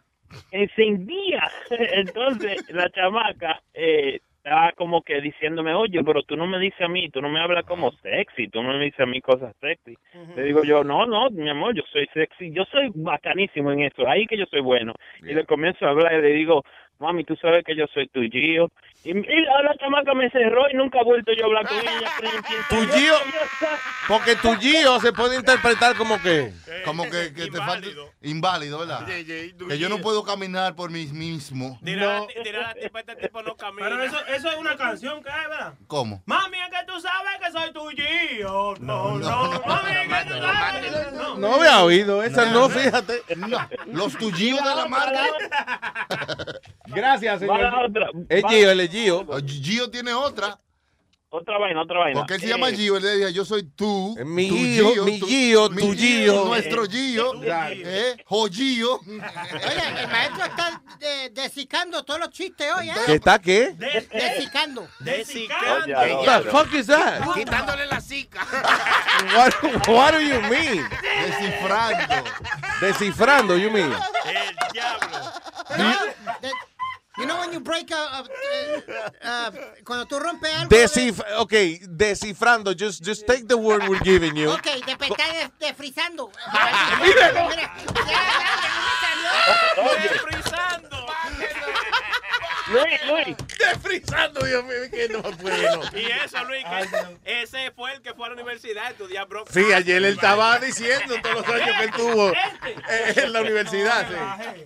[0.51, 1.49] encendía.
[1.71, 6.87] Entonces, la chamaca eh, estaba como que diciéndome, oye, pero tú no me dices a
[6.87, 9.97] mí, tú no me hablas como sexy, tú no me dices a mí cosas sexy.
[10.35, 14.07] Le digo yo, no, no, mi amor, yo soy sexy, yo soy bacanísimo en eso,
[14.07, 14.93] ahí que yo soy bueno.
[15.21, 16.63] Y le comienzo a hablar y le digo,
[16.99, 18.69] mami, tú sabes que yo soy tu Gio.
[19.01, 22.11] Y, y la chamaca me cerró y nunca he vuelto yo a hablar con ella.
[22.19, 23.67] pero yo pienso, Tu yo- Gio, yo-
[24.09, 26.51] porque tu Gio se puede interpretar como que.
[26.83, 27.87] Como que, que te falta.
[28.21, 29.05] Inválido, ¿verdad?
[29.05, 31.79] Que yo no puedo caminar por mí mismo.
[31.83, 33.87] Tira, tira la tipa, este tipo no camina.
[33.87, 35.73] Pero eso, eso es una canción que hay, ¿verdad?
[35.87, 36.21] ¿Cómo?
[36.25, 38.73] Mami, es que tú sabes que soy tu Gio.
[38.81, 41.37] No, no, mami, es que tú sabes que soy no.
[41.37, 43.21] No había oído, esa no, fíjate.
[43.87, 45.23] Los tuyos de la marca.
[46.89, 47.91] Gracias, señor.
[48.29, 49.25] Es Gio, él es Gio.
[49.45, 50.59] Gio tiene otra.
[51.31, 52.19] Otra vaina, otra vaina.
[52.21, 54.15] Porque él se Eh, llama Gio, él le decía, yo soy tú.
[54.25, 56.45] Mi tu Gio, mi Gio, tu Gio.
[56.45, 57.33] Nuestro Gio.
[57.43, 58.17] ¿Eh?
[58.25, 58.95] Jogio.
[58.95, 62.93] Oye, el maestro está de- desicando todos los chistes hoy, ¿eh?
[63.05, 63.73] ¿Qué está qué?
[63.73, 64.87] De- desicando.
[65.01, 65.93] Desicando.
[66.25, 67.21] What the fuck is that?
[67.35, 68.41] Quitándole la zica.
[69.35, 69.53] What,
[69.87, 70.83] what do you mean?
[71.27, 72.23] Descifrando.
[72.81, 73.93] Descifrando, you mean?
[74.25, 75.31] El diablo.
[75.77, 75.93] No,
[76.41, 76.51] de-
[77.19, 79.51] you know when you break a, a- uh, uh,
[79.83, 80.69] cuando tú rompes algo.
[80.69, 81.53] Descif ok,
[81.89, 82.73] descifrando.
[82.73, 84.49] Just, just take the word we're giving you.
[84.51, 86.31] Ok, de está de, desfrizando.
[87.01, 87.49] Míralo.
[87.49, 90.09] Mira, ya, ya, ya me salió.
[90.09, 91.05] Desfrizando.
[92.71, 93.37] Luis, Luis.
[93.57, 95.81] Desfrizando, Dios mío, que no bueno.
[95.93, 99.45] Y eso, Luis, que ese fue el que fue a la universidad a estudiar bro.
[99.51, 104.07] Sí, ayer él estaba diciendo todos los años que él tuvo eh, en la universidad.
[104.07, 104.65] sí.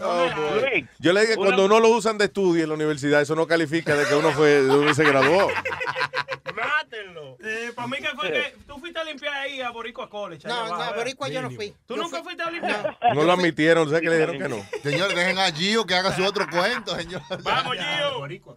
[0.00, 0.86] Oh, boy.
[0.98, 3.46] Yo le dije que cuando uno lo usan de estudio en la universidad, eso no
[3.46, 5.48] califica de que uno fue, de uno se graduó.
[6.98, 7.36] Mátenlo.
[7.44, 10.46] Eh, para mí que fue que tú fuiste a limpiar ahí a Boricua College.
[10.46, 10.96] allá No, abajo, no, ¿verdad?
[10.96, 11.74] Boricua yo no fui.
[11.86, 12.98] ¿Tú nunca fuiste a limpiar?
[13.14, 14.56] No lo admitieron, o sea que le dijeron que no.
[14.82, 17.22] Señor, dejen a Gio que haga su otro cuento, señor.
[17.42, 18.56] Vamos, Gio.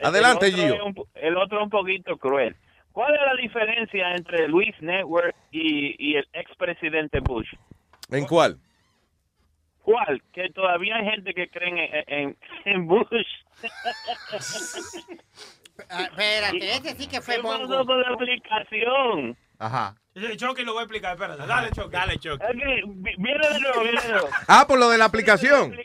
[0.00, 0.84] Adelante, el Gio.
[0.84, 2.56] un- el otro un poquito cruel.
[2.92, 7.48] ¿Cuál es la diferencia entre Luis Network y, y el expresidente Bush?
[8.10, 8.58] ¿En cuál?
[9.82, 10.22] ¿Cuál?
[10.32, 13.26] Que todavía hay gente que cree en, en, en Bush.
[15.90, 17.68] Ah, espérate, ese sí que fue ¿Qué mongo.
[17.68, 19.36] pasó con la aplicación?
[19.58, 19.94] Ajá.
[20.36, 21.46] Chucky lo voy a explicar, espérate.
[21.46, 21.90] Dale, Chucky.
[21.90, 22.44] Dale, Chucky.
[22.44, 24.28] Es que, vi- viene de nuevo, viene de nuevo.
[24.48, 25.76] Ah, por lo de la aplicación.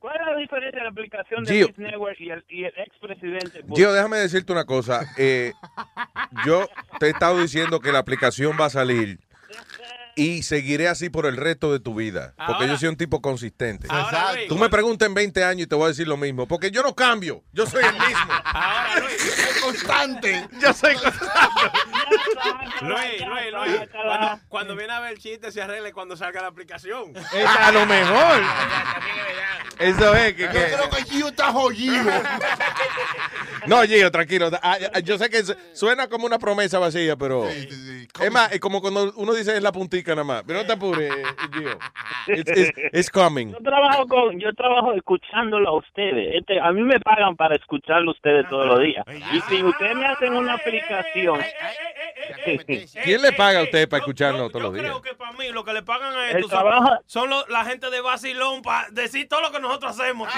[0.00, 1.68] ¿Cuál es la diferencia de la aplicación de Gio.
[1.76, 3.78] Network y el, y el expresidente Bush?
[3.78, 5.02] Gio, déjame decirte una cosa.
[5.18, 5.52] Eh,
[6.46, 6.66] yo
[6.98, 9.20] te he estado diciendo que la aplicación va a salir
[10.22, 12.34] y seguiré así por el resto de tu vida.
[12.46, 13.86] Porque yo soy un tipo consistente.
[13.90, 16.46] Ahora, Luis, Tú me preguntas en 20 años y te voy a decir lo mismo.
[16.46, 17.42] Porque yo no cambio.
[17.52, 18.32] Yo soy el mismo.
[18.44, 19.60] Ahora, Luis.
[19.62, 20.48] Constante.
[20.60, 21.30] Yo soy constante.
[22.82, 23.88] Luis, Luis, Luis.
[23.92, 27.12] Cuando, cuando viene a ver el chiste, se arregle cuando salga la aplicación.
[27.60, 28.42] A lo mejor.
[29.78, 30.42] Eso es que...
[30.44, 32.10] Yo que- creo que Gio está jodido.
[33.66, 34.50] No, Gio, tranquilo.
[34.62, 37.46] Ah, ah, Yo sé que su- suena como una promesa vacía, pero...
[37.48, 40.42] Es más, es como cuando uno dice es la puntica nada más.
[40.46, 41.12] Pero no te apures,
[41.52, 41.78] Gio.
[42.28, 43.52] It's, it's- it's coming.
[43.52, 46.34] Yo trabajo con, yo trabajo escuchándolo a ustedes.
[46.36, 49.04] Este, a mí me pagan para escucharlo a ustedes todos los días.
[49.32, 51.40] Y si ustedes me hacen una aplicación,
[53.04, 54.84] ¿Quién le paga a usted para escucharnos todos los días?
[54.86, 57.64] Creo que para mí lo que le pagan a esto son, trabajo- son lo- la
[57.64, 60.28] gente de Basilón para decir todo lo que nosotros hacemos.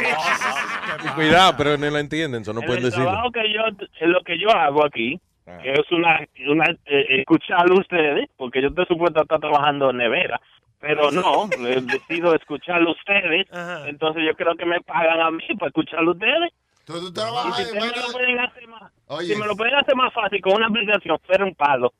[1.14, 3.06] Cuidado, pero no lo entienden, eso no pueden el decirlo.
[3.10, 3.60] trabajo que yo,
[4.00, 8.68] en lo que yo hago aquí, que es una, una eh, escucharlo ustedes, porque yo
[8.68, 10.40] estoy supuesto a estar trabajando en nevera,
[10.78, 11.48] pero no,
[11.82, 13.46] decido escucharlo ustedes,
[13.86, 16.52] entonces yo creo que me pagan a mí para escucharlo ustedes.
[16.80, 19.34] Entonces tú Y trabajas si me lo pueden hacer más, Oye.
[19.34, 21.92] si me lo pueden hacer más fácil con una aplicación, fuera un palo.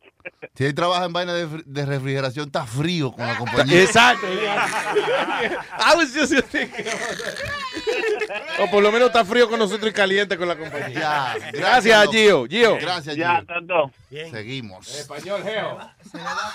[0.55, 3.83] Si él trabaja en vaina de, fri- de refrigeración, está frío con la compañía.
[3.83, 4.27] Exacto.
[4.27, 8.61] I was just thinking about that.
[8.61, 10.91] O por lo menos está frío con nosotros y caliente con la compañía.
[11.01, 12.09] Ya, Gracias.
[12.11, 12.47] Gio.
[12.47, 12.77] Gio.
[12.79, 13.47] Gracias, Ya, Gio.
[13.47, 13.91] tanto.
[14.11, 14.89] Seguimos.
[14.95, 15.79] Español, Geo.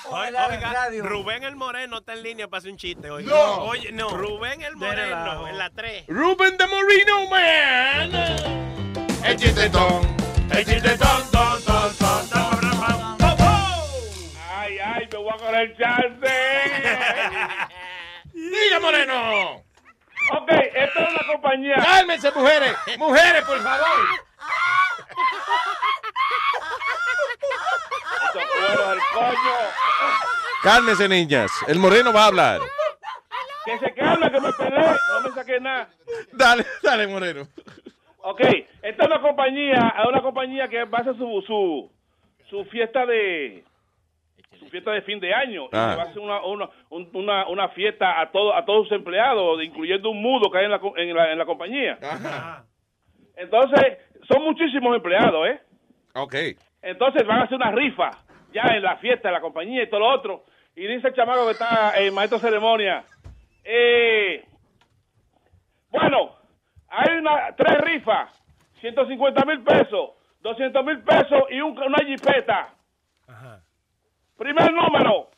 [0.10, 3.24] Oiga, oiga, Rubén el Moreno está en línea para hacer un chiste hoy.
[3.26, 3.64] No.
[3.64, 4.10] Oye, no.
[4.10, 6.06] Rubén el Moreno en la 3.
[6.08, 8.12] Ruben de Moreno, man.
[9.26, 10.16] El chistetón.
[10.52, 12.77] El chiste ton, ton, ton, ton, ton, ton, ton,
[14.68, 16.28] Ay, ay, me voy a correr chance.
[18.34, 19.64] Diga, Moreno.
[20.34, 21.76] Ok, esta es una compañía.
[21.76, 22.76] Cálmense, mujeres.
[22.98, 23.88] Mujeres, por favor.
[28.34, 29.56] Del coño.
[30.64, 31.50] Cálmense, niñas.
[31.68, 32.60] El Moreno va a hablar.
[33.64, 34.82] Que se calma, que me peleé.
[34.82, 35.88] No me saqué nada.
[36.34, 37.48] Dale, dale, Moreno.
[38.18, 38.42] Ok,
[38.82, 41.90] esta es una compañía, es una compañía que va a hacer su, su,
[42.50, 43.64] su fiesta de
[44.60, 45.96] su fiesta de fin de año y Ah.
[45.98, 49.62] va a hacer una, una, un- una, una fiesta a todo, a todos sus empleados,
[49.64, 51.98] incluyendo un mudo que hay en la, en la, en la compañía.
[53.36, 55.62] Entonces, son muchísimos empleados, ¿eh?
[56.16, 56.36] Ok.
[56.82, 58.10] Entonces van a hacer una rifa
[58.54, 60.44] ya en la fiesta de la compañía y todo lo otro.
[60.76, 63.04] Y dice el chamaco que está el maestro de ceremonia.
[63.64, 64.44] Eh,
[65.90, 66.32] bueno,
[66.90, 68.32] hay una, tres rifas,
[68.80, 70.12] 150 mil pesos,
[70.42, 72.70] 200 mil pesos y un- una jipeta.
[74.38, 75.30] Primer número,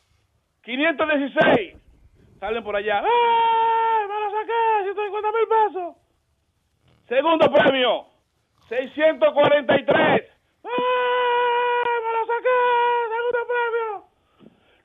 [0.64, 1.76] 516.
[2.40, 3.00] Salen por allá.
[3.00, 4.84] ¡Ay, me lo saqué!
[4.84, 5.96] 150 mil pesos.
[7.08, 8.06] Segundo premio,
[8.68, 10.24] 643.
[10.64, 12.60] ¡Ay, me lo saqué!
[13.16, 13.88] Segundo premio.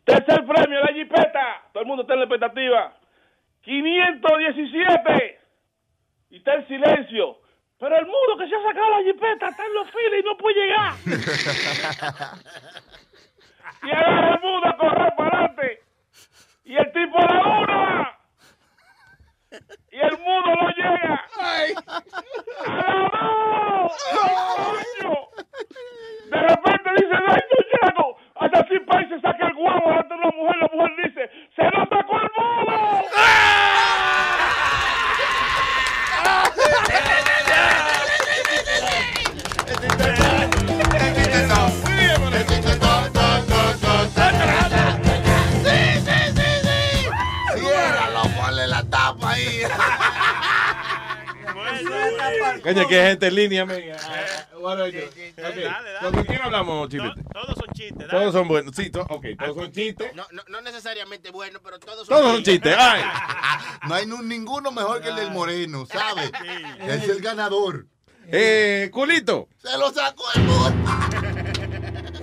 [0.05, 1.62] Tercer premio, la jipeta.
[1.73, 2.93] Todo el mundo está en la expectativa.
[3.62, 5.41] 517.
[6.31, 7.39] Y está el silencio.
[7.78, 10.36] Pero el mudo que se ha sacado la jipeta está en los files y no
[10.36, 10.94] puede llegar.
[13.85, 15.83] y agarra el mudo a correr para adelante.
[16.65, 18.19] Y el tipo la una.
[19.93, 21.25] Y el mudo no llega.
[21.39, 23.93] ¡A la dos!
[24.13, 25.13] ¡Coño!
[26.31, 28.17] De repente dice, ¡ay, yo llego!
[28.37, 30.57] Hasta así pa' y se saca el huevo delante de una mujer.
[30.57, 33.05] La mujer dice, ¡se lo sacó el mudo!
[37.45, 38.03] Ciérralo,
[52.62, 53.92] Coño, que hay gente en línea, men.
[53.92, 54.47] Ah.
[56.00, 57.23] So, ¿Con quién hablamos, Chilete?
[57.33, 58.08] Todos son chistes.
[58.08, 58.74] Todos son buenos.
[58.74, 60.12] Sí, ok, todos son chistes.
[60.15, 62.74] No, necesariamente bueno, pero todos Todos son chistes.
[62.78, 63.02] Ay.
[63.86, 66.33] No hay ninguno mejor que el del moreno, ¿sabes?
[66.89, 67.86] Es el ganador.
[68.28, 69.49] Eh, culito.
[69.58, 70.73] Se lo sacó el mundo.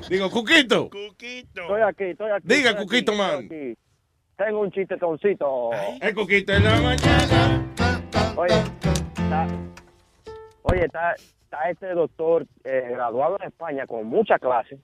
[0.09, 0.89] Digo, Cuquito.
[0.91, 2.47] Estoy aquí, estoy aquí.
[2.47, 3.43] Diga, estoy Cuquito, aquí, man.
[3.43, 3.79] estoy aquí.
[4.37, 5.69] Tengo un chistetoncito.
[6.01, 7.65] El Cuquito en la mañana.
[8.35, 8.55] Oye,
[10.71, 14.79] oye, está, está este doctor eh, graduado en España con mucha clase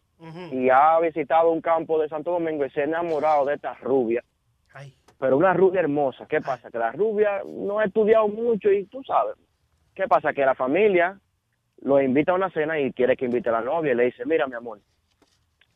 [0.52, 4.24] y ha visitado un campo de Santo Domingo y se ha enamorado de esta rubia.
[5.20, 6.28] Pero una rubia hermosa.
[6.28, 6.70] ¿Qué pasa?
[6.70, 9.36] Que la rubia no ha estudiado mucho y tú sabes.
[9.96, 10.34] ¿Qué pasa?
[10.34, 11.20] Que la familia
[11.82, 14.26] lo invita a una cena y quiere que invite a la novia y le dice,
[14.26, 14.80] mira mi amor,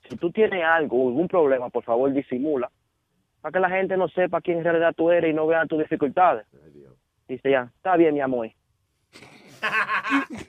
[0.07, 2.69] si tú tienes algo, algún problema, por favor disimula
[3.41, 5.79] para que la gente no sepa quién en realidad tú eres y no vean tus
[5.79, 6.45] dificultades.
[7.27, 8.49] Dice ya, está bien, mi amor.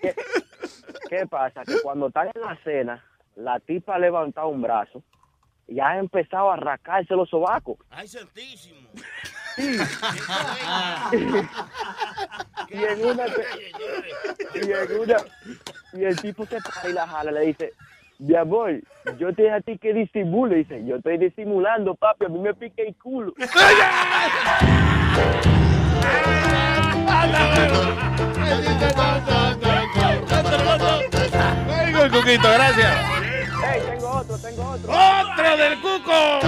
[0.01, 0.15] ¿Qué,
[1.09, 1.63] qué pasa?
[1.65, 3.05] Que cuando están en la cena,
[3.37, 5.03] la tipa ha levantado un brazo
[5.69, 7.79] y ha empezado a arrancarse los sobacos.
[7.91, 8.89] Ay, santísimo.
[12.69, 13.27] y en una
[14.55, 15.17] y en una
[15.93, 17.75] y el tipo se para y la jala le dice
[18.19, 18.81] mi amor
[19.19, 22.55] yo te dije a ti que disimule dice yo estoy disimulando papi a mí me
[22.55, 23.35] pica el culo
[32.05, 32.97] el Cuquito, gracias.
[33.73, 36.41] Ey, tengo otro tengo otro ¡Otro del Cuco!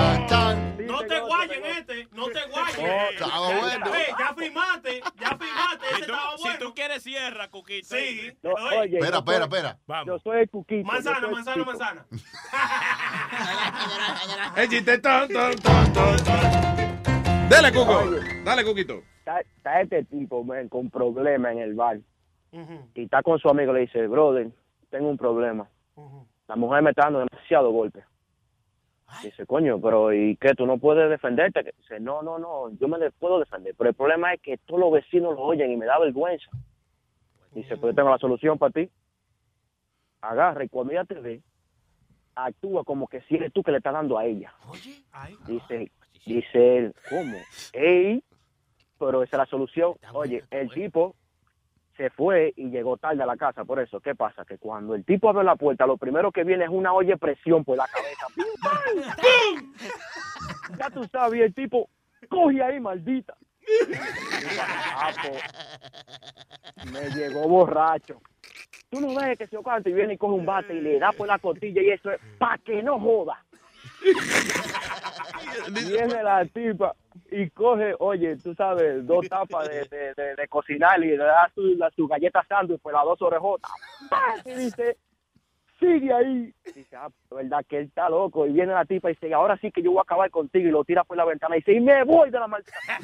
[0.85, 2.79] No te guayes en este, no te guayes.
[2.79, 3.87] No, estaba bueno.
[3.95, 6.59] Eh, ya firmaste, ya firmaste, ese Si tú, estaba si bueno.
[6.59, 7.97] tú quieres, cierra, Cuquito.
[7.97, 8.33] Sí.
[8.43, 9.79] No, oye, Espera, espera, espera.
[10.07, 11.79] yo soy el cuquito Manzana, manzana, cuquito.
[11.79, 12.07] manzana.
[14.57, 17.49] El chiste ton, ton, ton, ton, ton.
[17.49, 18.11] Dale, Cuco.
[18.45, 19.03] Dale, Cuquito.
[19.25, 21.99] Está, está este tipo man, con problemas en el bar.
[22.95, 24.49] Y está con su amigo le dice brother
[24.89, 25.69] tengo un problema
[26.47, 28.05] la mujer me está dando demasiado golpe.
[29.25, 33.11] Dice coño pero y qué tú no puedes defenderte dice no no no yo me
[33.13, 35.99] puedo defender pero el problema es que todos los vecinos lo oyen y me da
[35.99, 36.49] vergüenza
[37.53, 38.91] dice pues yo tengo la solución para ti.
[40.21, 41.43] Agarra y cuando ella te ve
[42.37, 44.53] actúa como que si eres tú que le estás dando a ella
[45.47, 45.91] dice
[46.25, 47.37] dice él cómo
[47.73, 48.23] ey
[48.99, 49.95] pero esa es la solución.
[50.13, 51.15] Oye, el tipo
[51.97, 54.45] se fue y llegó tarde a la casa, por eso, ¿qué pasa?
[54.45, 57.19] Que cuando el tipo abre la puerta, lo primero que viene es una olla de
[57.19, 58.27] presión por la cabeza.
[58.35, 59.03] ¡Pum!
[59.21, 59.75] ¡Pum!
[60.79, 61.89] Ya tú sabes, el tipo
[62.29, 63.37] coge ahí, maldita.
[64.97, 65.37] Papo,
[66.93, 68.21] me llegó borracho.
[68.91, 71.13] Tú no ves que se cuánto y viene y coge un bate y le da
[71.13, 73.45] por la costilla y eso es para que no joda.
[75.89, 76.95] Viene la tipa
[77.31, 81.51] y coge, oye, tú sabes, dos tapas de, de, de- de cocinar y le da
[81.55, 83.71] su, la, su galleta sándwich por las dos orejotas.
[84.45, 84.97] Y dice,
[85.81, 86.53] sigue ahí.
[86.75, 88.47] Dice, ah, verdad que él está loco.
[88.47, 90.69] Y viene la tipa y dice, ahora sí que yo voy a acabar contigo.
[90.69, 92.77] Y lo tira por la ventana y dice, y me voy de la maldita.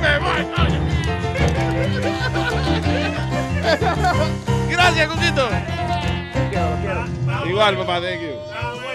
[0.00, 0.44] me voy,
[4.70, 5.48] Gracias, Cuquito.
[7.48, 8.93] Igual, papá, thank you.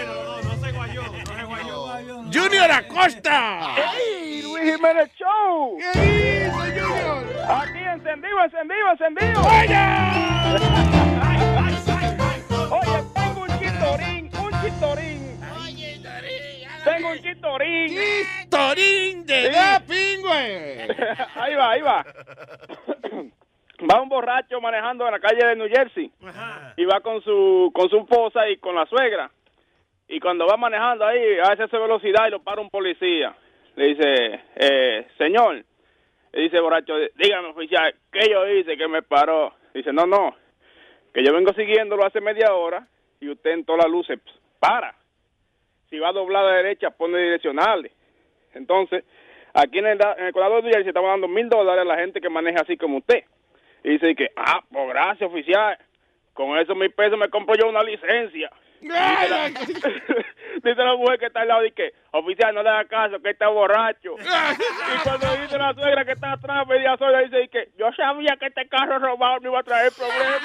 [2.32, 3.74] Junior Acosta.
[3.96, 5.76] ¡Ey, Luis Jiménez Show!
[5.78, 7.24] ¿Qué dice, Junior?
[7.48, 9.40] Aquí encendido, encendido, encendido.
[12.70, 15.40] Oye, tengo un chitorín, un chitorín.
[16.84, 17.98] Tengo un chitorín.
[18.42, 20.88] Chitorín de la pingüe.
[21.34, 22.04] ahí va, ahí va.
[23.90, 26.12] Va un borracho manejando en la calle de New Jersey
[26.76, 29.30] y va con su con su esposa y con la suegra.
[30.12, 33.32] Y cuando va manejando ahí, a esa velocidad y lo para un policía.
[33.76, 35.64] Le dice, eh, señor,
[36.32, 39.54] le dice borracho, dígame oficial, ¿qué yo hice que me paró?
[39.72, 40.34] Dice, no, no,
[41.14, 42.88] que yo vengo siguiéndolo hace media hora
[43.20, 44.18] y usted en todas las luces
[44.58, 44.96] para.
[45.88, 47.92] Si va a doblar a derecha, pone direccionales.
[48.54, 49.04] Entonces,
[49.54, 52.20] aquí en el, en el condado de Jersey estamos dando mil dólares a la gente
[52.20, 53.22] que maneja así como usted.
[53.84, 55.78] Y dice que, ah, pues gracias oficial,
[56.32, 58.50] con esos mil pesos me compro yo una licencia.
[58.80, 62.84] Dice la, dice la mujer que está al lado y que, oficial, no le haga
[62.86, 64.14] caso, que está borracho.
[64.18, 68.46] y cuando dice la suegra que está atrás, media sola, dice que yo sabía que
[68.46, 70.40] este carro robado me iba a traer problemas.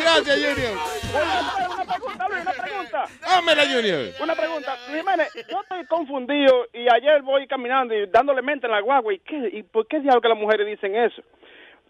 [0.00, 0.72] Gracias, Junior.
[1.12, 3.04] Una pregunta, Luis, una pregunta.
[3.22, 4.14] Hámela, Junior.
[4.22, 4.76] Una pregunta.
[4.86, 9.12] Jiménez, yo estoy confundido y ayer voy caminando y dándole mente en la guagua.
[9.12, 11.22] ¿Y, qué, y por qué diablos que las mujeres dicen eso?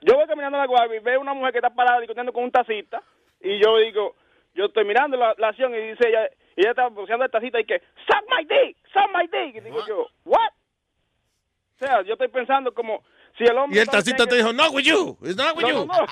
[0.03, 2.45] Yo voy caminando a la guardia y veo una mujer que está parada discutiendo con
[2.45, 3.03] un tacita
[3.41, 4.15] y yo digo,
[4.55, 7.61] yo estoy mirando la, la acción y dice ella, y ella está boceando el tacita
[7.61, 9.57] y que, suck my dick, suck my dick.
[9.57, 10.51] Y digo yo, what?
[11.75, 13.03] O sea, yo estoy pensando como,
[13.37, 13.79] si el hombre...
[13.79, 15.87] Y el tacita te dijo, no with you, it's not with you.
[15.87, 16.07] No, no.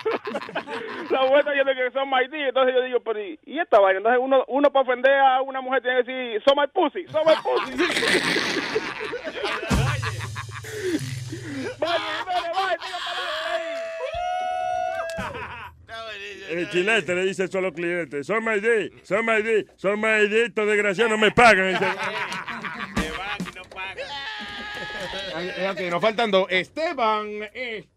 [1.10, 3.99] la vuelta yo que son my dick, entonces yo digo, pero ¿y esta vaina?
[3.99, 7.23] Entonces uno, uno para ofender a una mujer tiene que decir, son my pussy, son
[7.27, 7.75] my pussy.
[16.50, 18.24] El cliente le dice solo cliente.
[18.24, 18.60] Son my
[19.05, 19.40] son my
[19.76, 21.78] son my D, estos desgraciados no me pagan.
[21.78, 21.97] Se van
[23.40, 23.99] y no pagan.
[25.36, 26.47] Eh, eh, nos faltan dos.
[26.50, 27.89] Esteban, Esteban.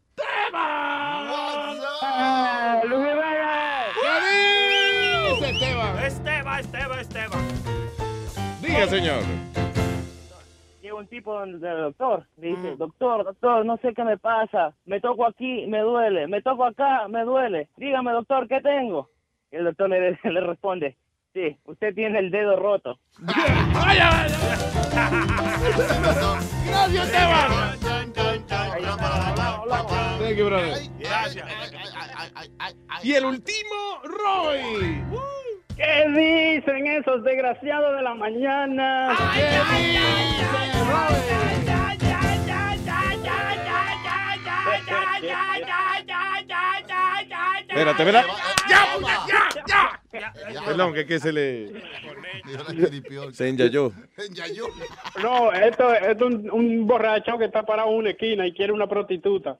[2.88, 3.85] Luis Vega.
[5.42, 5.98] Esteban?
[6.06, 7.48] Esteban, Esteban, Esteban.
[8.61, 9.24] Diga, señor
[10.98, 15.00] un tipo donde el doctor, le dice, doctor, doctor, no sé qué me pasa, me
[15.00, 19.10] toco aquí, me duele, me toco acá, me duele, dígame doctor, ¿qué tengo?
[19.52, 20.98] Y el doctor le, le responde,
[21.34, 22.98] sí, usted tiene el dedo roto.
[23.20, 24.28] ¡Vaya,
[26.66, 27.74] gracias Esteban!
[30.20, 30.78] Thank you, brother.
[31.00, 31.46] Gracias.
[33.04, 35.04] Y el último, Roy.
[35.76, 39.18] ¿Qué dicen esos desgraciados de la mañana?
[39.34, 39.42] ¿Qué
[47.69, 48.03] Espérate,
[48.69, 50.02] ¡Ya, ya, ya!
[50.11, 50.64] ya.
[50.66, 51.74] Perdón, que, que se le...
[54.16, 54.68] Se enjayó.
[55.24, 58.74] No, esto, esto es un, un borracho que está parado en una esquina y quiere
[58.74, 59.58] una prostituta.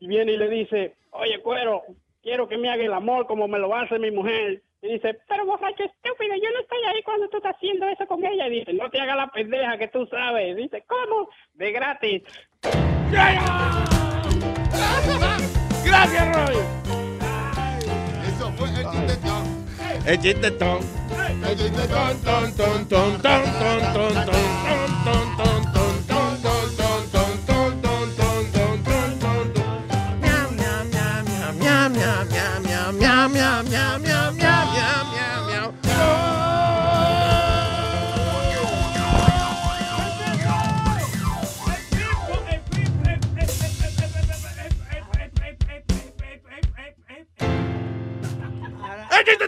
[0.00, 1.82] Y viene y le dice, oye, cuero,
[2.22, 4.62] quiero que me haga el amor como me lo hace mi mujer.
[4.80, 8.24] Y dice, pero borracho estúpido, yo no estoy ahí cuando tú estás haciendo eso con
[8.24, 8.46] ella.
[8.46, 10.56] Y dice, no te hagas la pendeja que tú sabes.
[10.56, 11.28] Y dice, ¿cómo?
[11.54, 12.22] De gratis.
[15.84, 16.58] Gracias, Roy.
[18.28, 19.66] Eso fue el chistetón.
[20.06, 20.78] El chistetón.
[21.48, 22.54] El chistetón, ton.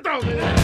[0.02, 0.59] 倒霉。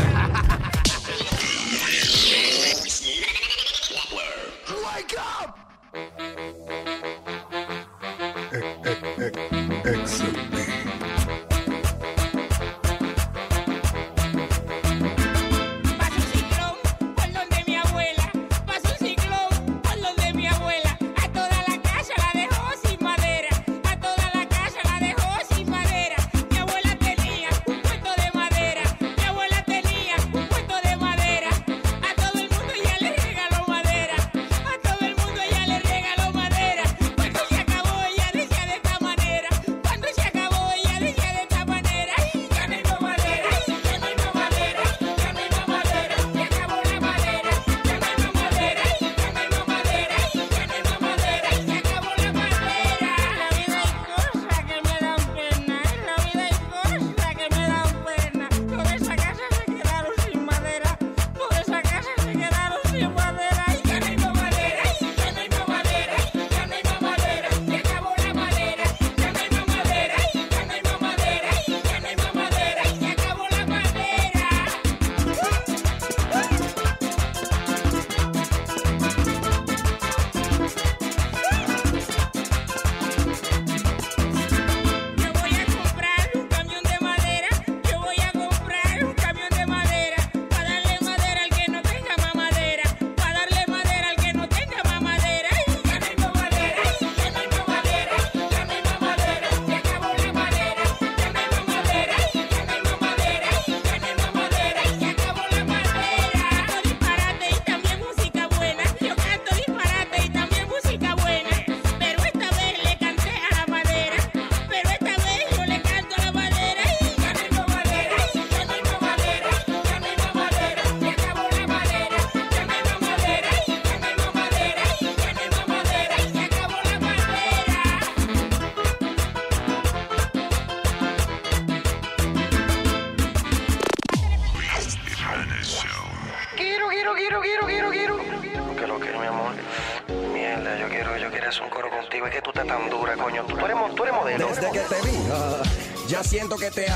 [146.76, 146.95] Siento que te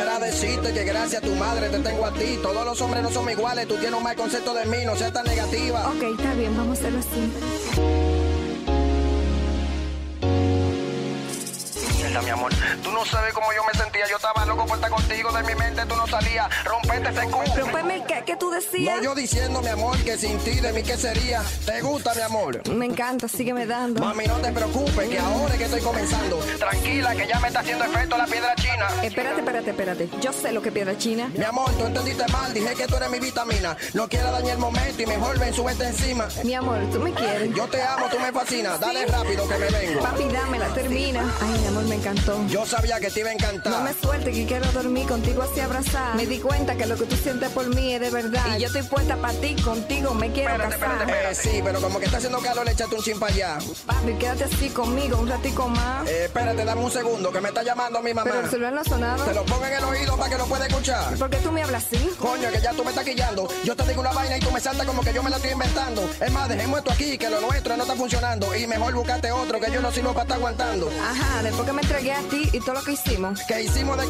[0.31, 2.39] decirte que gracias a tu madre te tengo a ti.
[2.41, 3.67] Todos los hombres no somos iguales.
[3.67, 5.87] Tú tienes un mal concepto de mí, no seas tan negativa.
[5.89, 7.31] Ok, está bien, vamos a hacerlo así.
[11.97, 12.51] Mierda, mi amor.
[12.83, 14.07] Tú no sabes cómo yo me sentía.
[14.09, 15.31] Yo estaba loco por estar contigo.
[15.31, 16.47] De mi mente tú no salías.
[16.65, 17.21] Rompete ese.
[17.53, 18.97] Pero pues, ¿qué, ¿qué tú decías?
[18.97, 21.43] No, yo diciendo, mi amor, que sin ti de mí qué sería.
[21.65, 22.67] ¿Te gusta, mi amor?
[22.69, 24.01] Me encanta, sígueme dando.
[24.01, 26.37] Mami, no te preocupes, que ahora es que estoy comenzando.
[26.57, 28.55] Tranquila, que ya me está haciendo efecto la piedra
[28.89, 29.03] china.
[29.03, 30.09] Espérate, espérate, espérate.
[30.21, 31.31] Yo sé lo que piedra china.
[31.35, 32.53] Mi amor, tú entendiste mal.
[32.53, 33.77] Dije que tú eres mi vitamina.
[33.93, 36.27] No quiero dañar el momento y mejor ven, súbete encima.
[36.43, 37.53] Mi amor, tú me quieres.
[37.55, 38.79] Yo te amo, tú me fascinas.
[38.79, 40.01] Dale rápido que me vengo.
[40.01, 41.33] Papi, dámela, termina.
[41.41, 42.47] Ay, mi amor, me encantó.
[42.47, 43.71] Yo sabía que te iba a encantar.
[43.73, 43.93] No me
[44.29, 46.13] que quiero dormir contigo así abrazada.
[46.15, 48.57] Me di cuenta que lo que tú sientes por mí es de verdad.
[48.57, 51.09] Y yo estoy puesta para ti, contigo me quiero casar.
[51.09, 53.57] Eh, sí, pero como que está haciendo calor, le echaste un chin para allá.
[53.85, 56.07] Papi, quédate así conmigo un ratico más.
[56.07, 58.29] Eh, espérate, dame un segundo, que me está llamando mi mamá.
[58.29, 59.23] Pero el celular no ha sonado.
[59.25, 61.15] Te lo pongo en el oído para que lo pueda escuchar.
[61.17, 62.09] ¿Por qué tú me hablas así?
[62.19, 63.47] Coño, que ya tú me estás quillando.
[63.63, 65.51] Yo te digo una vaina y tú me saltas como que yo me la estoy
[65.51, 66.09] inventando.
[66.19, 68.55] Es más, dejemos esto aquí, que lo nuestro no está funcionando.
[68.55, 70.89] Y mejor buscate otro, que yo no sirvo para estar aguantando.
[71.01, 73.39] Ajá, después que me entregué a ti y todo lo que hicimos.
[73.47, 74.09] ¿Qué hicimos de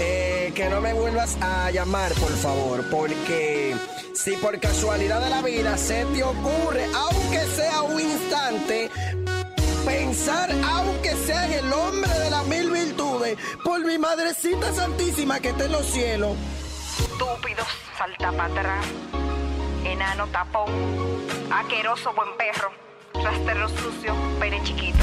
[0.00, 2.84] eh, que no me vuelvas a llamar, por favor.
[2.90, 3.76] Porque
[4.14, 8.90] si por casualidad de la vida se te ocurre, aunque sea un instante,
[9.84, 15.50] pensar, aunque sea en el hombre de las mil virtudes, por mi madrecita santísima que
[15.50, 16.36] está en los cielos.
[16.98, 17.64] Estúpido,
[17.96, 18.86] salta para atrás.
[19.84, 20.70] Enano tapón.
[21.52, 22.70] Aqueroso buen perro.
[23.22, 24.98] Rastrero sucio, pene chiquito.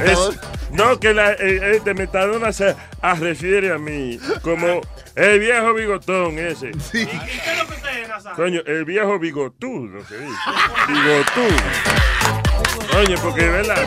[0.00, 2.74] Metadona- Es- no, que la, eh, eh, de Metadona se
[3.18, 4.80] refiere a mí como
[5.14, 6.68] el viejo bigotón ese.
[6.92, 8.24] ¿Y qué es lo que usted es?
[8.34, 10.36] Coño, el viejo bigotudo, se dice.
[10.88, 11.56] Bigotudo.
[12.90, 13.86] Coño, porque es verdad.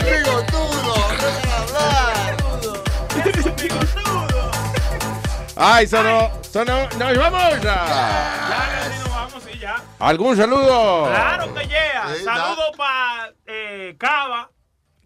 [5.55, 7.85] Ay, sonó, sonó, nos vamos ya.
[7.85, 9.75] Ya, nos vamos, sí, ya.
[9.99, 11.07] ¿Algún saludo?
[11.09, 12.13] Claro que llega.
[12.15, 14.49] Eh, Saludo para eh, Cava,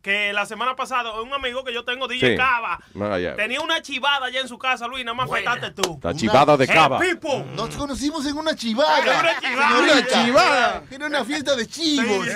[0.03, 2.37] que la semana pasada, un amigo que yo tengo, DJ Sí.
[2.37, 5.97] Cava, Ah, tenía una chivada allá en su casa, Luis, nada más faltaste tú.
[6.03, 6.99] La chivada de Hey, Cava.
[6.99, 7.45] people.
[7.55, 8.99] Nos conocimos en una chivada.
[8.99, 9.79] Era una chivada.
[9.79, 10.83] Una chivada.
[10.91, 12.27] Era una fiesta de chivos.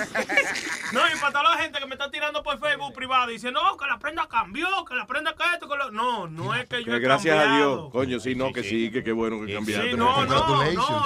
[0.92, 3.76] No, y para toda la gente que me está tirando por Facebook privado, dice, no,
[3.76, 5.90] que la prenda cambió, que la prenda que esto, que lo...
[5.90, 7.76] No, no es que yo Que he gracias a cambiado.
[7.76, 7.92] Dios.
[7.92, 9.90] Coño, sí, no, que sí, que qué bueno que cambiaste.
[9.90, 11.04] Sí, no, no, no, no,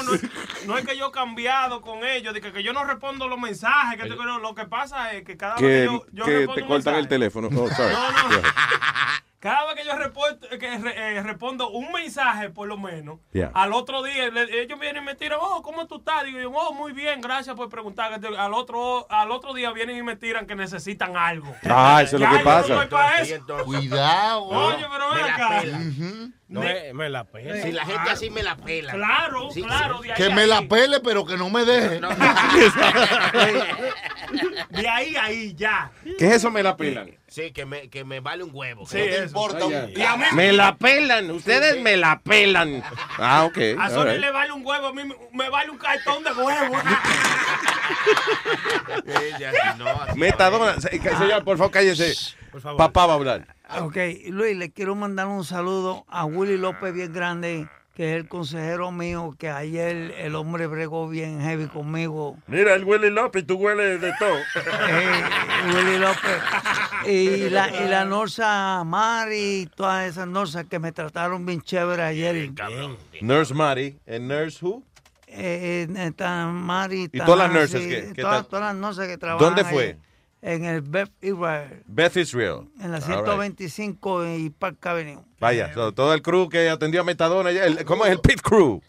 [0.66, 3.38] no es que yo he cambiado con ellos, de que, que yo no respondo los
[3.40, 6.51] mensajes, que, lo, lo que pasa es que cada vez que yo, yo que respondo
[6.54, 7.48] te cortan el teléfono.
[7.56, 7.94] Oh, sorry.
[9.40, 13.50] cada vez que yo reporto- que re- eh, respondo un mensaje, por lo menos, Yeah.
[13.54, 16.22] al otro día le- ellos vienen y me tiran, oh, ¿cómo tú estás?
[16.24, 18.12] Digo yo, oh, muy bien, gracias por preguntar.
[18.38, 21.52] Al otro, al otro día vienen y me tiran que necesitan algo.
[21.68, 22.86] Ah, eso es lo que pasa.
[23.48, 23.64] no.
[23.64, 24.44] Cuidado.
[24.44, 25.62] Oye, pero ven Me la acá.
[26.52, 27.62] No, me, me la pela.
[27.62, 28.92] Si la gente así me la pela.
[28.92, 30.08] Claro, Sí, claro, sí.
[30.08, 32.00] de ahí Que me la pele, pero que no me deje.
[34.70, 35.90] De ahí a ahí, ya.
[36.18, 36.50] ¿Qué es eso?
[36.50, 37.10] Me la pelan.
[37.28, 38.86] Sí, que me, que me vale un huevo.
[38.86, 39.94] Sí, que no importa mí
[40.34, 41.30] Me la pelan.
[41.30, 42.82] Ustedes me la pelan.
[43.18, 43.58] Ah, ok.
[43.78, 44.20] A Sony right.
[44.20, 46.74] le vale un huevo, a mí me- vale un cartón de huevo.
[49.06, 49.84] Ella, si no,
[50.16, 50.80] Metadona.
[50.80, 52.14] Señor, por favor, cállese.
[52.76, 53.51] Papá va a hablar.
[53.80, 53.96] Ok,
[54.28, 58.92] Luis, le quiero mandar un saludo a Willy López bien grande, que es el consejero
[58.92, 62.36] mío, que ayer el hombre bregó bien heavy conmigo.
[62.46, 64.36] Mira, el Willy López, tú hueles de todo.
[64.90, 65.22] Eh,
[65.74, 66.42] Willy López.
[67.06, 72.02] Y la, y la Norsa Mari y todas esas Norsas que me trataron bien chévere
[72.02, 72.50] ayer.
[73.20, 73.98] Nurse Mari.
[74.06, 74.82] ¿En Nurse Who?
[75.26, 79.46] Eh, eh, tan Mari, ¿Y todas las nurses que- que todas, las nurses que trabajan
[79.48, 79.96] ¿Dónde ahí fue?
[80.44, 82.68] En el Beth Israel, Beth Israel.
[82.80, 83.14] en la All right.
[83.14, 85.20] 125 y Park Avenue.
[85.38, 88.82] Vaya, so, todo el crew que atendió a Metadona, el- ¿cómo es el pit crew?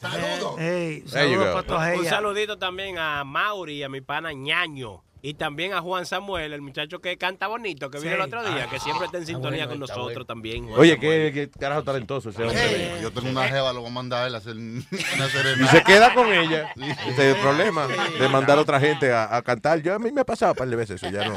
[0.57, 5.03] Hey, you saludos para todas Un saludito también a Mauri y a mi pana Ñaño.
[5.26, 8.68] Y también a Juan Samuel, el muchacho que canta bonito, que vino el otro día,
[8.69, 10.26] que siempre está en sintonía bueno, con nosotros bueno.
[10.26, 10.68] también.
[10.68, 12.98] Juan Oye, qué, qué carajo talentoso ese hombre.
[13.02, 15.72] Yo tengo una jeva, lo voy a mandar a él a hacer una Y serenata.
[15.72, 16.74] se queda con ella.
[16.84, 16.84] Sí.
[17.08, 19.82] Ese es el problema de mandar a otra gente a, a cantar.
[19.82, 21.35] Yo a mí me ha pasado un par de veces eso, ya no.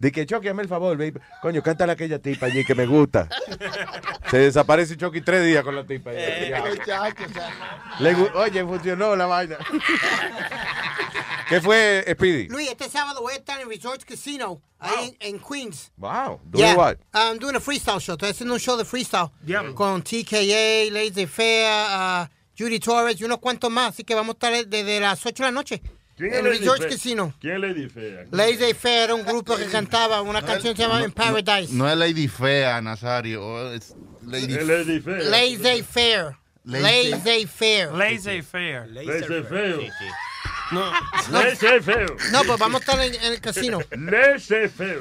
[0.00, 1.20] De que Chucky, hazme el favor, baby.
[1.42, 3.28] Coño, cántale a aquella tipa allí que me gusta.
[4.30, 6.10] Se desaparece Chucky tres días con la tipa.
[6.10, 6.18] allí.
[6.86, 7.14] Ya.
[8.00, 9.56] Le Oye, funcionó la vaina.
[11.50, 12.48] ¿Qué fue, Speedy?
[12.48, 15.92] Luis, este sábado voy a estar en Resorts Casino, ahí en, en Queens.
[15.98, 16.40] Wow.
[16.44, 16.96] Doing Yeah, what?
[17.12, 18.14] I'm doing a freestyle show.
[18.14, 19.30] Estoy haciendo un show de freestyle.
[19.74, 22.26] Con TKA, Lazy Fair, uh,
[22.58, 23.90] Judy Torres y unos cuantos más.
[23.90, 25.82] Así que vamos a estar desde las 8 de la noche
[26.16, 27.34] ¿Quién en es Lady Resorts Fe- Casino.
[27.40, 28.24] ¿Quién es Lady Fea?
[28.30, 31.72] Lazy Fair era un grupo que cantaba una canción que se llama In Paradise.
[31.72, 33.44] No es Lady Fea, Nazario.
[33.44, 35.18] oh, Es Lady, Lady Fea.
[35.30, 36.36] Lazy Fair.
[36.64, 37.92] Lazy- Lazy Fair.
[37.92, 38.86] Lazy fair.
[38.88, 39.80] Laissez feo.
[40.70, 40.92] No.
[41.30, 42.16] Laissez feo.
[42.32, 43.80] No, pues vamos a estar en, en el casino.
[43.90, 45.00] Laissez feo.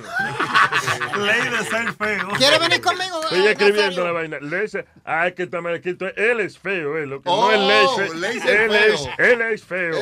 [1.18, 2.28] Ley de ser feo.
[2.38, 3.22] ¿Quieres venir conmigo?
[3.24, 4.04] Estoy eh, escribiendo Nazario?
[4.06, 4.38] la vaina.
[4.40, 6.08] Laissez- Ah, es que está mal escrito.
[6.16, 7.06] Él es feo, eh.
[7.06, 7.60] Lo que Oh, no es
[8.00, 8.16] laissez.
[8.20, 8.94] laissez Él feo.
[8.96, 9.96] es, él es feo.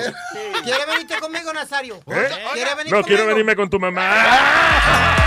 [0.63, 1.95] ¿Quieres venirte conmigo, Nazario?
[2.07, 2.29] ¿Eh?
[2.53, 3.03] ¿Quieres venir No, conmigo?
[3.07, 4.09] quiero venirme con tu mamá.
[4.23, 5.26] Aldo,